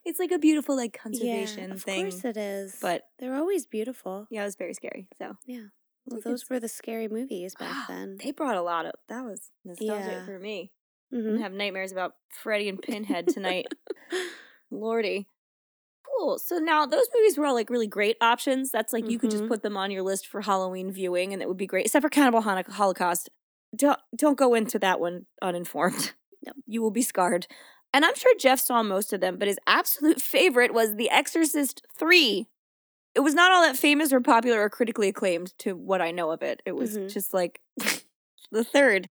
it's 0.05 0.19
like 0.19 0.31
a 0.31 0.37
beautiful 0.37 0.75
like 0.75 0.95
yeah, 0.95 1.01
conservation 1.01 1.71
of 1.71 1.81
thing. 1.81 2.05
Of 2.05 2.11
course 2.11 2.25
it 2.25 2.37
is. 2.37 2.77
But 2.79 3.03
they're 3.17 3.35
always 3.35 3.65
beautiful. 3.65 4.27
yeah, 4.29 4.41
it 4.43 4.45
was 4.45 4.55
very 4.57 4.75
scary. 4.75 5.07
So 5.17 5.37
Yeah. 5.47 5.63
Well, 6.05 6.21
those 6.23 6.47
were 6.49 6.59
the 6.59 6.69
scary 6.69 7.07
movies 7.07 7.55
back 7.59 7.87
then. 7.87 8.17
they 8.23 8.31
brought 8.31 8.55
a 8.57 8.61
lot 8.61 8.85
of 8.85 8.93
that 9.09 9.23
was 9.25 9.49
nostalgic 9.65 10.05
Yeah. 10.11 10.25
for 10.25 10.37
me. 10.39 10.71
Mhm. 11.11 11.25
gonna 11.31 11.41
have 11.41 11.51
nightmares 11.53 11.91
about 11.91 12.13
Freddy 12.29 12.69
and 12.69 12.79
Pinhead 12.81 13.27
tonight. 13.29 13.65
Lordy. 14.69 15.27
Cool. 16.17 16.39
So 16.39 16.57
now 16.57 16.85
those 16.85 17.05
movies 17.15 17.37
were 17.37 17.45
all 17.45 17.53
like 17.53 17.69
really 17.69 17.87
great 17.87 18.17
options. 18.21 18.71
That's 18.71 18.93
like 18.93 19.09
you 19.09 19.19
could 19.19 19.29
just 19.31 19.43
Mhm. 19.43 19.47
put 19.49 19.61
them 19.63 19.77
on 19.77 19.91
your 19.91 20.03
list 20.03 20.27
for 20.27 20.41
Halloween 20.41 20.91
viewing, 20.91 21.33
and 21.33 21.41
it 21.41 21.47
would 21.47 21.57
be 21.57 21.67
great. 21.67 21.85
Except 21.85 22.03
for 22.03 22.09
Cannibal 22.09 22.41
Holocaust. 22.41 23.29
Don't 23.75 23.99
don't 24.15 24.37
go 24.37 24.53
into 24.53 24.79
that 24.79 24.99
one 24.99 25.25
uninformed. 25.41 26.13
No. 26.45 26.53
You 26.67 26.81
will 26.83 26.91
be 26.91 27.01
scarred. 27.01 27.47
And 27.93 28.05
I'm 28.05 28.13
sure 28.15 28.33
Jeff 28.37 28.59
saw 28.59 28.83
most 28.83 29.11
of 29.11 29.19
them, 29.21 29.37
but 29.37 29.47
his 29.47 29.57
absolute 29.65 30.21
favorite 30.35 30.71
was 30.73 30.95
The 30.95 31.09
Exorcist 31.09 31.81
3. 31.97 32.47
It 33.15 33.21
was 33.21 33.33
not 33.33 33.51
all 33.51 33.63
that 33.63 33.75
famous 33.75 34.13
or 34.13 34.21
popular 34.21 34.61
or 34.61 34.69
critically 34.69 35.09
acclaimed 35.09 35.57
to 35.59 35.75
what 35.75 35.99
I 35.99 36.11
know 36.11 36.29
of 36.31 36.43
it. 36.43 36.61
It 36.65 36.73
was 36.75 36.95
Mhm. 36.95 37.11
just 37.11 37.33
like 37.33 37.59
the 38.51 38.63
third. 38.63 39.09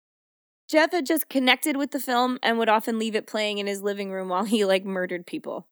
Jeff 0.69 0.93
had 0.93 1.07
just 1.07 1.29
connected 1.31 1.77
with 1.79 1.91
the 1.93 1.99
film 2.01 2.39
and 2.43 2.59
would 2.59 2.69
often 2.69 2.99
leave 2.99 3.17
it 3.17 3.27
playing 3.27 3.59
in 3.59 3.67
his 3.67 3.83
living 3.83 4.11
room 4.13 4.29
while 4.29 4.45
he 4.45 4.65
like 4.67 4.85
murdered 4.85 5.27
people. 5.27 5.67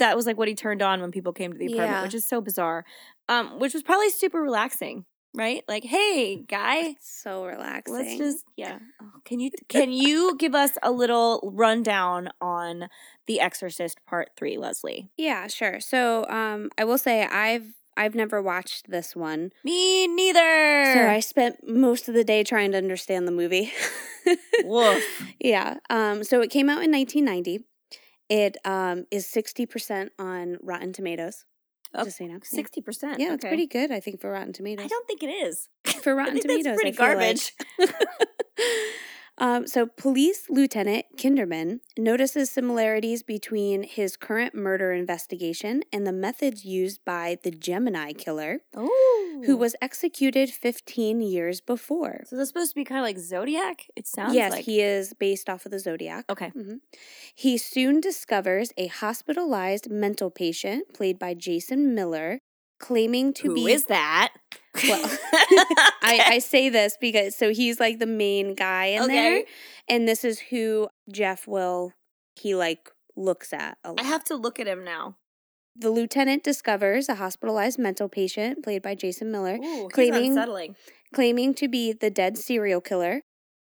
That 0.00 0.16
was 0.16 0.26
like 0.26 0.36
what 0.36 0.48
he 0.48 0.54
turned 0.54 0.82
on 0.82 1.00
when 1.00 1.10
people 1.12 1.32
came 1.32 1.52
to 1.52 1.58
the 1.58 1.66
apartment, 1.66 1.90
Yeah. 1.92 2.02
which 2.02 2.14
is 2.14 2.26
so 2.26 2.40
bizarre. 2.40 2.84
Um, 3.28 3.58
which 3.60 3.72
was 3.72 3.82
probably 3.82 4.10
super 4.10 4.42
relaxing, 4.42 5.04
right? 5.34 5.62
Like, 5.68 5.84
hey, 5.84 6.36
guy, 6.48 6.96
So 7.00 7.44
relaxing. 7.46 7.94
Let's 7.94 8.18
just 8.18 8.44
yeah. 8.56 8.78
Oh, 9.00 9.20
can 9.24 9.38
you 9.40 9.50
can 9.68 9.92
you 9.92 10.36
give 10.36 10.54
us 10.54 10.72
a 10.82 10.90
little 10.90 11.40
rundown 11.54 12.30
on 12.40 12.88
The 13.26 13.40
Exorcist 13.40 14.00
Part 14.06 14.30
Three, 14.36 14.58
Leslie? 14.58 15.10
Yeah, 15.16 15.46
sure. 15.46 15.78
So, 15.80 16.26
um, 16.28 16.70
I 16.76 16.84
will 16.84 16.98
say 16.98 17.22
I've 17.24 17.66
I've 17.96 18.14
never 18.14 18.40
watched 18.42 18.90
this 18.90 19.14
one. 19.14 19.50
Me 19.64 20.06
neither. 20.06 20.92
So 20.94 21.06
I 21.08 21.20
spent 21.20 21.68
most 21.68 22.08
of 22.08 22.14
the 22.14 22.24
day 22.24 22.42
trying 22.42 22.72
to 22.72 22.78
understand 22.78 23.28
the 23.28 23.32
movie. 23.32 23.72
Woof. 24.64 25.04
Yeah. 25.38 25.78
Um, 25.90 26.24
so 26.24 26.40
it 26.40 26.50
came 26.50 26.68
out 26.70 26.82
in 26.82 26.90
1990. 26.92 27.64
It 28.30 28.56
um, 28.64 29.06
is 29.10 29.26
60% 29.26 30.10
on 30.18 30.56
Rotten 30.62 30.92
Tomatoes. 30.92 31.44
Oh, 31.92 32.04
just 32.04 32.18
so 32.18 32.24
you 32.24 32.32
know. 32.32 32.38
Sixty 32.44 32.80
percent. 32.80 33.18
Yeah, 33.18 33.34
it's 33.34 33.44
pretty 33.44 33.66
good, 33.66 33.90
I 33.90 33.98
think, 33.98 34.20
for 34.20 34.30
Rotten 34.30 34.52
Tomatoes. 34.52 34.84
I 34.84 34.88
don't 34.88 35.06
think 35.08 35.24
it 35.24 35.26
is. 35.26 35.68
for 36.02 36.12
I 36.12 36.14
Rotten 36.14 36.40
Tomatoes, 36.40 36.64
that's 36.64 36.80
pretty 36.80 36.96
I 36.96 37.36
feel 37.76 37.88
like. 37.88 37.96
um, 39.40 39.66
so, 39.66 39.86
Police 39.86 40.48
Lieutenant 40.50 41.06
Kinderman 41.16 41.80
notices 41.98 42.50
similarities 42.50 43.22
between 43.22 43.82
his 43.82 44.16
current 44.16 44.54
murder 44.54 44.92
investigation 44.92 45.82
and 45.92 46.06
the 46.06 46.12
methods 46.12 46.64
used 46.64 47.04
by 47.04 47.38
the 47.42 47.50
Gemini 47.50 48.12
killer, 48.12 48.60
Oh, 48.76 49.42
who 49.46 49.56
was 49.56 49.74
executed 49.80 50.50
15 50.50 51.20
years 51.22 51.60
before. 51.60 52.22
So 52.26 52.36
that's 52.36 52.50
supposed 52.50 52.72
to 52.72 52.74
be 52.74 52.84
kind 52.84 52.98
of 53.00 53.04
like 53.04 53.18
Zodiac. 53.18 53.86
It 53.96 54.06
sounds 54.06 54.34
yes, 54.34 54.52
like 54.52 54.64
he 54.64 54.80
is 54.82 55.14
based 55.14 55.48
off 55.48 55.64
of 55.64 55.72
the 55.72 55.78
Zodiac. 55.78 56.26
okay. 56.30 56.50
hmm 56.50 56.74
He 57.34 57.56
soon 57.56 58.00
discovers 58.00 58.72
a 58.76 58.88
hospitalized 58.88 59.90
mental 59.90 60.30
patient, 60.30 60.92
played 60.94 61.18
by 61.18 61.34
Jason 61.34 61.94
Miller, 61.94 62.40
claiming 62.80 63.32
to 63.34 63.48
Who 63.48 63.54
be. 63.54 63.72
is 63.72 63.84
that? 63.86 64.32
Well, 64.88 65.02
I, 66.02 66.22
I 66.26 66.38
say 66.38 66.68
this 66.68 66.96
because 67.00 67.36
so 67.36 67.52
he's 67.52 67.78
like 67.80 67.98
the 67.98 68.06
main 68.06 68.54
guy 68.54 68.86
in 68.86 69.06
there, 69.08 69.42
and 69.88 70.08
this 70.08 70.24
is 70.24 70.38
who 70.40 70.88
Jeff 71.12 71.46
will 71.46 71.92
he 72.36 72.54
like 72.54 72.90
looks 73.16 73.52
at 73.52 73.78
a 73.84 73.90
lot. 73.90 74.00
I 74.00 74.04
have 74.04 74.24
to 74.24 74.34
look 74.36 74.58
at 74.58 74.66
him 74.66 74.84
now. 74.84 75.16
the 75.76 75.90
lieutenant 75.90 76.42
discovers 76.42 77.08
a 77.08 77.16
hospitalized 77.16 77.78
mental 77.78 78.08
patient, 78.08 78.62
played 78.64 78.82
by 78.82 78.94
Jason 78.94 79.30
Miller, 79.30 79.56
Ooh, 79.62 79.88
Claiming- 79.92 80.30
unsettling. 80.32 80.74
claiming 81.14 81.54
to 81.54 81.68
be 81.68 81.92
the 81.92 82.10
dead 82.10 82.38
serial 82.38 82.80
killer, 82.80 83.22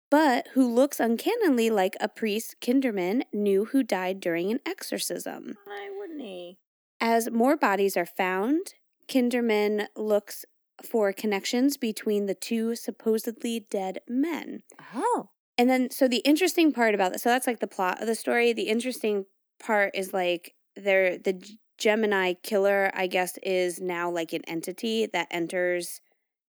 but 0.09 0.47
who 0.53 0.67
looks 0.67 0.99
uncannily 0.99 1.69
like 1.69 1.95
a 1.99 2.07
priest 2.07 2.55
Kinderman 2.61 3.23
knew 3.33 3.65
who 3.65 3.81
died 3.83 4.19
during 4.19 4.51
an 4.51 4.59
exorcism. 4.65 5.55
Why 5.65 5.89
wouldn't 5.97 6.21
he? 6.21 6.57
As 6.99 7.31
more 7.31 7.57
bodies 7.57 7.97
are 7.97 8.05
found, 8.05 8.73
Kinderman 9.07 9.87
looks 9.95 10.45
for 10.83 11.13
connections 11.13 11.77
between 11.77 12.25
the 12.25 12.33
two 12.33 12.75
supposedly 12.75 13.65
dead 13.69 13.99
men. 14.07 14.63
Oh, 14.95 15.29
And 15.57 15.69
then, 15.69 15.91
so 15.91 16.07
the 16.07 16.17
interesting 16.25 16.71
part 16.71 16.95
about 16.95 17.13
this, 17.13 17.21
so 17.21 17.29
that's 17.29 17.45
like 17.47 17.59
the 17.59 17.67
plot 17.67 18.01
of 18.01 18.07
the 18.07 18.15
story. 18.15 18.51
The 18.53 18.63
interesting 18.69 19.25
part 19.59 19.91
is 19.93 20.11
like 20.13 20.53
there, 20.75 21.17
the 21.17 21.39
Gemini 21.77 22.33
killer, 22.41 22.89
I 22.93 23.07
guess, 23.07 23.37
is 23.43 23.79
now 23.79 24.09
like 24.09 24.33
an 24.33 24.41
entity 24.47 25.07
that 25.13 25.27
enters 25.29 26.01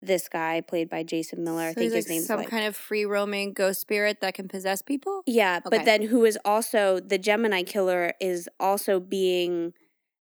this 0.01 0.27
guy 0.27 0.61
played 0.61 0.89
by 0.89 1.03
Jason 1.03 1.43
Miller. 1.43 1.67
I 1.69 1.73
think 1.73 1.93
his 1.93 2.05
like 2.05 2.09
name's 2.09 2.25
some 2.25 2.39
like, 2.39 2.49
kind 2.49 2.65
of 2.65 2.75
free 2.75 3.05
roaming 3.05 3.53
ghost 3.53 3.81
spirit 3.81 4.19
that 4.21 4.33
can 4.33 4.47
possess 4.47 4.81
people. 4.81 5.21
Yeah, 5.27 5.59
Okay. 5.65 5.77
but 5.77 5.85
then 5.85 6.01
who 6.03 6.25
is 6.25 6.37
also 6.43 6.99
the 6.99 7.17
Gemini 7.17 7.63
killer 7.63 8.13
is 8.19 8.49
also 8.59 8.99
being 8.99 9.73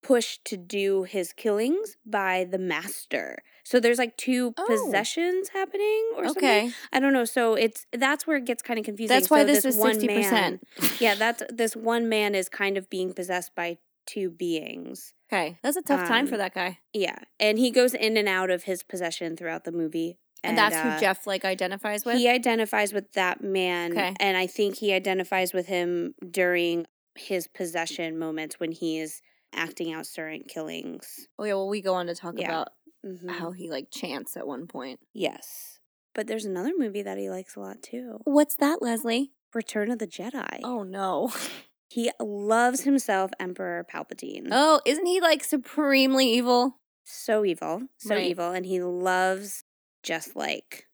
pushed 0.07 0.45
to 0.45 0.55
do 0.57 1.03
his 1.03 1.33
killings 1.33 1.97
by 2.05 2.45
the 2.49 2.57
master. 2.57 3.43
So 3.63 3.79
there's 3.79 3.97
like 3.97 4.15
two 4.17 4.53
Oh. 4.57 4.65
possessions 4.65 5.49
happening 5.49 6.03
or 6.15 6.25
something. 6.25 6.43
Okay, 6.43 6.71
I 6.93 6.99
don't 7.01 7.13
know. 7.13 7.25
So 7.25 7.55
it's 7.55 7.85
that's 7.91 8.25
where 8.25 8.37
it 8.37 8.45
gets 8.45 8.63
kind 8.63 8.79
of 8.79 8.85
confusing. 8.85 9.13
that's 9.15 9.29
why 9.29 9.41
So 9.41 9.47
this, 9.47 9.65
is 9.65 9.75
one 9.75 9.93
sixty 9.99 10.07
man- 10.07 10.59
percent. 10.77 11.01
Yeah, 11.01 11.15
that's 11.15 11.43
this 11.49 11.75
one 11.75 12.07
man 12.07 12.35
is 12.35 12.47
kind 12.49 12.77
of 12.77 12.89
being 12.89 13.13
possessed 13.13 13.53
by 13.55 13.77
two 14.05 14.29
beings. 14.29 15.13
Okay, 15.31 15.59
that's 15.61 15.75
a 15.75 15.81
tough 15.81 16.07
time 16.07 16.25
for 16.27 16.35
Um, 16.35 16.39
that 16.39 16.53
guy, 16.53 16.79
Yeah, 16.93 17.17
and 17.39 17.59
he 17.59 17.69
goes 17.69 17.93
in 17.93 18.15
and 18.15 18.29
out 18.29 18.49
of 18.49 18.63
his 18.63 18.81
possession 18.83 19.35
throughout 19.35 19.65
the 19.65 19.73
movie. 19.73 20.17
and, 20.43 20.57
that's 20.57 20.75
uh, 20.75 20.83
who 20.93 20.99
Jeff 21.01 21.27
like 21.27 21.43
identifies 21.43 22.05
with. 22.05 22.15
He 22.15 22.29
identifies 22.29 22.93
with 22.93 23.11
that 23.13 23.43
man, 23.43 23.91
Okay. 23.91 24.13
and 24.21 24.37
I 24.37 24.47
think 24.47 24.77
he 24.77 24.93
identifies 24.93 25.51
with 25.51 25.67
him 25.67 26.13
during 26.31 26.85
his 27.15 27.47
possession 27.47 28.17
moments 28.17 28.57
when 28.59 28.71
he 28.71 28.99
is 28.99 29.21
acting 29.53 29.93
out 29.93 30.05
certain 30.05 30.43
killings. 30.47 31.27
oh 31.39 31.43
yeah, 31.45 31.53
well 31.53 31.69
we 31.69 31.81
go 31.81 31.93
on 31.95 32.07
to 32.07 32.15
talk 32.15 32.35
Yeah. 32.37 32.45
about 32.45 32.69
Mhm. 33.05 33.29
how 33.29 33.51
he 33.51 33.69
like 33.69 33.89
chants 33.91 34.35
at 34.37 34.47
one 34.47 34.67
point. 34.67 34.99
Yes, 35.13 35.79
but 36.13 36.27
there's 36.27 36.45
another 36.45 36.73
movie 36.77 37.01
that 37.03 37.17
he 37.17 37.29
likes 37.29 37.55
a 37.55 37.59
lot 37.59 37.81
too: 37.81 38.19
What's 38.25 38.55
that, 38.57 38.81
Leslie? 38.81 39.31
Return 39.53 39.91
of 39.91 39.99
the 39.99 40.07
Jedi. 40.07 40.59
Oh 40.63 40.83
no. 40.83 41.31
He 41.89 42.11
loves 42.19 42.81
himself 42.81 43.31
Emperor 43.39 43.85
Palpatine. 43.89 44.49
Oh, 44.51 44.81
isn't 44.85 45.05
he 45.05 45.21
like 45.21 45.41
supremely 45.41 46.29
evil? 46.33 46.81
So 47.05 47.45
evil, 47.45 47.83
so 47.97 48.15
Right. 48.15 48.25
evil, 48.25 48.51
and 48.51 48.65
he 48.65 48.81
loves 48.81 49.63
just 50.03 50.35
like 50.35 50.86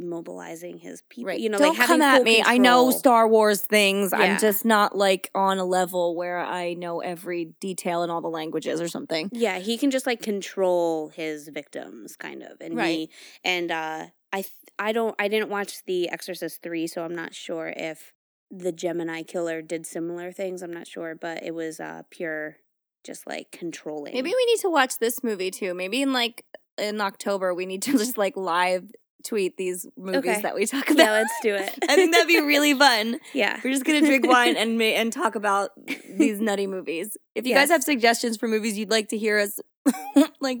immobilizing 0.00 0.80
his 0.80 1.02
people. 1.08 1.28
Right. 1.28 1.40
You 1.40 1.48
know, 1.48 1.58
Don't 1.58 1.76
like 1.78 1.86
come 1.86 2.02
at 2.02 2.22
me. 2.22 2.42
I 2.44 2.58
know. 2.58 2.90
Star 2.90 3.28
Wars 3.28 3.62
things. 3.62 4.10
Yeah. 4.12 4.18
I'm 4.18 4.38
just 4.40 4.64
not 4.64 4.96
like 4.96 5.30
on 5.34 5.58
a 5.58 5.64
level 5.64 6.14
where 6.16 6.38
I 6.38 6.74
know 6.74 7.00
every 7.00 7.52
detail 7.60 8.02
in 8.02 8.10
all 8.10 8.20
the 8.20 8.28
languages 8.28 8.80
or 8.80 8.88
something. 8.88 9.28
Yeah, 9.32 9.58
he 9.58 9.76
can 9.78 9.90
just 9.90 10.06
like 10.06 10.22
control 10.22 11.08
his 11.08 11.48
victims, 11.48 12.16
kind 12.16 12.42
of, 12.42 12.60
and 12.60 12.76
Right. 12.76 12.86
he 12.90 13.10
and 13.44 13.70
uh, 13.70 14.06
I 14.32 14.42
th- 14.42 14.52
I 14.78 14.92
don't 14.92 15.14
I 15.18 15.28
didn't 15.28 15.50
watch 15.50 15.84
The 15.84 16.08
Exorcist 16.08 16.62
three, 16.62 16.86
so 16.86 17.02
I'm 17.04 17.14
not 17.14 17.34
sure 17.34 17.72
if 17.76 18.12
the 18.50 18.72
Gemini 18.72 19.22
killer 19.22 19.62
did 19.62 19.86
similar 19.86 20.32
things. 20.32 20.62
I'm 20.62 20.72
not 20.72 20.86
sure, 20.86 21.14
but 21.14 21.42
it 21.42 21.54
was 21.54 21.78
uh 21.80 22.02
pure 22.10 22.56
just 23.04 23.26
like 23.26 23.50
controlling. 23.50 24.12
Maybe 24.12 24.30
we 24.30 24.44
need 24.46 24.60
to 24.60 24.70
watch 24.70 24.98
this 24.98 25.22
movie 25.24 25.50
too. 25.50 25.72
Maybe 25.74 26.02
in 26.02 26.12
like 26.12 26.44
in 26.78 27.00
October 27.00 27.54
we 27.54 27.66
need 27.66 27.82
to 27.82 27.92
just 27.98 28.18
like 28.18 28.36
live 28.36 28.90
tweet 29.24 29.56
these 29.56 29.86
movies 29.96 30.18
Okay. 30.18 30.40
that 30.42 30.54
we 30.54 30.66
talk 30.66 30.88
about. 30.90 31.02
yeah, 31.04 31.12
let's 31.12 31.32
do 31.42 31.54
it. 31.54 31.70
I 31.88 31.94
think 31.94 32.12
that'd 32.12 32.26
be 32.28 32.40
really 32.40 32.74
fun. 32.74 33.18
yeah. 33.34 33.60
We're 33.64 33.72
just 33.72 33.84
gonna 33.84 34.00
drink 34.00 34.26
wine 34.26 34.56
and 34.56 34.78
ma- 34.78 34.84
and 34.84 35.12
talk 35.12 35.34
about 35.34 35.70
these 36.16 36.40
nutty 36.40 36.66
movies. 36.66 37.16
If 37.34 37.46
you 37.46 37.54
guys 37.54 37.68
have 37.70 37.82
suggestions 37.82 38.36
for 38.36 38.48
movies 38.48 38.78
you'd 38.78 38.90
like 38.90 39.08
to 39.10 39.18
hear 39.18 39.38
us 39.38 39.58
like 40.40 40.58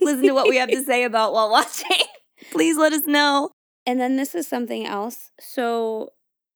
listen 0.00 0.22
to 0.24 0.32
what 0.32 0.48
we 0.48 0.56
have 0.56 0.70
to 0.70 0.82
say 0.84 1.04
about 1.04 1.32
while 1.32 1.50
watching, 1.50 1.96
please 2.52 2.76
let 2.76 2.92
us 2.92 3.06
know. 3.06 3.50
And 3.86 3.98
then 4.00 4.16
this 4.16 4.34
is 4.34 4.46
something 4.46 4.86
else. 4.86 5.30
So 5.40 6.10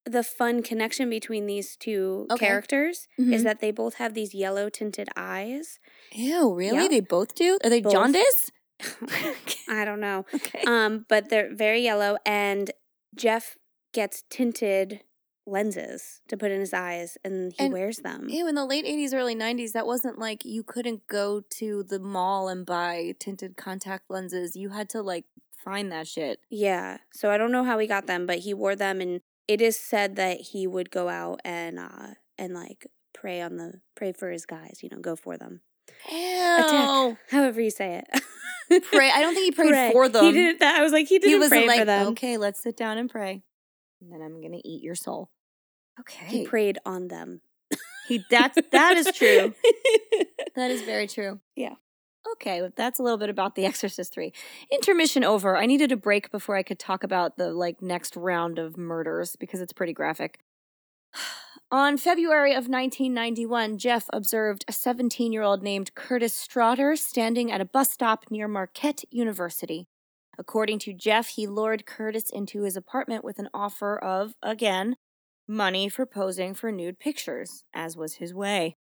the 0.04 0.22
fun 0.24 0.62
connection 0.62 1.08
between 1.08 1.46
these 1.46 1.76
two 1.76 2.26
Okay. 2.30 2.44
characters 2.46 3.06
Mhm. 3.18 3.32
is 3.32 3.44
that 3.44 3.60
they 3.60 3.70
both 3.70 3.94
have 3.94 4.14
these 4.14 4.34
yellow 4.34 4.68
tinted 4.68 5.08
eyes. 5.16 5.78
Ew, 6.12 6.52
really? 6.52 6.76
Yep. 6.82 6.90
They 6.90 7.00
both 7.00 7.34
do? 7.34 7.58
Are 7.62 7.70
they 7.70 7.80
Both. 7.80 7.92
jaundice? 7.92 8.50
I 9.68 9.84
don't 9.84 10.00
know. 10.00 10.24
okay. 10.34 10.62
Um, 10.66 11.06
but 11.08 11.28
they're 11.28 11.54
very 11.54 11.80
yellow, 11.82 12.16
and 12.26 12.70
Jeff 13.14 13.56
gets 13.92 14.24
tinted 14.30 15.00
lenses 15.46 16.20
to 16.28 16.36
put 16.36 16.50
in 16.50 16.60
his 16.60 16.72
eyes, 16.72 17.18
and 17.24 17.52
he 17.58 17.64
And- 17.64 17.72
wears 17.72 17.98
them. 17.98 18.28
Ew, 18.28 18.46
in 18.46 18.54
the 18.54 18.64
late 18.64 18.84
80s, 18.86 19.12
early 19.12 19.34
90s, 19.34 19.72
that 19.72 19.86
wasn't 19.86 20.18
like 20.18 20.44
you 20.44 20.62
couldn't 20.62 21.06
go 21.08 21.42
to 21.58 21.82
the 21.82 21.98
mall 21.98 22.48
and 22.48 22.64
buy 22.64 23.14
tinted 23.18 23.56
contact 23.56 24.04
lenses. 24.08 24.54
You 24.56 24.70
had 24.70 24.88
to 24.90 25.02
like 25.02 25.24
find 25.64 25.90
that 25.92 26.06
shit. 26.06 26.40
Yeah. 26.50 26.98
So 27.12 27.30
I 27.30 27.38
don't 27.38 27.52
know 27.52 27.64
how 27.64 27.78
he 27.78 27.86
got 27.86 28.06
them, 28.06 28.26
but 28.26 28.40
he 28.40 28.54
wore 28.54 28.76
them, 28.76 29.00
and 29.00 29.20
it 29.48 29.60
is 29.60 29.76
said 29.76 30.16
that 30.16 30.40
he 30.52 30.66
would 30.66 30.90
go 30.90 31.08
out 31.08 31.40
and 31.44 31.78
uh 31.78 32.14
and 32.38 32.54
like 32.54 32.86
pray 33.12 33.40
on 33.40 33.56
the 33.56 33.80
pray 33.96 34.12
for 34.12 34.30
his 34.30 34.46
guys. 34.46 34.78
You 34.82 34.88
know, 34.90 34.98
go 35.00 35.16
for 35.16 35.36
them. 35.36 35.60
Ew. 36.10 36.16
Attack, 36.18 37.16
However 37.30 37.60
you 37.60 37.70
say 37.70 37.96
it. 37.96 38.22
Pray. 38.92 39.10
I 39.10 39.20
don't 39.20 39.34
think 39.34 39.46
he 39.46 39.50
prayed 39.52 39.70
Pray. 39.70 39.92
for 39.92 40.08
them. 40.08 40.24
He 40.24 40.32
didn't. 40.32 40.60
That 40.60 40.76
I 40.76 40.82
was 40.82 40.92
like, 40.92 41.06
he 41.08 41.18
didn't 41.18 41.32
he 41.32 41.38
wasn't 41.38 41.66
pray 41.66 41.66
like, 41.66 41.78
for 41.80 41.84
them. 41.84 42.06
okay, 42.08 42.36
let's 42.36 42.62
sit 42.62 42.76
down 42.76 42.98
and 42.98 43.10
pray. 43.10 43.42
And 44.00 44.12
then 44.12 44.22
I'm 44.22 44.40
going 44.40 44.52
to 44.52 44.68
eat 44.68 44.82
your 44.82 44.94
soul. 44.94 45.30
Okay. 46.00 46.26
He 46.26 46.46
prayed 46.46 46.78
on 46.84 47.08
them. 47.08 47.40
He 48.08 48.24
that's 48.30 48.58
that 48.72 48.96
is 48.96 49.10
true. 49.14 49.54
That 50.54 50.70
is 50.70 50.82
very 50.82 51.06
true. 51.06 51.40
Yeah. 51.56 51.76
Okay, 52.32 52.60
well, 52.60 52.70
that's 52.76 52.98
a 52.98 53.02
little 53.02 53.16
bit 53.16 53.30
about 53.30 53.54
The 53.54 53.64
Exorcist 53.64 54.12
3. 54.12 54.34
Intermission 54.70 55.24
over. 55.24 55.56
I 55.56 55.64
needed 55.64 55.90
a 55.92 55.96
break 55.96 56.30
before 56.30 56.56
I 56.56 56.62
could 56.62 56.78
talk 56.78 57.02
about 57.02 57.38
the 57.38 57.52
like 57.52 57.80
next 57.80 58.14
round 58.16 58.58
of 58.58 58.76
murders 58.76 59.34
because 59.34 59.62
it's 59.62 59.72
pretty 59.72 59.94
graphic. 59.94 60.40
On 61.72 61.96
February 61.96 62.50
of 62.50 62.68
1991, 62.68 63.78
Jeff 63.78 64.04
observed 64.12 64.62
a 64.68 64.72
17 64.74 65.32
year 65.32 65.40
old 65.40 65.62
named 65.62 65.94
Curtis 65.94 66.34
Straughter 66.34 66.96
standing 66.96 67.50
at 67.50 67.62
a 67.62 67.64
bus 67.64 67.90
stop 67.90 68.26
near 68.30 68.46
Marquette 68.46 69.04
University. 69.10 69.88
According 70.38 70.80
to 70.80 70.92
Jeff, 70.92 71.28
he 71.28 71.46
lured 71.46 71.86
Curtis 71.86 72.28
into 72.28 72.64
his 72.64 72.76
apartment 72.76 73.24
with 73.24 73.38
an 73.38 73.48
offer 73.54 73.96
of, 73.96 74.34
again, 74.42 74.96
money 75.48 75.88
for 75.88 76.04
posing 76.04 76.52
for 76.52 76.70
nude 76.70 76.98
pictures, 76.98 77.64
as 77.72 77.96
was 77.96 78.16
his 78.16 78.34
way. 78.34 78.76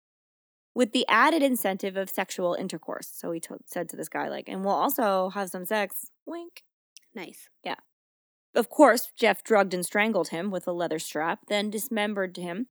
With 0.75 0.91
the 0.91 1.07
added 1.09 1.45
incentive 1.45 1.97
of 1.97 2.11
sexual 2.11 2.55
intercourse. 2.55 3.09
So 3.15 3.31
he 3.31 3.39
told, 3.39 3.61
said 3.67 3.89
to 3.91 3.97
this 3.97 4.09
guy, 4.09 4.29
like, 4.29 4.49
and 4.49 4.65
we'll 4.65 4.75
also 4.75 5.31
have 5.31 5.51
some 5.51 5.65
sex. 5.65 6.11
Wink. 6.27 6.65
Nice. 7.15 7.49
Yeah. 7.65 7.77
Of 8.53 8.69
course, 8.69 9.13
Jeff 9.17 9.45
drugged 9.45 9.75
and 9.75 9.87
strangled 9.87 10.31
him 10.31 10.51
with 10.51 10.67
a 10.67 10.73
leather 10.73 10.99
strap, 10.99 11.43
then 11.47 11.71
dismembered 11.71 12.37
him, 12.37 12.67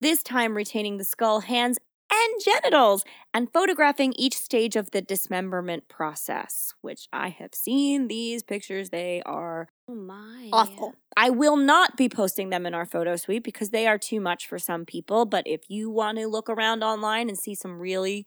this 0.00 0.22
time 0.22 0.56
retaining 0.56 0.96
the 0.98 1.04
skull, 1.04 1.40
hands, 1.40 1.78
and 2.12 2.42
genitals, 2.44 3.04
and 3.34 3.52
photographing 3.52 4.12
each 4.16 4.36
stage 4.36 4.76
of 4.76 4.90
the 4.92 5.02
dismemberment 5.02 5.88
process, 5.88 6.72
which 6.80 7.08
I 7.12 7.28
have 7.30 7.54
seen 7.54 8.08
these 8.08 8.42
pictures. 8.42 8.90
They 8.90 9.22
are 9.26 9.68
Oh 9.88 9.94
my. 9.94 10.48
awful. 10.52 10.94
I 11.16 11.30
will 11.30 11.56
not 11.56 11.96
be 11.96 12.08
posting 12.08 12.50
them 12.50 12.66
in 12.66 12.74
our 12.74 12.86
photo 12.86 13.16
suite 13.16 13.42
because 13.44 13.70
they 13.70 13.86
are 13.86 13.98
too 13.98 14.20
much 14.20 14.46
for 14.46 14.58
some 14.58 14.84
people. 14.84 15.24
But 15.24 15.46
if 15.46 15.68
you 15.68 15.90
want 15.90 16.18
to 16.18 16.26
look 16.28 16.48
around 16.48 16.82
online 16.84 17.28
and 17.28 17.38
see 17.38 17.54
some 17.54 17.78
really, 17.78 18.26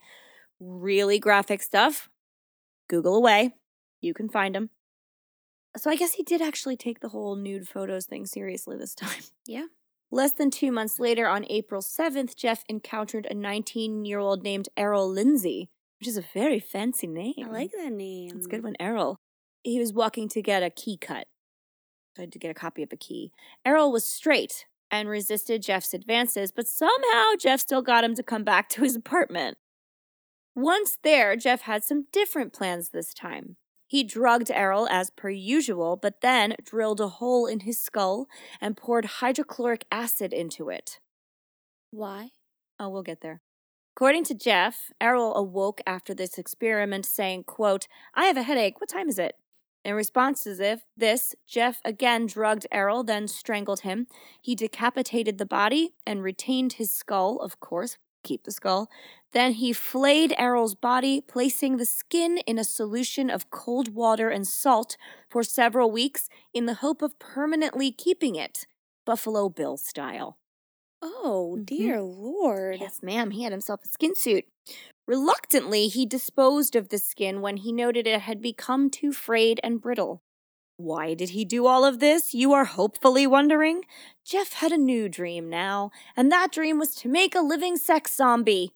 really 0.59 1.19
graphic 1.19 1.61
stuff, 1.61 2.09
Google 2.89 3.15
away. 3.15 3.55
You 4.01 4.13
can 4.13 4.29
find 4.29 4.55
them. 4.55 4.69
So 5.77 5.89
I 5.89 5.95
guess 5.95 6.13
he 6.13 6.23
did 6.23 6.41
actually 6.41 6.77
take 6.77 6.99
the 6.99 7.09
whole 7.09 7.35
nude 7.35 7.67
photos 7.67 8.05
thing 8.05 8.25
seriously 8.25 8.77
this 8.77 8.95
time. 8.95 9.23
Yeah. 9.45 9.65
Less 10.11 10.31
than 10.31 10.49
two 10.49 10.71
months 10.71 10.99
later, 10.99 11.27
on 11.27 11.45
April 11.49 11.81
7th, 11.81 12.35
Jeff 12.35 12.63
encountered 12.67 13.27
a 13.29 13.35
19 13.35 14.05
year 14.05 14.19
old 14.19 14.43
named 14.43 14.69
Errol 14.75 15.09
Lindsay, 15.09 15.69
which 15.99 16.07
is 16.07 16.17
a 16.17 16.25
very 16.33 16.59
fancy 16.59 17.07
name. 17.07 17.45
I 17.45 17.49
like 17.49 17.71
that 17.77 17.91
name. 17.91 18.31
It's 18.35 18.47
a 18.47 18.49
good 18.49 18.63
one, 18.63 18.75
Errol. 18.79 19.17
He 19.63 19.79
was 19.79 19.93
walking 19.93 20.27
to 20.29 20.41
get 20.41 20.63
a 20.63 20.69
key 20.69 20.97
cut. 20.97 21.27
So 22.15 22.21
I 22.21 22.23
had 22.23 22.31
to 22.31 22.39
get 22.39 22.51
a 22.51 22.55
copy 22.55 22.81
of 22.81 22.91
a 22.91 22.97
key. 22.97 23.31
Errol 23.63 23.91
was 23.91 24.05
straight 24.05 24.65
and 24.89 25.07
resisted 25.07 25.61
Jeff's 25.61 25.93
advances, 25.93 26.51
but 26.51 26.67
somehow 26.67 27.33
Jeff 27.39 27.59
still 27.59 27.83
got 27.83 28.03
him 28.03 28.15
to 28.15 28.23
come 28.23 28.43
back 28.43 28.69
to 28.69 28.81
his 28.81 28.95
apartment. 28.95 29.57
Once 30.55 30.97
there, 31.03 31.35
Jeff 31.35 31.61
had 31.61 31.83
some 31.83 32.07
different 32.11 32.51
plans 32.51 32.89
this 32.89 33.13
time. 33.13 33.57
He 33.89 34.03
drugged 34.03 34.51
Errol 34.51 34.87
as 34.87 35.09
per 35.09 35.31
usual, 35.31 35.95
but 35.95 36.21
then 36.21 36.55
drilled 36.63 37.01
a 37.01 37.07
hole 37.07 37.47
in 37.47 37.61
his 37.61 37.81
skull 37.81 38.27
and 38.61 38.77
poured 38.77 39.05
hydrochloric 39.05 39.85
acid 39.91 40.31
into 40.31 40.69
it. 40.69 40.99
Why? 41.89 42.29
Oh, 42.79 42.89
we'll 42.89 43.01
get 43.01 43.21
there. 43.21 43.41
According 43.97 44.25
to 44.25 44.35
Jeff, 44.35 44.91
Errol 45.01 45.35
awoke 45.35 45.81
after 45.87 46.13
this 46.13 46.37
experiment 46.37 47.07
saying, 47.07 47.45
quote, 47.45 47.87
I 48.13 48.25
have 48.25 48.37
a 48.37 48.43
headache. 48.43 48.79
What 48.79 48.91
time 48.91 49.09
is 49.09 49.17
it? 49.17 49.33
In 49.83 49.95
response 49.95 50.43
to 50.43 50.53
this, 50.53 50.81
this, 50.95 51.33
Jeff 51.47 51.81
again 51.83 52.27
drugged 52.27 52.67
Errol, 52.71 53.03
then 53.03 53.27
strangled 53.27 53.79
him. 53.79 54.05
He 54.39 54.53
decapitated 54.53 55.39
the 55.39 55.47
body 55.47 55.95
and 56.05 56.21
retained 56.21 56.73
his 56.73 56.91
skull, 56.91 57.39
of 57.39 57.59
course, 57.59 57.97
keep 58.23 58.43
the 58.43 58.51
skull. 58.51 58.87
Then 59.31 59.53
he 59.53 59.73
flayed 59.73 60.33
Errol's 60.37 60.75
body, 60.75 61.21
placing 61.21 61.77
the 61.77 61.85
skin 61.85 62.39
in 62.47 62.57
a 62.57 62.63
solution 62.63 63.29
of 63.29 63.51
cold 63.51 63.93
water 63.93 64.29
and 64.29 64.47
salt 64.47 64.97
for 65.29 65.43
several 65.43 65.91
weeks 65.91 66.29
in 66.53 66.65
the 66.65 66.75
hope 66.75 67.01
of 67.01 67.19
permanently 67.19 67.91
keeping 67.91 68.35
it, 68.35 68.65
Buffalo 69.05 69.49
Bill 69.49 69.77
style. 69.77 70.37
Oh, 71.01 71.55
Mhm. 71.57 71.65
dear 71.65 72.01
Lord. 72.01 72.79
Yes, 72.79 73.01
ma'am. 73.03 73.31
He 73.31 73.43
had 73.43 73.51
himself 73.51 73.81
a 73.83 73.87
skin 73.87 74.15
suit. 74.15 74.45
Reluctantly, 75.07 75.87
he 75.87 76.05
disposed 76.05 76.75
of 76.75 76.89
the 76.89 76.97
skin 76.97 77.41
when 77.41 77.57
he 77.57 77.71
noted 77.71 78.07
it 78.07 78.21
had 78.21 78.41
become 78.41 78.89
too 78.89 79.11
frayed 79.11 79.59
and 79.63 79.81
brittle. 79.81 80.21
Why 80.77 81.13
did 81.13 81.29
he 81.29 81.45
do 81.45 81.65
all 81.67 81.83
of 81.85 81.99
this? 81.99 82.33
You 82.33 82.53
are 82.53 82.65
hopefully 82.65 83.27
wondering. 83.27 83.85
Jeff 84.23 84.53
had 84.53 84.71
a 84.71 84.77
new 84.77 85.09
dream 85.09 85.49
now, 85.49 85.91
and 86.15 86.31
that 86.31 86.51
dream 86.51 86.79
was 86.79 86.95
to 86.95 87.09
make 87.09 87.35
a 87.35 87.41
living 87.41 87.75
sex 87.77 88.15
zombie. 88.15 88.71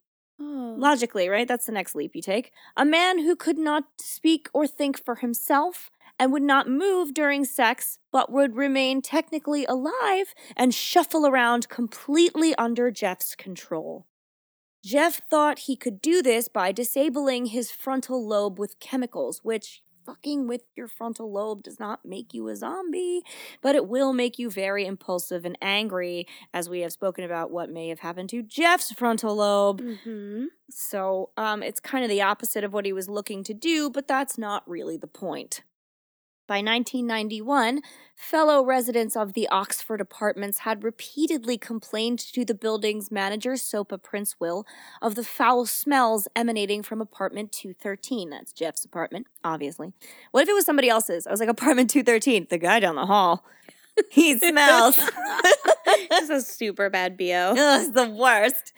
Oh. 0.46 0.76
Logically, 0.78 1.30
right? 1.30 1.48
That's 1.48 1.66
the 1.66 1.72
next 1.72 1.96
leap 1.96 2.16
you 2.16 2.22
take. 2.22 2.52
A 2.76 2.86
man 2.86 3.20
who 3.20 3.36
could 3.36 3.58
not 3.58 3.86
speak 4.00 4.50
or 4.54 4.68
think 4.68 5.04
for 5.04 5.16
himself 5.16 5.90
and 6.20 6.32
would 6.32 6.44
not 6.44 6.70
move 6.70 7.14
during 7.14 7.46
sex, 7.46 8.00
but 8.12 8.32
would 8.32 8.56
remain 8.56 9.02
technically 9.02 9.66
alive 9.66 10.34
and 10.56 10.74
shuffle 10.74 11.26
around 11.26 11.70
completely 11.70 12.54
under 12.56 12.92
Jeff's 12.92 13.36
control. 13.36 14.06
Jeff 14.84 15.22
thought 15.30 15.60
he 15.60 15.76
could 15.78 16.02
do 16.02 16.22
this 16.22 16.48
by 16.50 16.72
disabling 16.72 17.48
his 17.48 17.72
frontal 17.72 18.28
lobe 18.28 18.60
with 18.60 18.80
chemicals, 18.80 19.40
which 19.42 19.82
fucking 20.06 20.48
with 20.48 20.62
your 20.76 20.88
frontal 20.88 21.32
lobe 21.32 21.64
does 21.64 21.80
not 21.80 22.06
make 22.06 22.34
you 22.34 22.48
a 22.48 22.56
zombie, 22.56 23.22
but 23.62 23.76
it 23.76 23.88
will 23.88 24.14
make 24.14 24.38
you 24.40 24.50
very 24.50 24.86
impulsive 24.86 25.46
and 25.46 25.58
angry, 25.62 26.28
as 26.54 26.70
we 26.70 26.82
have 26.82 26.92
spoken 26.92 27.24
about 27.24 27.52
what 27.52 27.70
may 27.70 27.90
have 27.90 28.00
happened 28.00 28.30
to 28.30 28.44
Jeff's 28.44 28.92
frontal 28.92 29.36
lobe. 29.36 29.82
Mm-hmm. 29.82 30.46
So 30.70 31.30
um, 31.38 31.64
it's 31.64 31.80
kind 31.80 32.04
of 32.04 32.10
the 32.10 32.22
opposite 32.22 32.64
of 32.64 32.74
what 32.74 32.86
he 32.86 32.94
was 32.94 33.10
looking 33.10 33.44
to 33.46 33.54
do, 33.54 33.90
but 33.90 34.08
that's 34.08 34.38
not 34.38 34.68
really 34.68 34.98
the 34.98 35.08
point. 35.08 35.62
By 36.46 36.56
1991, 36.56 37.82
fellow 38.16 38.66
residents 38.66 39.16
of 39.16 39.32
the 39.32 39.48
Oxford 39.48 40.02
apartments 40.02 40.60
had 40.60 40.84
repeatedly 40.84 41.58
complained 41.58 42.20
to 42.20 42.44
the 42.44 42.54
building's 42.54 43.10
manager, 43.10 43.54
Sopa 43.54 43.98
Princewill, 43.98 44.66
of 45.02 45.16
the 45.16 45.24
foul 45.24 45.66
smells 45.66 46.28
emanating 46.36 46.84
from 46.84 47.00
apartment 47.00 47.54
213. 47.54 48.30
That's 48.30 48.52
Jeff's 48.52 48.84
apartment, 48.84 49.28
obviously. 49.42 49.94
What 50.32 50.44
if 50.44 50.50
it 50.50 50.54
was 50.54 50.66
somebody 50.66 50.90
else's? 50.90 51.26
I 51.26 51.32
was 51.32 51.40
like, 51.40 51.48
apartment 51.48 51.90
213, 51.90 52.48
the 52.50 52.58
guy 52.58 52.82
down 52.82 52.96
the 52.96 53.06
hall. 53.06 53.46
He 54.10 54.38
smells. 54.38 55.00
This 56.10 56.24
is 56.24 56.30
a 56.30 56.42
super 56.42 56.90
bad 56.90 57.18
BO. 57.18 57.26
Ugh, 57.26 57.58
it's 57.58 57.92
the 57.92 58.10
worst. 58.10 58.74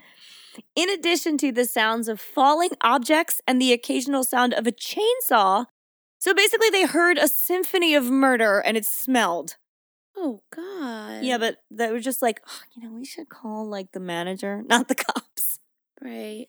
In 0.75 0.89
addition 0.89 1.37
to 1.39 1.51
the 1.51 1.65
sounds 1.65 2.07
of 2.07 2.19
falling 2.19 2.71
objects 2.81 3.41
and 3.47 3.61
the 3.61 3.73
occasional 3.73 4.23
sound 4.23 4.53
of 4.53 4.67
a 4.67 4.71
chainsaw, 4.71 5.65
so 6.25 6.33
basically 6.33 6.71
they 6.71 6.87
heard 6.87 7.19
a 7.19 7.27
symphony 7.27 7.93
of 7.93 8.09
murder 8.09 8.57
and 8.57 8.75
it 8.75 8.83
smelled. 8.83 9.57
Oh, 10.17 10.41
God. 10.51 11.23
Yeah, 11.23 11.37
but 11.37 11.57
they 11.69 11.91
were 11.91 11.99
just 11.99 12.23
like, 12.23 12.41
"Oh, 12.47 12.61
you 12.73 12.81
know, 12.81 12.95
we 12.95 13.05
should 13.05 13.29
call 13.29 13.69
like 13.69 13.91
the 13.91 13.99
manager, 13.99 14.63
not 14.67 14.87
the 14.87 14.95
cops. 14.95 15.59
Right. 16.01 16.47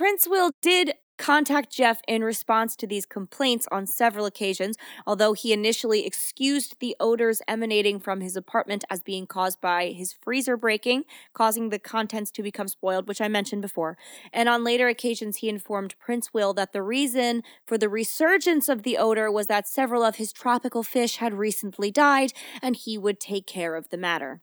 Princewill 0.00 0.52
did 0.62 0.94
contact 1.18 1.70
Jeff 1.70 2.00
in 2.08 2.24
response 2.24 2.76
to 2.76 2.86
these 2.86 3.04
complaints 3.04 3.66
on 3.70 3.86
several 3.86 4.24
occasions, 4.24 4.76
although 5.06 5.32
he 5.32 5.52
initially 5.52 6.06
excused 6.06 6.76
the 6.80 6.96
odors 6.98 7.42
emanating 7.46 8.00
from 8.00 8.20
his 8.20 8.36
apartment 8.36 8.84
as 8.88 9.02
being 9.02 9.26
caused 9.26 9.60
by 9.60 9.88
his 9.88 10.12
freezer 10.12 10.56
breaking, 10.56 11.04
causing 11.34 11.68
the 11.68 11.78
contents 11.78 12.30
to 12.30 12.42
become 12.42 12.68
spoiled, 12.68 13.08
which 13.08 13.20
I 13.20 13.28
mentioned 13.28 13.62
before. 13.62 13.98
And 14.32 14.48
on 14.48 14.64
later 14.64 14.88
occasions, 14.88 15.38
he 15.38 15.48
informed 15.48 15.96
Princewill 15.98 16.54
that 16.56 16.72
the 16.72 16.82
reason 16.82 17.42
for 17.66 17.76
the 17.76 17.88
resurgence 17.88 18.68
of 18.68 18.82
the 18.82 18.96
odor 18.96 19.30
was 19.30 19.48
that 19.48 19.68
several 19.68 20.04
of 20.04 20.16
his 20.16 20.32
tropical 20.32 20.82
fish 20.82 21.16
had 21.16 21.34
recently 21.34 21.90
died, 21.90 22.32
and 22.62 22.76
he 22.76 22.96
would 22.96 23.20
take 23.20 23.46
care 23.46 23.74
of 23.74 23.88
the 23.90 23.96
matter. 23.98 24.40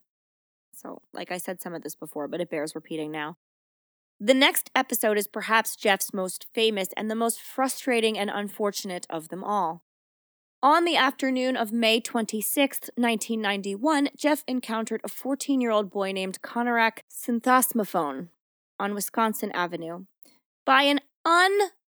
So, 0.72 1.00
like 1.14 1.32
I 1.32 1.38
said 1.38 1.62
some 1.62 1.74
of 1.74 1.82
this 1.82 1.94
before, 1.94 2.28
but 2.28 2.40
it 2.40 2.50
bears 2.50 2.74
repeating 2.74 3.10
now. 3.10 3.38
The 4.18 4.34
next 4.34 4.70
episode 4.74 5.18
is 5.18 5.26
perhaps 5.26 5.76
Jeff's 5.76 6.14
most 6.14 6.46
famous 6.54 6.88
and 6.96 7.10
the 7.10 7.14
most 7.14 7.40
frustrating 7.40 8.18
and 8.18 8.30
unfortunate 8.32 9.06
of 9.10 9.28
them 9.28 9.44
all. 9.44 9.82
On 10.62 10.86
the 10.86 10.96
afternoon 10.96 11.54
of 11.54 11.70
May 11.70 12.00
26th, 12.00 12.88
1991, 12.96 14.08
Jeff 14.16 14.42
encountered 14.48 15.02
a 15.04 15.08
14 15.08 15.60
year 15.60 15.70
old 15.70 15.90
boy 15.90 16.12
named 16.12 16.40
Konerak 16.40 17.00
Sinthasomphone 17.10 18.28
on 18.80 18.94
Wisconsin 18.94 19.52
Avenue. 19.52 20.06
By 20.64 20.84
an 20.84 21.00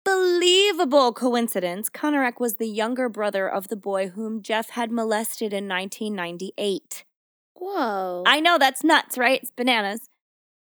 unbelievable 0.05 1.13
coincidence, 1.13 1.89
Konerak 1.89 2.41
was 2.41 2.57
the 2.57 2.67
younger 2.67 3.07
brother 3.07 3.49
of 3.49 3.69
the 3.69 3.77
boy 3.77 4.09
whom 4.09 4.41
Jeff 4.41 4.71
had 4.71 4.91
molested 4.91 5.53
in 5.53 5.69
1998. 5.69 7.05
Whoa. 7.55 8.23
I 8.27 8.41
know 8.41 8.57
that's 8.57 8.83
nuts, 8.83 9.17
right? 9.17 9.41
It's 9.41 9.51
bananas. 9.51 10.09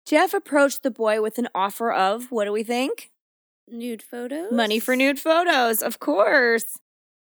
Jeff 0.07 0.33
approached 0.33 0.83
the 0.83 0.91
boy 0.91 1.21
with 1.21 1.37
an 1.37 1.49
offer 1.53 1.91
of, 1.91 2.31
what 2.31 2.45
do 2.45 2.53
we 2.53 2.63
think? 2.63 3.11
nude 3.67 4.01
photos? 4.01 4.53
Money 4.53 4.79
for 4.79 4.95
nude 4.95 5.19
photos, 5.19 5.83
of 5.83 5.99
course. 5.99 6.77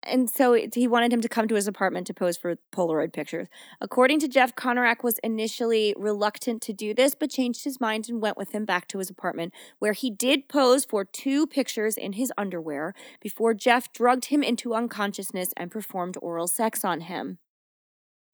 And 0.04 0.30
so 0.30 0.54
it- 0.54 0.76
he 0.76 0.88
wanted 0.88 1.12
him 1.12 1.22
to 1.22 1.28
come 1.28 1.48
to 1.48 1.56
his 1.56 1.68
apartment 1.68 2.06
to 2.06 2.14
pose 2.14 2.38
for 2.38 2.58
Polaroid 2.72 3.12
pictures. 3.12 3.48
According 3.82 4.20
to 4.20 4.28
Jeff, 4.28 4.56
Konerak 4.56 5.04
was 5.04 5.18
initially 5.24 5.96
reluctant 5.98 6.62
to 6.62 6.72
do 6.72 6.94
this, 6.94 7.16
but 7.16 7.32
changed 7.32 7.64
his 7.64 7.82
mind 7.82 8.08
and 8.08 8.22
went 8.22 8.38
with 8.38 8.52
him 8.52 8.66
back 8.66 8.88
to 8.90 9.00
his 9.00 9.10
apartment, 9.10 9.52
where 9.80 9.94
he 9.94 10.12
did 10.12 10.48
pose 10.48 10.86
for 10.86 11.04
two 11.04 11.48
pictures 11.48 11.98
in 11.98 12.14
his 12.14 12.32
underwear 12.38 12.94
before 13.20 13.56
Jeff 13.56 13.92
drugged 13.92 14.26
him 14.26 14.44
into 14.44 14.76
unconsciousness 14.76 15.50
and 15.58 15.72
performed 15.72 16.18
oral 16.22 16.48
sex 16.48 16.86
on 16.86 17.02
him. 17.02 17.40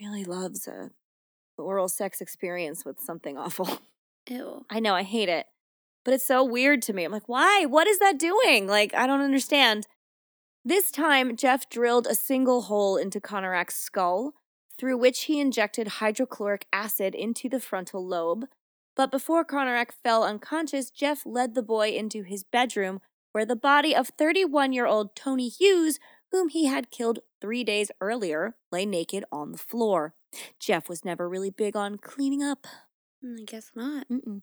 Really 0.01 0.25
loves 0.25 0.67
a 0.67 0.91
oral 1.57 1.87
sex 1.87 2.19
experience 2.19 2.83
with 2.83 2.99
something 2.99 3.37
awful. 3.37 3.79
Ew. 4.29 4.65
I 4.69 4.79
know, 4.79 4.95
I 4.95 5.03
hate 5.03 5.29
it. 5.29 5.47
But 6.03 6.13
it's 6.13 6.25
so 6.25 6.43
weird 6.43 6.81
to 6.83 6.93
me. 6.93 7.03
I'm 7.03 7.11
like, 7.11 7.27
why? 7.27 7.65
What 7.65 7.87
is 7.87 7.99
that 7.99 8.19
doing? 8.19 8.67
Like, 8.67 8.93
I 8.93 9.07
don't 9.07 9.21
understand. 9.21 9.87
This 10.63 10.91
time, 10.91 11.35
Jeff 11.35 11.69
drilled 11.69 12.07
a 12.07 12.15
single 12.15 12.63
hole 12.63 12.97
into 12.97 13.19
Konerak's 13.19 13.75
skull, 13.75 14.33
through 14.77 14.97
which 14.97 15.23
he 15.23 15.39
injected 15.39 15.87
hydrochloric 15.87 16.65
acid 16.73 17.15
into 17.15 17.49
the 17.49 17.59
frontal 17.59 18.05
lobe. 18.05 18.45
But 18.95 19.11
before 19.11 19.45
Konerak 19.45 19.91
fell 19.91 20.23
unconscious, 20.23 20.89
Jeff 20.89 21.25
led 21.25 21.53
the 21.53 21.63
boy 21.63 21.89
into 21.89 22.23
his 22.23 22.43
bedroom, 22.43 23.01
where 23.31 23.45
the 23.45 23.55
body 23.55 23.95
of 23.95 24.09
31 24.17 24.73
year 24.73 24.85
old 24.85 25.15
Tony 25.15 25.49
Hughes, 25.49 25.99
whom 26.31 26.49
he 26.49 26.65
had 26.65 26.91
killed 26.91 27.19
three 27.41 27.63
days 27.63 27.91
earlier, 28.01 28.55
lay 28.71 28.85
naked 28.85 29.25
on 29.31 29.51
the 29.51 29.57
floor. 29.57 30.13
Jeff 30.59 30.89
was 30.89 31.05
never 31.05 31.29
really 31.29 31.49
big 31.49 31.75
on 31.75 31.97
cleaning 31.97 32.43
up. 32.43 32.65
I 33.25 33.43
guess 33.43 33.71
not. 33.73 34.07
Mm-mm. 34.07 34.41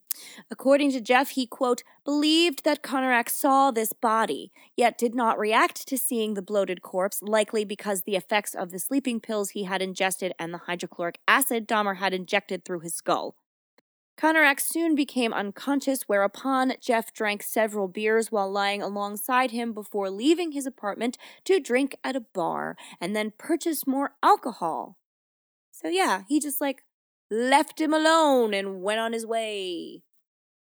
According 0.51 0.91
to 0.91 0.99
Jeff, 0.99 1.29
he, 1.31 1.47
quote, 1.47 1.83
believed 2.03 2.65
that 2.65 2.83
Konerak 2.83 3.29
saw 3.29 3.71
this 3.71 3.93
body, 3.93 4.51
yet 4.75 4.97
did 4.97 5.15
not 5.15 5.39
react 5.39 5.87
to 5.87 5.97
seeing 5.97 6.33
the 6.33 6.41
bloated 6.41 6.81
corpse, 6.81 7.21
likely 7.21 7.63
because 7.63 8.03
the 8.03 8.17
effects 8.17 8.53
of 8.53 8.71
the 8.71 8.79
sleeping 8.79 9.21
pills 9.21 9.51
he 9.51 9.63
had 9.63 9.81
ingested 9.81 10.33
and 10.37 10.53
the 10.53 10.59
hydrochloric 10.59 11.19
acid 11.27 11.67
Dahmer 11.67 11.97
had 11.97 12.13
injected 12.13 12.65
through 12.65 12.81
his 12.81 12.93
skull. 12.93 13.35
Konerak 14.17 14.59
soon 14.59 14.95
became 14.95 15.33
unconscious, 15.33 16.03
whereupon 16.03 16.73
Jeff 16.81 17.13
drank 17.13 17.41
several 17.41 17.87
beers 17.87 18.31
while 18.31 18.51
lying 18.51 18.81
alongside 18.81 19.51
him 19.51 19.73
before 19.73 20.09
leaving 20.09 20.51
his 20.51 20.65
apartment 20.65 21.17
to 21.45 21.59
drink 21.59 21.95
at 22.03 22.15
a 22.15 22.19
bar 22.21 22.75
and 22.99 23.15
then 23.15 23.33
purchase 23.37 23.87
more 23.87 24.11
alcohol. 24.21 24.97
So, 25.71 25.87
yeah, 25.87 26.23
he 26.27 26.39
just 26.39 26.61
like 26.61 26.83
left 27.33 27.81
him 27.81 27.93
alone 27.93 28.53
and 28.53 28.81
went 28.81 28.99
on 28.99 29.13
his 29.13 29.25
way. 29.25 30.03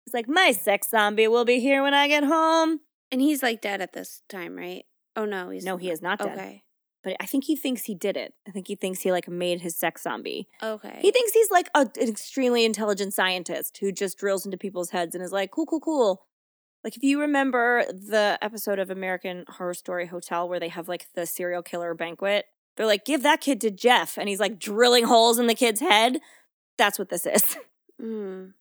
It's 0.07 0.15
like, 0.15 0.29
my 0.29 0.53
sex 0.53 0.91
zombie 0.91 1.29
will 1.29 1.45
be 1.45 1.61
here 1.61 1.83
when 1.83 1.95
I 1.95 2.09
get 2.09 2.25
home. 2.25 2.81
And 3.11 3.21
he's 3.21 3.43
like 3.43 3.61
dead 3.61 3.81
at 3.81 3.93
this 3.93 4.23
time, 4.29 4.57
right? 4.57 4.85
Oh 5.15 5.25
no, 5.25 5.51
he's 5.51 5.65
No, 5.65 5.77
he 5.77 5.91
is 5.91 6.03
not 6.03 6.19
dead. 6.19 6.33
Okay. 6.33 6.63
But 7.03 7.17
I 7.21 7.27
think 7.27 7.45
he 7.45 7.55
thinks 7.55 7.85
he 7.85 7.95
did 7.95 8.17
it. 8.17 8.35
I 8.49 8.51
think 8.51 8.67
he 8.67 8.75
thinks 8.75 9.01
he 9.01 9.13
like 9.13 9.29
made 9.29 9.61
his 9.61 9.79
sex 9.79 10.03
zombie. 10.03 10.49
Okay. 10.61 10.99
He 11.01 11.13
thinks 11.13 11.33
he's 11.33 11.51
like 11.53 11.69
a, 11.75 11.81
an 12.01 12.09
extremely 12.09 12.65
intelligent 12.65 13.15
scientist 13.15 13.79
who 13.79 13.93
just 13.93 14.19
drills 14.19 14.45
into 14.45 14.59
people's 14.59 14.91
heads 14.91 15.15
and 15.15 15.23
is 15.23 15.31
like, 15.31 15.53
cool, 15.53 15.67
cool, 15.67 15.81
cool. 15.81 16.23
Like 16.83 16.97
if 16.97 17.03
you 17.03 17.21
remember 17.21 17.85
the 17.93 18.39
episode 18.43 18.79
of 18.79 18.91
American 18.91 19.45
Horror 19.49 19.75
Story 19.75 20.07
Hotel 20.07 20.49
where 20.49 20.61
they 20.61 20.69
have 20.69 20.89
like 20.89 21.07
the 21.15 21.27
serial 21.27 21.63
killer 21.63 21.95
banquet, 21.95 22.47
they're 22.77 22.87
like, 22.87 23.05
give 23.05 23.23
that 23.23 23.41
kid 23.41 23.61
to 23.63 23.71
Jeff, 23.71 24.19
and 24.19 24.29
he's 24.29 24.41
like 24.41 24.59
drilling 24.59 25.05
holes 25.05 25.39
in 25.39 25.47
the 25.47 25.55
kid's 25.55 25.81
head. 25.81 26.21
That's 26.79 26.99
what 26.99 27.09
this 27.09 27.27
is. 27.27 27.57
Mm. 27.99 28.53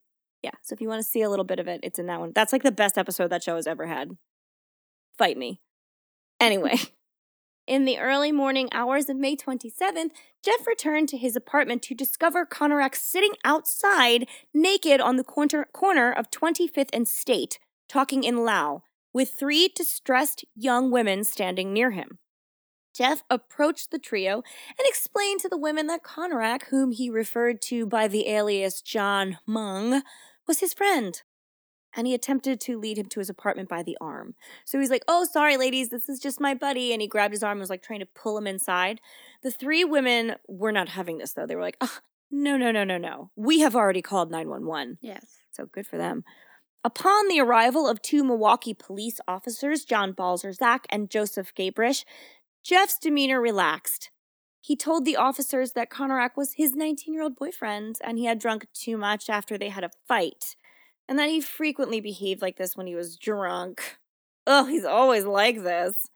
yeah. 0.41 0.51
So 0.61 0.71
if 0.71 0.79
you 0.79 0.87
want 0.87 0.99
to 0.99 1.03
see 1.03 1.21
a 1.21 1.29
little 1.29 1.43
bit 1.43 1.59
of 1.59 1.67
it, 1.67 1.81
it's 1.83 1.99
in 1.99 2.05
that 2.05 2.21
one. 2.21 2.31
That's 2.33 2.53
like 2.53 2.63
the 2.63 2.71
best 2.71 2.97
episode 2.97 3.27
that 3.31 3.43
show 3.43 3.57
has 3.57 3.67
ever 3.67 3.85
had. 3.85 4.11
Fight 5.17 5.37
me. 5.37 5.59
Anyway. 6.39 6.77
In 7.67 7.83
the 7.83 7.97
early 7.97 8.31
morning 8.31 8.69
hours 8.71 9.09
of 9.09 9.17
May 9.17 9.35
27th, 9.35 10.11
Jeff 10.43 10.67
returned 10.67 11.09
to 11.09 11.17
his 11.17 11.35
apartment 11.35 11.81
to 11.81 11.95
discover 11.95 12.45
Konerak 12.45 12.95
sitting 12.95 13.33
outside, 13.43 14.27
naked 14.53 15.01
on 15.01 15.17
the 15.17 15.23
corner, 15.23 15.67
corner 15.73 16.11
of 16.11 16.29
25th 16.29 16.91
and 16.93 17.07
State, 17.07 17.57
talking 17.89 18.23
in 18.23 18.45
Lao, 18.45 18.83
with 19.13 19.33
three 19.37 19.67
distressed 19.67 20.45
young 20.55 20.91
women 20.91 21.23
standing 21.23 21.73
near 21.73 21.91
him. 21.91 22.19
Jeff 22.95 23.23
approached 23.29 23.91
the 23.91 23.99
trio 23.99 24.35
and 24.35 24.87
explained 24.87 25.41
to 25.41 25.49
the 25.49 25.57
women 25.57 25.87
that 25.87 26.03
Konerak, 26.03 26.67
whom 26.69 26.91
he 26.91 27.09
referred 27.09 27.61
to 27.63 27.85
by 27.85 28.07
the 28.07 28.29
alias 28.29 28.81
John 28.81 29.37
Mung, 29.45 30.01
was 30.47 30.61
his 30.61 30.73
friend. 30.73 31.21
And 31.97 32.07
he 32.07 32.13
attempted 32.13 32.59
to 32.61 32.79
lead 32.79 32.97
him 32.97 33.07
to 33.07 33.19
his 33.19 33.29
apartment 33.29 33.69
by 33.69 33.83
the 33.83 33.97
arm. 34.01 34.35
So 34.65 34.79
he's 34.79 34.89
like, 34.89 35.03
Oh, 35.07 35.25
sorry, 35.25 35.57
ladies, 35.57 35.89
this 35.89 36.09
is 36.09 36.19
just 36.19 36.41
my 36.41 36.53
buddy. 36.53 36.93
And 36.93 37.01
he 37.01 37.07
grabbed 37.07 37.33
his 37.33 37.43
arm 37.43 37.53
and 37.53 37.61
was 37.61 37.69
like 37.69 37.83
trying 37.83 38.01
to 38.01 38.05
pull 38.05 38.37
him 38.37 38.47
inside. 38.47 38.99
The 39.43 39.51
three 39.51 39.83
women 39.83 40.35
were 40.47 40.71
not 40.71 40.89
having 40.89 41.17
this, 41.17 41.33
though. 41.33 41.45
They 41.45 41.55
were 41.55 41.61
like, 41.61 41.77
oh, 41.81 41.99
No, 42.31 42.57
no, 42.57 42.71
no, 42.71 42.83
no, 42.83 42.97
no. 42.97 43.31
We 43.35 43.59
have 43.59 43.75
already 43.75 44.01
called 44.01 44.31
911. 44.31 44.99
Yes. 45.01 45.25
So 45.51 45.65
good 45.65 45.87
for 45.87 45.97
them. 45.97 46.23
Upon 46.83 47.27
the 47.29 47.39
arrival 47.39 47.87
of 47.87 48.01
two 48.01 48.23
Milwaukee 48.23 48.75
police 48.75 49.19
officers, 49.27 49.85
John 49.85 50.11
Balzer, 50.11 50.51
Balcerzak 50.51 50.81
and 50.89 51.09
Joseph 51.09 51.53
Gabrish, 51.55 52.05
Jeff's 52.65 52.97
demeanor 52.97 53.39
relaxed. 53.39 54.09
He 54.59 54.75
told 54.75 55.05
the 55.05 55.15
officers 55.15 55.73
that 55.73 55.91
Konerak 55.91 56.31
was 56.35 56.53
his 56.53 56.73
19 56.73 57.13
year 57.13 57.21
old 57.21 57.35
boyfriend 57.35 57.97
and 58.03 58.17
he 58.17 58.25
had 58.25 58.39
drunk 58.39 58.65
too 58.73 58.97
much 58.97 59.29
after 59.29 59.55
they 59.55 59.69
had 59.69 59.83
a 59.83 59.91
fight, 60.07 60.55
and 61.07 61.19
that 61.19 61.29
he 61.29 61.41
frequently 61.41 62.01
behaved 62.01 62.41
like 62.41 62.57
this 62.57 62.75
when 62.75 62.87
he 62.87 62.95
was 62.95 63.17
drunk. 63.17 63.99
Oh, 64.47 64.65
he's 64.65 64.85
always 64.85 65.25
like 65.25 65.61
this. 65.61 66.09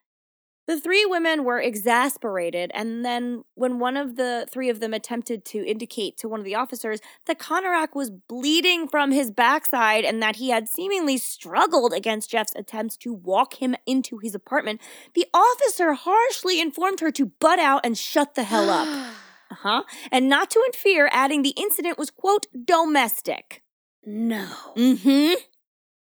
The 0.69 0.79
three 0.79 1.03
women 1.03 1.45
were 1.45 1.59
exasperated, 1.59 2.69
and 2.75 3.03
then 3.03 3.43
when 3.55 3.79
one 3.79 3.97
of 3.97 4.17
the 4.17 4.45
three 4.51 4.69
of 4.69 4.79
them 4.79 4.93
attempted 4.93 5.43
to 5.45 5.67
indicate 5.67 6.15
to 6.17 6.29
one 6.29 6.39
of 6.39 6.45
the 6.45 6.53
officers 6.53 6.99
that 7.25 7.39
Konerak 7.39 7.95
was 7.95 8.11
bleeding 8.11 8.87
from 8.87 9.09
his 9.09 9.31
backside 9.31 10.05
and 10.05 10.21
that 10.21 10.35
he 10.35 10.51
had 10.51 10.69
seemingly 10.69 11.17
struggled 11.17 11.91
against 11.91 12.29
Jeff's 12.29 12.53
attempts 12.55 12.97
to 12.97 13.11
walk 13.11 13.55
him 13.55 13.75
into 13.87 14.19
his 14.19 14.35
apartment, 14.35 14.79
the 15.15 15.25
officer 15.33 15.93
harshly 15.93 16.61
informed 16.61 16.99
her 16.99 17.09
to 17.13 17.25
butt 17.25 17.57
out 17.57 17.83
and 17.83 17.97
shut 17.97 18.35
the 18.35 18.43
hell 18.43 18.69
up. 18.69 18.87
Uh 19.51 19.55
huh. 19.61 19.83
And 20.11 20.29
not 20.29 20.51
to 20.51 20.61
interfere, 20.67 21.09
adding 21.11 21.41
the 21.41 21.55
incident 21.57 21.97
was, 21.97 22.11
quote, 22.11 22.45
domestic. 22.65 23.63
no. 24.05 24.47
Mm 24.77 24.99
hmm. 24.99 25.33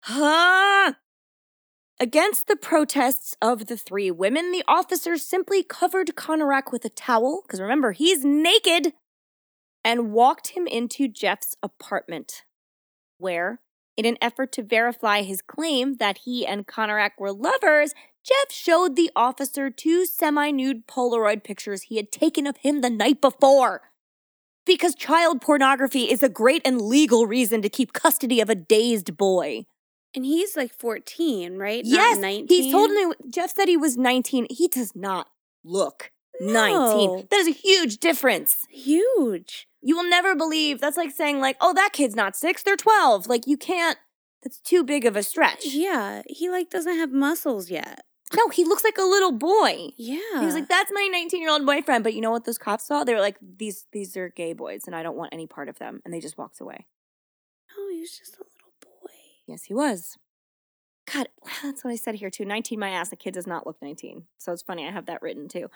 Huh. 0.01 0.93
Against 2.01 2.47
the 2.47 2.55
protests 2.55 3.35
of 3.41 3.65
the 3.65 3.75
three 3.75 4.09
women, 4.09 4.53
the 4.53 4.63
officers 4.69 5.21
simply 5.21 5.63
covered 5.63 6.15
Konerak 6.15 6.71
with 6.71 6.85
a 6.85 6.89
towel, 6.89 7.41
because 7.45 7.59
remember, 7.59 7.91
he's 7.91 8.23
naked, 8.23 8.93
and 9.83 10.13
walked 10.13 10.49
him 10.49 10.65
into 10.65 11.09
Jeff's 11.09 11.57
apartment, 11.61 12.43
where, 13.17 13.59
in 13.97 14.05
an 14.05 14.17
effort 14.21 14.53
to 14.53 14.63
verify 14.63 15.23
his 15.23 15.41
claim 15.41 15.97
that 15.97 16.19
he 16.19 16.47
and 16.47 16.65
Konerak 16.65 17.11
were 17.19 17.33
lovers, 17.33 17.93
Jeff 18.23 18.49
showed 18.49 18.95
the 18.95 19.11
officer 19.13 19.69
two 19.69 20.05
semi 20.05 20.51
nude 20.51 20.87
Polaroid 20.87 21.43
pictures 21.43 21.83
he 21.83 21.97
had 21.97 22.13
taken 22.13 22.47
of 22.47 22.57
him 22.57 22.79
the 22.79 22.89
night 22.89 23.19
before. 23.19 23.81
Because 24.65 24.95
child 24.95 25.41
pornography 25.41 26.09
is 26.09 26.23
a 26.23 26.29
great 26.29 26.61
and 26.63 26.79
legal 26.79 27.25
reason 27.25 27.61
to 27.61 27.69
keep 27.69 27.91
custody 27.91 28.39
of 28.39 28.49
a 28.49 28.55
dazed 28.55 29.17
boy. 29.17 29.65
And 30.15 30.25
he's 30.25 30.57
like 30.57 30.73
14, 30.73 31.57
right? 31.57 31.83
Not 31.85 31.91
Yes, 31.93 32.17
19. 32.17 32.47
he's 32.47 32.71
told 32.71 32.91
me. 32.91 33.05
Jeff 33.29 33.53
said 33.55 33.67
he 33.67 33.77
was 33.77 33.95
19. 33.97 34.47
He 34.49 34.67
does 34.67 34.95
not 34.95 35.27
look 35.63 36.11
19. 36.41 36.55
No. 36.73 37.27
That 37.29 37.39
is 37.39 37.47
a 37.47 37.51
huge 37.51 37.97
difference. 37.97 38.65
huge. 38.71 39.67
You 39.81 39.95
will 39.95 40.09
never 40.09 40.35
believe. 40.35 40.81
That's 40.81 40.97
like 40.97 41.11
saying 41.11 41.39
like, 41.39 41.57
oh, 41.61 41.73
that 41.73 41.91
kid's 41.93 42.15
not 42.15 42.35
six. 42.35 42.63
They're 42.63 42.75
12. 42.75 43.27
Like 43.27 43.45
you 43.47 43.55
can't. 43.55 43.97
That's 44.43 44.59
too 44.59 44.83
big 44.83 45.05
of 45.05 45.15
a 45.15 45.23
stretch. 45.23 45.65
Yeah, 45.65 46.21
he 46.27 46.49
like 46.49 46.69
doesn't 46.69 46.97
have 46.97 47.11
muscles 47.11 47.69
yet. 47.69 48.01
No, 48.35 48.47
he 48.49 48.63
looks 48.63 48.83
like 48.83 48.97
a 48.97 49.01
little 49.03 49.31
boy. 49.31 49.89
Yeah. 49.97 50.39
He 50.39 50.45
was 50.45 50.53
like, 50.53 50.69
"That's 50.69 50.91
my 50.93 51.09
19 51.11 51.41
year 51.41 51.49
old 51.51 51.65
boyfriend." 51.65 52.03
But 52.03 52.13
you 52.13 52.21
know 52.21 52.31
what? 52.31 52.45
Those 52.45 52.57
cops 52.57 52.85
saw. 52.87 53.03
They 53.03 53.13
were 53.13 53.19
like, 53.19 53.37
"These 53.41 53.85
these 53.91 54.15
are 54.15 54.29
gay 54.29 54.53
boys, 54.53 54.83
and 54.85 54.95
I 54.95 55.03
don't 55.03 55.17
want 55.17 55.33
any 55.33 55.45
part 55.47 55.67
of 55.67 55.77
them." 55.79 56.01
And 56.05 56.13
they 56.13 56.19
just 56.21 56.37
walked 56.37 56.61
away. 56.61 56.87
oh, 57.77 57.89
he's 57.91 58.17
just 58.17 58.35
a. 58.35 58.43
Yes, 59.49 59.63
he 59.63 59.73
was. 59.73 60.17
God, 61.11 61.27
that's 61.63 61.83
what 61.83 61.91
I 61.91 61.95
said 61.95 62.15
here 62.15 62.29
too. 62.29 62.45
19 62.45 62.79
my 62.79 62.89
ass. 62.89 63.09
The 63.09 63.15
kid 63.15 63.33
does 63.33 63.47
not 63.47 63.65
look 63.65 63.77
19. 63.81 64.23
So 64.37 64.51
it's 64.51 64.61
funny. 64.61 64.87
I 64.87 64.91
have 64.91 65.07
that 65.07 65.21
written 65.21 65.47
too. 65.47 65.69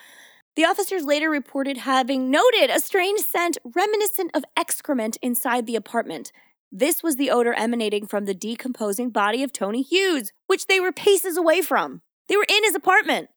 The 0.55 0.65
officers 0.65 1.03
later 1.03 1.31
reported 1.31 1.77
having 1.77 2.29
noted 2.29 2.69
a 2.69 2.79
strange 2.79 3.21
scent 3.21 3.57
reminiscent 3.63 4.31
of 4.35 4.45
excrement 4.55 5.17
inside 5.21 5.65
the 5.65 5.75
apartment. 5.75 6.31
This 6.71 7.01
was 7.01 7.15
the 7.15 7.31
odor 7.31 7.53
emanating 7.53 8.05
from 8.05 8.25
the 8.25 8.35
decomposing 8.35 9.09
body 9.09 9.41
of 9.41 9.51
Tony 9.51 9.81
Hughes, 9.81 10.31
which 10.45 10.67
they 10.67 10.79
were 10.79 10.91
paces 10.91 11.37
away 11.37 11.61
from. 11.61 12.01
They 12.27 12.37
were 12.37 12.45
in 12.47 12.63
his 12.63 12.75
apartment. 12.75 13.29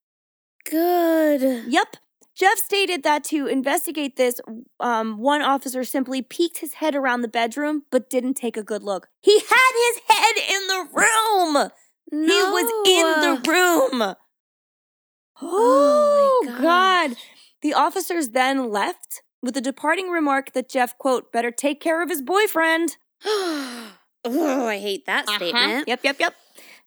Good. 0.68 1.64
Yep. 1.68 1.96
Jeff 2.36 2.58
stated 2.58 3.02
that 3.02 3.24
to 3.24 3.46
investigate 3.46 4.16
this, 4.16 4.40
um, 4.78 5.18
one 5.18 5.40
officer 5.40 5.84
simply 5.84 6.20
peeked 6.20 6.58
his 6.58 6.74
head 6.74 6.94
around 6.94 7.22
the 7.22 7.28
bedroom 7.28 7.84
but 7.90 8.10
didn't 8.10 8.34
take 8.34 8.56
a 8.58 8.62
good 8.62 8.82
look. 8.82 9.08
He 9.22 9.38
had 9.40 9.72
his 9.88 10.00
head 10.06 10.36
in 10.54 10.66
the 10.68 10.88
room. 10.92 11.70
He 12.10 12.42
was 12.42 12.70
in 12.86 13.20
the 13.20 13.50
room. 13.50 14.02
Oh 14.02 14.16
Oh, 15.42 16.42
my 16.46 16.52
God. 16.62 17.16
The 17.62 17.74
officers 17.74 18.30
then 18.30 18.70
left 18.70 19.22
with 19.42 19.54
the 19.54 19.60
departing 19.60 20.08
remark 20.08 20.52
that 20.52 20.68
Jeff, 20.68 20.96
quote, 20.98 21.32
better 21.32 21.50
take 21.50 21.80
care 21.80 22.02
of 22.02 22.08
his 22.10 22.22
boyfriend. 22.22 22.96
oh, 23.24 23.92
I 24.24 24.78
hate 24.78 25.06
that 25.06 25.28
Uh-huh. 25.28 25.36
statement. 25.38 25.88
Yep, 25.88 26.00
yep, 26.04 26.16
yep. 26.20 26.34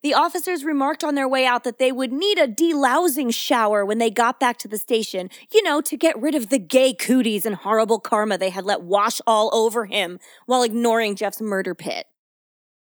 The 0.02 0.14
officers 0.14 0.64
remarked 0.64 1.04
on 1.04 1.16
their 1.16 1.28
way 1.28 1.46
out 1.46 1.66
that 1.66 1.78
they 1.78 1.92
would 1.92 2.12
need 2.14 2.38
a 2.38 2.48
delousing 2.48 3.34
shower 3.34 3.86
when 3.86 3.98
they 3.98 4.10
got 4.10 4.40
back 4.40 4.58
to 4.60 4.68
the 4.68 4.78
station, 4.78 5.30
you 5.52 5.62
know, 5.62 5.82
to 5.82 5.98
get 5.98 6.20
rid 6.20 6.36
of 6.36 6.50
the 6.50 6.60
gay 6.60 6.94
cooties 6.94 7.46
and 7.46 7.56
horrible 7.56 8.00
karma 8.00 8.38
they 8.38 8.50
had 8.50 8.64
let 8.66 8.82
wash 8.82 9.20
all 9.28 9.50
over 9.54 9.86
him 9.86 10.20
while 10.46 10.64
ignoring 10.64 11.16
Jeff's 11.16 11.42
murder 11.42 11.76
pit. 11.76 12.08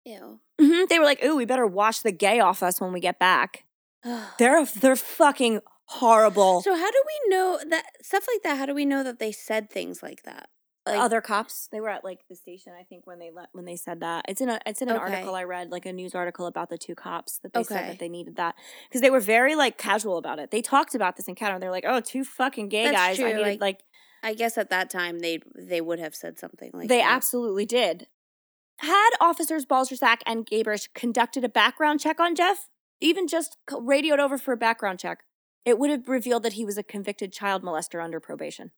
Ew. 0.05 0.41
hmm 0.61 0.83
They 0.89 0.99
were 0.99 1.05
like, 1.07 1.25
"Ooh, 1.25 1.37
we 1.37 1.45
better 1.47 1.67
wash 1.67 2.01
the 2.01 2.12
gay 2.12 2.39
off 2.41 2.62
us 2.62 2.81
when 2.81 2.93
we 2.93 3.01
get 3.01 3.19
back." 3.19 3.64
They're 4.39 4.64
they're 4.67 4.95
fucking 4.95 5.61
horrible. 5.87 6.62
so 6.62 6.75
how 6.77 6.91
do 6.91 7.03
we 7.07 7.31
know 7.37 7.59
that 7.71 7.85
stuff 8.03 8.27
like 8.33 8.43
that? 8.43 8.59
How 8.59 8.67
do 8.67 8.75
we 8.75 8.85
know 8.85 9.03
that 9.03 9.19
they 9.19 9.33
said 9.33 9.71
things 9.71 10.03
like 10.03 10.23
that? 10.25 10.49
Like- 10.87 10.99
other 11.01 11.20
cops, 11.20 11.68
they 11.72 11.80
were 11.80 11.89
at 11.89 12.05
like 12.05 12.20
the 12.28 12.37
station, 12.37 12.72
I 12.78 12.84
think, 12.84 13.07
when 13.07 13.18
they 13.18 13.30
let 13.30 13.49
when 13.53 13.64
they 13.64 13.76
said 13.76 14.01
that. 14.01 14.24
It's 14.28 14.41
in 14.41 14.49
a 14.49 14.61
it's 14.64 14.80
in 14.80 14.89
an 14.89 14.97
Okay. 14.97 15.12
article 15.14 15.34
I 15.34 15.43
read, 15.45 15.70
like 15.70 15.84
a 15.84 15.93
news 15.93 16.14
article 16.14 16.47
about 16.47 16.68
the 16.70 16.78
two 16.78 16.95
cops 16.95 17.39
that 17.39 17.53
they 17.53 17.64
said 17.64 17.89
that 17.91 17.99
they 17.99 18.09
needed 18.09 18.37
that 18.37 18.55
because 18.89 19.01
they 19.01 19.11
were 19.11 19.20
very 19.20 19.55
like 19.57 19.78
casual 19.78 20.16
about 20.16 20.39
it. 20.39 20.51
They 20.53 20.62
talked 20.62 20.95
about 20.95 21.16
this 21.16 21.26
encounter. 21.28 21.59
They're 21.59 21.70
like, 21.72 21.84
"Oh, 21.87 22.01
two 22.01 22.24
fucking 22.24 22.68
gay 22.68 22.84
That's 22.84 22.97
guys." 22.97 23.18
I 23.18 23.22
true, 23.22 23.32
needed 23.32 23.43
like, 23.43 23.61
like 23.61 23.84
I 24.22 24.34
guess 24.34 24.57
at 24.57 24.70
that 24.70 24.89
time 24.91 25.18
they 25.18 25.41
they 25.57 25.80
would 25.80 25.99
have 25.99 26.14
said 26.14 26.39
something 26.39 26.70
like 26.72 26.89
they 26.89 26.99
that. 26.99 27.11
absolutely 27.11 27.66
did. 27.66 28.07
Had 28.78 29.11
officers 29.20 29.64
Balcerzak 29.66 30.18
and 30.26 30.47
Gabrish 30.47 30.89
conducted 30.95 31.43
a 31.45 31.49
background 31.49 31.99
check 32.01 32.20
on 32.20 32.34
Jeff, 32.34 32.68
even 33.01 33.26
just 33.26 33.57
radioed 33.72 34.20
over 34.20 34.37
for 34.39 34.53
a 34.53 34.57
background 34.57 34.99
check, 35.01 35.20
it 35.64 35.78
would 35.78 35.91
have 35.91 36.09
revealed 36.09 36.43
that 36.43 36.53
he 36.55 36.64
was 36.64 36.76
a 36.78 36.82
convicted 36.82 37.32
child 37.32 37.62
molester 37.62 38.05
under 38.05 38.20
probation. 38.20 38.70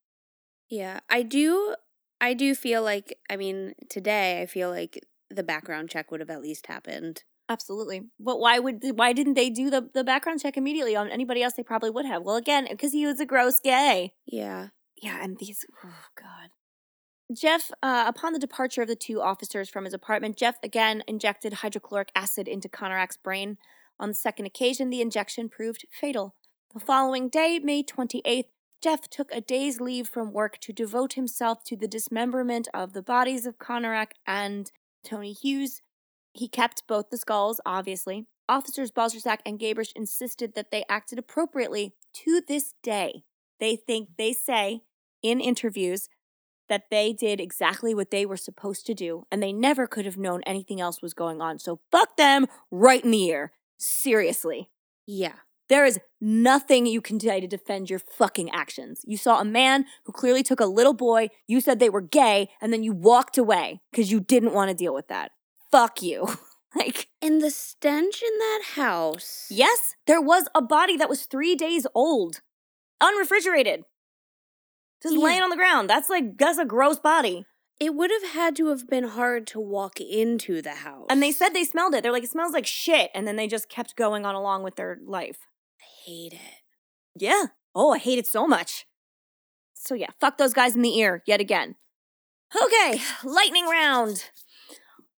Yeah, 0.68 1.00
I 1.10 1.22
do. 1.22 1.74
I 2.20 2.34
do 2.34 2.54
feel 2.54 2.82
like. 2.82 3.16
I 3.30 3.36
mean, 3.36 3.74
today 3.88 4.42
I 4.42 4.46
feel 4.46 4.70
like 4.70 5.04
the 5.30 5.42
background 5.42 5.90
check 5.90 6.10
would 6.10 6.20
have 6.20 6.30
at 6.30 6.42
least 6.42 6.66
happened. 6.66 7.24
Absolutely. 7.48 8.02
But 8.20 8.40
why 8.40 8.58
would 8.58 8.82
why 8.94 9.12
didn't 9.12 9.34
they 9.34 9.50
do 9.50 9.70
the, 9.70 9.88
the 9.94 10.04
background 10.04 10.40
check 10.40 10.56
immediately 10.56 10.94
on 10.94 11.10
anybody 11.10 11.42
else? 11.42 11.54
They 11.54 11.62
probably 11.62 11.90
would 11.90 12.04
have. 12.04 12.22
Well, 12.22 12.36
again, 12.36 12.66
because 12.70 12.92
he 12.92 13.06
was 13.06 13.20
a 13.20 13.26
gross 13.26 13.58
gay. 13.58 14.12
Yeah. 14.26 14.68
Yeah, 15.02 15.22
and 15.22 15.38
these 15.38 15.64
oh 15.84 16.06
god. 16.16 16.50
Jeff, 17.34 17.70
uh, 17.82 18.04
upon 18.06 18.32
the 18.32 18.38
departure 18.38 18.82
of 18.82 18.88
the 18.88 18.96
two 18.96 19.20
officers 19.20 19.68
from 19.68 19.84
his 19.84 19.92
apartment, 19.92 20.36
Jeff 20.36 20.56
again 20.62 21.02
injected 21.06 21.54
hydrochloric 21.54 22.10
acid 22.14 22.48
into 22.48 22.68
Konerak's 22.68 23.18
brain. 23.18 23.58
On 24.00 24.10
the 24.10 24.14
second 24.14 24.46
occasion, 24.46 24.90
the 24.90 25.00
injection 25.00 25.48
proved 25.48 25.84
fatal. 25.90 26.34
The 26.72 26.80
following 26.80 27.28
day, 27.28 27.58
May 27.58 27.82
28th, 27.82 28.44
Jeff 28.82 29.08
took 29.08 29.30
a 29.32 29.40
day's 29.40 29.80
leave 29.80 30.08
from 30.08 30.32
work 30.32 30.58
to 30.60 30.72
devote 30.72 31.14
himself 31.14 31.64
to 31.64 31.76
the 31.76 31.88
dismemberment 31.88 32.68
of 32.72 32.92
the 32.92 33.02
bodies 33.02 33.44
of 33.44 33.58
Konerak 33.58 34.12
and 34.26 34.70
Tony 35.04 35.32
Hughes. 35.32 35.82
He 36.32 36.48
kept 36.48 36.86
both 36.86 37.10
the 37.10 37.18
skulls, 37.18 37.60
obviously. 37.66 38.26
Officers 38.48 38.92
Balcerzak 38.92 39.38
and 39.44 39.58
Gabrish 39.58 39.92
insisted 39.96 40.54
that 40.54 40.70
they 40.70 40.84
acted 40.88 41.18
appropriately 41.18 41.94
to 42.14 42.40
this 42.46 42.74
day. 42.82 43.24
They 43.58 43.76
think, 43.76 44.10
they 44.16 44.32
say 44.32 44.82
in 45.22 45.40
interviews 45.40 46.08
that 46.68 46.84
they 46.90 47.12
did 47.12 47.40
exactly 47.40 47.94
what 47.94 48.10
they 48.10 48.24
were 48.24 48.36
supposed 48.36 48.86
to 48.86 48.94
do 48.94 49.26
and 49.32 49.42
they 49.42 49.52
never 49.52 49.86
could 49.86 50.04
have 50.04 50.16
known 50.16 50.42
anything 50.46 50.80
else 50.80 51.02
was 51.02 51.14
going 51.14 51.40
on. 51.40 51.58
So 51.58 51.80
fuck 51.90 52.16
them 52.16 52.46
right 52.70 53.04
in 53.04 53.10
the 53.10 53.24
ear. 53.24 53.52
Seriously. 53.78 54.70
Yeah. 55.06 55.36
There 55.68 55.84
is 55.84 55.98
nothing 56.20 56.86
you 56.86 57.00
can 57.00 57.20
say 57.20 57.40
to 57.40 57.46
defend 57.46 57.90
your 57.90 57.98
fucking 57.98 58.50
actions. 58.50 59.02
You 59.04 59.16
saw 59.18 59.40
a 59.40 59.44
man 59.44 59.84
who 60.04 60.12
clearly 60.12 60.42
took 60.42 60.60
a 60.60 60.66
little 60.66 60.94
boy, 60.94 61.28
you 61.46 61.60
said 61.60 61.78
they 61.78 61.90
were 61.90 62.00
gay, 62.00 62.48
and 62.60 62.72
then 62.72 62.82
you 62.82 62.92
walked 62.92 63.36
away 63.38 63.80
because 63.90 64.10
you 64.10 64.20
didn't 64.20 64.54
want 64.54 64.70
to 64.70 64.74
deal 64.74 64.94
with 64.94 65.08
that. 65.08 65.32
Fuck 65.70 66.00
you. 66.02 66.26
like, 66.74 67.08
And 67.20 67.42
the 67.42 67.50
stench 67.50 68.22
in 68.22 68.38
that 68.38 68.60
house. 68.76 69.46
yes, 69.50 69.94
there 70.06 70.20
was 70.22 70.48
a 70.54 70.62
body 70.62 70.96
that 70.96 71.08
was 71.10 71.24
three 71.26 71.54
days 71.54 71.86
old, 71.94 72.40
unrefrigerated, 73.02 73.82
just 75.02 75.14
Yeah. 75.16 75.22
laying 75.24 75.42
on 75.42 75.50
the 75.50 75.56
ground. 75.56 75.88
That's 75.90 76.08
like, 76.08 76.38
that's 76.38 76.58
a 76.58 76.64
gross 76.64 76.98
body. 76.98 77.44
It 77.80 77.94
would 77.94 78.10
have 78.10 78.32
had 78.32 78.56
to 78.56 78.68
have 78.68 78.88
been 78.88 79.04
hard 79.04 79.46
to 79.48 79.60
walk 79.60 80.00
into 80.00 80.60
the 80.60 80.72
house. 80.74 81.06
And 81.08 81.22
they 81.22 81.30
said 81.30 81.50
they 81.50 81.62
smelled 81.62 81.94
it. 81.94 82.02
They're 82.02 82.10
like, 82.10 82.24
it 82.24 82.30
smells 82.30 82.52
like 82.52 82.66
shit. 82.66 83.10
And 83.14 83.26
then 83.26 83.36
they 83.36 83.46
just 83.46 83.68
kept 83.68 83.94
going 83.94 84.26
on 84.26 84.34
along 84.34 84.64
with 84.64 84.74
their 84.74 84.98
life. 85.06 85.46
I 86.08 86.10
hate 86.10 86.32
it. 86.32 86.40
Yeah. 87.16 87.46
Oh, 87.74 87.92
I 87.92 87.98
hate 87.98 88.18
it 88.18 88.26
so 88.26 88.46
much. 88.46 88.86
So 89.74 89.94
yeah, 89.94 90.08
fuck 90.18 90.38
those 90.38 90.54
guys 90.54 90.74
in 90.74 90.82
the 90.82 90.96
ear 90.98 91.22
yet 91.26 91.40
again. 91.40 91.76
Okay, 92.60 93.00
lightning 93.24 93.66
round. 93.66 94.24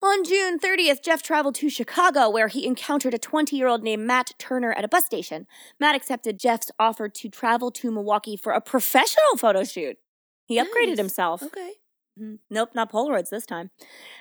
On 0.01 0.23
June 0.23 0.57
30th, 0.59 1.03
Jeff 1.03 1.21
traveled 1.21 1.55
to 1.55 1.69
Chicago 1.69 2.29
where 2.29 2.47
he 2.47 2.65
encountered 2.65 3.13
a 3.13 3.17
20 3.19 3.55
year 3.55 3.67
old 3.67 3.83
named 3.83 4.07
Matt 4.07 4.31
Turner 4.39 4.71
at 4.71 4.85
a 4.85 4.87
bus 4.87 5.05
station. 5.05 5.45
Matt 5.79 5.95
accepted 5.95 6.39
Jeff's 6.39 6.71
offer 6.79 7.07
to 7.09 7.29
travel 7.29 7.69
to 7.71 7.91
Milwaukee 7.91 8.37
for 8.37 8.53
a 8.53 8.61
professional 8.61 9.35
photo 9.37 9.63
shoot. 9.63 9.97
He 10.45 10.57
upgraded 10.57 10.87
Nice. 10.89 10.97
himself. 10.97 11.43
Okay. 11.43 11.73
Mhm. 12.19 12.39
Nope, 12.49 12.71
not 12.75 12.91
Polaroids 12.91 13.29
this 13.29 13.45
time. 13.45 13.71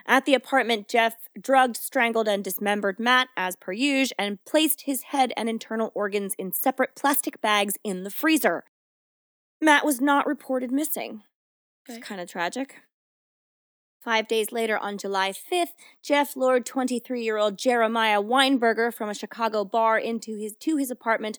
At 0.07 0.25
the 0.25 0.35
apartment, 0.35 0.89
Jeff 0.89 1.29
drugged, 1.41 1.77
strangled, 1.77 2.29
and 2.29 2.45
dismembered 2.45 2.99
Matt 2.99 3.29
as 3.37 3.57
per 3.57 3.73
usual 3.73 4.15
and 4.19 4.45
placed 4.45 4.83
his 4.83 5.05
head 5.05 5.33
and 5.37 5.49
internal 5.49 5.91
organs 5.95 6.35
in 6.39 6.53
separate 6.53 6.95
plastic 6.95 7.41
bags 7.41 7.75
in 7.83 8.05
the 8.05 8.11
freezer. 8.11 8.65
Matt 9.61 9.85
was 9.85 10.01
not 10.01 10.27
reported 10.27 10.71
missing. 10.71 11.23
Okay. 11.89 11.99
It's 11.99 12.07
kind 12.07 12.21
of 12.21 12.29
tragic. 12.29 12.77
Five 14.01 14.29
days 14.29 14.53
later, 14.53 14.79
on 14.79 14.97
July 14.97 15.33
5th, 15.33 15.75
Jeff 16.03 16.37
lured 16.37 16.65
23 16.65 17.23
year 17.23 17.37
old 17.37 17.59
Jeremiah 17.59 18.23
Weinberger 18.23 18.95
from 18.95 19.09
a 19.09 19.15
Chicago 19.15 19.65
bar 19.65 19.99
into 19.99 20.37
his, 20.37 20.57
to 20.57 20.77
his 20.77 20.91
apartment 20.91 21.39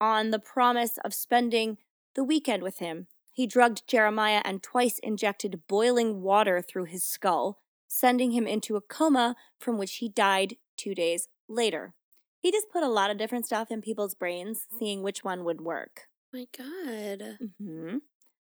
on 0.00 0.30
the 0.30 0.38
promise 0.38 0.98
of 1.04 1.14
spending 1.14 1.78
the 2.14 2.22
weekend 2.24 2.62
with 2.62 2.78
him. 2.78 3.06
He 3.34 3.46
drugged 3.46 3.86
Jeremiah 3.86 4.40
and 4.44 4.62
twice 4.62 4.98
injected 5.02 5.62
boiling 5.68 6.22
water 6.22 6.62
through 6.62 6.84
his 6.84 7.04
skull, 7.04 7.58
sending 7.88 8.30
him 8.30 8.46
into 8.46 8.76
a 8.76 8.80
coma 8.80 9.34
from 9.58 9.76
which 9.76 9.96
he 9.96 10.08
died 10.08 10.54
two 10.78 10.94
days 10.94 11.28
later. 11.48 11.94
He 12.40 12.50
just 12.52 12.70
put 12.72 12.82
a 12.82 12.88
lot 12.88 13.10
of 13.10 13.18
different 13.18 13.44
stuff 13.46 13.70
in 13.70 13.82
people's 13.82 14.14
brains, 14.14 14.66
seeing 14.78 15.02
which 15.02 15.24
one 15.24 15.44
would 15.44 15.60
work. 15.60 16.02
My 16.32 16.46
God. 16.56 17.38
Mm-hmm. 17.60 17.96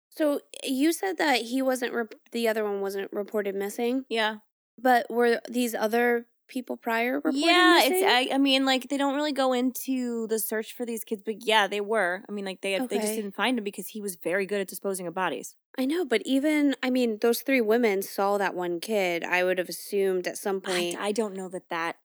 So 0.09 0.39
you 0.63 0.93
said 0.93 1.17
that 1.17 1.41
he 1.43 1.61
wasn't, 1.61 1.93
rep- 1.93 2.15
the 2.31 2.47
other 2.47 2.63
one 2.63 2.79
wasn't 2.81 3.11
reported 3.11 3.55
missing, 3.55 4.05
Yeah. 4.09 4.37
but 4.81 5.05
were 5.11 5.41
these 5.49 5.75
other 5.75 6.27
people 6.47 6.77
prior 6.77 7.15
reported 7.15 7.37
yeah, 7.39 7.81
it's. 7.83 8.03
I, 8.03 8.35
I 8.35 8.37
mean, 8.37 8.65
like 8.65 8.89
they 8.89 8.97
don't 8.97 9.15
really 9.15 9.31
go 9.31 9.53
into 9.53 10.27
the 10.27 10.39
search 10.39 10.73
for 10.73 10.85
these 10.85 11.03
kids, 11.03 11.21
but 11.25 11.45
yeah, 11.45 11.67
they 11.67 11.81
were. 11.81 12.23
I 12.27 12.31
mean, 12.31 12.45
like 12.45 12.61
they 12.61 12.79
they 12.89 12.99
just 12.99 13.15
didn't 13.15 13.35
find 13.35 13.57
him 13.57 13.63
because 13.63 13.87
he 13.89 14.01
was 14.01 14.15
very 14.15 14.45
good 14.45 14.61
at 14.61 14.67
disposing 14.67 15.07
of 15.07 15.13
bodies. 15.13 15.55
I 15.77 15.85
know, 15.85 16.05
but 16.05 16.23
even, 16.25 16.75
I 16.81 16.89
mean, 16.89 17.19
those 17.21 17.41
three 17.41 17.61
women 17.61 18.01
saw 18.01 18.39
that 18.39 18.55
one 18.55 18.79
kid. 18.79 19.23
I 19.23 19.43
would 19.43 19.59
have 19.59 19.69
assumed 19.69 20.27
at 20.27 20.37
some 20.37 20.59
point. 20.59 20.97
I 20.99 21.11
don't 21.11 21.35
know 21.35 21.49
that 21.49 21.69
that. 21.69 21.97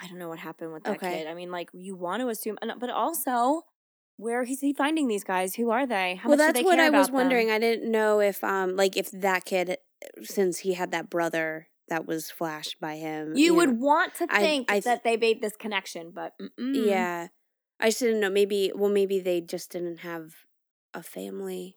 I 0.00 0.06
don't 0.06 0.18
know 0.18 0.28
what 0.28 0.38
happened 0.38 0.72
with 0.72 0.84
that 0.84 0.96
Okay. 0.96 1.18
kid. 1.18 1.26
I 1.26 1.34
mean, 1.34 1.50
like 1.50 1.68
you 1.74 1.94
want 1.96 2.22
to 2.22 2.28
assume, 2.28 2.56
but 2.78 2.88
also, 2.88 3.62
where 4.16 4.42
is 4.42 4.60
he 4.60 4.72
finding 4.72 5.08
these 5.08 5.24
guys? 5.24 5.56
Who 5.56 5.70
are 5.70 5.86
they? 5.86 6.14
How 6.14 6.28
well, 6.28 6.38
that's 6.38 6.62
what 6.62 6.78
I 6.78 6.88
was 6.90 7.08
them? 7.08 7.16
wondering. 7.16 7.50
I 7.50 7.58
didn't 7.58 7.90
know 7.90 8.20
if, 8.20 8.42
um, 8.42 8.76
like, 8.76 8.96
if 8.96 9.10
that 9.10 9.44
kid, 9.44 9.76
since 10.22 10.60
he 10.60 10.74
had 10.74 10.90
that 10.92 11.10
brother 11.10 11.68
that 11.88 12.06
was 12.06 12.30
flashed 12.30 12.80
by 12.80 12.96
him, 12.96 13.32
You 13.36 13.48
know, 13.48 13.54
would 13.56 13.80
want 13.80 14.14
to 14.16 14.26
think 14.26 14.70
I 14.70 14.74
th- 14.74 14.84
that 14.84 15.04
they 15.04 15.16
made 15.16 15.40
this 15.42 15.56
connection, 15.56 16.12
but 16.14 16.32
mm-mm. 16.40 16.86
Yeah. 16.86 17.28
I 17.80 17.88
just 17.88 18.00
didn't 18.00 18.20
know. 18.20 18.30
Maybe, 18.30 18.72
well, 18.74 18.90
maybe 18.90 19.20
they 19.20 19.40
just 19.40 19.70
didn't 19.70 19.98
have 19.98 20.34
a 20.94 21.02
family. 21.02 21.76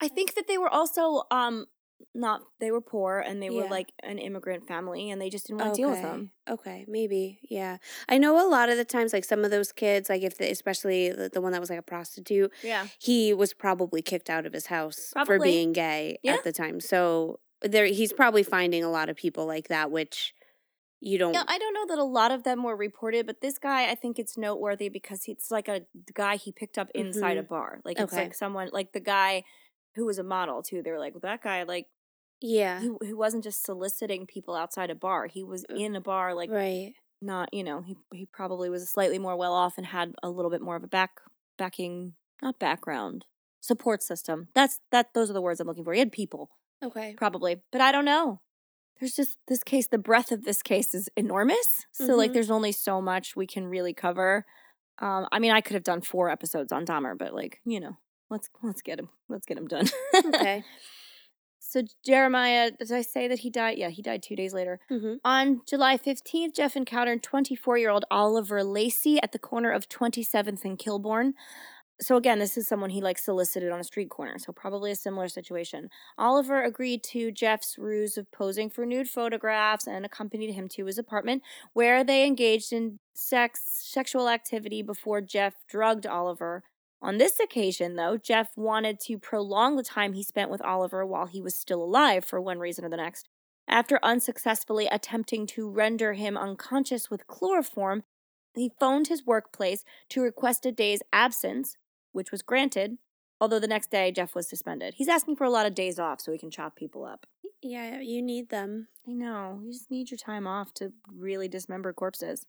I 0.00 0.08
think 0.08 0.34
that 0.34 0.46
they 0.48 0.58
were 0.58 0.68
also 0.68 1.22
um 1.30 1.66
not 2.14 2.40
they 2.60 2.70
were 2.70 2.80
poor 2.80 3.18
and 3.20 3.42
they 3.42 3.50
were 3.50 3.68
like 3.68 3.92
an 4.02 4.18
immigrant 4.18 4.66
family 4.66 5.10
and 5.10 5.20
they 5.20 5.28
just 5.28 5.46
didn't 5.46 5.60
want 5.60 5.74
to 5.74 5.80
deal 5.82 5.90
with 5.90 6.00
them. 6.00 6.30
Okay, 6.48 6.86
maybe. 6.88 7.40
Yeah. 7.48 7.76
I 8.08 8.16
know 8.16 8.42
a 8.44 8.48
lot 8.48 8.70
of 8.70 8.78
the 8.78 8.86
times, 8.86 9.12
like 9.12 9.24
some 9.24 9.44
of 9.44 9.50
those 9.50 9.70
kids, 9.70 10.08
like 10.08 10.22
if, 10.22 10.38
they, 10.38 10.50
especially 10.50 11.10
the, 11.10 11.28
the 11.28 11.42
one 11.42 11.52
that 11.52 11.60
was 11.60 11.68
like 11.68 11.78
a 11.78 11.82
prostitute, 11.82 12.50
Yeah. 12.62 12.86
he 12.98 13.34
was 13.34 13.52
probably 13.52 14.00
kicked 14.00 14.30
out 14.30 14.46
of 14.46 14.54
his 14.54 14.66
house 14.66 15.12
for 15.26 15.38
being 15.38 15.72
gay 15.74 16.18
Yeah. 16.22 16.34
at 16.34 16.44
the 16.44 16.52
time. 16.52 16.80
So 16.80 17.40
there, 17.62 17.86
he's 17.86 18.12
probably 18.12 18.42
finding 18.42 18.84
a 18.84 18.90
lot 18.90 19.08
of 19.08 19.16
people 19.16 19.46
like 19.46 19.68
that, 19.68 19.90
which 19.90 20.34
you 21.00 21.18
don't. 21.18 21.32
Yeah, 21.32 21.44
I 21.46 21.58
don't 21.58 21.74
know 21.74 21.86
that 21.86 21.98
a 21.98 22.04
lot 22.04 22.32
of 22.32 22.42
them 22.42 22.62
were 22.64 22.76
reported, 22.76 23.26
but 23.26 23.40
this 23.40 23.58
guy, 23.58 23.88
I 23.90 23.94
think 23.94 24.18
it's 24.18 24.36
noteworthy 24.36 24.88
because 24.88 25.28
it's 25.28 25.50
like 25.50 25.68
a 25.68 25.82
guy 26.12 26.36
he 26.36 26.50
picked 26.50 26.76
up 26.76 26.90
inside 26.94 27.36
a 27.36 27.42
Mhm. 27.42 27.48
bar. 27.48 27.80
Like 27.84 28.00
it's 28.00 28.16
Okay. 28.16 28.16
like 28.16 28.34
someone 28.34 28.70
like 28.72 28.92
the 28.92 29.00
guy 29.00 29.44
who 29.94 30.06
was 30.06 30.18
a 30.18 30.24
model 30.24 30.62
too. 30.62 30.82
They 30.82 30.90
were 30.90 30.98
like, 30.98 31.14
well, 31.14 31.20
that 31.22 31.42
guy, 31.42 31.62
like 31.62 31.86
yeah. 32.40 32.80
he, 32.80 32.90
he 33.02 33.14
wasn't 33.14 33.44
just 33.44 33.64
soliciting 33.64 34.26
people 34.26 34.54
outside 34.56 34.90
a 34.90 34.94
bar. 34.96 35.26
He 35.26 35.44
was 35.44 35.66
Uh, 35.68 35.76
in 35.76 35.96
a 35.96 36.00
bar, 36.00 36.34
like 36.34 36.50
right. 36.50 36.94
not, 37.22 37.52
you 37.54 37.64
know, 37.64 37.82
he 37.82 37.96
he 38.12 38.26
probably 38.26 38.70
was 38.70 38.88
slightly 38.90 39.18
more 39.18 39.36
well 39.36 39.54
off 39.54 39.78
and 39.78 39.86
had 39.86 40.14
a 40.22 40.30
little 40.30 40.50
bit 40.50 40.62
more 40.62 40.76
of 40.76 40.84
a 40.84 40.88
back 40.88 41.20
backing, 41.58 42.16
not 42.42 42.58
background, 42.58 43.26
support 43.60 44.02
system. 44.02 44.48
That's 44.54 44.80
that. 44.92 45.14
Those 45.14 45.30
are 45.30 45.34
the 45.34 45.42
words 45.42 45.60
I'm 45.60 45.68
looking 45.68 45.84
for. 45.84 45.92
He 45.94 46.00
had 46.00 46.12
people 46.12 46.50
Okay. 46.82 47.14
probably, 47.16 47.62
but 47.72 47.80
I 47.80 47.92
don't 47.92 48.04
know. 48.04 48.40
There's 48.98 49.14
just 49.14 49.38
this 49.48 49.62
case. 49.62 49.86
The 49.88 49.98
breadth 49.98 50.30
of 50.32 50.44
this 50.44 50.62
case 50.62 50.94
is 50.94 51.08
enormous. 51.16 51.86
So 51.92 52.14
like, 52.16 52.30
Mhm. 52.30 52.34
there's 52.34 52.50
only 52.50 52.72
so 52.72 53.00
much 53.00 53.34
we 53.36 53.46
can 53.46 53.66
really 53.66 53.94
cover. 53.94 54.44
Um, 54.98 55.26
I 55.32 55.38
mean, 55.38 55.52
I 55.52 55.60
could 55.62 55.74
have 55.74 55.84
done 55.84 56.02
four 56.02 56.28
episodes 56.28 56.70
on 56.72 56.84
Dahmer, 56.84 57.16
but 57.16 57.32
like, 57.34 57.60
you 57.64 57.80
know, 57.80 57.96
let's 58.28 58.50
let's 58.62 58.82
get 58.82 58.98
him 58.98 59.08
let's 59.28 59.46
get 59.46 59.56
him 59.58 59.66
done. 59.66 59.86
Okay. 60.14 60.62
So 61.62 61.82
Jeremiah, 62.04 62.72
did 62.72 62.90
I 62.90 63.02
say 63.02 63.28
that 63.28 63.40
he 63.40 63.50
died? 63.50 63.78
Yeah, 63.78 63.90
he 63.90 64.02
died 64.02 64.22
two 64.24 64.34
days 64.34 64.52
later. 64.52 64.80
Mm-hmm. 64.90 65.16
On 65.24 65.60
July 65.68 65.98
15th, 65.98 66.54
Jeff 66.56 66.74
encountered 66.74 67.22
24 67.22 67.78
year 67.78 67.90
old 67.90 68.04
Oliver 68.10 68.64
Lacey 68.64 69.22
at 69.22 69.30
the 69.30 69.38
corner 69.38 69.70
of 69.70 69.88
27th 69.88 70.64
and 70.64 70.78
Kilbourne. 70.78 71.34
So 72.02 72.16
again, 72.16 72.38
this 72.38 72.56
is 72.56 72.66
someone 72.66 72.88
he 72.88 73.02
like 73.02 73.18
solicited 73.18 73.70
on 73.70 73.78
a 73.78 73.84
street 73.84 74.08
corner, 74.08 74.38
so 74.38 74.52
probably 74.52 74.90
a 74.90 74.96
similar 74.96 75.28
situation. 75.28 75.90
Oliver 76.16 76.62
agreed 76.62 77.04
to 77.04 77.30
Jeff's 77.30 77.76
ruse 77.78 78.16
of 78.16 78.30
posing 78.32 78.70
for 78.70 78.86
nude 78.86 79.08
photographs 79.08 79.86
and 79.86 80.06
accompanied 80.06 80.54
him 80.54 80.66
to 80.68 80.86
his 80.86 80.96
apartment, 80.96 81.42
where 81.74 82.02
they 82.02 82.24
engaged 82.24 82.72
in 82.72 83.00
sex 83.12 83.60
sexual 83.82 84.30
activity 84.30 84.80
before 84.80 85.20
Jeff 85.20 85.54
drugged 85.68 86.06
Oliver. 86.06 86.62
On 87.02 87.18
this 87.18 87.38
occasion, 87.38 87.96
though, 87.96 88.16
Jeff 88.16 88.48
wanted 88.56 88.98
to 89.00 89.18
prolong 89.18 89.76
the 89.76 89.82
time 89.82 90.14
he 90.14 90.22
spent 90.22 90.50
with 90.50 90.62
Oliver 90.62 91.04
while 91.04 91.26
he 91.26 91.42
was 91.42 91.54
still 91.54 91.82
alive 91.82 92.24
for 92.24 92.40
one 92.40 92.58
reason 92.58 92.84
or 92.84 92.88
the 92.88 92.96
next. 92.96 93.28
After 93.68 94.00
unsuccessfully 94.02 94.86
attempting 94.90 95.46
to 95.48 95.70
render 95.70 96.14
him 96.14 96.36
unconscious 96.36 97.10
with 97.10 97.26
chloroform, 97.26 98.04
he 98.54 98.72
phoned 98.80 99.08
his 99.08 99.24
workplace 99.24 99.84
to 100.08 100.22
request 100.22 100.66
a 100.66 100.72
day's 100.72 101.02
absence, 101.12 101.76
which 102.12 102.30
was 102.30 102.42
granted, 102.42 102.98
although 103.40 103.58
the 103.58 103.66
next 103.66 103.90
day 103.90 104.12
Jeff 104.12 104.34
was 104.34 104.48
suspended. 104.48 104.94
He's 104.96 105.08
asking 105.08 105.36
for 105.36 105.44
a 105.44 105.50
lot 105.50 105.66
of 105.66 105.74
days 105.74 105.98
off 105.98 106.20
so 106.20 106.32
he 106.32 106.38
can 106.38 106.50
chop 106.50 106.76
people 106.76 107.04
up. 107.04 107.26
Yeah, 107.62 108.00
you 108.00 108.22
need 108.22 108.48
them. 108.48 108.88
I 109.06 109.12
know, 109.12 109.60
you 109.62 109.72
just 109.72 109.90
need 109.90 110.10
your 110.10 110.18
time 110.18 110.46
off 110.46 110.72
to 110.74 110.92
really 111.12 111.48
dismember 111.48 111.92
corpses. 111.92 112.46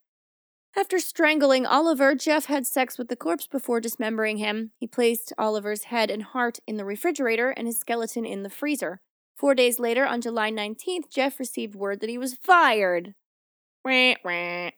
After 0.76 1.00
strangling 1.00 1.66
Oliver, 1.66 2.16
Jeff 2.16 2.46
had 2.46 2.66
sex 2.66 2.98
with 2.98 3.10
the 3.10 3.18
corpse 3.18 3.46
before 3.46 3.82
dismembering 3.82 4.38
him. 4.38 4.72
He 4.78 4.88
placed 4.88 5.34
Oliver's 5.38 5.86
head 5.86 6.10
and 6.10 6.24
heart 6.24 6.60
in 6.66 6.78
the 6.78 6.86
refrigerator 6.86 7.50
and 7.50 7.68
his 7.68 7.78
skeleton 7.78 8.26
in 8.26 8.44
the 8.44 8.50
freezer. 8.50 9.02
Four 9.36 9.54
days 9.54 9.80
later, 9.80 10.06
on 10.06 10.22
July 10.22 10.50
19th, 10.50 11.10
Jeff 11.10 11.40
received 11.40 11.76
word 11.76 12.00
that 12.00 12.10
he 12.10 12.18
was 12.18 12.36
fired. 12.36 13.16
Wah, 13.84 14.14
wah. 14.24 14.70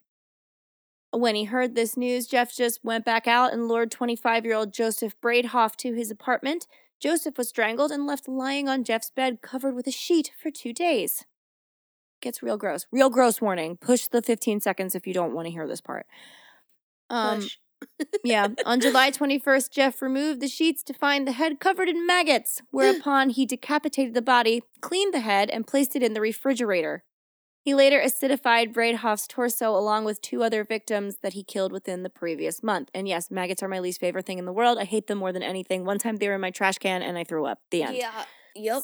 When 1.14 1.36
he 1.36 1.44
heard 1.44 1.76
this 1.76 1.96
news, 1.96 2.26
Jeff 2.26 2.56
just 2.56 2.84
went 2.84 3.06
back 3.06 3.28
out 3.28 3.54
and 3.54 3.68
lured 3.68 3.92
25 3.92 4.46
year 4.46 4.56
old 4.56 4.74
Joseph 4.74 5.14
Bradehoft 5.22 5.76
to 5.78 5.94
his 5.94 6.10
apartment. 6.10 6.66
Joseph 7.00 7.38
was 7.38 7.50
strangled 7.50 7.92
and 7.92 8.08
left 8.08 8.28
lying 8.28 8.68
on 8.68 8.84
Jeff's 8.84 9.12
bed 9.12 9.42
covered 9.42 9.76
with 9.76 9.86
a 9.86 9.92
sheet 9.92 10.32
for 10.42 10.50
two 10.50 10.74
days. 10.74 11.26
Gets 12.20 12.42
real 12.42 12.58
gross. 12.58 12.88
Real 12.92 13.12
gross 13.12 13.42
warning. 13.42 13.78
Push 13.78 14.08
the 14.08 14.22
15 14.22 14.62
seconds 14.62 14.96
if 14.96 15.06
you 15.06 15.14
don't 15.14 15.34
want 15.34 15.46
to 15.46 15.52
hear 15.52 15.68
this 15.68 15.82
part. 15.82 16.08
Um, 17.12 17.42
Push. 17.42 17.58
yeah. 18.24 18.48
On 18.66 18.80
July 18.80 19.12
21st, 19.12 19.70
Jeff 19.70 20.02
removed 20.02 20.40
the 20.40 20.48
sheets 20.48 20.82
to 20.84 20.94
find 20.94 21.28
the 21.28 21.34
head 21.34 21.60
covered 21.60 21.90
in 21.90 22.08
maggots, 22.08 22.62
whereupon 22.72 23.30
he 23.30 23.46
decapitated 23.46 24.14
the 24.14 24.22
body, 24.22 24.64
cleaned 24.82 25.14
the 25.14 25.20
head, 25.20 25.50
and 25.50 25.68
placed 25.68 25.96
it 25.96 26.02
in 26.02 26.14
the 26.14 26.22
refrigerator. 26.22 27.04
He 27.64 27.74
later 27.74 28.02
acidified 28.02 28.74
Bradehoft's 28.74 29.26
torso 29.26 29.74
along 29.74 30.04
with 30.04 30.22
two 30.22 30.44
other 30.44 30.66
victims 30.66 31.20
that 31.22 31.32
he 31.32 31.46
killed 31.46 31.72
within 31.72 32.04
the 32.04 32.10
previous 32.10 32.62
month. 32.62 32.90
And 32.94 33.08
yes, 33.08 33.32
maggots 33.32 33.64
are 33.64 33.70
my 33.70 33.80
least 33.80 34.02
favorite 34.02 34.26
thing 34.26 34.38
in 34.38 34.44
the 34.44 34.52
world. 34.52 34.78
I 34.78 34.84
hate 34.84 35.08
them 35.08 35.20
more 35.20 35.32
than 35.32 35.44
anything. 35.44 35.86
One 35.86 35.98
time 35.98 36.18
they 36.18 36.28
were 36.28 36.36
in 36.36 36.42
my 36.42 36.52
trash 36.52 36.78
can 36.78 37.02
and 37.02 37.18
I 37.18 37.24
threw 37.24 37.46
up. 37.46 37.60
The 37.72 37.84
end. 37.84 37.96
Yeah. 37.96 38.26
Yep. 38.54 38.84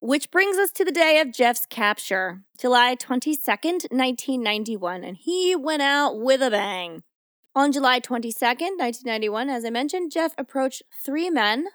Which 0.00 0.30
brings 0.30 0.58
us 0.58 0.70
to 0.72 0.84
the 0.84 0.92
day 0.92 1.20
of 1.20 1.32
Jeff's 1.32 1.64
capture, 1.64 2.42
July 2.60 2.94
22nd, 2.94 3.90
1991, 3.90 5.02
and 5.02 5.16
he 5.16 5.56
went 5.56 5.82
out 5.82 6.20
with 6.20 6.42
a 6.42 6.50
bang. 6.50 7.02
On 7.56 7.72
July 7.72 7.98
22nd, 7.98 8.76
1991, 8.76 9.48
as 9.48 9.64
I 9.64 9.70
mentioned, 9.70 10.12
Jeff 10.12 10.34
approached 10.38 10.82
three 11.04 11.30
men 11.30 11.66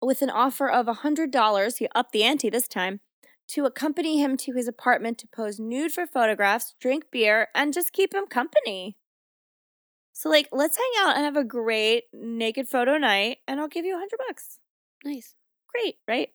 with 0.00 0.22
an 0.22 0.30
offer 0.30 0.68
of 0.68 0.86
$100. 0.86 1.78
He 1.78 1.88
upped 1.94 2.12
the 2.12 2.22
ante 2.22 2.50
this 2.50 2.68
time 2.68 3.00
to 3.48 3.64
accompany 3.64 4.22
him 4.22 4.36
to 4.36 4.52
his 4.52 4.68
apartment 4.68 5.18
to 5.18 5.26
pose 5.26 5.58
nude 5.58 5.92
for 5.92 6.06
photographs, 6.06 6.74
drink 6.80 7.04
beer, 7.10 7.48
and 7.54 7.72
just 7.72 7.92
keep 7.92 8.14
him 8.14 8.26
company. 8.26 8.96
So, 10.12 10.28
like, 10.28 10.48
let's 10.52 10.76
hang 10.76 11.06
out 11.06 11.16
and 11.16 11.24
have 11.24 11.36
a 11.36 11.44
great 11.44 12.04
naked 12.12 12.68
photo 12.68 12.98
night, 12.98 13.38
and 13.46 13.60
I'll 13.60 13.68
give 13.68 13.84
you 13.84 13.94
a 13.94 13.98
hundred 13.98 14.18
bucks. 14.26 14.58
nice. 15.04 15.34
Great, 15.72 15.96
right? 16.08 16.30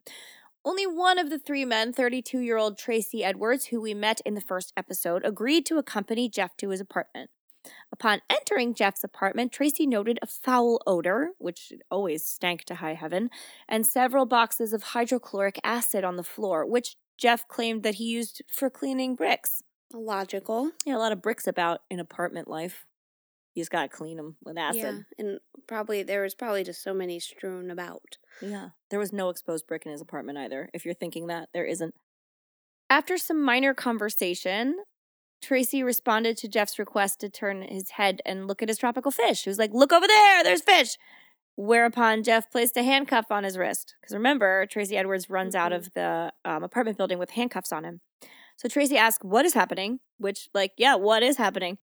Only 0.65 0.87
one 0.87 1.19
of 1.19 1.29
the 1.29 1.39
three 1.39 1.65
men, 1.65 1.91
32 1.91 2.39
year 2.39 2.57
old 2.57 2.77
Tracy 2.77 3.23
Edwards, 3.23 3.65
who 3.65 3.81
we 3.81 3.93
met 3.93 4.21
in 4.25 4.35
the 4.35 4.41
first 4.41 4.71
episode, 4.77 5.25
agreed 5.25 5.65
to 5.65 5.77
accompany 5.77 6.29
Jeff 6.29 6.55
to 6.57 6.69
his 6.69 6.79
apartment. 6.79 7.29
Upon 7.91 8.21
entering 8.29 8.73
Jeff's 8.73 9.03
apartment, 9.03 9.51
Tracy 9.51 9.85
noted 9.85 10.19
a 10.21 10.27
foul 10.27 10.81
odor, 10.87 11.31
which 11.37 11.73
always 11.89 12.25
stank 12.25 12.63
to 12.65 12.75
high 12.75 12.93
heaven, 12.93 13.29
and 13.67 13.85
several 13.85 14.25
boxes 14.25 14.73
of 14.73 14.83
hydrochloric 14.83 15.59
acid 15.63 16.03
on 16.03 16.15
the 16.15 16.23
floor, 16.23 16.65
which 16.65 16.95
Jeff 17.17 17.47
claimed 17.47 17.83
that 17.83 17.95
he 17.95 18.05
used 18.05 18.41
for 18.51 18.69
cleaning 18.69 19.15
bricks. 19.15 19.61
Logical. 19.93 20.71
Yeah, 20.85 20.95
a 20.95 20.99
lot 20.99 21.11
of 21.11 21.21
bricks 21.21 21.47
about 21.47 21.81
in 21.89 21.99
apartment 21.99 22.47
life. 22.47 22.85
You 23.53 23.61
just 23.61 23.71
gotta 23.71 23.89
clean 23.89 24.17
them 24.17 24.37
with 24.43 24.57
acid. 24.57 25.05
Yeah. 25.17 25.25
And 25.25 25.39
probably 25.67 26.01
there 26.01 26.23
was 26.23 26.33
probably 26.33 26.63
just 26.63 26.81
so 26.81 26.93
many 26.93 27.19
strewn 27.19 27.69
about. 27.69 28.17
Yeah. 28.41 28.69
There 28.89 28.99
was 28.99 29.13
no 29.13 29.29
exposed 29.29 29.67
brick 29.67 29.85
in 29.85 29.91
his 29.91 30.01
apartment 30.01 30.39
either. 30.39 30.69
If 30.73 30.85
you're 30.85 30.95
thinking 30.95 31.27
that, 31.27 31.49
there 31.53 31.65
isn't. 31.65 31.93
After 32.89 33.17
some 33.17 33.43
minor 33.43 33.73
conversation, 33.73 34.77
Tracy 35.41 35.83
responded 35.83 36.37
to 36.37 36.47
Jeff's 36.47 36.79
request 36.79 37.19
to 37.19 37.29
turn 37.29 37.61
his 37.61 37.91
head 37.91 38.21
and 38.25 38.47
look 38.47 38.63
at 38.63 38.69
his 38.69 38.77
tropical 38.77 39.11
fish. 39.11 39.43
He 39.43 39.49
was 39.49 39.59
like, 39.59 39.71
Look 39.73 39.93
over 39.93 40.07
there, 40.07 40.43
there's 40.43 40.61
fish. 40.61 40.97
Whereupon 41.55 42.23
Jeff 42.23 42.49
placed 42.51 42.75
a 42.77 42.83
handcuff 42.83 43.25
on 43.31 43.43
his 43.43 43.57
wrist. 43.57 43.95
Because 44.01 44.13
remember, 44.15 44.65
Tracy 44.65 44.97
Edwards 44.97 45.29
runs 45.29 45.53
out 45.55 45.71
Mhm. 45.71 45.75
of 45.75 45.93
the 45.93 46.33
um, 46.45 46.63
apartment 46.63 46.97
building 46.97 47.19
with 47.19 47.31
handcuffs 47.31 47.71
on 47.71 47.83
him. 47.83 48.01
So 48.57 48.67
Tracy 48.67 48.97
asked, 48.97 49.23
What 49.23 49.45
is 49.45 49.53
happening? 49.53 49.99
Which, 50.17 50.49
like, 50.53 50.71
yeah, 50.77 50.95
what 50.95 51.21
is 51.23 51.37
happening? 51.37 51.77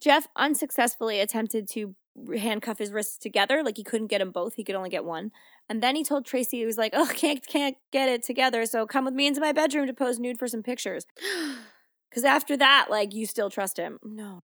Jeff 0.00 0.26
unsuccessfully 0.36 1.20
attempted 1.20 1.68
to 1.70 1.94
handcuff 2.36 2.78
his 2.78 2.90
wrists 2.90 3.18
together. 3.18 3.62
Like 3.62 3.76
he 3.76 3.84
couldn't 3.84 4.08
get 4.08 4.18
them 4.18 4.30
both. 4.32 4.54
He 4.54 4.64
could 4.64 4.74
only 4.74 4.90
get 4.90 5.04
one. 5.04 5.30
And 5.68 5.82
then 5.82 5.94
he 5.94 6.02
told 6.04 6.24
Tracy, 6.24 6.58
he 6.58 6.66
was 6.66 6.78
like, 6.78 6.92
oh, 6.94 7.06
can't, 7.14 7.46
can't 7.46 7.76
get 7.92 8.08
it 8.08 8.22
together. 8.22 8.66
So 8.66 8.86
come 8.86 9.04
with 9.04 9.14
me 9.14 9.26
into 9.26 9.40
my 9.40 9.52
bedroom 9.52 9.86
to 9.86 9.94
pose 9.94 10.18
nude 10.18 10.38
for 10.38 10.48
some 10.48 10.62
pictures. 10.62 11.06
Because 12.10 12.24
after 12.24 12.56
that, 12.56 12.88
like, 12.90 13.14
you 13.14 13.24
still 13.24 13.50
trust 13.50 13.76
him. 13.76 14.00
No. 14.02 14.40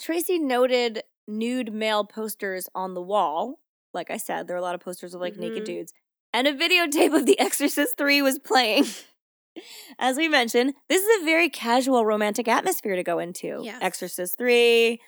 Tracy 0.00 0.38
noted 0.38 1.02
nude 1.30 1.72
male 1.72 2.04
posters 2.04 2.68
on 2.74 2.94
the 2.94 3.00
wall. 3.02 3.60
Like 3.94 4.10
I 4.10 4.16
said, 4.18 4.46
there 4.46 4.56
are 4.56 4.58
a 4.58 4.62
lot 4.62 4.74
of 4.74 4.80
posters 4.80 5.14
of 5.14 5.20
like 5.20 5.36
naked 5.36 5.62
Mhm. 5.62 5.66
dudes. 5.66 5.92
And 6.32 6.46
a 6.46 6.52
videotape 6.54 7.14
of 7.16 7.26
The 7.26 7.38
Exorcist 7.40 7.96
3 7.96 8.22
was 8.22 8.38
playing. 8.38 8.84
As 9.98 10.16
we 10.16 10.28
mentioned, 10.28 10.74
this 10.88 11.02
is 11.02 11.22
a 11.22 11.24
very 11.24 11.48
casual 11.48 12.04
romantic 12.06 12.46
atmosphere 12.46 12.94
to 12.96 13.02
go 13.02 13.18
into. 13.18 13.60
Yes. 13.64 13.78
Exorcist 13.82 14.38
3, 14.38 15.00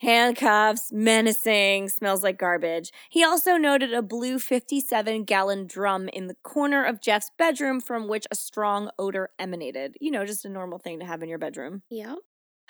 handcuffs, 0.00 0.90
menacing, 0.92 1.88
smells 1.88 2.22
like 2.22 2.38
garbage. 2.38 2.90
He 3.10 3.22
also 3.22 3.56
noted 3.56 3.92
a 3.92 4.02
blue 4.02 4.38
57 4.38 5.24
gallon 5.24 5.66
drum 5.66 6.08
in 6.08 6.26
the 6.26 6.36
corner 6.42 6.84
of 6.84 7.00
Jeff's 7.00 7.30
bedroom 7.38 7.80
from 7.80 8.08
which 8.08 8.26
a 8.30 8.34
strong 8.34 8.90
odor 8.98 9.30
emanated. 9.38 9.96
You 10.00 10.10
know, 10.10 10.24
just 10.24 10.44
a 10.44 10.48
normal 10.48 10.78
thing 10.78 10.98
to 11.00 11.04
have 11.06 11.22
in 11.22 11.28
your 11.28 11.38
bedroom. 11.38 11.82
yep. 11.90 12.16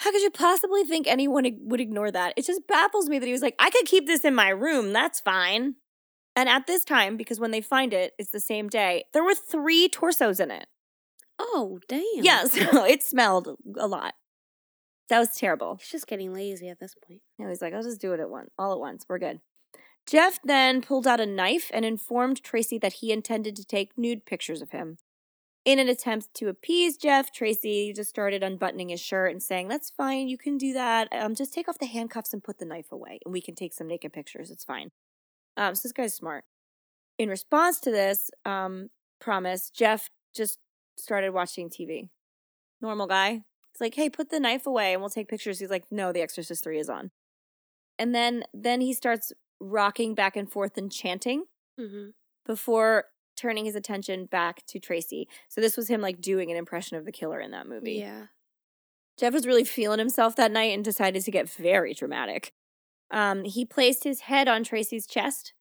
How 0.03 0.11
could 0.11 0.23
you 0.23 0.31
possibly 0.31 0.83
think 0.83 1.07
anyone 1.07 1.49
would 1.61 1.81
ignore 1.81 2.11
that? 2.11 2.35
It 2.37 2.45
just 2.45 2.67
baffles 2.67 3.09
me 3.09 3.21
that 3.21 3.27
he 3.27 3.33
was 3.33 3.41
like, 3.41 3.55
I 3.61 3.71
could 3.71 3.87
keep 3.87 4.09
this 4.09 4.25
in 4.25 4.35
my 4.35 4.49
room. 4.49 4.93
That's 4.93 5.21
fine. 5.21 5.77
And 6.35 6.49
at 6.49 6.67
this 6.67 6.85
time, 6.85 7.17
because 7.17 7.39
when 7.39 7.53
they 7.53 7.61
find 7.61 7.93
it, 7.93 8.13
it's 8.19 8.33
the 8.33 8.41
same 8.41 8.69
day, 8.69 9.05
there 9.13 9.23
were 9.23 9.35
three 9.35 9.89
torsos 9.89 10.41
in 10.41 10.51
it. 10.51 10.67
Oh, 11.39 11.79
damn. 11.89 12.03
Yeah, 12.17 12.45
so 12.47 12.85
it 12.85 13.05
smelled 13.05 13.57
a 13.79 13.87
lot. 13.87 14.15
That 15.09 15.21
was 15.21 15.37
terrible. 15.37 15.77
He's 15.77 15.91
just 15.91 16.09
getting 16.09 16.35
lazy 16.35 16.69
at 16.69 16.81
this 16.81 16.97
point. 17.07 17.21
Yeah, 17.39 17.49
he's 17.49 17.63
like, 17.63 17.73
I'll 17.73 17.83
just 17.85 18.01
do 18.01 18.13
it 18.13 18.19
at 18.19 18.29
once, 18.29 18.51
all 18.59 18.73
at 18.73 18.81
once. 18.81 19.05
We're 19.09 19.19
good. 19.19 19.39
Jeff 20.05 20.41
then 20.43 20.83
pulled 20.83 21.07
out 21.07 21.21
a 21.21 21.27
knife 21.27 21.71
and 21.73 21.85
informed 21.85 22.43
Tracy 22.43 22.77
that 22.79 22.95
he 22.95 23.13
intended 23.13 23.55
to 23.55 23.65
take 23.65 23.97
nude 23.97 24.27
pictures 24.27 24.63
of 24.63 24.71
him. 24.71 24.99
In 25.65 25.79
an 25.79 25.89
attempt 25.89 26.35
to 26.35 26.49
appease 26.49 26.97
Jeff, 26.97 27.33
Tracy 27.33 27.93
just 27.95 28.11
started 28.11 28.43
unbuttoning 28.43 28.89
his 28.89 29.01
shirt 29.01 29.31
and 29.31 29.43
saying, 29.43 29.69
That's 29.69 29.91
fine, 29.91 30.29
you 30.29 30.37
can 30.37 30.59
do 30.59 30.73
that. 30.73 31.09
Um, 31.13 31.35
just 31.37 31.53
take 31.55 31.69
off 31.69 31.79
the 31.79 31.87
handcuffs 31.87 32.33
and 32.33 32.43
put 32.43 32.59
the 32.59 32.65
knife 32.65 32.91
away, 32.91 33.21
and 33.25 33.33
we 33.33 33.41
can 33.41 33.55
take 33.55 33.73
some 33.73 33.87
naked 33.87 34.13
pictures. 34.13 34.51
It's 34.51 34.65
fine. 34.65 34.91
Um, 35.57 35.75
so 35.75 35.83
this 35.85 35.93
guy's 35.93 36.15
smart. 36.15 36.45
In 37.19 37.29
response 37.29 37.79
to 37.81 37.91
this 37.93 38.31
um, 38.45 38.89
promise, 39.21 39.71
Jeff 39.71 40.09
just 40.35 40.59
started 40.99 41.31
watching 41.33 41.69
TV. 41.71 42.09
Normal 42.81 43.07
guy. 43.07 43.43
It's 43.71 43.81
like, 43.81 43.95
hey, 43.95 44.11
put 44.11 44.31
the 44.31 44.41
knife 44.41 44.67
away 44.67 44.93
and 44.93 45.01
we'll 45.01 45.11
take 45.11 45.29
pictures. 45.29 45.59
He's 45.61 45.71
like, 45.71 45.85
no, 45.91 46.13
The 46.13 46.21
Exorcist 46.23 46.65
3 46.65 46.79
is 46.79 46.89
on. 46.91 47.11
And 47.99 48.15
then 48.15 48.45
then 48.53 48.81
he 48.81 48.93
starts 48.93 49.33
rocking 49.61 50.15
back 50.15 50.37
and 50.37 50.51
forth 50.51 50.77
and 50.77 50.91
chanting 50.91 51.45
Mm-hmm. 51.81 52.11
before 52.45 53.05
turning 53.43 53.65
his 53.65 53.75
attention 53.75 54.27
back 54.27 54.65
to 54.67 54.79
Tracy. 54.79 55.29
So 55.49 55.61
this 55.61 55.77
was 55.77 55.89
him 55.89 56.01
like 56.01 56.21
doing 56.21 56.51
an 56.51 56.57
impression 56.57 56.97
of 56.97 57.05
the 57.05 57.13
killer 57.13 57.41
in 57.41 57.51
that 57.51 57.67
movie. 57.67 57.95
Yeah. 57.95 58.27
Jeff 59.19 59.33
was 59.33 59.47
really 59.47 59.65
feeling 59.65 59.99
himself 59.99 60.37
that 60.37 60.53
night 60.53 60.73
and 60.73 60.85
decided 60.85 61.23
to 61.25 61.31
get 61.31 61.51
very 61.51 61.93
dramatic. 61.93 62.53
Um, 63.11 63.45
he 63.45 63.65
placed 63.65 64.05
his 64.05 64.21
head 64.21 64.49
on 64.49 64.65
Tracy's 64.65 65.07
chest 65.07 65.53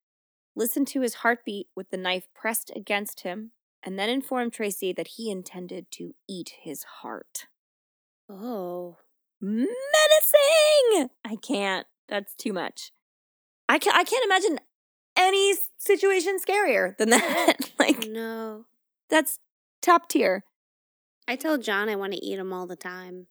listened 0.55 0.87
to 0.87 1.01
his 1.01 1.15
heartbeat 1.15 1.67
with 1.75 1.89
the 1.89 1.97
knife 1.97 2.27
pressed 2.33 2.71
against 2.75 3.21
him, 3.21 3.51
and 3.83 3.97
then 3.97 4.09
informed 4.09 4.53
Tracy 4.53 4.93
that 4.93 5.09
he 5.15 5.31
intended 5.31 5.87
to 5.91 6.13
eat 6.27 6.53
his 6.61 6.83
heart. 6.83 7.47
Oh. 8.29 8.97
Menacing! 9.41 11.09
I 11.25 11.35
can't. 11.41 11.87
That's 12.07 12.35
too 12.35 12.53
much. 12.53 12.91
I 13.67 13.79
can't, 13.79 13.95
I 13.95 14.03
can't 14.03 14.25
imagine 14.25 14.59
any 15.17 15.55
situation 15.77 16.37
scarier 16.37 16.95
than 16.97 17.09
that. 17.11 17.70
like, 17.87 18.07
No. 18.07 18.65
that's 19.09 19.39
top 19.81 20.07
tier. 20.09 20.43
I 21.27 21.35
tell 21.35 21.57
John 21.57 21.87
I 21.89 21.95
want 21.95 22.13
to 22.13 22.23
eat 22.25 22.39
him 22.39 22.51
all 22.53 22.67
the 22.67 22.75
time. 22.75 23.27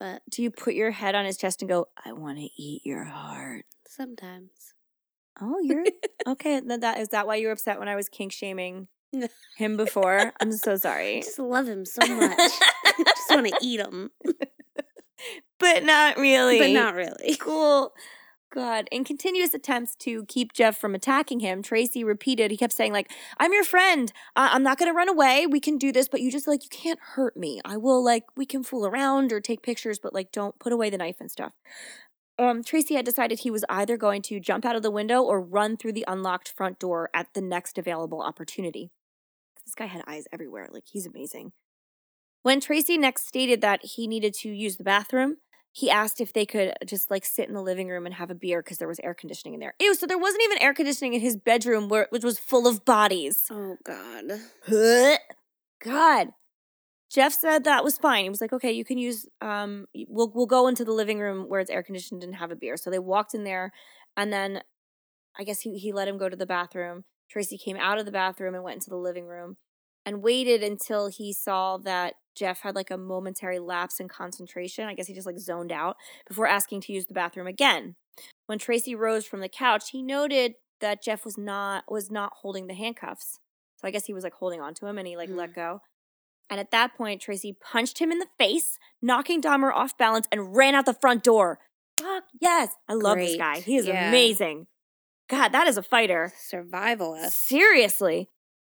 But 0.00 0.22
Do 0.30 0.42
you 0.42 0.50
put 0.50 0.74
your 0.74 0.90
head 0.90 1.14
on 1.14 1.24
his 1.24 1.36
chest 1.36 1.62
and 1.62 1.68
go, 1.68 1.88
I 2.04 2.12
want 2.12 2.38
to 2.38 2.48
eat 2.56 2.82
your 2.84 3.04
heart? 3.04 3.64
sometimes. 3.88 4.50
Oh, 5.40 5.58
you're 5.62 5.84
okay. 6.26 6.60
Then 6.64 6.80
that 6.80 6.98
is 6.98 7.08
that 7.08 7.26
why 7.26 7.36
you 7.36 7.46
were 7.46 7.52
upset 7.52 7.78
when 7.78 7.88
I 7.88 7.94
was 7.96 8.08
kink 8.08 8.32
shaming 8.32 8.88
him 9.56 9.76
before? 9.76 10.32
I'm 10.40 10.52
so 10.52 10.76
sorry. 10.76 11.18
I 11.18 11.20
just 11.22 11.38
love 11.38 11.66
him 11.68 11.84
so 11.84 12.04
much. 12.06 12.36
just 12.38 13.30
want 13.30 13.46
to 13.46 13.56
eat 13.62 13.78
him. 13.80 14.10
but 15.58 15.84
not 15.84 16.16
really. 16.16 16.58
But 16.58 16.70
not 16.70 16.94
really. 16.94 17.36
cool. 17.40 17.92
God. 18.54 18.88
In 18.92 19.02
continuous 19.02 19.52
attempts 19.52 19.96
to 19.96 20.24
keep 20.26 20.52
Jeff 20.52 20.78
from 20.78 20.94
attacking 20.94 21.40
him, 21.40 21.60
Tracy 21.60 22.04
repeated, 22.04 22.52
he 22.52 22.56
kept 22.56 22.72
saying, 22.72 22.92
like, 22.92 23.10
I'm 23.38 23.52
your 23.52 23.64
friend. 23.64 24.12
I- 24.36 24.50
I'm 24.54 24.62
not 24.62 24.78
going 24.78 24.90
to 24.90 24.96
run 24.96 25.08
away. 25.08 25.46
We 25.46 25.58
can 25.58 25.76
do 25.76 25.90
this, 25.90 26.08
but 26.08 26.20
you 26.20 26.30
just, 26.30 26.46
like, 26.46 26.62
you 26.62 26.70
can't 26.70 27.00
hurt 27.00 27.36
me. 27.36 27.60
I 27.64 27.76
will, 27.76 28.02
like, 28.02 28.24
we 28.36 28.46
can 28.46 28.62
fool 28.62 28.86
around 28.86 29.32
or 29.32 29.40
take 29.40 29.62
pictures, 29.62 29.98
but, 29.98 30.14
like, 30.14 30.30
don't 30.30 30.58
put 30.60 30.72
away 30.72 30.88
the 30.88 30.98
knife 30.98 31.16
and 31.18 31.30
stuff. 31.30 31.52
Um, 32.38 32.62
Tracy 32.62 32.94
had 32.94 33.04
decided 33.04 33.40
he 33.40 33.50
was 33.50 33.64
either 33.68 33.96
going 33.96 34.22
to 34.22 34.40
jump 34.40 34.64
out 34.64 34.76
of 34.76 34.82
the 34.82 34.90
window 34.90 35.20
or 35.22 35.40
run 35.40 35.76
through 35.76 35.92
the 35.92 36.04
unlocked 36.06 36.48
front 36.48 36.78
door 36.78 37.10
at 37.12 37.34
the 37.34 37.40
next 37.40 37.76
available 37.76 38.22
opportunity. 38.22 38.90
This 39.66 39.74
guy 39.74 39.86
had 39.86 40.04
eyes 40.06 40.24
everywhere. 40.32 40.68
Like, 40.70 40.84
he's 40.86 41.06
amazing. 41.06 41.52
When 42.42 42.60
Tracy 42.60 42.98
next 42.98 43.26
stated 43.26 43.60
that 43.62 43.80
he 43.82 44.06
needed 44.06 44.34
to 44.34 44.48
use 44.50 44.76
the 44.76 44.84
bathroom, 44.84 45.38
he 45.76 45.90
asked 45.90 46.20
if 46.20 46.32
they 46.32 46.46
could 46.46 46.72
just 46.86 47.10
like 47.10 47.24
sit 47.24 47.48
in 47.48 47.54
the 47.54 47.60
living 47.60 47.88
room 47.88 48.06
and 48.06 48.14
have 48.14 48.30
a 48.30 48.34
beer 48.34 48.62
because 48.62 48.78
there 48.78 48.86
was 48.86 49.00
air 49.00 49.12
conditioning 49.12 49.54
in 49.54 49.60
there. 49.60 49.74
Ew, 49.80 49.92
so 49.96 50.06
there 50.06 50.16
wasn't 50.16 50.44
even 50.44 50.62
air 50.62 50.72
conditioning 50.72 51.14
in 51.14 51.20
his 51.20 51.36
bedroom, 51.36 51.88
where, 51.88 52.06
which 52.10 52.22
was 52.22 52.38
full 52.38 52.68
of 52.68 52.84
bodies. 52.84 53.48
Oh 53.50 53.76
God. 53.84 54.38
God. 55.84 56.28
Jeff 57.10 57.32
said 57.32 57.64
that 57.64 57.82
was 57.82 57.98
fine. 57.98 58.22
He 58.22 58.30
was 58.30 58.40
like, 58.40 58.52
okay, 58.52 58.70
you 58.70 58.84
can 58.84 58.98
use 58.98 59.26
um 59.40 59.86
we'll 60.08 60.30
we'll 60.32 60.46
go 60.46 60.68
into 60.68 60.84
the 60.84 60.92
living 60.92 61.18
room 61.18 61.48
where 61.48 61.58
it's 61.58 61.70
air 61.70 61.82
conditioned 61.82 62.22
and 62.22 62.36
have 62.36 62.52
a 62.52 62.56
beer. 62.56 62.76
So 62.76 62.88
they 62.88 63.00
walked 63.00 63.34
in 63.34 63.42
there 63.42 63.72
and 64.16 64.32
then 64.32 64.62
I 65.36 65.42
guess 65.42 65.60
he, 65.60 65.76
he 65.76 65.92
let 65.92 66.06
him 66.06 66.18
go 66.18 66.28
to 66.28 66.36
the 66.36 66.46
bathroom. 66.46 67.02
Tracy 67.28 67.58
came 67.58 67.76
out 67.76 67.98
of 67.98 68.06
the 68.06 68.12
bathroom 68.12 68.54
and 68.54 68.62
went 68.62 68.76
into 68.76 68.90
the 68.90 68.96
living 68.96 69.26
room 69.26 69.56
and 70.06 70.22
waited 70.22 70.62
until 70.62 71.08
he 71.08 71.32
saw 71.32 71.76
that 71.78 72.14
Jeff 72.34 72.60
had 72.60 72.74
like 72.74 72.90
a 72.90 72.98
momentary 72.98 73.58
lapse 73.58 74.00
in 74.00 74.08
concentration. 74.08 74.88
I 74.88 74.94
guess 74.94 75.06
he 75.06 75.14
just 75.14 75.26
like 75.26 75.38
zoned 75.38 75.72
out 75.72 75.96
before 76.26 76.46
asking 76.46 76.82
to 76.82 76.92
use 76.92 77.06
the 77.06 77.14
bathroom 77.14 77.46
again. 77.46 77.96
When 78.46 78.58
Tracy 78.58 78.94
rose 78.94 79.26
from 79.26 79.40
the 79.40 79.48
couch, 79.48 79.90
he 79.90 80.02
noted 80.02 80.54
that 80.80 81.02
Jeff 81.02 81.24
was 81.24 81.38
not 81.38 81.84
was 81.88 82.10
not 82.10 82.32
holding 82.42 82.66
the 82.66 82.74
handcuffs. 82.74 83.38
So 83.76 83.88
I 83.88 83.90
guess 83.90 84.06
he 84.06 84.14
was 84.14 84.24
like 84.24 84.34
holding 84.34 84.60
on 84.60 84.74
to 84.74 84.86
him 84.86 84.98
and 84.98 85.06
he 85.06 85.16
like 85.16 85.30
let 85.30 85.50
mm. 85.50 85.56
go. 85.56 85.80
And 86.50 86.60
at 86.60 86.70
that 86.72 86.94
point, 86.94 87.22
Tracy 87.22 87.56
punched 87.58 87.98
him 87.98 88.12
in 88.12 88.18
the 88.18 88.28
face, 88.38 88.78
knocking 89.00 89.40
Dahmer 89.40 89.72
off 89.72 89.96
balance 89.96 90.28
and 90.30 90.54
ran 90.54 90.74
out 90.74 90.84
the 90.84 90.92
front 90.92 91.22
door. 91.22 91.58
Fuck 91.98 92.24
yes. 92.40 92.70
I 92.88 92.94
love 92.94 93.18
this 93.18 93.36
guy. 93.36 93.60
He 93.60 93.76
is 93.76 93.86
Yeah. 93.86 94.08
amazing. 94.08 94.66
God, 95.28 95.52
that 95.52 95.66
is 95.66 95.78
a 95.78 95.82
fighter. 95.82 96.32
Survivalist. 96.36 97.30
Seriously. 97.30 98.28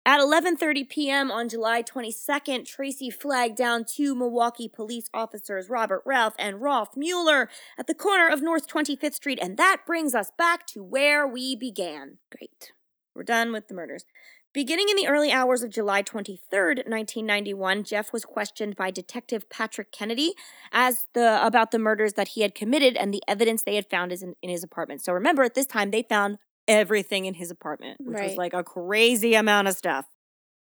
At 0.07 0.21
11:30 0.21 0.87
p.m. 0.87 1.31
on 1.31 1.49
July 1.49 1.83
22nd, 1.83 2.65
Tracy 2.65 3.09
flagged 3.09 3.57
down 3.57 3.83
two 3.83 4.15
Milwaukee 4.15 4.69
police 4.69 5.09
officers, 5.13 5.69
Robert 5.69 6.01
Ralph 6.05 6.33
and 6.39 6.61
Rolf 6.61 6.95
Mueller, 6.95 7.49
at 7.77 7.87
the 7.87 7.93
corner 7.93 8.29
of 8.29 8.41
North 8.41 8.69
25th 8.69 9.15
Street, 9.15 9.37
and 9.41 9.57
that 9.57 9.81
brings 9.85 10.15
us 10.15 10.31
back 10.37 10.65
to 10.67 10.81
where 10.81 11.27
we 11.27 11.57
began. 11.57 12.19
Great. 12.31 12.71
We're 13.13 13.23
done 13.23 13.51
with 13.51 13.67
the 13.67 13.73
murders. 13.73 14.05
Beginning 14.53 14.87
in 14.87 14.95
the 14.95 15.09
early 15.09 15.29
hours 15.29 15.61
of 15.61 15.71
July 15.71 16.03
23rd, 16.03 16.87
1991, 16.87 17.83
Jeff 17.83 18.13
was 18.13 18.23
questioned 18.23 18.77
by 18.77 18.91
Detective 18.91 19.49
Patrick 19.49 19.91
Kennedy 19.91 20.35
as 20.71 21.03
the 21.15 21.45
about 21.45 21.71
the 21.71 21.79
murders 21.79 22.13
that 22.13 22.29
he 22.29 22.43
had 22.43 22.55
committed 22.55 22.95
and 22.95 23.13
the 23.13 23.21
evidence 23.27 23.63
they 23.63 23.75
had 23.75 23.89
found 23.89 24.13
in, 24.13 24.35
in 24.41 24.49
his 24.49 24.63
apartment. 24.63 25.03
So 25.03 25.11
remember, 25.11 25.43
at 25.43 25.53
this 25.53 25.67
time, 25.67 25.91
they 25.91 26.01
found 26.01 26.37
everything 26.67 27.25
in 27.25 27.35
his 27.35 27.51
apartment, 27.51 27.97
which 27.99 28.19
was 28.21 28.37
like 28.37 28.53
a 28.53 28.63
crazy 28.63 29.35
amount 29.35 29.67
of 29.67 29.75
stuff. 29.75 30.05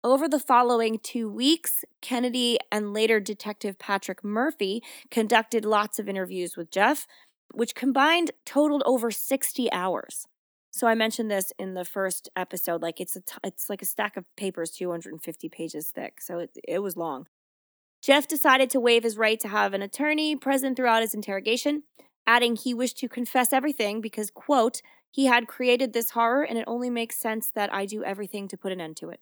Over 0.03 0.29
the 0.29 0.39
following 0.39 0.97
two 0.97 1.29
weeks, 1.29 1.83
Kennedy 2.01 2.57
and 2.71 2.93
later 2.93 3.19
Detective 3.19 3.77
Patrick 3.77 4.23
Murphy 4.23 4.81
conducted 5.11 5.65
lots 5.65 5.99
of 5.99 6.07
interviews 6.07 6.55
with 6.55 6.71
Jeff, 6.71 7.05
which 7.53 7.75
combined 7.75 8.31
totaled 8.45 8.83
over 8.85 9.11
60 9.11 9.69
hours. 9.73 10.25
So 10.71 10.87
I 10.87 10.95
mentioned 10.95 11.29
this 11.29 11.51
in 11.59 11.73
the 11.73 11.83
first 11.83 12.29
episode. 12.35 12.81
Like 12.81 13.01
it's 13.01 13.15
a 13.15 13.21
t- 13.21 13.39
it's 13.43 13.69
like 13.69 13.81
a 13.81 13.85
stack 13.85 14.15
of 14.15 14.23
papers, 14.37 14.71
250 14.71 15.49
pages 15.49 15.91
thick. 15.93 16.21
So 16.21 16.39
it, 16.39 16.51
it 16.65 16.79
was 16.79 16.95
long. 16.95 17.27
Jeff 18.01 18.27
decided 18.27 18.69
to 18.69 18.79
waive 18.79 19.03
his 19.03 19.17
right 19.17 19.39
to 19.41 19.49
have 19.49 19.73
an 19.73 19.81
attorney 19.81 20.35
present 20.35 20.77
throughout 20.77 21.01
his 21.01 21.13
interrogation, 21.13 21.83
adding 22.25 22.55
he 22.55 22.73
wished 22.73 22.97
to 22.99 23.09
confess 23.09 23.51
everything 23.51 23.99
because, 23.99 24.31
quote, 24.31 24.81
he 25.11 25.25
had 25.25 25.47
created 25.47 25.93
this 25.93 26.11
horror 26.11 26.43
and 26.43 26.57
it 26.57 26.65
only 26.67 26.89
makes 26.89 27.17
sense 27.17 27.49
that 27.55 27.73
I 27.73 27.85
do 27.85 28.03
everything 28.03 28.47
to 28.49 28.57
put 28.57 28.71
an 28.71 28.81
end 28.81 28.97
to 28.97 29.09
it. 29.09 29.19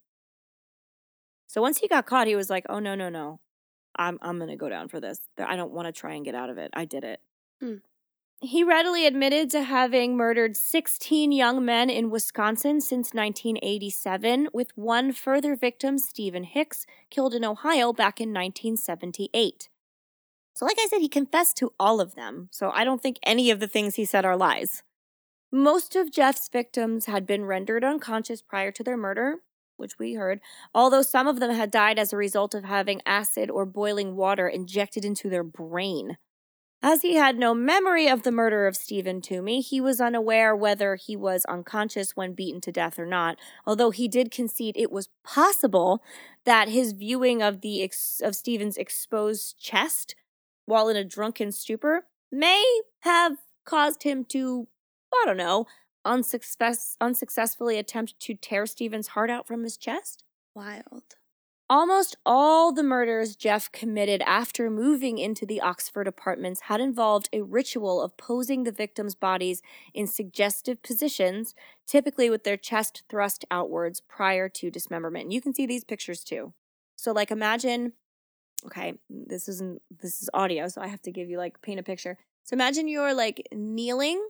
So 1.47 1.61
once 1.61 1.79
he 1.79 1.88
got 1.88 2.05
caught, 2.05 2.27
he 2.27 2.35
was 2.35 2.49
like, 2.49 2.65
oh, 2.67 2.79
no, 2.79 2.93
no, 2.93 3.09
no. 3.09 3.39
I'm, 3.95 4.19
I'm 4.21 4.38
going 4.38 4.49
to 4.49 4.55
go 4.55 4.69
down 4.69 4.89
for 4.89 4.99
this. 4.99 5.19
I 5.38 5.55
don't 5.55 5.71
want 5.71 5.88
to 5.88 5.91
try 5.91 6.13
and 6.13 6.25
get 6.25 6.35
out 6.35 6.49
of 6.49 6.57
it. 6.57 6.71
I 6.73 6.85
did 6.85 7.03
it. 7.03 7.21
Hmm. 7.61 7.75
He 8.39 8.63
readily 8.63 9.07
admitted 9.07 9.49
to 9.51 9.63
having 9.63 10.15
murdered 10.15 10.55
16 10.55 11.31
young 11.31 11.65
men 11.65 11.89
in 11.89 12.11
Wisconsin 12.11 12.81
since 12.81 13.11
1987, 13.11 14.49
with 14.53 14.77
one 14.77 15.11
further 15.11 15.55
victim, 15.55 15.97
Stephen 15.97 16.43
Hicks, 16.43 16.85
killed 17.09 17.33
in 17.33 17.43
Ohio 17.43 17.91
back 17.91 18.21
in 18.21 18.29
1978. 18.29 19.69
So, 20.53 20.65
like 20.65 20.77
I 20.79 20.88
said, 20.88 20.99
he 20.99 21.09
confessed 21.09 21.57
to 21.57 21.73
all 21.79 21.99
of 21.99 22.13
them, 22.13 22.49
so 22.51 22.69
I 22.69 22.83
don't 22.83 23.01
think 23.01 23.17
any 23.23 23.49
of 23.49 23.59
the 23.59 23.67
things 23.67 23.95
he 23.95 24.05
said 24.05 24.23
are 24.23 24.38
lies. 24.38 24.83
Most 25.52 25.95
of 25.95 26.12
Jeff's 26.12 26.50
victims 26.50 27.06
had 27.06 27.26
been 27.26 27.45
rendered 27.45 27.84
unconscious 27.84 28.41
prior 28.41 28.72
to 28.72 28.84
their 28.84 28.98
murder, 28.98 29.38
which 29.78 29.98
we 29.98 30.16
heard, 30.16 30.41
although 30.74 31.02
some 31.02 31.28
of 31.28 31.39
them 31.39 31.52
had 31.52 31.72
died 31.72 31.98
as 31.98 32.12
a 32.12 32.18
result 32.18 32.54
of 32.54 32.66
having 32.66 33.02
acid 33.06 33.50
or 33.50 33.66
boiling 33.66 34.16
water 34.16 34.48
injected 34.48 35.06
into 35.06 35.30
their 35.30 35.43
brain. 35.43 36.18
As 36.82 37.02
he 37.02 37.16
had 37.16 37.39
no 37.39 37.56
memory 37.56 38.08
of 38.08 38.22
the 38.22 38.32
murder 38.32 38.68
of 38.68 38.76
Stephen 38.76 39.20
Tuomi, 39.20 39.64
he 39.64 39.82
was 39.82 40.00
unaware 40.00 40.56
whether 40.56 40.95
he 40.95 41.16
was 41.16 41.43
unconscious 41.45 42.16
when 42.16 42.34
beaten 42.34 42.62
to 42.62 42.72
death 42.72 43.00
or 43.00 43.06
not, 43.06 43.38
although 43.66 43.89
he 43.89 44.08
did 44.08 44.30
concede 44.30 44.78
it 44.78 44.91
was 44.91 45.10
possible 45.24 46.03
that 46.45 46.69
his 46.69 46.91
viewing 46.91 47.41
of 47.41 47.61
the 47.61 47.82
ex- 47.82 48.22
of 48.24 48.36
Stephen's 48.36 48.78
exposed 48.78 49.57
chest 49.60 50.15
while 50.65 50.88
in 50.88 50.98
a 50.98 51.03
drunken 51.03 51.52
stupor 51.52 52.06
may 52.32 52.64
have 52.99 53.38
caused 53.65 54.03
him 54.03 54.24
to, 54.26 54.68
I 55.22 55.26
don't 55.26 55.38
know, 55.38 55.65
unsuccess- 56.06 56.98
unsuccessfully 57.02 57.77
attempt 57.77 58.19
to 58.22 58.34
tear 58.34 58.65
Stephen's 58.65 59.07
heart 59.10 59.30
out 59.30 59.48
from 59.48 59.64
his 59.64 59.77
chest. 59.77 60.23
Wild. 60.53 61.03
Almost 61.69 62.15
all 62.26 62.72
the 62.72 62.84
murders 62.84 63.35
Jeff 63.35 63.69
committed 63.73 64.22
after 64.22 64.69
moving 64.69 65.18
into 65.18 65.45
the 65.45 65.60
Oxford 65.60 66.07
apartments 66.07 66.61
had 66.61 66.80
involved 66.80 67.27
a 67.34 67.41
ritual 67.41 68.02
of 68.02 68.15
posing 68.15 68.64
the 68.64 68.72
victims' 68.72 69.15
bodies 69.15 69.61
in 69.94 70.07
suggestive 70.07 70.81
positions, 70.81 71.53
typically 71.85 72.30
with 72.30 72.45
their 72.45 72.56
chest 72.56 73.03
thrust 73.10 73.44
outwards 73.52 73.99
prior 73.99 74.48
to 74.48 74.72
dismemberment. 74.72 75.26
And 75.26 75.34
you 75.34 75.41
can 75.41 75.53
see 75.53 75.65
these 75.65 75.84
pictures 75.84 76.23
too. 76.23 76.53
So, 76.95 77.11
like, 77.11 77.31
imagine, 77.31 77.91
okay, 78.65 78.94
this 79.10 79.49
isn't 79.49 79.81
this 79.91 80.22
is 80.22 80.30
audio, 80.34 80.69
so 80.69 80.80
I 80.80 80.88
have 80.88 81.02
to 81.02 81.11
give 81.11 81.30
you 81.30 81.38
like 81.38 81.61
paint 81.61 81.81
a 81.81 81.84
picture. 81.84 82.18
So 82.45 82.53
imagine 82.53 82.88
you're 82.88 83.14
like 83.14 83.45
kneeling 83.52 84.26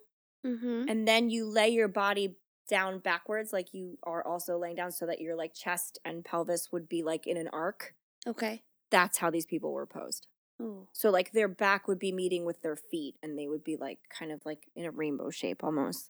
Mm-hmm. 0.47 0.85
and 0.87 1.07
then 1.07 1.29
you 1.29 1.45
lay 1.49 1.69
your 1.69 1.87
body 1.89 2.37
down 2.69 2.99
backwards 2.99 3.51
like 3.53 3.73
you 3.73 3.97
are 4.03 4.25
also 4.25 4.57
laying 4.57 4.75
down 4.75 4.91
so 4.91 5.05
that 5.05 5.21
your 5.21 5.35
like 5.35 5.53
chest 5.53 5.99
and 6.05 6.23
pelvis 6.25 6.69
would 6.71 6.87
be 6.89 7.03
like 7.03 7.27
in 7.27 7.37
an 7.37 7.49
arc 7.53 7.93
Okay. 8.25 8.63
that's 8.91 9.17
how 9.17 9.29
these 9.29 9.45
people 9.45 9.71
were 9.73 9.85
posed 9.85 10.27
Oh. 10.59 10.87
so 10.91 11.09
like 11.11 11.33
their 11.33 11.47
back 11.47 11.87
would 11.87 11.99
be 11.99 12.11
meeting 12.11 12.43
with 12.43 12.61
their 12.63 12.75
feet 12.75 13.15
and 13.21 13.37
they 13.37 13.47
would 13.47 13.63
be 13.63 13.77
like 13.77 13.99
kind 14.09 14.31
of 14.31 14.45
like 14.45 14.67
in 14.75 14.85
a 14.85 14.91
rainbow 14.91 15.29
shape 15.29 15.63
almost 15.63 16.09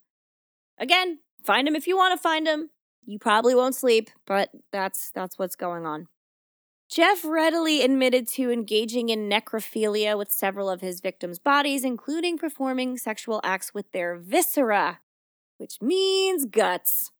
again 0.78 1.20
find 1.44 1.68
them 1.68 1.76
if 1.76 1.86
you 1.88 1.98
want 1.98 2.18
to 2.18 2.22
find 2.22 2.48
them 2.48 2.70
you 3.06 3.20
probably 3.20 3.54
won't 3.56 3.76
sleep 3.76 4.10
but 4.26 4.50
that's 4.72 5.12
that's 5.12 5.38
what's 5.38 5.56
going 5.56 5.86
on 5.86 6.08
Jeff 6.90 7.26
readily 7.26 7.82
admitted 7.82 8.28
to 8.30 8.50
engaging 8.50 9.10
in 9.10 9.30
necrophilia 9.30 10.18
with 10.18 10.32
several 10.32 10.70
of 10.70 10.82
his 10.82 11.02
victims' 11.02 11.38
bodies, 11.40 11.84
including 11.84 12.38
performing 12.38 12.98
sexual 12.98 13.42
acts 13.44 13.74
with 13.74 13.92
their 13.92 14.16
viscera. 14.16 15.00
which 15.58 15.82
means 15.82 16.46
guts, 16.46 17.12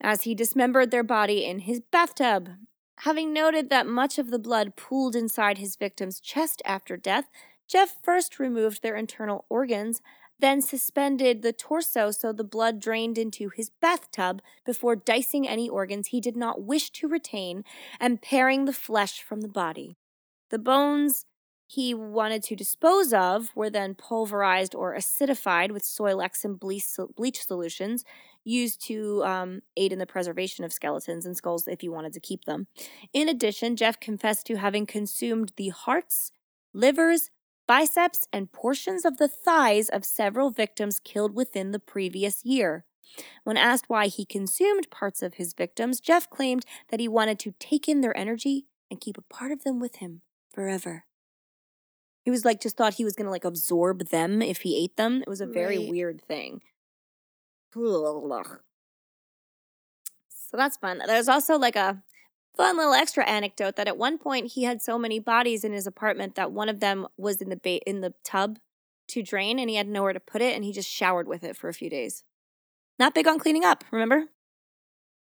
as 0.00 0.22
he 0.22 0.34
dismembered 0.36 0.92
their 0.92 1.02
body 1.02 1.44
in 1.44 1.60
his 1.60 1.80
bathtub. 1.80 2.48
Having 2.98 3.32
noted 3.32 3.70
that 3.70 3.88
much 3.88 4.18
of 4.18 4.30
the 4.30 4.38
blood 4.38 4.76
pooled 4.76 5.16
inside 5.16 5.58
his 5.58 5.74
victim's 5.74 6.20
chest 6.20 6.62
after 6.64 6.96
death, 6.96 7.28
Jeff 7.66 7.96
first 8.00 8.38
removed 8.38 8.82
their 8.82 8.94
internal 8.94 9.44
organs, 9.48 10.00
then 10.42 10.60
suspended 10.60 11.40
the 11.40 11.52
torso 11.52 12.10
so 12.10 12.32
the 12.32 12.44
blood 12.44 12.80
drained 12.80 13.16
into 13.16 13.48
his 13.48 13.70
bathtub 13.80 14.42
before 14.66 14.96
dicing 14.96 15.48
any 15.48 15.68
organs 15.68 16.08
he 16.08 16.20
did 16.20 16.36
not 16.36 16.60
wish 16.60 16.90
to 16.90 17.08
retain 17.08 17.64
and 18.00 18.20
paring 18.20 18.64
the 18.64 18.72
flesh 18.72 19.22
from 19.22 19.40
the 19.40 19.48
body. 19.48 19.96
The 20.50 20.58
bones 20.58 21.24
he 21.68 21.94
wanted 21.94 22.42
to 22.42 22.56
dispose 22.56 23.14
of 23.14 23.50
were 23.54 23.70
then 23.70 23.94
pulverized 23.94 24.74
or 24.74 24.94
acidified 24.94 25.70
with 25.70 25.84
Soilex 25.84 26.44
and 26.44 26.60
bleach 26.60 27.44
solutions 27.46 28.04
used 28.44 28.84
to 28.88 29.24
um, 29.24 29.62
aid 29.76 29.92
in 29.92 30.00
the 30.00 30.06
preservation 30.06 30.64
of 30.64 30.72
skeletons 30.72 31.24
and 31.24 31.36
skulls 31.36 31.68
if 31.68 31.84
you 31.84 31.92
wanted 31.92 32.12
to 32.14 32.20
keep 32.20 32.44
them. 32.46 32.66
In 33.12 33.28
addition, 33.28 33.76
Jeff 33.76 34.00
confessed 34.00 34.44
to 34.46 34.56
having 34.56 34.86
consumed 34.86 35.52
the 35.56 35.68
hearts, 35.68 36.32
livers, 36.74 37.30
biceps, 37.72 38.28
and 38.34 38.52
portions 38.52 39.02
of 39.02 39.16
the 39.16 39.26
thighs 39.26 39.88
of 39.88 40.04
several 40.04 40.50
victims 40.50 41.00
killed 41.02 41.34
within 41.34 41.70
the 41.70 41.78
previous 41.78 42.44
year. 42.44 42.84
When 43.44 43.56
asked 43.56 43.88
why 43.88 44.08
he 44.08 44.26
consumed 44.26 44.90
parts 44.90 45.22
of 45.22 45.34
his 45.34 45.54
victims, 45.54 45.98
Jeff 45.98 46.28
claimed 46.28 46.66
that 46.90 47.00
he 47.00 47.08
wanted 47.08 47.38
to 47.38 47.54
take 47.58 47.88
in 47.88 48.02
their 48.02 48.14
energy 48.14 48.66
and 48.90 49.00
keep 49.00 49.16
a 49.16 49.22
part 49.22 49.52
of 49.52 49.64
them 49.64 49.80
with 49.80 49.96
him 49.96 50.20
forever. 50.52 51.04
He 52.22 52.30
was 52.30 52.44
like, 52.44 52.60
just 52.60 52.76
thought 52.76 52.94
he 52.94 53.04
was 53.04 53.14
going 53.14 53.24
to 53.24 53.30
like 53.30 53.46
absorb 53.46 54.10
them 54.10 54.42
if 54.42 54.60
he 54.60 54.76
ate 54.76 54.98
them. 54.98 55.22
It 55.22 55.28
was 55.28 55.40
a 55.40 55.46
very 55.46 55.78
right. 55.78 55.88
weird 55.88 56.20
thing. 56.20 56.60
So 60.28 60.58
that's 60.58 60.76
fun. 60.76 61.00
There's 61.06 61.28
also 61.28 61.56
like 61.56 61.76
a 61.76 62.02
fun 62.56 62.76
little 62.76 62.94
extra 62.94 63.24
anecdote 63.24 63.76
that 63.76 63.88
at 63.88 63.96
one 63.98 64.18
point 64.18 64.52
he 64.52 64.64
had 64.64 64.82
so 64.82 64.98
many 64.98 65.18
bodies 65.18 65.64
in 65.64 65.72
his 65.72 65.86
apartment 65.86 66.34
that 66.34 66.52
one 66.52 66.68
of 66.68 66.80
them 66.80 67.06
was 67.16 67.40
in 67.40 67.48
the 67.48 67.56
ba- 67.56 67.88
in 67.88 68.00
the 68.00 68.14
tub 68.24 68.58
to 69.08 69.22
drain 69.22 69.58
and 69.58 69.68
he 69.68 69.76
had 69.76 69.88
nowhere 69.88 70.12
to 70.12 70.20
put 70.20 70.42
it 70.42 70.54
and 70.54 70.64
he 70.64 70.72
just 70.72 70.88
showered 70.88 71.26
with 71.26 71.44
it 71.44 71.56
for 71.56 71.68
a 71.68 71.74
few 71.74 71.90
days. 71.90 72.24
Not 72.98 73.14
big 73.14 73.26
on 73.26 73.38
cleaning 73.38 73.64
up, 73.64 73.84
remember? 73.90 74.26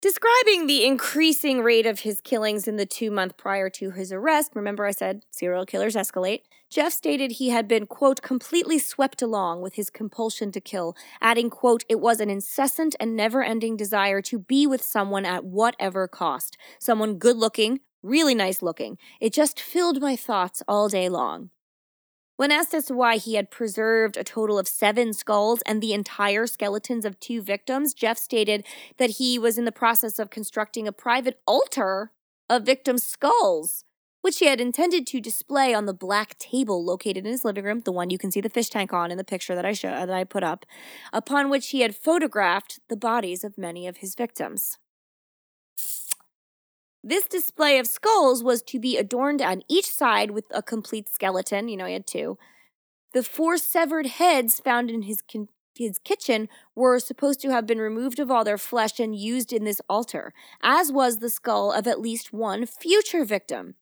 Describing 0.04 0.66
the 0.66 0.84
increasing 0.84 1.62
rate 1.62 1.86
of 1.86 2.00
his 2.00 2.20
killings 2.20 2.68
in 2.68 2.76
the 2.76 2.84
two 2.84 3.10
month 3.10 3.38
prior 3.38 3.70
to 3.70 3.90
his 3.92 4.12
arrest, 4.12 4.52
remember 4.54 4.84
I 4.84 4.90
said 4.90 5.24
serial 5.30 5.64
killers 5.64 5.96
escalate, 5.96 6.42
Jeff 6.68 6.92
stated 6.92 7.32
he 7.32 7.48
had 7.48 7.66
been, 7.66 7.86
quote, 7.86 8.20
completely 8.20 8.78
swept 8.78 9.22
along 9.22 9.62
with 9.62 9.76
his 9.76 9.88
compulsion 9.88 10.52
to 10.52 10.60
kill, 10.60 10.94
adding, 11.22 11.48
quote, 11.48 11.84
it 11.88 12.00
was 12.00 12.20
an 12.20 12.28
incessant 12.28 12.94
and 13.00 13.16
never 13.16 13.42
ending 13.42 13.78
desire 13.78 14.20
to 14.20 14.38
be 14.38 14.66
with 14.66 14.82
someone 14.82 15.24
at 15.24 15.46
whatever 15.46 16.06
cost. 16.06 16.58
Someone 16.78 17.16
good 17.16 17.38
looking, 17.38 17.80
really 18.02 18.34
nice 18.34 18.60
looking. 18.60 18.98
It 19.22 19.32
just 19.32 19.58
filled 19.58 20.02
my 20.02 20.16
thoughts 20.16 20.62
all 20.68 20.90
day 20.90 21.08
long. 21.08 21.48
When 22.36 22.50
asked 22.50 22.74
as 22.74 22.86
to 22.86 22.94
why 22.94 23.16
he 23.16 23.34
had 23.34 23.50
preserved 23.50 24.16
a 24.16 24.24
total 24.24 24.58
of 24.58 24.66
seven 24.66 25.12
skulls 25.12 25.62
and 25.66 25.80
the 25.80 25.92
entire 25.92 26.48
skeletons 26.48 27.04
of 27.04 27.20
two 27.20 27.40
victims, 27.40 27.94
Jeff 27.94 28.18
stated 28.18 28.66
that 28.96 29.10
he 29.10 29.38
was 29.38 29.56
in 29.56 29.64
the 29.64 29.72
process 29.72 30.18
of 30.18 30.30
constructing 30.30 30.88
a 30.88 30.92
private 30.92 31.40
altar 31.46 32.10
of 32.50 32.64
victims' 32.64 33.04
skulls, 33.04 33.84
which 34.20 34.40
he 34.40 34.46
had 34.46 34.60
intended 34.60 35.06
to 35.06 35.20
display 35.20 35.72
on 35.72 35.86
the 35.86 35.94
black 35.94 36.36
table 36.38 36.84
located 36.84 37.18
in 37.18 37.30
his 37.30 37.44
living 37.44 37.64
room, 37.64 37.80
the 37.80 37.92
one 37.92 38.10
you 38.10 38.18
can 38.18 38.32
see 38.32 38.40
the 38.40 38.48
fish 38.48 38.68
tank 38.68 38.92
on 38.92 39.12
in 39.12 39.16
the 39.16 39.22
picture 39.22 39.54
that 39.54 39.64
I 39.64 39.72
show, 39.72 39.90
that 39.90 40.10
I 40.10 40.24
put 40.24 40.42
up, 40.42 40.66
upon 41.12 41.50
which 41.50 41.68
he 41.68 41.82
had 41.82 41.94
photographed 41.94 42.80
the 42.88 42.96
bodies 42.96 43.44
of 43.44 43.56
many 43.56 43.86
of 43.86 43.98
his 43.98 44.16
victims. 44.16 44.78
This 47.06 47.26
display 47.26 47.78
of 47.78 47.86
skulls 47.86 48.42
was 48.42 48.62
to 48.62 48.80
be 48.80 48.96
adorned 48.96 49.42
on 49.42 49.62
each 49.68 49.90
side 49.90 50.30
with 50.30 50.46
a 50.50 50.62
complete 50.62 51.06
skeleton. 51.10 51.68
You 51.68 51.76
know, 51.76 51.84
he 51.84 51.92
had 51.92 52.06
two. 52.06 52.38
The 53.12 53.22
four 53.22 53.58
severed 53.58 54.06
heads 54.06 54.58
found 54.58 54.90
in 54.90 55.02
his, 55.02 55.20
con- 55.20 55.50
his 55.76 55.98
kitchen 55.98 56.48
were 56.74 56.98
supposed 56.98 57.42
to 57.42 57.50
have 57.50 57.66
been 57.66 57.78
removed 57.78 58.18
of 58.18 58.30
all 58.30 58.42
their 58.42 58.56
flesh 58.56 58.98
and 58.98 59.14
used 59.14 59.52
in 59.52 59.64
this 59.64 59.82
altar, 59.86 60.32
as 60.62 60.90
was 60.90 61.18
the 61.18 61.28
skull 61.28 61.72
of 61.72 61.86
at 61.86 62.00
least 62.00 62.32
one 62.32 62.64
future 62.64 63.26
victim. 63.26 63.74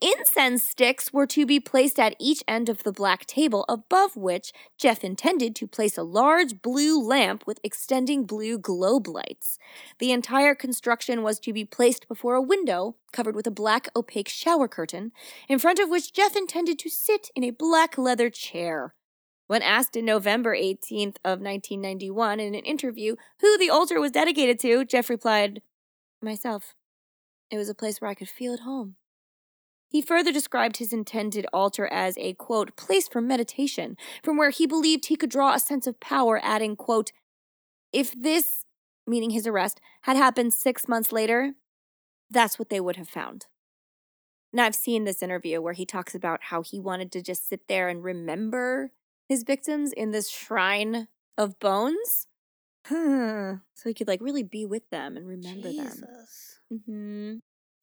Incense 0.00 0.64
sticks 0.64 1.12
were 1.12 1.26
to 1.26 1.44
be 1.44 1.58
placed 1.58 1.98
at 1.98 2.14
each 2.18 2.44
end 2.46 2.68
of 2.68 2.82
the 2.82 2.92
black 2.92 3.26
table, 3.26 3.64
above 3.68 4.16
which 4.16 4.52
Jeff 4.78 5.02
intended 5.02 5.56
to 5.56 5.66
place 5.66 5.98
a 5.98 6.02
large 6.02 6.62
blue 6.62 7.02
lamp 7.02 7.46
with 7.46 7.60
extending 7.64 8.24
blue 8.24 8.58
globe 8.58 9.08
lights. 9.08 9.58
The 9.98 10.12
entire 10.12 10.54
construction 10.54 11.22
was 11.22 11.40
to 11.40 11.52
be 11.52 11.64
placed 11.64 12.06
before 12.06 12.34
a 12.34 12.42
window 12.42 12.96
covered 13.12 13.34
with 13.34 13.46
a 13.46 13.50
black 13.50 13.88
opaque 13.96 14.28
shower 14.28 14.68
curtain, 14.68 15.12
in 15.48 15.58
front 15.58 15.78
of 15.78 15.88
which 15.88 16.12
Jeff 16.12 16.36
intended 16.36 16.78
to 16.80 16.90
sit 16.90 17.30
in 17.34 17.42
a 17.42 17.50
black 17.50 17.98
leather 17.98 18.30
chair. 18.30 18.94
When 19.48 19.62
asked 19.62 19.96
in 19.96 20.04
November 20.04 20.56
18th 20.56 21.16
of 21.24 21.40
1991 21.40 22.40
in 22.40 22.54
an 22.54 22.64
interview 22.64 23.16
who 23.40 23.56
the 23.58 23.70
altar 23.70 24.00
was 24.00 24.10
dedicated 24.10 24.58
to, 24.60 24.84
Jeff 24.84 25.08
replied, 25.08 25.62
Myself. 26.20 26.74
It 27.50 27.56
was 27.56 27.68
a 27.68 27.74
place 27.74 28.00
where 28.00 28.10
I 28.10 28.14
could 28.14 28.28
feel 28.28 28.52
at 28.52 28.60
home. 28.60 28.96
He 29.88 30.02
further 30.02 30.32
described 30.32 30.78
his 30.78 30.92
intended 30.92 31.46
altar 31.52 31.86
as 31.86 32.18
a, 32.18 32.34
quote, 32.34 32.76
place 32.76 33.08
for 33.08 33.20
meditation, 33.20 33.96
from 34.22 34.36
where 34.36 34.50
he 34.50 34.66
believed 34.66 35.06
he 35.06 35.16
could 35.16 35.30
draw 35.30 35.54
a 35.54 35.60
sense 35.60 35.86
of 35.86 36.00
power, 36.00 36.40
adding, 36.42 36.76
quote, 36.76 37.12
if 37.92 38.12
this, 38.12 38.64
meaning 39.06 39.30
his 39.30 39.46
arrest, 39.46 39.80
had 40.02 40.16
happened 40.16 40.52
six 40.52 40.88
months 40.88 41.12
later, 41.12 41.54
that's 42.30 42.58
what 42.58 42.68
they 42.68 42.80
would 42.80 42.96
have 42.96 43.08
found. 43.08 43.46
And 44.52 44.60
I've 44.60 44.74
seen 44.74 45.04
this 45.04 45.22
interview 45.22 45.60
where 45.60 45.72
he 45.72 45.86
talks 45.86 46.14
about 46.14 46.44
how 46.44 46.62
he 46.62 46.80
wanted 46.80 47.12
to 47.12 47.22
just 47.22 47.48
sit 47.48 47.68
there 47.68 47.88
and 47.88 48.02
remember 48.02 48.90
his 49.28 49.44
victims 49.44 49.92
in 49.92 50.10
this 50.10 50.30
shrine 50.30 51.08
of 51.38 51.58
bones. 51.58 52.26
so 52.88 53.60
he 53.84 53.94
could 53.94 54.08
like 54.08 54.20
really 54.20 54.42
be 54.42 54.64
with 54.64 54.88
them 54.90 55.16
and 55.16 55.26
remember 55.26 55.68
Jesus. 55.68 56.00
them. 56.00 56.08
Mm-hmm 56.72 57.36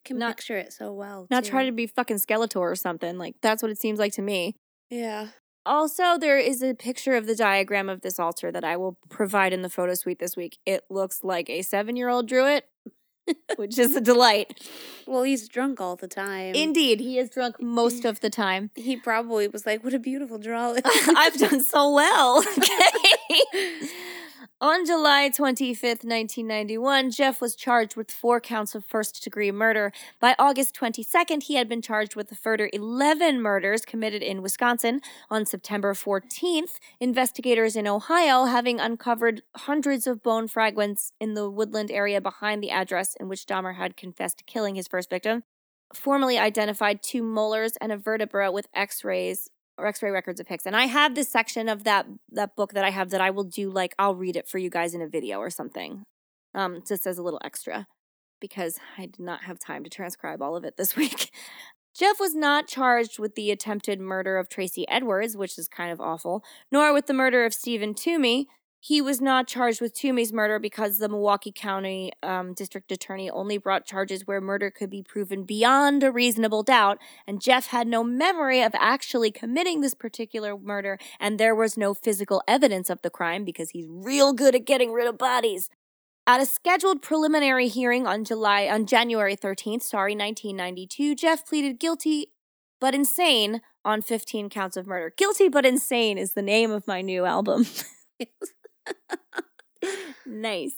can 0.06 0.18
not, 0.18 0.38
picture 0.38 0.58
it 0.58 0.74
so 0.74 0.94
well. 0.94 1.28
Not 1.30 1.44
too. 1.44 1.52
try 1.52 1.66
to 1.66 1.72
be 1.72 1.88
fucking 1.88 2.18
Skeletor 2.18 2.58
or 2.58 2.76
something. 2.76 3.18
Like 3.18 3.36
that's 3.42 3.62
what 3.62 3.72
it 3.72 3.80
seems 3.80 4.00
like 4.00 4.14
to 4.14 4.22
me. 4.22 4.56
Yeah. 4.90 5.28
Also, 5.66 6.18
there 6.18 6.38
is 6.38 6.62
a 6.62 6.74
picture 6.74 7.16
of 7.16 7.26
the 7.26 7.36
diagram 7.36 7.88
of 7.88 8.02
this 8.02 8.20
altar 8.20 8.52
that 8.52 8.66
I 8.66 8.76
will 8.76 8.98
provide 9.10 9.54
in 9.54 9.62
the 9.62 9.70
photo 9.70 9.94
suite 9.94 10.20
this 10.20 10.36
week. 10.36 10.58
It 10.66 10.84
looks 10.90 11.24
like 11.24 11.50
a 11.50 11.62
seven 11.62 11.96
year 11.96 12.10
old 12.10 12.28
drew 12.28 12.46
it, 12.48 12.68
which 13.56 13.80
is 13.80 13.96
a 13.96 14.02
delight. 14.02 14.70
Well, 15.08 15.24
he's 15.24 15.48
drunk 15.48 15.80
all 15.80 15.96
the 15.96 16.08
time. 16.10 16.54
Indeed, 16.54 17.00
he 17.00 17.18
is 17.18 17.30
drunk 17.30 17.62
most 17.62 18.04
of 18.04 18.20
the 18.20 18.30
time. 18.30 18.72
He 18.76 18.98
probably 18.98 19.48
was 19.48 19.66
like, 19.66 19.84
"What 19.86 19.94
a 19.94 20.00
beautiful 20.00 20.38
drawing." 20.50 20.82
I've 20.86 21.38
done 21.38 21.64
so 21.64 21.94
well. 21.94 22.44
Okay. 22.58 23.90
On 24.60 24.86
July 24.86 25.30
25th, 25.30 26.04
1991, 26.04 27.12
Jeff 27.12 27.42
was 27.42 27.56
charged 27.56 27.96
with 27.96 28.12
four 28.12 28.40
counts 28.40 28.76
of 28.76 28.86
first 28.86 29.24
degree 29.24 29.52
murder. 29.52 29.92
By 30.20 30.36
August 30.40 30.76
22nd, 30.76 31.44
he 31.44 31.56
had 31.56 31.70
been 31.70 31.82
charged 31.82 32.16
with 32.16 32.30
the 32.30 32.36
further 32.36 32.70
11 32.74 33.42
murders 33.42 33.86
committed 33.86 34.22
in 34.22 34.42
Wisconsin. 34.42 35.02
On 35.30 35.46
September 35.46 35.94
14th, 35.94 36.80
investigators 37.00 37.76
in 37.76 37.88
Ohio, 37.88 38.46
having 38.46 38.80
uncovered 38.80 39.44
hundreds 39.56 40.08
of 40.08 40.24
bone 40.24 40.48
fragments 40.48 41.12
in 41.20 41.34
the 41.34 41.50
woodland 41.50 41.92
area 41.92 42.20
behind 42.20 42.64
the 42.64 42.72
address 42.72 43.16
in 43.20 43.30
which 43.30 43.46
Dahmer 43.46 43.76
had 43.76 43.98
confessed 43.98 44.40
to 44.40 44.44
killing 44.44 44.76
his 44.76 44.88
first 44.88 45.10
victim, 45.10 45.44
formally 45.94 46.38
identified 46.38 47.02
two 47.02 47.24
molars 47.24 47.78
and 47.80 47.92
a 47.92 47.98
vertebra 47.98 48.52
with 48.52 48.68
x 48.74 49.04
rays 49.04 49.50
or 49.78 49.88
X-ray 49.88 50.12
records 50.12 50.40
of 50.40 50.48
Hicks. 50.48 50.66
And 50.66 50.76
I 50.76 50.86
have 50.86 51.16
this 51.16 51.30
section 51.30 51.70
of 51.70 51.84
that 51.84 52.06
that 52.32 52.56
book 52.56 52.74
that 52.74 52.84
I 52.84 52.92
have 52.92 53.10
that 53.12 53.22
I 53.22 53.30
will 53.30 53.44
do 53.44 53.70
like 53.70 53.96
I'll 53.98 54.16
read 54.16 54.36
it 54.36 54.48
for 54.48 54.58
you 54.58 54.70
guys 54.70 54.94
in 54.94 55.02
a 55.02 55.08
video 55.08 55.40
or 55.40 55.50
something. 55.50 56.04
Um, 56.56 56.84
just 56.88 57.08
as 57.08 57.18
a 57.18 57.24
little 57.24 57.42
extra 57.44 57.88
because 58.44 58.78
I 58.98 59.06
did 59.06 59.22
not 59.22 59.46
have 59.46 59.58
time 59.58 59.86
to 59.86 59.90
transcribe 59.90 60.42
all 60.42 60.58
of 60.58 60.66
it 60.66 60.76
this 60.76 60.96
week. 60.98 61.32
Jeff 61.96 62.20
was 62.20 62.36
not 62.36 62.68
charged 62.68 63.18
with 63.18 63.36
the 63.36 63.52
attempted 63.52 64.02
murder 64.02 64.38
of 64.38 64.50
Tracy 64.50 64.86
Edwards, 64.90 65.38
which 65.38 65.58
is 65.58 65.68
kind 65.68 65.92
of 65.92 66.02
awful, 66.02 66.44
nor 66.72 66.94
with 66.94 67.06
the 67.06 67.14
murder 67.14 67.46
of 67.46 67.54
Stephen 67.54 67.94
Tuomi, 67.94 68.48
he 68.86 69.02
was 69.02 69.22
not 69.22 69.48
charged 69.48 69.80
with 69.80 69.94
Tuomi's 69.94 70.34
murder 70.34 70.60
because 70.60 70.98
the 70.98 71.08
Milwaukee 71.08 71.54
County 71.56 72.12
um, 72.22 72.54
District 72.54 72.92
Attorney 72.92 73.30
only 73.30 73.58
brought 73.58 73.86
charges 73.86 74.28
where 74.28 74.42
murder 74.42 74.70
could 74.70 74.90
be 74.90 75.02
proven 75.02 75.46
beyond 75.46 76.04
a 76.04 76.12
reasonable 76.12 76.64
doubt, 76.64 76.98
and 77.26 77.42
Jeff 77.42 77.68
had 77.68 77.88
no 77.88 78.04
memory 78.04 78.62
of 78.62 78.74
actually 78.76 79.32
committing 79.32 79.80
this 79.80 79.94
particular 79.94 80.58
murder, 80.58 80.98
and 81.18 81.40
there 81.40 81.56
was 81.56 81.78
no 81.78 81.94
physical 81.94 82.44
evidence 82.46 82.90
of 82.90 83.02
the 83.04 83.10
crime 83.10 83.46
because 83.46 83.70
he's 83.70 83.88
real 83.88 84.34
good 84.34 84.54
at 84.54 84.66
getting 84.66 84.92
rid 84.92 85.08
of 85.08 85.18
bodies. 85.18 85.70
At 86.28 86.42
a 86.42 86.46
scheduled 86.46 87.02
preliminary 87.02 87.70
hearing 87.70 88.06
on 88.06 88.26
July 88.26 88.68
on 88.68 88.86
January 88.86 89.38
13th, 89.38 89.84
sorry, 89.84 90.12
1992, 90.12 91.16
Jeff 91.16 91.48
pleaded 91.48 91.80
guilty 91.80 92.34
but 92.82 92.94
insane 92.94 93.62
on 93.86 94.02
15 94.02 94.50
counts 94.50 94.76
of 94.76 94.86
murder. 94.86 95.14
Guilty 95.16 95.48
but 95.48 95.66
insane 95.66 96.18
is 96.18 96.34
the 96.34 96.42
name 96.42 96.70
of 96.70 96.86
my 96.86 97.02
new 97.02 97.24
album. 97.24 97.66
nice. 100.26 100.76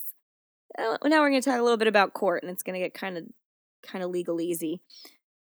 Now 0.78 0.98
we're 1.02 1.30
going 1.30 1.40
to 1.40 1.50
talk 1.50 1.58
a 1.58 1.62
little 1.62 1.78
bit 1.78 1.88
about 1.88 2.14
court, 2.14 2.42
and 2.42 2.50
it's 2.50 2.62
going 2.62 2.74
to 2.74 2.80
get 2.80 2.94
kind 2.94 3.16
of 3.16 3.24
kind 3.82 4.04
of 4.04 4.10
legal 4.10 4.40
easy. 4.40 4.80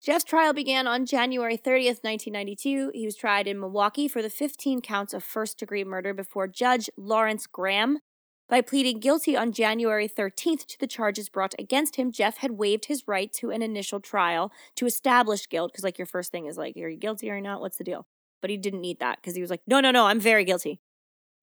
Jeff's 0.05 0.23
trial 0.23 0.53
began 0.53 0.85
on 0.85 1.05
January 1.05 1.57
30th, 1.57 2.03
1992. 2.03 2.91
He 2.93 3.05
was 3.05 3.15
tried 3.15 3.47
in 3.47 3.59
Milwaukee 3.59 4.07
for 4.07 4.21
the 4.21 4.29
15 4.29 4.81
counts 4.81 5.15
of 5.15 5.23
first 5.23 5.57
degree 5.57 5.83
murder 5.83 6.13
before 6.13 6.47
Judge 6.47 6.89
Lawrence 6.95 7.47
Graham. 7.47 7.97
By 8.47 8.61
pleading 8.61 8.99
guilty 8.99 9.35
on 9.35 9.51
January 9.51 10.07
13th 10.07 10.67
to 10.67 10.79
the 10.79 10.85
charges 10.85 11.29
brought 11.29 11.55
against 11.57 11.95
him, 11.95 12.11
Jeff 12.11 12.37
had 12.37 12.51
waived 12.51 12.85
his 12.85 13.07
right 13.07 13.33
to 13.33 13.49
an 13.49 13.63
initial 13.63 13.99
trial 13.99 14.51
to 14.75 14.85
establish 14.85 15.49
guilt. 15.49 15.71
Because, 15.71 15.83
like, 15.83 15.97
your 15.97 16.05
first 16.05 16.31
thing 16.31 16.45
is, 16.45 16.55
like, 16.55 16.77
are 16.77 16.87
you 16.87 16.97
guilty 16.97 17.31
or 17.31 17.41
not? 17.41 17.59
What's 17.59 17.79
the 17.79 17.83
deal? 17.83 18.05
But 18.41 18.51
he 18.51 18.57
didn't 18.57 18.81
need 18.81 18.99
that 18.99 19.17
because 19.19 19.33
he 19.33 19.41
was 19.41 19.49
like, 19.49 19.61
no, 19.65 19.79
no, 19.79 19.89
no, 19.89 20.05
I'm 20.05 20.19
very 20.19 20.45
guilty. 20.45 20.79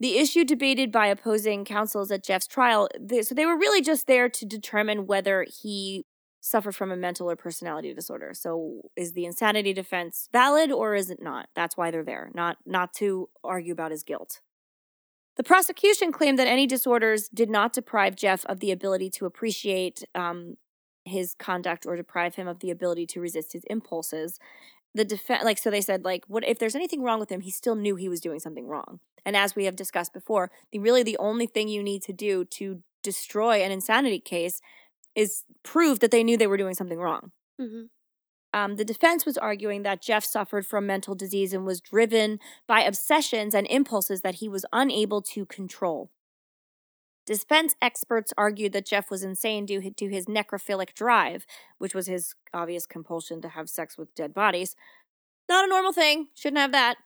The 0.02 0.18
issue 0.18 0.44
debated 0.44 0.90
by 0.90 1.06
opposing 1.06 1.64
counsels 1.64 2.10
at 2.10 2.24
Jeff's 2.24 2.48
trial, 2.48 2.88
they, 2.98 3.22
so 3.22 3.36
they 3.36 3.46
were 3.46 3.56
really 3.56 3.80
just 3.80 4.08
there 4.08 4.28
to 4.28 4.44
determine 4.44 5.06
whether 5.06 5.46
he 5.62 6.06
suffered 6.40 6.74
from 6.74 6.90
a 6.90 6.96
mental 6.96 7.30
or 7.30 7.36
personality 7.36 7.94
disorder. 7.94 8.32
So 8.34 8.90
is 8.96 9.12
the 9.12 9.24
insanity 9.24 9.72
defense 9.72 10.28
valid 10.32 10.72
or 10.72 10.96
is 10.96 11.08
it 11.08 11.22
not? 11.22 11.50
That's 11.54 11.76
why 11.76 11.92
they're 11.92 12.02
there, 12.02 12.32
not 12.34 12.56
not 12.66 12.92
to 12.94 13.28
argue 13.44 13.72
about 13.72 13.92
his 13.92 14.02
guilt. 14.02 14.40
The 15.36 15.44
prosecution 15.44 16.10
claimed 16.10 16.36
that 16.40 16.48
any 16.48 16.66
disorders 16.66 17.28
did 17.28 17.48
not 17.48 17.72
deprive 17.72 18.16
Jeff 18.16 18.44
of 18.46 18.58
the 18.58 18.72
ability 18.72 19.08
to 19.10 19.26
appreciate 19.26 20.02
um, 20.16 20.56
his 21.04 21.32
conduct 21.38 21.86
or 21.86 21.94
deprive 21.94 22.34
him 22.34 22.48
of 22.48 22.58
the 22.58 22.72
ability 22.72 23.06
to 23.06 23.20
resist 23.20 23.52
his 23.52 23.62
impulses. 23.70 24.40
The 24.94 25.04
defense, 25.04 25.44
like, 25.44 25.58
so 25.58 25.70
they 25.70 25.80
said, 25.80 26.04
like, 26.04 26.24
what 26.28 26.46
if 26.46 26.58
there's 26.58 26.74
anything 26.74 27.02
wrong 27.02 27.18
with 27.18 27.30
him? 27.30 27.40
He 27.40 27.50
still 27.50 27.74
knew 27.74 27.96
he 27.96 28.08
was 28.08 28.20
doing 28.20 28.40
something 28.40 28.66
wrong. 28.66 29.00
And 29.24 29.36
as 29.36 29.56
we 29.56 29.64
have 29.64 29.76
discussed 29.76 30.12
before, 30.12 30.50
the 30.70 30.78
really 30.78 31.02
the 31.02 31.16
only 31.18 31.46
thing 31.46 31.68
you 31.68 31.82
need 31.82 32.02
to 32.02 32.12
do 32.12 32.44
to 32.44 32.82
destroy 33.02 33.62
an 33.62 33.72
insanity 33.72 34.20
case 34.20 34.60
is 35.14 35.44
prove 35.62 36.00
that 36.00 36.10
they 36.10 36.24
knew 36.24 36.36
they 36.36 36.46
were 36.46 36.56
doing 36.56 36.74
something 36.74 36.98
wrong. 36.98 37.32
Mm-hmm. 37.60 37.82
Um, 38.54 38.76
the 38.76 38.84
defense 38.84 39.24
was 39.24 39.38
arguing 39.38 39.82
that 39.82 40.02
Jeff 40.02 40.24
suffered 40.24 40.66
from 40.66 40.86
mental 40.86 41.14
disease 41.14 41.54
and 41.54 41.64
was 41.64 41.80
driven 41.80 42.38
by 42.66 42.82
obsessions 42.82 43.54
and 43.54 43.66
impulses 43.68 44.20
that 44.20 44.36
he 44.36 44.48
was 44.48 44.66
unable 44.72 45.22
to 45.22 45.46
control. 45.46 46.10
Defense 47.24 47.74
experts 47.80 48.32
argued 48.36 48.72
that 48.72 48.86
Jeff 48.86 49.10
was 49.10 49.22
insane 49.22 49.66
due 49.66 49.90
to 49.90 50.08
his 50.08 50.26
necrophilic 50.26 50.94
drive, 50.94 51.46
which 51.78 51.94
was 51.94 52.06
his 52.06 52.34
obvious 52.52 52.86
compulsion 52.86 53.40
to 53.42 53.50
have 53.50 53.68
sex 53.68 53.96
with 53.96 54.14
dead 54.14 54.34
bodies. 54.34 54.74
Not 55.48 55.64
a 55.64 55.68
normal 55.68 55.92
thing, 55.92 56.28
shouldn't 56.34 56.60
have 56.60 56.72
that. 56.72 56.96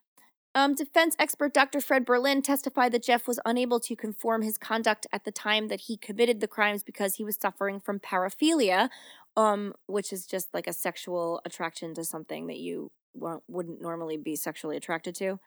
Um, 0.55 0.75
defense 0.75 1.15
expert 1.19 1.53
Dr. 1.53 1.83
Fred 1.83 2.07
Berlin 2.07 2.41
testified 2.41 2.93
that 2.93 3.03
Jeff 3.03 3.29
was 3.29 3.39
unable 3.45 3.79
to 3.81 3.95
conform 3.95 4.41
his 4.41 4.57
conduct 4.57 5.07
at 5.13 5.25
the 5.25 5.31
time 5.31 5.69
that 5.69 5.83
he 5.83 5.99
committed 5.99 6.41
the 6.41 6.49
crimes 6.49 6.83
because 6.83 7.17
he 7.17 7.25
was 7.25 7.37
suffering 7.39 7.79
from 7.79 8.01
paraphilia, 8.01 8.89
um, 9.37 9.75
which 9.87 10.15
is 10.15 10.25
just 10.25 10.55
like 10.55 10.67
a 10.67 10.73
sexual 10.73 11.43
attraction 11.45 11.93
to 11.93 12.05
something 12.05 12.47
that 12.47 12.57
you 12.57 12.91
wouldn't 13.15 13.83
normally 13.83 14.17
be 14.17 14.35
sexually 14.35 14.79
attracted 14.79 15.15
to. 15.17 15.39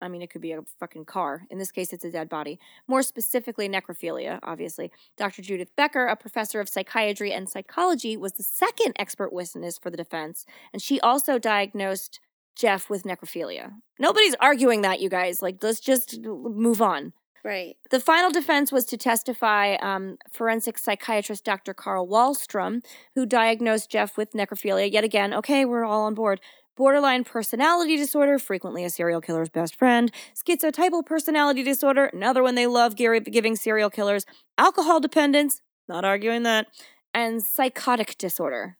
I 0.00 0.08
mean, 0.08 0.22
it 0.22 0.30
could 0.30 0.40
be 0.40 0.52
a 0.52 0.62
fucking 0.78 1.04
car. 1.04 1.44
In 1.50 1.58
this 1.58 1.72
case, 1.72 1.92
it's 1.92 2.04
a 2.04 2.10
dead 2.10 2.28
body. 2.28 2.58
More 2.86 3.02
specifically, 3.02 3.68
necrophilia, 3.68 4.38
obviously. 4.42 4.92
Dr. 5.16 5.42
Judith 5.42 5.74
Becker, 5.76 6.06
a 6.06 6.16
professor 6.16 6.60
of 6.60 6.68
psychiatry 6.68 7.32
and 7.32 7.48
psychology, 7.48 8.16
was 8.16 8.32
the 8.32 8.42
second 8.42 8.94
expert 8.98 9.32
witness 9.32 9.78
for 9.78 9.90
the 9.90 9.96
defense, 9.96 10.46
and 10.72 10.80
she 10.80 11.00
also 11.00 11.38
diagnosed 11.38 12.20
Jeff 12.54 12.90
with 12.90 13.04
necrophilia. 13.04 13.72
Nobody's 13.98 14.34
arguing 14.40 14.82
that, 14.82 15.00
you 15.00 15.08
guys. 15.08 15.42
Like, 15.42 15.62
let's 15.62 15.80
just 15.80 16.18
move 16.20 16.82
on. 16.82 17.12
Right. 17.44 17.76
The 17.90 18.00
final 18.00 18.30
defense 18.30 18.72
was 18.72 18.84
to 18.86 18.96
testify 18.96 19.76
um, 19.76 20.18
forensic 20.30 20.76
psychiatrist 20.76 21.44
Dr. 21.44 21.72
Carl 21.72 22.08
Wahlstrom, 22.08 22.84
who 23.14 23.26
diagnosed 23.26 23.90
Jeff 23.90 24.16
with 24.16 24.32
necrophilia. 24.32 24.92
Yet 24.92 25.04
again, 25.04 25.32
okay, 25.32 25.64
we're 25.64 25.84
all 25.84 26.02
on 26.02 26.14
board. 26.14 26.40
Borderline 26.78 27.24
personality 27.24 27.96
disorder, 27.96 28.38
frequently 28.38 28.84
a 28.84 28.90
serial 28.90 29.20
killer's 29.20 29.48
best 29.48 29.74
friend. 29.74 30.12
Schizotypal 30.32 31.04
personality 31.04 31.64
disorder, 31.64 32.04
another 32.04 32.40
one 32.40 32.54
they 32.54 32.68
love 32.68 32.94
giving 32.94 33.56
serial 33.56 33.90
killers. 33.90 34.24
Alcohol 34.56 35.00
dependence, 35.00 35.60
not 35.88 36.04
arguing 36.04 36.44
that. 36.44 36.68
And 37.12 37.42
psychotic 37.42 38.16
disorder. 38.16 38.78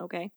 Okay. 0.00 0.30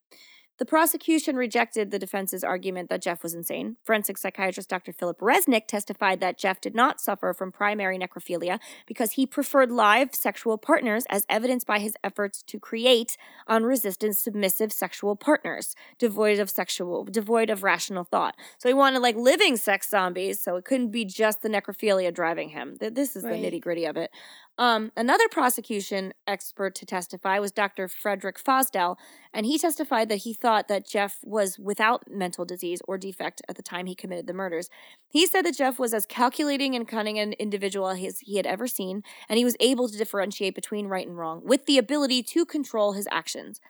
The 0.60 0.66
prosecution 0.66 1.38
rejected 1.38 1.90
the 1.90 1.98
defense's 1.98 2.44
argument 2.44 2.90
that 2.90 3.02
Jeff 3.02 3.24
was 3.24 3.34
insane. 3.34 3.78
Forensic 3.86 4.18
psychiatrist 4.18 4.68
Dr. 4.68 4.92
Philip 4.92 5.20
Resnick 5.22 5.68
testified 5.68 6.20
that 6.20 6.38
Jeff 6.38 6.60
did 6.60 6.76
not 6.76 7.00
suffer 7.00 7.34
from 7.34 7.50
primary 7.50 7.98
necrophilia 7.98 8.60
because 8.86 9.14
he 9.14 9.26
preferred 9.26 9.72
live 9.72 10.14
sexual 10.14 10.58
partners, 10.58 11.06
as 11.10 11.26
evidenced 11.30 11.66
by 11.66 11.80
his 11.80 11.96
efforts 12.04 12.44
to 12.44 12.60
create 12.60 13.16
unresistant, 13.48 14.18
submissive 14.18 14.74
sexual 14.74 15.16
partners, 15.16 15.76
devoid 15.98 16.40
of 16.40 16.50
sexual, 16.50 17.06
devoid 17.06 17.50
of 17.50 17.64
rational 17.64 18.04
thought. 18.04 18.36
So 18.58 18.68
he 18.68 18.74
wanted 18.74 19.00
like 19.00 19.16
living 19.16 19.56
sex 19.56 19.90
zombies, 19.90 20.44
so 20.44 20.58
it 20.58 20.66
couldn't 20.66 20.92
be 20.92 21.06
just 21.06 21.42
the 21.42 21.48
necrophilia 21.48 22.14
driving 22.14 22.50
him. 22.50 22.76
This 22.82 23.16
is 23.16 23.24
right. 23.24 23.42
the 23.42 23.50
nitty 23.50 23.62
gritty 23.62 23.86
of 23.86 23.96
it. 23.96 24.12
Um, 24.60 24.92
another 24.98 25.30
prosecution 25.30 26.14
expert 26.28 26.76
to 26.76 26.86
testify 26.86 27.40
was 27.40 27.54
Dr. 27.54 27.88
Frederick 27.88 28.38
Fosdal, 28.38 28.98
and 29.34 29.46
he 29.46 29.58
testified 29.58 30.10
that 30.10 30.18
he 30.18 30.34
thought 30.34 30.68
that 30.68 30.86
Jeff 30.86 31.20
was 31.24 31.58
without 31.58 32.12
mental 32.12 32.44
disease 32.44 32.82
or 32.86 32.98
defect 32.98 33.42
at 33.48 33.56
the 33.56 33.64
time 33.64 33.86
he 33.86 33.96
committed 33.96 34.28
the 34.28 34.34
murders. 34.34 34.70
He 35.08 35.26
said 35.26 35.46
that 35.46 35.56
Jeff 35.56 35.80
was 35.80 35.94
as 35.94 36.06
calculating 36.06 36.76
and 36.76 36.86
cunning 36.86 37.18
an 37.18 37.34
individual 37.40 37.88
as 37.88 38.20
he 38.20 38.36
had 38.36 38.46
ever 38.46 38.68
seen, 38.68 39.02
and 39.30 39.38
he 39.38 39.46
was 39.46 39.56
able 39.62 39.88
to 39.88 39.98
differentiate 39.98 40.56
between 40.56 40.88
right 40.88 41.08
and 41.08 41.18
wrong 41.18 41.42
with 41.46 41.66
the 41.66 41.78
ability 41.78 42.22
to 42.24 42.46
control 42.46 42.92
his 42.92 43.08
actions. 43.10 43.62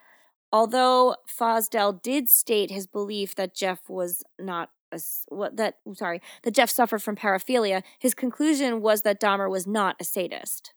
Although 0.52 1.18
Fosdal 1.28 2.02
did 2.02 2.30
state 2.30 2.72
his 2.72 2.88
belief 2.88 3.36
that 3.36 3.54
Jeff 3.54 3.88
was 3.88 4.24
not 4.40 4.72
a, 4.92 5.00
what 5.28 5.56
that 5.58 5.76
sorry 5.94 6.20
that 6.42 6.56
Jeff 6.56 6.72
suffered 6.72 7.04
from 7.04 7.16
paraphilia, 7.16 7.84
his 8.00 8.16
conclusion 8.16 8.82
was 8.82 9.04
that 9.04 9.22
Dahmer 9.22 9.48
was 9.48 9.68
not 9.68 9.96
a 10.00 10.04
sadist. 10.04 10.74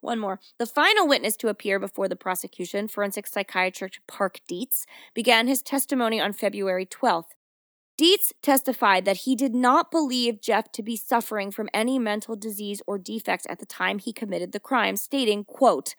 One 0.00 0.18
more. 0.18 0.40
The 0.58 0.66
final 0.66 1.08
witness 1.08 1.36
to 1.38 1.48
appear 1.48 1.78
before 1.78 2.08
the 2.08 2.16
prosecution, 2.16 2.88
forensic 2.88 3.26
psychiatrist 3.26 3.98
Park 4.06 4.40
Dietz, 4.48 4.86
began 5.14 5.48
his 5.48 5.62
testimony 5.62 6.20
on 6.20 6.32
February 6.32 6.86
12th. 6.86 7.32
Dietz 7.98 8.32
testified 8.42 9.04
that 9.04 9.18
he 9.18 9.36
did 9.36 9.54
not 9.54 9.90
believe 9.90 10.40
Jeff 10.40 10.72
to 10.72 10.82
be 10.82 10.96
suffering 10.96 11.50
from 11.50 11.68
any 11.74 11.98
mental 11.98 12.34
disease 12.34 12.80
or 12.86 12.96
defects 12.96 13.46
at 13.50 13.58
the 13.58 13.66
time 13.66 13.98
he 13.98 14.12
committed 14.12 14.52
the 14.52 14.60
crime, 14.60 14.96
stating, 14.96 15.44
quote, 15.44 15.96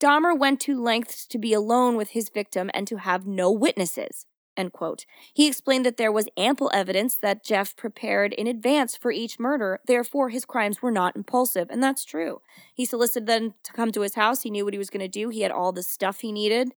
Dahmer 0.00 0.38
went 0.38 0.60
to 0.60 0.80
lengths 0.80 1.26
to 1.26 1.38
be 1.38 1.52
alone 1.52 1.96
with 1.96 2.10
his 2.10 2.28
victim 2.28 2.70
and 2.74 2.86
to 2.88 2.96
have 2.96 3.26
no 3.26 3.50
witnesses. 3.50 4.26
End 4.60 4.74
quote. 4.74 5.06
He 5.32 5.48
explained 5.48 5.86
that 5.86 5.96
there 5.96 6.12
was 6.12 6.28
ample 6.36 6.70
evidence 6.74 7.16
that 7.16 7.42
Jeff 7.42 7.74
prepared 7.76 8.34
in 8.34 8.46
advance 8.46 8.94
for 8.94 9.10
each 9.10 9.38
murder, 9.38 9.80
therefore 9.86 10.28
his 10.28 10.44
crimes 10.44 10.82
were 10.82 10.90
not 10.90 11.16
impulsive, 11.16 11.68
and 11.70 11.82
that's 11.82 12.04
true. 12.04 12.42
He 12.74 12.84
solicited 12.84 13.26
them 13.26 13.54
to 13.62 13.72
come 13.72 13.90
to 13.92 14.02
his 14.02 14.16
house. 14.16 14.42
He 14.42 14.50
knew 14.50 14.66
what 14.66 14.74
he 14.74 14.78
was 14.78 14.90
going 14.90 15.00
to 15.00 15.08
do. 15.08 15.30
He 15.30 15.40
had 15.40 15.50
all 15.50 15.72
the 15.72 15.82
stuff 15.82 16.20
he 16.20 16.30
needed. 16.30 16.74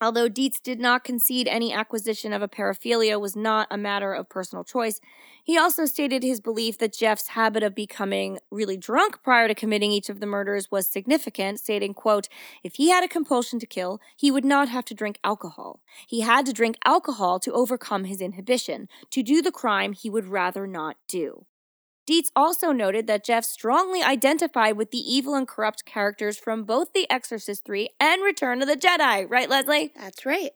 Although 0.00 0.28
Dietz 0.28 0.60
did 0.60 0.80
not 0.80 1.04
concede 1.04 1.46
any 1.46 1.72
acquisition 1.72 2.32
of 2.32 2.42
a 2.42 2.48
paraphilia 2.48 3.18
was 3.18 3.36
not 3.36 3.68
a 3.70 3.78
matter 3.78 4.12
of 4.12 4.28
personal 4.28 4.64
choice, 4.64 5.00
he 5.42 5.56
also 5.56 5.84
stated 5.84 6.22
his 6.22 6.40
belief 6.40 6.78
that 6.78 6.92
Jeff's 6.92 7.28
habit 7.28 7.62
of 7.62 7.74
becoming 7.74 8.38
really 8.50 8.76
drunk 8.76 9.22
prior 9.22 9.46
to 9.46 9.54
committing 9.54 9.92
each 9.92 10.08
of 10.08 10.20
the 10.20 10.26
murders 10.26 10.70
was 10.70 10.86
significant, 10.86 11.60
stating, 11.60 11.94
quote, 11.94 12.28
if 12.62 12.74
he 12.74 12.90
had 12.90 13.04
a 13.04 13.08
compulsion 13.08 13.58
to 13.58 13.66
kill, 13.66 14.00
he 14.16 14.30
would 14.30 14.44
not 14.44 14.68
have 14.68 14.84
to 14.86 14.94
drink 14.94 15.18
alcohol. 15.22 15.80
He 16.06 16.20
had 16.20 16.44
to 16.46 16.52
drink 16.52 16.76
alcohol 16.84 17.38
to 17.40 17.52
overcome 17.52 18.04
his 18.04 18.20
inhibition, 18.20 18.88
to 19.10 19.22
do 19.22 19.42
the 19.42 19.52
crime 19.52 19.92
he 19.92 20.10
would 20.10 20.26
rather 20.26 20.66
not 20.66 20.96
do. 21.08 21.46
Dietz 22.06 22.30
also 22.36 22.70
noted 22.72 23.06
that 23.06 23.24
Jeff 23.24 23.44
strongly 23.44 24.02
identified 24.02 24.76
with 24.76 24.90
the 24.90 24.98
evil 24.98 25.34
and 25.34 25.48
corrupt 25.48 25.86
characters 25.86 26.38
from 26.38 26.64
both 26.64 26.92
The 26.92 27.10
Exorcist 27.10 27.64
3 27.64 27.88
and 27.98 28.22
Return 28.22 28.60
of 28.60 28.68
the 28.68 28.76
Jedi. 28.76 29.28
Right, 29.28 29.48
Leslie? 29.48 29.90
That's 29.96 30.26
right. 30.26 30.50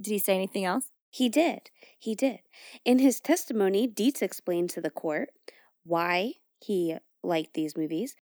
Did 0.00 0.10
he 0.10 0.18
say 0.18 0.34
anything 0.34 0.64
else? 0.64 0.90
He 1.08 1.28
did. 1.28 1.70
He 1.98 2.14
did. 2.14 2.40
In 2.84 2.98
his 2.98 3.20
testimony, 3.20 3.86
Dietz 3.86 4.20
explained 4.20 4.70
to 4.70 4.80
the 4.80 4.90
court 4.90 5.30
why 5.84 6.34
he 6.58 6.96
liked 7.22 7.54
these 7.54 7.76
movies. 7.76 8.16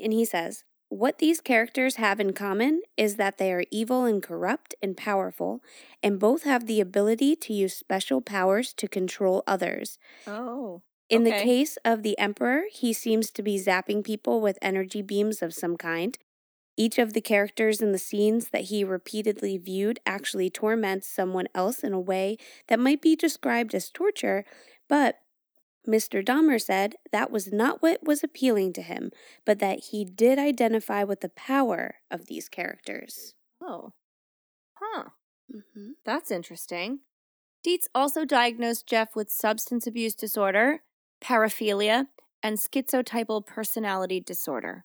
And 0.00 0.12
he 0.12 0.24
says, 0.24 0.64
What 0.88 1.18
these 1.18 1.40
characters 1.40 1.96
have 1.96 2.18
in 2.18 2.32
common 2.32 2.82
is 2.96 3.16
that 3.16 3.38
they 3.38 3.52
are 3.52 3.64
evil 3.70 4.04
and 4.04 4.22
corrupt 4.22 4.74
and 4.82 4.96
powerful, 4.96 5.62
and 6.02 6.18
both 6.18 6.42
have 6.44 6.66
the 6.66 6.80
ability 6.80 7.36
to 7.36 7.52
use 7.52 7.76
special 7.76 8.20
powers 8.20 8.72
to 8.74 8.88
control 8.88 9.44
others. 9.46 9.98
Oh. 10.26 10.82
In 11.08 11.26
okay. 11.26 11.38
the 11.38 11.44
case 11.44 11.78
of 11.84 12.02
the 12.02 12.18
Emperor, 12.18 12.64
he 12.70 12.92
seems 12.92 13.30
to 13.30 13.42
be 13.42 13.58
zapping 13.58 14.04
people 14.04 14.40
with 14.40 14.58
energy 14.60 15.02
beams 15.02 15.42
of 15.42 15.54
some 15.54 15.76
kind. 15.76 16.18
Each 16.76 16.98
of 16.98 17.12
the 17.12 17.20
characters 17.20 17.80
in 17.80 17.92
the 17.92 17.98
scenes 17.98 18.50
that 18.50 18.64
he 18.64 18.84
repeatedly 18.84 19.58
viewed 19.58 19.98
actually 20.06 20.50
torments 20.50 21.08
someone 21.08 21.48
else 21.54 21.80
in 21.80 21.92
a 21.92 22.00
way 22.00 22.36
that 22.68 22.78
might 22.78 23.02
be 23.02 23.16
described 23.16 23.74
as 23.74 23.90
torture, 23.90 24.44
but 24.88 25.18
Mr. 25.88 26.24
Dahmer 26.24 26.60
said 26.60 26.96
that 27.10 27.30
was 27.30 27.50
not 27.52 27.82
what 27.82 28.04
was 28.04 28.22
appealing 28.22 28.74
to 28.74 28.82
him, 28.82 29.10
but 29.46 29.58
that 29.58 29.86
he 29.90 30.04
did 30.04 30.38
identify 30.38 31.02
with 31.02 31.20
the 31.20 31.30
power 31.30 31.96
of 32.10 32.26
these 32.26 32.48
characters. 32.48 33.34
Oh. 33.62 33.92
Huh. 34.74 35.04
Mm-hmm. 35.52 35.92
That's 36.04 36.30
interesting. 36.30 37.00
Dietz 37.64 37.88
also 37.94 38.24
diagnosed 38.24 38.86
Jeff 38.86 39.16
with 39.16 39.30
substance 39.30 39.86
abuse 39.86 40.14
disorder, 40.14 40.82
paraphilia, 41.20 42.06
and 42.42 42.58
schizotypal 42.58 43.44
personality 43.44 44.20
disorder. 44.20 44.84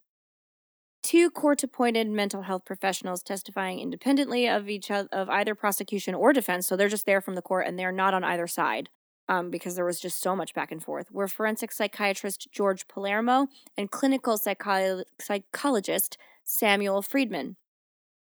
Two 1.04 1.30
court-appointed 1.30 2.08
mental 2.08 2.44
health 2.44 2.64
professionals 2.66 3.22
testifying 3.22 3.80
independently 3.80 4.48
of 4.48 4.70
each 4.70 4.90
other, 4.90 5.10
of 5.12 5.30
either 5.30 5.54
prosecution 5.54 6.16
or 6.16 6.32
defense, 6.32 6.66
so 6.66 6.76
they're 6.76 6.88
just 6.88 7.06
there 7.06 7.22
from 7.22 7.36
the 7.36 7.42
court 7.42 7.68
and 7.68 7.78
they're 7.78 7.92
not 7.92 8.14
on 8.14 8.24
either 8.24 8.48
side, 8.48 8.90
um, 9.28 9.50
because 9.50 9.76
there 9.76 9.86
was 9.86 10.00
just 10.00 10.22
so 10.22 10.36
much 10.36 10.54
back 10.54 10.72
and 10.72 10.82
forth. 10.82 11.12
Were 11.12 11.28
forensic 11.28 11.72
psychiatrist 11.72 12.48
George 12.52 12.88
Palermo 12.88 13.48
and 13.78 13.92
clinical 13.92 14.38
psychi- 14.38 15.04
psychologist 15.20 16.18
Samuel 16.46 17.02
Friedman. 17.02 17.58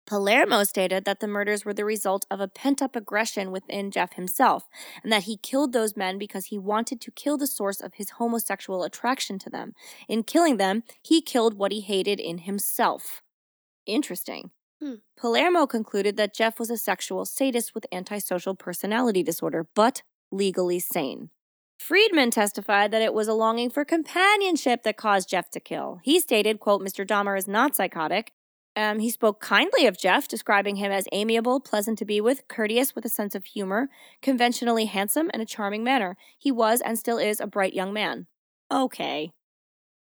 Palermo 0.06 0.64
stated 0.64 1.06
that 1.06 1.20
the 1.20 1.28
murders 1.28 1.64
were 1.64 1.74
the 1.74 1.86
result 1.86 2.26
of 2.30 2.40
a 2.40 2.48
pent 2.48 2.82
up 2.82 2.96
aggression 2.96 3.52
within 3.52 3.92
Jeff 3.92 4.14
himself, 4.14 4.68
and 5.04 5.12
that 5.12 5.24
he 5.24 5.38
killed 5.38 5.74
those 5.74 5.96
men 5.96 6.18
because 6.18 6.46
he 6.46 6.58
wanted 6.58 7.00
to 7.02 7.12
kill 7.12 7.38
the 7.38 7.48
source 7.48 7.80
of 7.80 7.94
his 7.94 8.12
homosexual 8.12 8.84
attraction 8.84 9.40
to 9.40 9.50
them. 9.50 9.74
In 10.08 10.24
killing 10.24 10.58
them, 10.58 10.84
he 11.02 11.22
killed 11.22 11.58
what 11.58 11.72
he 11.72 11.82
hated 11.82 12.20
in 12.20 12.40
himself. 12.40 13.22
Interesting. 13.86 14.52
Hmm. 14.82 14.96
Palermo 15.16 15.68
concluded 15.68 16.18
that 16.18 16.36
Jeff 16.36 16.60
was 16.60 16.72
a 16.72 16.78
sexual 16.78 17.26
sadist 17.26 17.76
with 17.76 17.86
antisocial 17.92 18.56
personality 18.56 19.22
disorder, 19.24 19.68
but 19.76 20.02
legally 20.32 20.80
sane. 20.80 21.30
Friedman 21.78 22.32
testified 22.32 22.92
that 22.92 23.02
it 23.02 23.14
was 23.14 23.28
a 23.28 23.34
longing 23.34 23.70
for 23.70 23.84
companionship 23.84 24.84
that 24.84 24.98
caused 24.98 25.30
Jeff 25.30 25.50
to 25.52 25.60
kill. 25.60 26.00
He 26.04 26.20
stated, 26.20 26.60
quote, 26.60 26.82
Mr. 26.82 27.06
Dahmer 27.06 27.38
is 27.38 27.48
not 27.48 27.76
psychotic. 27.76 28.34
Um, 28.76 29.00
he 29.00 29.10
spoke 29.10 29.42
kindly 29.42 29.86
of 29.86 29.98
Jeff, 29.98 30.28
describing 30.28 30.78
him 30.78 30.92
as 30.92 31.06
amiable, 31.12 31.60
pleasant 31.60 31.98
to 32.00 32.06
be 32.06 32.22
with, 32.22 32.48
courteous 32.48 32.96
with 32.96 33.04
a 33.06 33.10
sense 33.10 33.36
of 33.36 33.46
humor, 33.46 33.90
conventionally 34.22 34.86
handsome, 34.86 35.30
and 35.34 35.42
a 35.42 35.46
charming 35.46 35.84
manner. 35.84 36.16
He 36.38 36.52
was 36.52 36.80
and 36.82 36.98
still 36.98 37.18
is 37.18 37.42
a 37.42 37.48
bright 37.48 37.74
young 37.74 37.92
man. 37.94 38.28
Okay. 38.72 39.32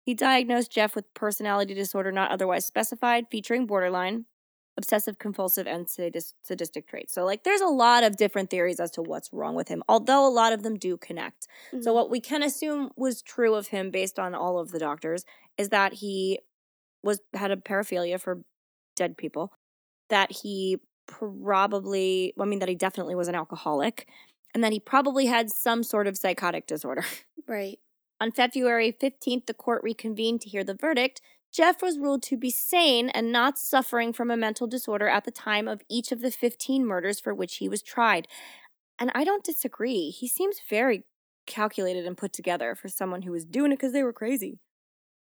He 0.04 0.14
diagnosed 0.14 0.72
Jeff 0.72 0.94
with 0.96 1.12
personality 1.14 1.74
disorder 1.74 2.12
not 2.12 2.30
otherwise 2.30 2.66
specified, 2.66 3.26
featuring 3.30 3.66
borderline, 3.66 4.26
obsessive 4.76 5.18
compulsive, 5.18 5.66
and 5.66 5.86
sadis- 5.86 6.34
sadistic 6.42 6.86
traits. 6.88 7.12
So, 7.14 7.24
like, 7.24 7.44
there's 7.44 7.60
a 7.60 7.66
lot 7.66 8.02
of 8.04 8.16
different 8.16 8.50
theories 8.50 8.80
as 8.80 8.90
to 8.92 9.02
what's 9.02 9.32
wrong 9.32 9.54
with 9.54 9.68
him, 9.68 9.82
although 9.88 10.26
a 10.26 10.30
lot 10.30 10.52
of 10.52 10.62
them 10.62 10.76
do 10.78 10.96
connect. 10.96 11.46
So, 11.80 11.92
Mhm. 11.92 11.94
what 11.94 12.10
we 12.10 12.20
can 12.20 12.42
assume 12.42 12.90
was 12.96 13.22
true 13.22 13.54
of 13.54 13.68
him 13.68 13.90
based 13.90 14.18
on 14.18 14.34
all 14.34 14.58
of 14.58 14.70
the 14.70 14.78
doctors 14.78 15.24
is 15.58 15.68
that 15.70 15.94
he 15.94 16.40
was 17.02 17.20
had 17.34 17.50
a 17.50 17.56
paraphilia 17.56 18.20
for 18.20 18.42
dead 19.00 19.16
people, 19.16 19.52
that 20.10 20.30
he 20.30 20.76
probably, 21.06 22.34
I 22.38 22.44
mean, 22.44 22.58
that 22.58 22.68
he 22.68 22.74
definitely 22.74 23.14
was 23.14 23.28
an 23.28 23.34
alcoholic, 23.34 24.06
and 24.54 24.62
that 24.62 24.72
he 24.72 24.78
probably 24.78 25.26
had 25.26 25.50
some 25.50 25.82
sort 25.82 26.06
of 26.06 26.18
psychotic 26.18 26.66
disorder. 26.66 27.04
right. 27.48 27.78
On 28.20 28.30
February 28.30 28.92
15th, 28.92 29.46
the 29.46 29.54
court 29.54 29.82
reconvened 29.82 30.42
to 30.42 30.50
hear 30.50 30.62
the 30.62 30.74
verdict. 30.74 31.22
Jeff 31.52 31.82
was 31.82 31.98
ruled 31.98 32.22
to 32.24 32.36
be 32.36 32.50
sane 32.50 33.08
and 33.08 33.32
not 33.32 33.58
suffering 33.58 34.12
from 34.12 34.30
a 34.30 34.36
mental 34.36 34.66
disorder 34.66 35.08
at 35.08 35.24
the 35.24 35.30
time 35.30 35.66
of 35.66 35.80
each 35.88 36.12
of 36.12 36.20
the 36.20 36.30
15 36.30 36.86
murders 36.86 37.18
for 37.18 37.34
which 37.34 37.56
he 37.56 37.68
was 37.68 37.82
tried. 37.82 38.28
And 38.98 39.10
I 39.14 39.24
don't 39.24 39.42
disagree. 39.42 40.10
He 40.10 40.28
seems 40.28 40.60
very 40.68 41.04
calculated 41.46 42.06
and 42.06 42.16
put 42.16 42.32
together 42.32 42.74
for 42.74 42.88
someone 42.88 43.22
who 43.22 43.32
was 43.32 43.46
doing 43.46 43.72
it 43.72 43.76
because 43.76 43.92
they 43.92 44.04
were 44.04 44.12
crazy. 44.12 44.58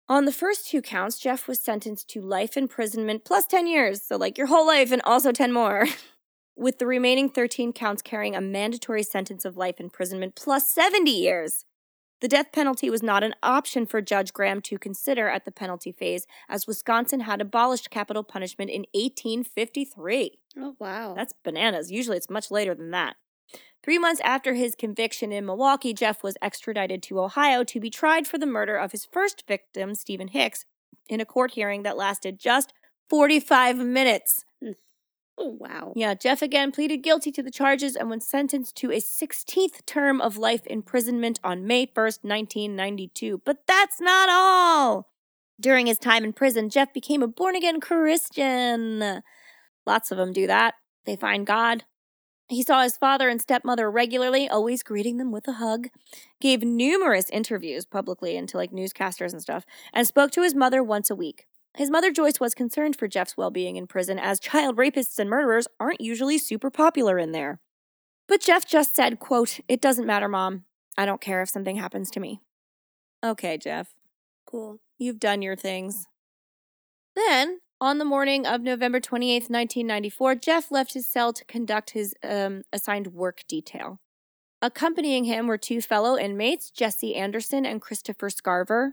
On 0.09 0.25
the 0.25 0.33
first 0.33 0.69
two 0.69 0.83
counts, 0.83 1.19
Jeff 1.19 1.47
was 1.47 1.61
sentenced 1.61 2.09
to 2.11 2.21
life 2.21 2.57
imprisonment 2.57 3.25
plus 3.25 3.47
10 3.47 3.67
years, 3.67 4.03
so 4.03 4.17
like 4.17 4.37
your 4.37 4.49
whole 4.49 4.67
life 4.67 4.91
and 4.91 5.01
also 5.03 5.33
10 5.33 5.53
more. 5.53 5.87
With 6.57 6.79
the 6.79 6.87
remaining 6.87 7.31
13 7.31 7.73
counts 7.73 8.03
carrying 8.03 8.37
a 8.37 8.41
mandatory 8.41 9.05
sentence 9.05 9.45
of 9.45 9.57
life 9.57 9.81
imprisonment 9.81 10.35
plus 10.35 10.71
70 10.71 11.11
years. 11.11 11.65
The 12.21 12.29
death 12.29 12.53
penalty 12.53 12.91
was 12.91 13.03
not 13.03 13.25
an 13.25 13.35
option 13.43 13.87
for 13.87 14.01
Judge 14.01 14.33
Graham 14.33 14.61
to 14.63 14.79
consider 14.79 15.29
at 15.29 15.45
the 15.45 15.51
penalty 15.51 15.91
phase, 15.91 16.27
as 16.49 16.67
Wisconsin 16.67 17.21
had 17.21 17.41
abolished 17.41 17.91
capital 17.91 18.23
punishment 18.23 18.71
in 18.71 18.85
1853. 18.95 20.39
Oh, 20.57 20.77
wow. 20.79 21.15
That's 21.15 21.35
bananas. 21.43 21.91
Usually 21.91 22.17
it's 22.17 22.31
much 22.31 22.51
later 22.51 22.75
than 22.75 22.91
that. 22.93 23.17
Three 23.83 23.99
months 23.99 24.21
after 24.23 24.55
his 24.55 24.77
conviction 24.77 25.33
in 25.33 25.45
Milwaukee, 25.45 25.93
Jeff 25.93 26.23
was 26.23 26.37
extradited 26.41 27.03
to 27.05 27.21
Ohio 27.21 27.65
to 27.65 27.81
be 27.81 27.91
tried 27.91 28.29
for 28.29 28.39
the 28.39 28.47
murder 28.47 28.77
of 28.77 28.93
his 28.93 29.05
first 29.05 29.45
victim, 29.49 29.95
Stephen 29.95 30.29
Hicks, 30.29 30.65
in 31.09 31.21
a 31.21 31.25
court 31.25 31.53
hearing 31.53 31.83
that 31.83 31.97
lasted 31.97 32.39
just 32.39 32.73
45 33.11 33.79
minutes. 33.79 34.45
Mm. 34.63 34.77
oh, 35.37 35.57
wow. 35.59 35.93
Yeah, 35.97 36.15
Jeff 36.15 36.43
again 36.43 36.71
pleaded 36.71 36.99
guilty 36.99 37.33
to 37.33 37.43
the 37.43 37.51
charges 37.51 37.97
and 37.97 38.09
was 38.09 38.25
sentenced 38.25 38.77
to 38.77 38.93
a 38.93 39.01
16th 39.01 39.85
term 39.85 40.21
of 40.21 40.37
life 40.37 40.65
imprisonment 40.67 41.41
on 41.43 41.67
May 41.67 41.87
1st, 41.87 42.23
1992. 42.23 43.43
But 43.45 43.67
that's 43.67 44.01
not 44.01 44.29
all! 44.31 45.09
During 45.61 45.87
his 45.87 45.99
time 45.99 46.25
in 46.25 46.33
prison, 46.33 46.71
Jeff 46.71 46.93
became 46.93 47.23
a 47.23 47.29
born 47.29 47.57
again 47.57 47.81
Christian. 47.81 49.23
Lots 49.87 50.11
of 50.13 50.19
them 50.19 50.33
do 50.33 50.47
that. 50.47 50.75
They 51.05 51.17
find 51.17 51.47
God. 51.47 51.85
He 52.53 52.63
saw 52.63 52.83
his 52.83 52.99
father 52.99 53.31
and 53.31 53.41
stepmother 53.41 53.91
regularly, 53.91 54.47
always 54.47 54.83
greeting 54.83 55.17
them 55.17 55.33
with 55.33 55.49
a 55.49 55.53
hug, 55.53 55.89
gave 56.39 56.63
numerous 56.63 57.31
interviews 57.31 57.87
publicly 57.87 58.37
and 58.37 58.47
to 58.51 58.59
like 58.59 58.73
newscasters 58.73 59.33
and 59.33 59.41
stuff, 59.41 59.65
and 59.95 60.07
spoke 60.07 60.31
to 60.33 60.43
his 60.43 60.55
mother 60.55 60.83
once 60.83 61.09
a 61.09 61.15
week. 61.15 61.47
His 61.79 61.89
mother 61.89 62.13
Joyce 62.13 62.41
was 62.41 62.55
concerned 62.55 62.95
for 62.95 63.09
Jeff's 63.09 63.39
well 63.39 63.51
being 63.51 63.77
in 63.77 63.87
prison, 63.87 64.19
as 64.19 64.39
child 64.39 64.77
rapists 64.77 65.19
and 65.19 65.31
murderers 65.31 65.67
aren't 65.81 66.03
usually 66.03 66.37
super 66.37 66.71
popular 66.71 67.19
in 67.19 67.33
there. 67.33 67.59
But 68.29 68.43
Jeff 68.43 68.67
just 68.67 68.95
said, 68.95 69.19
quote, 69.19 69.61
It 69.67 69.81
doesn't 69.81 70.07
matter, 70.07 70.29
Mom. 70.29 70.65
I 70.99 71.07
don't 71.07 71.23
care 71.23 71.41
if 71.41 71.49
something 71.49 71.77
happens 71.77 72.11
to 72.11 72.21
me. 72.21 72.43
Okay, 73.25 73.57
Jeff. 73.57 73.95
Cool. 74.47 74.79
You've 74.99 75.21
done 75.21 75.41
your 75.41 75.57
things. 75.57 76.07
Then, 77.17 77.61
on 77.83 77.99
the 77.99 78.05
morning 78.05 78.47
of 78.47 78.61
November 78.61 79.01
28th, 79.01 79.51
1994, 79.51 80.37
Jeff 80.37 80.71
left 80.71 80.95
his 80.95 81.05
cell 81.05 81.33
to 81.33 81.45
conduct 81.47 81.91
his 81.91 82.15
um, 82.23 82.63
assigned 82.73 83.09
work 83.09 83.43
detail. 83.49 83.99
Accompanying 84.63 85.25
him 85.25 85.49
were 85.49 85.59
two 85.59 85.83
fellow 85.83 86.17
inmates, 86.17 86.71
Jesse 86.71 87.17
Anderson 87.17 87.67
and 87.67 87.83
Christopher 87.83 88.31
Scarver. 88.31 88.93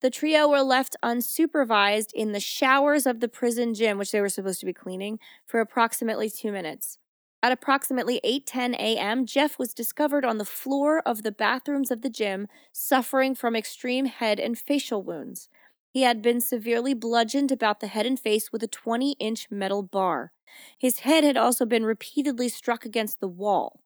The 0.00 0.10
trio 0.10 0.48
were 0.48 0.62
left 0.62 0.96
unsupervised 1.04 2.12
in 2.14 2.32
the 2.32 2.40
showers 2.40 3.06
of 3.06 3.20
the 3.20 3.28
prison 3.28 3.74
gym, 3.74 3.96
which 3.96 4.10
they 4.10 4.20
were 4.20 4.28
supposed 4.28 4.58
to 4.58 4.66
be 4.66 4.72
cleaning, 4.72 5.20
for 5.46 5.60
approximately 5.60 6.28
two 6.28 6.50
minutes. 6.50 6.98
At 7.44 7.52
approximately 7.52 8.20
8:10 8.24 8.74
a.m., 8.74 9.24
Jeff 9.24 9.56
was 9.56 9.72
discovered 9.72 10.24
on 10.24 10.38
the 10.38 10.44
floor 10.44 11.00
of 11.06 11.22
the 11.22 11.30
bathrooms 11.30 11.92
of 11.92 12.02
the 12.02 12.10
gym, 12.10 12.48
suffering 12.72 13.36
from 13.36 13.54
extreme 13.54 14.06
head 14.06 14.40
and 14.40 14.58
facial 14.58 15.04
wounds. 15.04 15.48
He 15.96 16.02
had 16.02 16.20
been 16.20 16.42
severely 16.42 16.92
bludgeoned 16.92 17.50
about 17.50 17.80
the 17.80 17.86
head 17.86 18.04
and 18.04 18.20
face 18.20 18.52
with 18.52 18.62
a 18.62 18.66
20 18.68 19.12
inch 19.12 19.50
metal 19.50 19.82
bar. 19.82 20.30
His 20.78 20.98
head 20.98 21.24
had 21.24 21.38
also 21.38 21.64
been 21.64 21.86
repeatedly 21.86 22.50
struck 22.50 22.84
against 22.84 23.18
the 23.18 23.26
wall. 23.26 23.80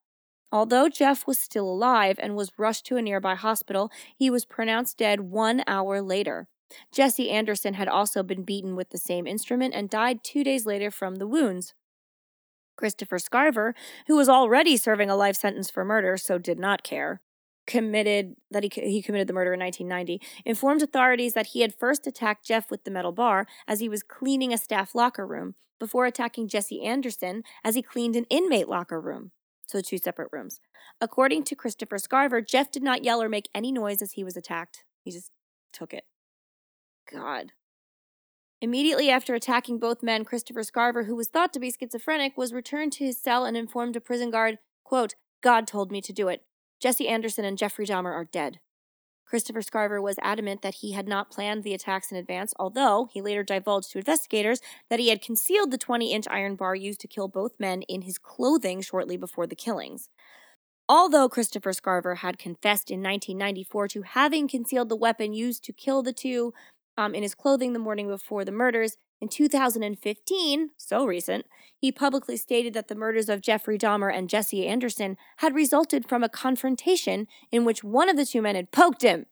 Although 0.51 0.89
Jeff 0.89 1.25
was 1.25 1.39
still 1.39 1.69
alive 1.69 2.19
and 2.21 2.35
was 2.35 2.51
rushed 2.57 2.85
to 2.87 2.97
a 2.97 3.01
nearby 3.01 3.35
hospital, 3.35 3.89
he 4.13 4.29
was 4.29 4.43
pronounced 4.43 4.97
dead 4.97 5.21
one 5.21 5.63
hour 5.67 6.01
later. 6.01 6.49
Jesse 6.91 7.29
Anderson 7.29 7.75
had 7.75 7.87
also 7.87 8.23
been 8.23 8.43
beaten 8.43 8.75
with 8.75 8.89
the 8.89 8.97
same 8.97 9.25
instrument 9.25 9.73
and 9.73 9.89
died 9.89 10.21
two 10.21 10.43
days 10.43 10.65
later 10.65 10.91
from 10.91 11.15
the 11.15 11.27
wounds. 11.27 11.75
Christopher 12.75 13.19
Scarver, 13.19 13.73
who 14.07 14.17
was 14.17 14.27
already 14.27 14.75
serving 14.75 15.09
a 15.09 15.15
life 15.15 15.37
sentence 15.37 15.69
for 15.69 15.85
murder, 15.85 16.17
so 16.17 16.37
did 16.37 16.59
not 16.59 16.83
care, 16.83 17.21
committed 17.67 18.35
that 18.49 18.63
he 18.63 18.69
he 18.69 19.01
committed 19.01 19.27
the 19.27 19.33
murder 19.33 19.53
in 19.53 19.59
1990, 19.59 20.21
informed 20.45 20.81
authorities 20.81 21.33
that 21.33 21.47
he 21.47 21.61
had 21.61 21.75
first 21.75 22.07
attacked 22.07 22.45
Jeff 22.45 22.71
with 22.71 22.83
the 22.83 22.91
metal 22.91 23.11
bar 23.11 23.47
as 23.67 23.79
he 23.79 23.89
was 23.89 24.03
cleaning 24.03 24.53
a 24.53 24.57
staff 24.57 24.95
locker 24.95 25.25
room 25.25 25.55
before 25.79 26.05
attacking 26.05 26.47
Jesse 26.47 26.83
Anderson 26.83 27.43
as 27.63 27.75
he 27.75 27.81
cleaned 27.81 28.15
an 28.15 28.25
inmate 28.29 28.69
locker 28.69 29.01
room. 29.01 29.31
So 29.65 29.81
two 29.81 29.97
separate 29.97 30.29
rooms. 30.31 30.59
According 30.99 31.43
to 31.45 31.55
Christopher 31.55 31.97
Scarver, 31.97 32.45
Jeff 32.45 32.71
did 32.71 32.83
not 32.83 33.03
yell 33.03 33.21
or 33.21 33.29
make 33.29 33.49
any 33.55 33.71
noise 33.71 34.01
as 34.01 34.13
he 34.13 34.23
was 34.23 34.35
attacked. 34.35 34.83
He 35.03 35.11
just 35.11 35.31
took 35.71 35.93
it. 35.93 36.03
God. 37.11 37.53
Immediately 38.61 39.09
after 39.09 39.33
attacking 39.33 39.79
both 39.79 40.03
men, 40.03 40.23
Christopher 40.23 40.61
Scarver, 40.61 41.07
who 41.07 41.15
was 41.15 41.29
thought 41.29 41.51
to 41.53 41.59
be 41.59 41.71
schizophrenic, 41.71 42.37
was 42.37 42.53
returned 42.53 42.91
to 42.93 43.05
his 43.05 43.17
cell 43.17 43.45
and 43.45 43.57
informed 43.57 43.95
a 43.95 44.01
prison 44.01 44.29
guard, 44.29 44.59
quote, 44.83 45.15
God 45.41 45.65
told 45.65 45.91
me 45.91 45.99
to 46.01 46.13
do 46.13 46.27
it. 46.27 46.43
Jesse 46.81 47.07
Anderson 47.07 47.45
and 47.45 47.59
Jeffrey 47.59 47.85
Dahmer 47.85 48.11
are 48.11 48.25
dead. 48.25 48.59
Christopher 49.23 49.61
Scarver 49.61 50.01
was 50.01 50.17
adamant 50.21 50.61
that 50.61 50.75
he 50.75 50.91
had 50.91 51.07
not 51.07 51.29
planned 51.29 51.63
the 51.63 51.75
attacks 51.75 52.11
in 52.11 52.17
advance, 52.17 52.53
although 52.59 53.07
he 53.13 53.21
later 53.21 53.43
divulged 53.43 53.91
to 53.91 53.99
investigators 53.99 54.59
that 54.89 54.99
he 54.99 55.09
had 55.09 55.21
concealed 55.21 55.71
the 55.71 55.77
20 55.77 56.11
inch 56.11 56.27
iron 56.29 56.55
bar 56.55 56.75
used 56.75 56.99
to 57.01 57.07
kill 57.07 57.27
both 57.27 57.59
men 57.59 57.83
in 57.83 58.01
his 58.01 58.17
clothing 58.17 58.81
shortly 58.81 59.15
before 59.15 59.47
the 59.47 59.55
killings. 59.55 60.09
Although 60.89 61.29
Christopher 61.29 61.71
Scarver 61.71 62.17
had 62.17 62.39
confessed 62.39 62.89
in 62.89 62.99
1994 62.99 63.87
to 63.89 64.01
having 64.01 64.47
concealed 64.49 64.89
the 64.89 64.95
weapon 64.95 65.33
used 65.33 65.63
to 65.65 65.71
kill 65.71 66.01
the 66.01 66.11
two 66.11 66.51
um, 66.97 67.15
in 67.15 67.23
his 67.23 67.35
clothing 67.35 67.73
the 67.73 67.79
morning 67.79 68.07
before 68.07 68.45
the 68.45 68.51
murders, 68.51 68.97
in 69.21 69.29
2015, 69.29 70.71
so 70.77 71.05
recent, 71.05 71.45
he 71.77 71.91
publicly 71.91 72.35
stated 72.37 72.73
that 72.73 72.87
the 72.87 72.95
murders 72.95 73.29
of 73.29 73.41
Jeffrey 73.41 73.77
Dahmer 73.77 74.11
and 74.13 74.29
Jesse 74.29 74.67
Anderson 74.67 75.15
had 75.37 75.53
resulted 75.53 76.09
from 76.09 76.23
a 76.23 76.29
confrontation 76.29 77.27
in 77.51 77.63
which 77.63 77.83
one 77.83 78.09
of 78.09 78.17
the 78.17 78.25
two 78.25 78.41
men 78.41 78.55
had 78.55 78.71
poked 78.71 79.03
him. 79.03 79.27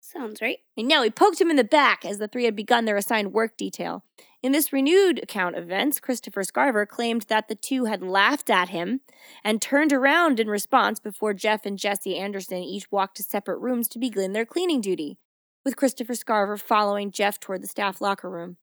Sounds 0.00 0.42
right. 0.42 0.58
And 0.76 0.88
now 0.88 1.02
he 1.02 1.10
poked 1.10 1.40
him 1.40 1.50
in 1.50 1.56
the 1.56 1.64
back 1.64 2.04
as 2.04 2.18
the 2.18 2.28
three 2.28 2.44
had 2.44 2.54
begun 2.54 2.84
their 2.84 2.96
assigned 2.96 3.32
work 3.32 3.56
detail. 3.56 4.04
In 4.42 4.52
this 4.52 4.72
renewed 4.72 5.20
account 5.22 5.56
of 5.56 5.62
events, 5.62 6.00
Christopher 6.00 6.42
Scarver 6.42 6.86
claimed 6.86 7.22
that 7.28 7.48
the 7.48 7.54
two 7.54 7.84
had 7.84 8.02
laughed 8.02 8.50
at 8.50 8.70
him 8.70 9.00
and 9.44 9.62
turned 9.62 9.92
around 9.92 10.40
in 10.40 10.48
response 10.48 11.00
before 11.00 11.32
Jeff 11.32 11.64
and 11.64 11.78
Jesse 11.78 12.18
Anderson 12.18 12.58
each 12.58 12.90
walked 12.90 13.16
to 13.18 13.22
separate 13.22 13.60
rooms 13.60 13.88
to 13.88 13.98
begin 13.98 14.32
their 14.32 14.44
cleaning 14.44 14.80
duty, 14.80 15.16
with 15.64 15.76
Christopher 15.76 16.14
Scarver 16.14 16.60
following 16.60 17.10
Jeff 17.10 17.38
toward 17.38 17.62
the 17.62 17.68
staff 17.68 18.00
locker 18.00 18.30
room. 18.30 18.56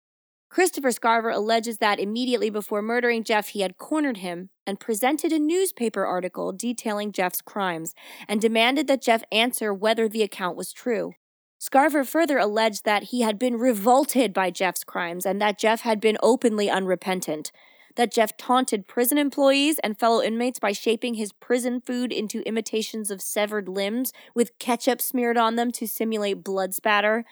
Christopher 0.50 0.90
Scarver 0.90 1.34
alleges 1.34 1.78
that 1.78 2.00
immediately 2.00 2.50
before 2.50 2.82
murdering 2.82 3.24
Jeff, 3.24 3.50
he 3.50 3.62
had 3.62 3.78
cornered 3.78 4.18
him 4.18 4.50
and 4.66 4.80
presented 4.80 5.32
a 5.32 5.38
newspaper 5.38 6.06
article 6.06 6.52
detailing 6.52 7.12
Jeff's 7.12 7.42
crimes 7.42 7.94
and 8.28 8.42
demanded 8.42 8.88
that 8.88 9.04
Jeff 9.04 9.24
answer 9.32 9.72
whether 9.74 10.10
the 10.10 10.24
account 10.24 10.58
was 10.58 10.74
true. 10.74 11.14
Scarver 11.62 12.08
further 12.08 12.38
alleged 12.38 12.84
that 12.86 13.04
he 13.04 13.22
had 13.22 13.38
been 13.38 13.58
revolted 13.58 14.34
by 14.34 14.50
Jeff's 14.50 14.84
crimes 14.84 15.26
and 15.26 15.42
that 15.42 15.60
Jeff 15.60 15.82
had 15.82 16.00
been 16.00 16.18
openly 16.24 16.70
unrepentant. 16.70 17.52
That 18.00 18.14
Jeff 18.14 18.38
taunted 18.38 18.88
prison 18.88 19.18
employees 19.18 19.78
and 19.84 20.00
fellow 20.00 20.22
inmates 20.22 20.58
by 20.58 20.72
shaping 20.72 21.16
his 21.16 21.34
prison 21.34 21.82
food 21.82 22.14
into 22.14 22.48
imitations 22.48 23.12
of 23.12 23.22
severed 23.22 23.68
limbs 23.68 24.14
with 24.34 24.58
ketchup 24.58 25.02
smeared 25.02 25.36
on 25.36 25.58
them 25.58 25.70
to 25.74 25.86
simulate 25.86 26.42
blood 26.42 26.74
spatter. 26.74 27.26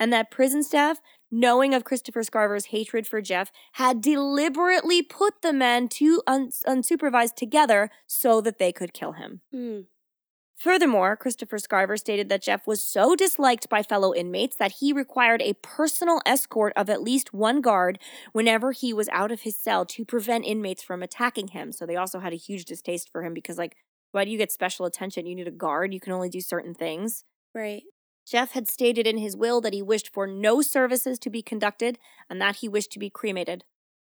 And 0.00 0.10
that 0.14 0.30
prison 0.30 0.62
staff, 0.62 1.02
knowing 1.30 1.74
of 1.74 1.84
Christopher 1.84 2.22
Scarver's 2.22 2.66
hatred 2.66 3.06
for 3.06 3.20
Jeff, 3.20 3.52
had 3.72 4.00
deliberately 4.00 5.02
put 5.02 5.42
the 5.42 5.52
men 5.52 5.88
two 5.88 6.22
un- 6.26 6.48
unsupervised 6.66 7.34
together 7.34 7.90
so 8.06 8.40
that 8.40 8.58
they 8.58 8.72
could 8.72 8.94
kill 8.94 9.12
him. 9.12 9.42
Mm. 9.54 9.84
Furthermore, 10.56 11.16
Christopher 11.16 11.58
Scarver 11.58 11.98
stated 11.98 12.28
that 12.28 12.42
Jeff 12.42 12.66
was 12.66 12.80
so 12.80 13.16
disliked 13.16 13.68
by 13.68 13.82
fellow 13.82 14.14
inmates 14.14 14.56
that 14.56 14.76
he 14.80 14.92
required 14.92 15.42
a 15.42 15.54
personal 15.54 16.20
escort 16.24 16.72
of 16.76 16.88
at 16.88 17.02
least 17.02 17.34
one 17.34 17.60
guard 17.60 17.98
whenever 18.32 18.72
he 18.72 18.92
was 18.92 19.08
out 19.10 19.32
of 19.32 19.42
his 19.42 19.56
cell 19.56 19.84
to 19.84 20.04
prevent 20.04 20.46
inmates 20.46 20.82
from 20.82 21.02
attacking 21.02 21.48
him. 21.48 21.72
So 21.72 21.84
they 21.84 21.96
also 21.96 22.20
had 22.20 22.32
a 22.32 22.36
huge 22.36 22.64
distaste 22.64 23.10
for 23.10 23.24
him 23.24 23.34
because, 23.34 23.58
like, 23.58 23.76
why 24.12 24.24
do 24.24 24.30
you 24.30 24.38
get 24.38 24.52
special 24.52 24.86
attention? 24.86 25.26
You 25.26 25.34
need 25.34 25.48
a 25.48 25.50
guard, 25.50 25.92
you 25.92 26.00
can 26.00 26.12
only 26.12 26.28
do 26.28 26.40
certain 26.40 26.72
things. 26.72 27.24
Right. 27.52 27.82
Jeff 28.26 28.52
had 28.52 28.68
stated 28.68 29.06
in 29.06 29.18
his 29.18 29.36
will 29.36 29.60
that 29.60 29.74
he 29.74 29.82
wished 29.82 30.08
for 30.08 30.26
no 30.26 30.62
services 30.62 31.18
to 31.18 31.30
be 31.30 31.42
conducted 31.42 31.98
and 32.30 32.40
that 32.40 32.56
he 32.56 32.68
wished 32.68 32.92
to 32.92 32.98
be 32.98 33.10
cremated. 33.10 33.64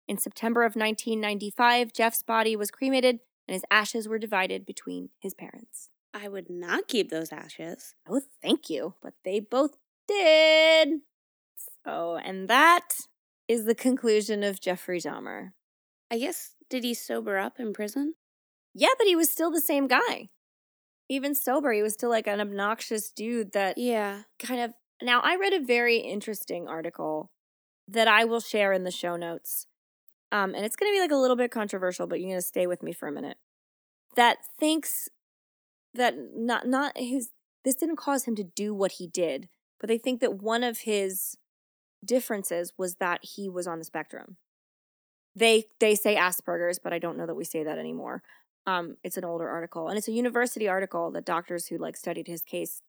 In 0.09 0.19
September 0.19 0.64
of 0.64 0.74
1995, 0.74 1.93
Jeff's 1.93 2.23
body 2.23 2.56
was 2.56 2.70
cremated 2.70 3.20
and 3.47 3.55
his 3.55 3.64
ashes 3.70 4.09
were 4.09 4.19
divided 4.19 4.66
between 4.66 5.10
his 5.19 5.35
parents. 5.35 5.89
I 6.14 6.28
would 6.28 6.51
not 6.51 6.89
keep 6.89 7.10
those 7.10 7.32
ashes. 7.32 7.94
Oh, 8.09 8.20
thank 8.43 8.68
you. 8.68 8.94
But 9.02 9.14
they 9.24 9.40
both 9.40 9.76
did. 10.06 11.01
So, 11.84 12.16
and 12.16 12.48
that 12.48 12.97
is 13.48 13.64
the 13.64 13.74
conclusion 13.74 14.43
of 14.43 14.60
Jeffrey 14.60 15.01
Dahmer. 15.01 15.51
I 16.10 16.18
guess, 16.18 16.55
did 16.68 16.84
he 16.84 16.94
sober 16.94 17.39
up 17.39 17.59
in 17.59 17.72
prison? 17.72 18.14
Yeah, 18.74 18.89
but 18.98 19.06
he 19.06 19.16
was 19.16 19.30
still 19.30 19.51
the 19.51 19.60
same 19.60 19.86
guy. 19.86 20.28
Even 21.09 21.34
sober, 21.34 21.72
he 21.72 21.82
was 21.82 21.94
still 21.94 22.10
like 22.10 22.26
an 22.26 22.40
obnoxious 22.40 23.10
dude 23.10 23.52
that 23.52 23.78
Yeah. 23.78 24.22
kind 24.39 24.60
of. 24.60 24.74
Now, 25.02 25.20
I 25.20 25.36
read 25.36 25.52
a 25.52 25.60
very 25.60 25.97
interesting 25.97 26.68
article 26.68 27.32
that 27.89 28.09
I 28.09 28.24
will 28.24 28.40
share 28.40 28.72
in 28.72 28.84
the 28.84 28.90
show 28.90 29.16
notes. 29.16 29.66
Um, 30.30 30.55
and 30.55 30.64
it's 30.64 30.76
going 30.76 30.90
to 30.90 30.97
be 30.97 31.01
like 31.01 31.10
a 31.10 31.16
little 31.16 31.36
bit 31.36 31.51
controversial, 31.51 32.06
but 32.06 32.20
you're 32.20 32.30
going 32.30 32.40
to 32.40 32.47
stay 32.47 32.66
with 32.66 32.82
me 32.82 32.93
for 32.93 33.09
a 33.09 33.12
minute. 33.12 33.36
That 34.16 34.39
thinks 34.59 35.09
that 35.94 36.14
not 36.35 36.66
not 36.66 36.97
his 36.97 37.31
this 37.64 37.77
didn't 37.77 37.97
cause 37.97 38.24
him 38.24 38.35
to 38.36 38.44
do 38.44 38.74
what 38.74 38.93
he 38.93 39.06
did, 39.06 39.48
but 39.81 39.89
they 39.89 39.98
think 39.98 40.20
that 40.20 40.43
one 40.43 40.64
of 40.64 40.81
his 40.81 41.36
differences 42.05 42.74
was 42.78 42.97
that 42.97 43.24
he 43.24 43.48
was 43.48 43.66
on 43.69 43.78
the 43.78 43.85
spectrum. 43.86 44.39
They 45.35 45.64
they 45.81 45.94
say 45.94 46.16
Asperger's, 46.16 46.78
but 46.78 46.93
I 46.93 46.98
don't 46.98 47.16
know 47.16 47.27
that 47.27 47.35
we 47.35 47.44
say 47.44 47.64
that 47.64 47.78
anymore. 47.78 48.23
Um, 48.66 48.97
it's 49.02 49.16
an 49.16 49.24
older 49.24 49.48
article, 49.48 49.89
and 49.89 49.98
it's 49.98 50.09
a 50.09 50.12
university 50.12 50.69
article 50.69 51.10
that 51.12 51.24
doctors 51.24 51.66
who 51.66 51.78
like 51.78 51.97
studied 51.97 52.27
his 52.28 52.43
case 52.43 52.82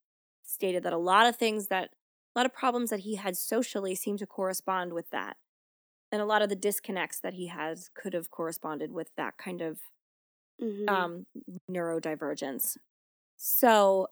stated 0.44 0.84
that 0.84 0.94
a 0.94 0.98
lot 0.98 1.26
of 1.28 1.38
things 1.38 1.68
that 1.68 1.92
a 2.36 2.40
lot 2.40 2.46
of 2.46 2.54
problems 2.54 2.90
that 2.90 3.02
he 3.02 3.16
had 3.16 3.38
socially 3.38 3.96
seem 3.96 4.18
to 4.18 4.28
correspond 4.28 4.94
with 4.94 5.10
that, 5.12 5.38
and 6.12 6.22
a 6.22 6.26
lot 6.26 6.42
of 6.44 6.50
the 6.50 6.56
disconnects 6.58 7.20
that 7.22 7.36
he 7.36 7.48
has 7.48 7.90
could 7.96 8.14
have 8.14 8.32
corresponded 8.32 8.92
with 8.94 9.12
that 9.18 9.38
kind 9.38 9.62
of 9.62 9.82
Mhm. 10.60 10.88
um 10.88 11.26
neurodivergence. 11.70 12.78
So 13.38 14.08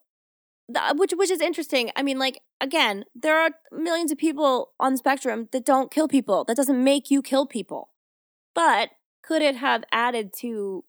which 0.95 1.11
which 1.15 1.31
is 1.31 1.41
interesting. 1.41 1.91
I 1.95 2.03
mean 2.03 2.19
like 2.19 2.41
again, 2.59 3.05
there 3.15 3.37
are 3.37 3.51
millions 3.71 4.11
of 4.11 4.17
people 4.17 4.71
on 4.79 4.93
the 4.93 4.97
spectrum 4.97 5.49
that 5.51 5.65
don't 5.65 5.91
kill 5.91 6.07
people. 6.07 6.43
That 6.45 6.57
doesn't 6.57 6.83
make 6.83 7.11
you 7.11 7.21
kill 7.21 7.45
people. 7.45 7.89
But 8.53 8.89
could 9.23 9.41
it 9.41 9.55
have 9.55 9.83
added 9.91 10.33
to 10.39 10.83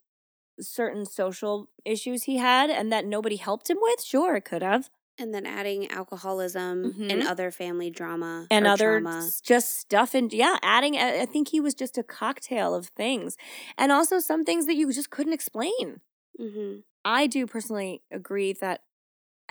certain 0.59 1.05
social 1.05 1.69
issues 1.85 2.23
he 2.23 2.37
had 2.37 2.69
and 2.69 2.91
that 2.91 3.05
nobody 3.05 3.35
helped 3.37 3.69
him 3.69 3.77
with? 3.81 4.03
Sure, 4.03 4.35
it 4.35 4.45
could 4.45 4.61
have. 4.63 4.89
and 5.19 5.31
then 5.31 5.45
adding 5.45 5.87
alcoholism 5.91 6.85
and 7.07 7.21
Mhm. 7.21 7.27
other 7.27 7.51
family 7.51 7.91
drama 7.91 8.47
And 8.49 8.65
other 8.65 8.99
trauma. 8.99 9.29
just 9.43 9.77
stuff 9.77 10.15
and 10.15 10.33
yeah, 10.33 10.57
adding 10.63 10.97
I 10.97 11.27
think 11.27 11.49
he 11.49 11.59
was 11.59 11.75
just 11.75 11.99
a 11.99 12.03
cocktail 12.03 12.73
of 12.73 12.87
things. 12.87 13.37
And 13.77 13.91
also 13.91 14.17
some 14.19 14.43
things 14.43 14.65
that 14.65 14.73
you 14.75 14.91
just 14.91 15.11
couldn't 15.11 15.33
explain. 15.33 16.01
hmm 16.37 16.77
I 17.05 17.27
do 17.27 17.45
personally 17.47 18.01
agree 18.11 18.53
that 18.53 18.81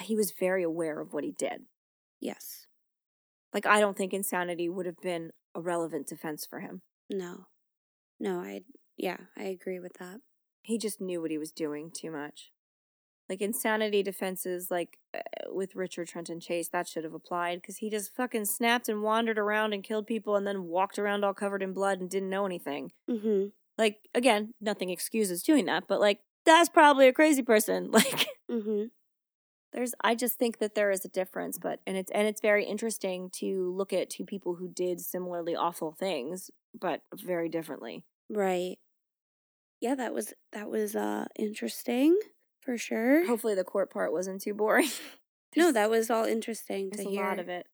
he 0.01 0.17
was 0.17 0.33
very 0.33 0.63
aware 0.63 1.01
of 1.01 1.13
what 1.13 1.25
he 1.25 1.33
did. 1.33 1.63
Yes. 2.21 2.67
Like, 3.53 3.67
I 3.67 3.81
don't 3.81 3.97
think 3.97 4.15
insanity 4.15 4.69
would 4.69 4.87
have 4.87 5.01
been 5.01 5.31
a 5.55 5.61
relevant 5.61 6.07
defense 6.07 6.47
for 6.47 6.61
him. 6.61 6.83
No. 7.11 7.47
No, 8.19 8.41
I, 8.41 8.63
yeah, 8.97 9.19
I 9.37 9.45
agree 9.45 9.81
with 9.81 9.95
that. 9.99 10.21
He 10.63 10.79
just 10.79 11.01
knew 11.01 11.21
what 11.21 11.31
he 11.31 11.39
was 11.39 11.53
doing 11.53 11.91
too 11.91 12.11
much. 12.11 12.53
Like, 13.29 13.41
insanity 13.41 14.03
defenses, 14.03 14.71
like 14.71 14.99
uh, 15.15 15.21
with 15.49 15.77
Richard 15.77 16.09
Trenton 16.09 16.41
Chase, 16.41 16.69
that 16.69 16.89
should 16.89 17.05
have 17.05 17.15
applied 17.15 17.61
because 17.61 17.79
he 17.79 17.91
just 17.91 18.15
fucking 18.15 18.47
snapped 18.47 18.89
and 18.89 19.03
wandered 19.03 19.39
around 19.39 19.73
and 19.73 19.85
killed 19.85 20.07
people 20.07 20.37
and 20.37 20.47
then 20.47 20.65
walked 20.65 20.99
around 20.99 21.25
all 21.25 21.35
covered 21.35 21.63
in 21.63 21.73
blood 21.73 22.01
and 22.01 22.11
didn't 22.11 22.31
know 22.31 22.47
anything. 22.47 22.93
hmm 23.09 23.47
Like, 23.79 24.09
again, 24.15 24.55
nothing 24.61 24.91
excuses 24.91 25.43
doing 25.43 25.67
that, 25.67 25.85
but 25.89 26.01
like, 26.01 26.21
that's 26.45 26.69
probably 26.69 27.09
a 27.09 27.13
crazy 27.13 27.43
person. 27.43 27.91
Like, 27.93 28.27
hmm 28.51 28.85
there's 29.73 29.95
i 30.03 30.15
just 30.15 30.39
think 30.39 30.59
that 30.59 30.75
there 30.75 30.91
is 30.91 31.05
a 31.05 31.09
difference 31.09 31.59
but 31.59 31.81
and 31.87 31.97
it's 31.97 32.11
and 32.13 32.29
it's 32.29 32.41
very 32.43 32.65
interesting 32.65 33.31
to 33.31 33.73
look 33.73 33.93
at 33.93 34.11
two 34.11 34.25
people 34.25 34.55
who 34.55 34.69
did 34.69 35.01
similarly 35.01 35.57
awful 35.57 35.93
things 35.93 36.51
but 36.79 37.01
very 37.15 37.49
differently 37.49 38.05
Right. 38.31 38.79
Yeah, 39.81 39.95
that 39.97 40.15
was, 40.15 40.33
that 40.53 40.71
was, 40.71 40.95
uh, 40.95 41.27
interesting 41.37 42.19
for 42.61 42.79
sure. 42.79 43.27
hopefully 43.27 43.55
the 43.55 43.65
court 43.65 43.91
part 43.91 44.13
wasn't 44.13 44.41
too 44.41 44.55
boring 44.55 44.89
No, 45.57 45.71
that 45.73 45.91
was 45.91 46.11
all 46.11 46.25
interesting 46.25 46.91
to 46.93 47.03
a 47.03 47.09
hear. 47.11 47.25
lot 47.25 47.39
of 47.39 47.49
it 47.49 47.67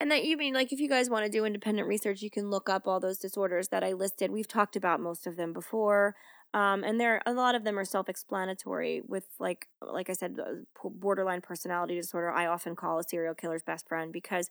and 0.00 0.10
that 0.10 0.24
you 0.24 0.36
mean 0.36 0.54
like 0.54 0.72
if 0.72 0.80
you 0.80 0.88
guys 0.88 1.10
want 1.10 1.24
to 1.24 1.30
do 1.30 1.44
independent 1.44 1.88
research 1.88 2.22
you 2.22 2.30
can 2.30 2.50
look 2.50 2.68
up 2.68 2.86
all 2.86 3.00
those 3.00 3.18
disorders 3.18 3.68
that 3.68 3.82
i 3.84 3.92
listed 3.92 4.30
we've 4.30 4.48
talked 4.48 4.76
about 4.76 5.00
most 5.00 5.26
of 5.26 5.36
them 5.36 5.52
before 5.52 6.14
um, 6.54 6.84
and 6.84 7.00
there 7.00 7.22
a 7.26 7.32
lot 7.32 7.54
of 7.54 7.64
them 7.64 7.78
are 7.78 7.84
self-explanatory 7.84 9.02
with 9.06 9.26
like 9.38 9.68
like 9.82 10.10
i 10.10 10.12
said 10.12 10.36
borderline 10.84 11.40
personality 11.40 11.94
disorder. 11.94 12.30
I 12.30 12.46
often 12.46 12.76
call 12.76 12.98
a 12.98 13.04
serial 13.04 13.34
killer's 13.34 13.62
best 13.62 13.88
friend 13.88 14.12
because 14.12 14.50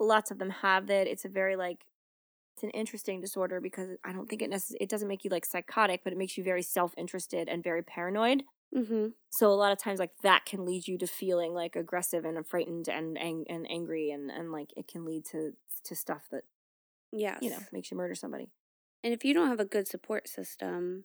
lots 0.00 0.30
of 0.30 0.38
them 0.38 0.50
have 0.50 0.86
that 0.88 1.06
it's 1.06 1.24
a 1.24 1.28
very 1.28 1.56
like 1.56 1.86
it's 2.56 2.64
an 2.64 2.70
interesting 2.70 3.20
disorder 3.20 3.60
because 3.60 3.90
i 4.04 4.12
don't 4.12 4.28
think 4.28 4.42
it 4.42 4.50
necess- 4.50 4.76
it 4.80 4.88
doesn't 4.88 5.08
make 5.08 5.24
you 5.24 5.30
like 5.30 5.46
psychotic 5.46 6.02
but 6.04 6.12
it 6.12 6.18
makes 6.18 6.38
you 6.38 6.44
very 6.44 6.62
self-interested 6.62 7.48
and 7.48 7.64
very 7.64 7.82
paranoid. 7.82 8.44
Hmm 8.72 9.14
so 9.30 9.50
a 9.50 9.54
lot 9.54 9.72
of 9.72 9.78
times 9.78 9.98
like 9.98 10.12
that 10.22 10.46
can 10.46 10.64
lead 10.64 10.86
you 10.88 10.98
to 10.98 11.06
feeling 11.06 11.52
like 11.54 11.76
aggressive 11.76 12.24
and 12.24 12.46
frightened 12.46 12.88
and 12.88 13.18
and, 13.18 13.46
and 13.48 13.70
angry 13.70 14.10
and 14.10 14.30
and 14.30 14.52
like 14.52 14.72
it 14.76 14.88
can 14.88 15.04
lead 15.04 15.24
to 15.26 15.52
to 15.84 15.94
stuff 15.96 16.28
that 16.30 16.44
Yes. 17.12 17.40
you 17.40 17.50
know 17.50 17.66
makes 17.72 17.90
you 17.90 17.96
murder 17.96 18.14
somebody. 18.14 18.50
And 19.02 19.12
if 19.12 19.24
you 19.24 19.34
don't 19.34 19.48
have 19.48 19.60
a 19.60 19.64
good 19.64 19.86
support 19.86 20.28
system 20.28 21.04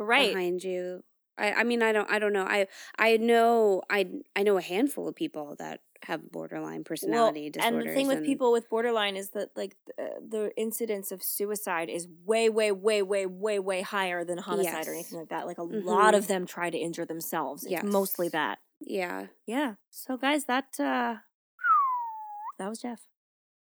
right 0.00 0.32
behind 0.34 0.62
you, 0.64 1.02
I, 1.38 1.52
I 1.52 1.64
mean, 1.64 1.82
I 1.82 1.92
don't, 1.92 2.10
I 2.10 2.18
don't 2.18 2.32
know. 2.32 2.44
I, 2.44 2.66
I 2.98 3.16
know, 3.16 3.82
I, 3.90 4.06
I 4.36 4.42
know 4.42 4.56
a 4.56 4.62
handful 4.62 5.08
of 5.08 5.14
people 5.14 5.56
that 5.58 5.80
have 6.04 6.30
borderline 6.32 6.82
personality 6.82 7.42
well, 7.42 7.50
disorders. 7.52 7.78
And 7.80 7.90
the 7.90 7.94
thing 7.94 8.06
with 8.08 8.24
people 8.24 8.52
with 8.52 8.68
borderline 8.70 9.16
is 9.16 9.30
that 9.30 9.50
like 9.54 9.76
the, 9.86 10.08
the 10.26 10.50
incidence 10.56 11.12
of 11.12 11.22
suicide 11.22 11.88
is 11.90 12.08
way, 12.24 12.48
way, 12.48 12.72
way, 12.72 13.02
way, 13.02 13.26
way, 13.26 13.58
way 13.58 13.82
higher 13.82 14.24
than 14.24 14.38
homicide 14.38 14.74
Yes. 14.78 14.88
or 14.88 14.92
anything 14.94 15.18
like 15.18 15.28
that. 15.28 15.46
Like 15.46 15.58
a 15.58 15.62
Mhm. 15.62 15.84
lot 15.84 16.14
of 16.14 16.26
them 16.26 16.46
try 16.46 16.70
to 16.70 16.78
injure 16.78 17.04
themselves. 17.04 17.64
It's 17.68 17.82
mostly 17.84 18.28
that. 18.30 18.58
yeah. 18.80 19.26
Yeah. 19.46 19.74
So 19.90 20.16
guys, 20.16 20.46
that 20.46 20.78
uh 20.80 21.16
that 22.58 22.68
was 22.68 22.80
Jeff. 22.80 23.00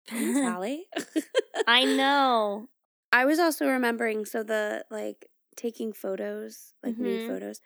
Holly. 0.08 0.86
I 1.66 1.84
know. 1.84 2.68
I 3.12 3.24
was 3.24 3.38
also 3.38 3.66
remembering 3.68 4.24
so 4.24 4.42
the 4.42 4.84
like 4.90 5.26
taking 5.56 5.92
photos, 5.92 6.74
like 6.82 7.00
nude 7.00 7.22
Mhm. 7.22 7.22
photos. 7.22 7.60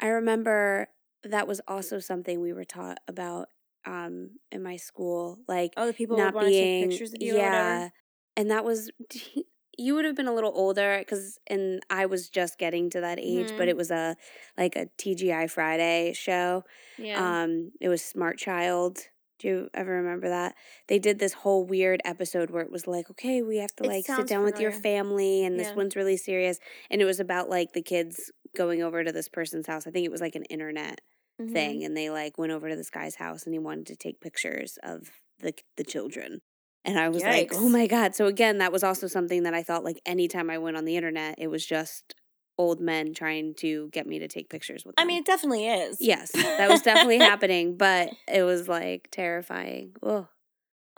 I 0.00 0.08
remember 0.08 0.88
that 1.24 1.46
was 1.48 1.60
also 1.68 1.98
something 1.98 2.40
we 2.40 2.52
were 2.52 2.64
taught 2.64 2.98
about 3.08 3.48
um 3.86 4.38
in 4.52 4.62
my 4.62 4.76
school, 4.76 5.40
like 5.48 5.76
Oh, 5.76 5.86
the 5.86 5.94
people 5.94 6.20
not 6.20 6.34
would 6.34 6.34
want 6.34 6.52
to 6.52 6.52
being 6.52 6.66
take 6.66 6.76
pictures 6.76 7.14
of 7.14 7.20
you 7.22 7.34
yeah. 7.34 7.90
And 8.36 8.50
that 8.50 8.64
was 8.64 8.90
you 9.78 9.94
would 9.94 10.04
have 10.04 10.16
been 10.16 10.26
a 10.28 10.34
little 10.34 10.52
older 10.54 11.02
cuz 11.08 11.38
and 11.46 11.82
I 11.90 12.06
was 12.06 12.28
just 12.30 12.58
getting 12.58 12.90
to 12.90 13.00
that 13.00 13.18
age, 13.20 13.54
but 13.56 13.68
Mhm. 13.68 13.70
it 13.70 13.76
was 13.76 13.90
a 13.90 14.16
like 14.58 14.76
a 14.76 14.86
TGI 14.98 15.46
Friday 15.48 16.12
show. 16.14 16.64
Yeah. 16.96 17.34
Um, 17.34 17.72
it 17.80 17.88
was 17.88 18.02
Smart 18.04 18.38
Child. 18.38 19.08
Do 19.40 19.48
you 19.48 19.70
ever 19.74 19.92
remember 19.92 20.28
that? 20.28 20.54
They 20.88 20.98
did 21.00 21.18
this 21.18 21.32
whole 21.32 21.64
weird 21.64 22.00
episode 22.04 22.50
where 22.50 22.62
it 22.62 22.70
was 22.72 22.86
like, 22.86 23.10
okay, 23.10 23.42
we 23.42 23.58
have 23.58 23.74
to 23.76 23.84
It 23.84 23.88
like 23.88 24.06
sit 24.06 24.26
down 24.28 24.44
with 24.44 24.60
your 24.60 24.72
family, 24.72 25.44
and 25.44 25.58
this 25.58 25.74
one's 25.74 25.96
really 25.96 26.18
serious. 26.18 26.58
And 26.90 27.02
it 27.02 27.06
was 27.06 27.20
about 27.20 27.50
like 27.50 27.72
the 27.72 27.82
kids 27.82 28.30
going 28.56 28.82
over 28.82 29.02
to 29.04 29.12
this 29.12 29.28
person's 29.28 29.66
house. 29.66 29.86
I 29.86 29.90
think 29.92 30.06
it 30.06 30.12
was 30.12 30.20
like 30.20 30.36
an 30.36 30.44
internet 30.46 31.00
Mhm. 31.40 31.52
thing, 31.52 31.84
and 31.84 31.96
they 31.96 32.10
like 32.10 32.38
went 32.38 32.52
over 32.52 32.68
to 32.68 32.76
this 32.76 32.90
guy's 32.90 33.16
house, 33.16 33.44
and 33.44 33.54
he 33.54 33.58
wanted 33.58 33.86
to 33.88 33.96
take 33.96 34.20
pictures 34.20 34.78
of 34.82 35.10
the 35.40 35.54
the 35.76 35.84
children. 35.84 36.42
And 36.84 36.98
I 36.98 37.08
was 37.10 37.26
like, 37.26 37.50
oh 37.54 37.68
my 37.68 37.86
god! 37.86 38.14
So 38.14 38.26
again, 38.26 38.58
that 38.58 38.72
was 38.72 38.84
also 38.84 39.06
something 39.06 39.42
that 39.44 39.54
I 39.54 39.62
thought 39.62 39.84
like 39.84 40.00
anytime 40.06 40.50
I 40.50 40.58
went 40.58 40.76
on 40.76 40.84
the 40.84 40.96
internet, 40.96 41.36
it 41.38 41.48
was 41.48 41.64
just 41.66 42.14
old 42.58 42.80
men 42.80 43.14
trying 43.14 43.54
to 43.54 43.88
get 43.92 44.06
me 44.06 44.18
to 44.18 44.28
take 44.28 44.48
pictures 44.48 44.84
with 44.84 44.96
them. 44.96 45.02
I 45.02 45.06
mean, 45.06 45.20
it 45.20 45.26
definitely 45.26 45.66
is. 45.66 45.98
Yes, 46.00 46.32
that 46.32 46.68
was 46.68 46.82
definitely 46.82 47.18
happening, 47.32 47.76
but 47.76 48.10
it 48.28 48.42
was 48.42 48.68
like 48.68 49.08
terrifying. 49.10 49.94
Oh, 50.02 50.28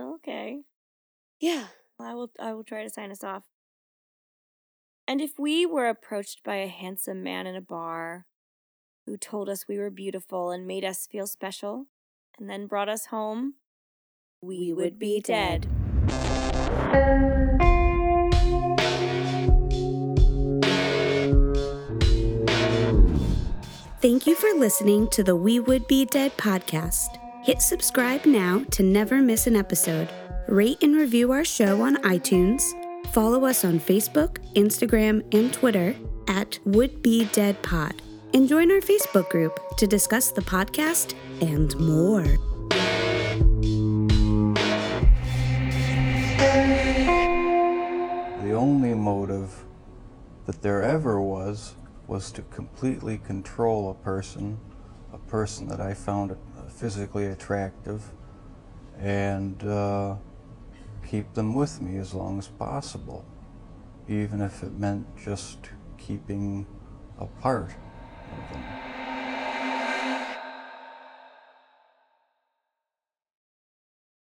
Okay. 0.00 0.62
yeah. 1.40 1.66
I 2.00 2.14
will 2.14 2.32
I 2.40 2.52
will 2.52 2.64
try 2.64 2.82
to 2.82 2.90
sign 2.90 3.12
us 3.12 3.22
off. 3.22 3.44
And 5.06 5.20
if 5.20 5.38
we 5.38 5.64
were 5.66 5.88
approached 5.88 6.42
by 6.42 6.56
a 6.56 6.66
handsome 6.66 7.22
man 7.22 7.46
in 7.46 7.54
a 7.54 7.60
bar 7.60 8.26
who 9.06 9.16
told 9.16 9.48
us 9.48 9.68
we 9.68 9.78
were 9.78 9.90
beautiful 9.90 10.50
and 10.50 10.66
made 10.66 10.84
us 10.84 11.06
feel 11.06 11.26
special 11.28 11.86
and 12.38 12.50
then 12.50 12.66
brought 12.66 12.88
us 12.88 13.06
home, 13.06 13.54
we, 14.40 14.58
We 14.58 14.72
would, 14.72 14.84
would 14.84 14.98
be 14.98 15.16
be 15.16 15.20
dead. 15.20 15.68
Thank 24.02 24.26
you 24.26 24.34
for 24.34 24.48
listening 24.58 25.06
to 25.10 25.22
the 25.22 25.36
We 25.36 25.60
Would 25.60 25.86
Be 25.86 26.04
Dead 26.04 26.36
podcast. 26.36 27.18
Hit 27.44 27.62
subscribe 27.62 28.26
now 28.26 28.64
to 28.72 28.82
never 28.82 29.22
miss 29.22 29.46
an 29.46 29.54
episode. 29.54 30.08
Rate 30.48 30.82
and 30.82 30.96
review 30.96 31.30
our 31.30 31.44
show 31.44 31.82
on 31.82 31.98
iTunes. 31.98 32.64
Follow 33.12 33.44
us 33.44 33.64
on 33.64 33.78
Facebook, 33.78 34.38
Instagram, 34.54 35.22
and 35.32 35.52
Twitter 35.52 35.94
at 36.26 36.58
Would 36.64 37.00
Be 37.00 37.26
Dead 37.26 37.62
Pod. 37.62 38.02
And 38.34 38.48
join 38.48 38.72
our 38.72 38.80
Facebook 38.80 39.28
group 39.28 39.56
to 39.76 39.86
discuss 39.86 40.32
the 40.32 40.42
podcast 40.42 41.14
and 41.40 41.78
more. 41.78 42.24
The 48.42 48.52
only 48.52 48.94
motive 48.94 49.62
that 50.46 50.60
there 50.60 50.82
ever 50.82 51.20
was 51.20 51.76
was 52.12 52.30
to 52.30 52.42
completely 52.42 53.16
control 53.16 53.90
a 53.90 53.94
person, 54.04 54.60
a 55.14 55.18
person 55.18 55.66
that 55.66 55.80
I 55.80 55.94
found 55.94 56.36
physically 56.68 57.24
attractive, 57.24 58.02
and 58.98 59.64
uh, 59.64 60.16
keep 61.08 61.32
them 61.32 61.54
with 61.54 61.80
me 61.80 61.96
as 61.96 62.12
long 62.12 62.38
as 62.38 62.48
possible, 62.48 63.24
even 64.10 64.42
if 64.42 64.62
it 64.62 64.72
meant 64.78 65.06
just 65.16 65.70
keeping 65.96 66.66
a 67.18 67.24
part 67.24 67.70
of 67.70 68.52
them. 68.52 68.91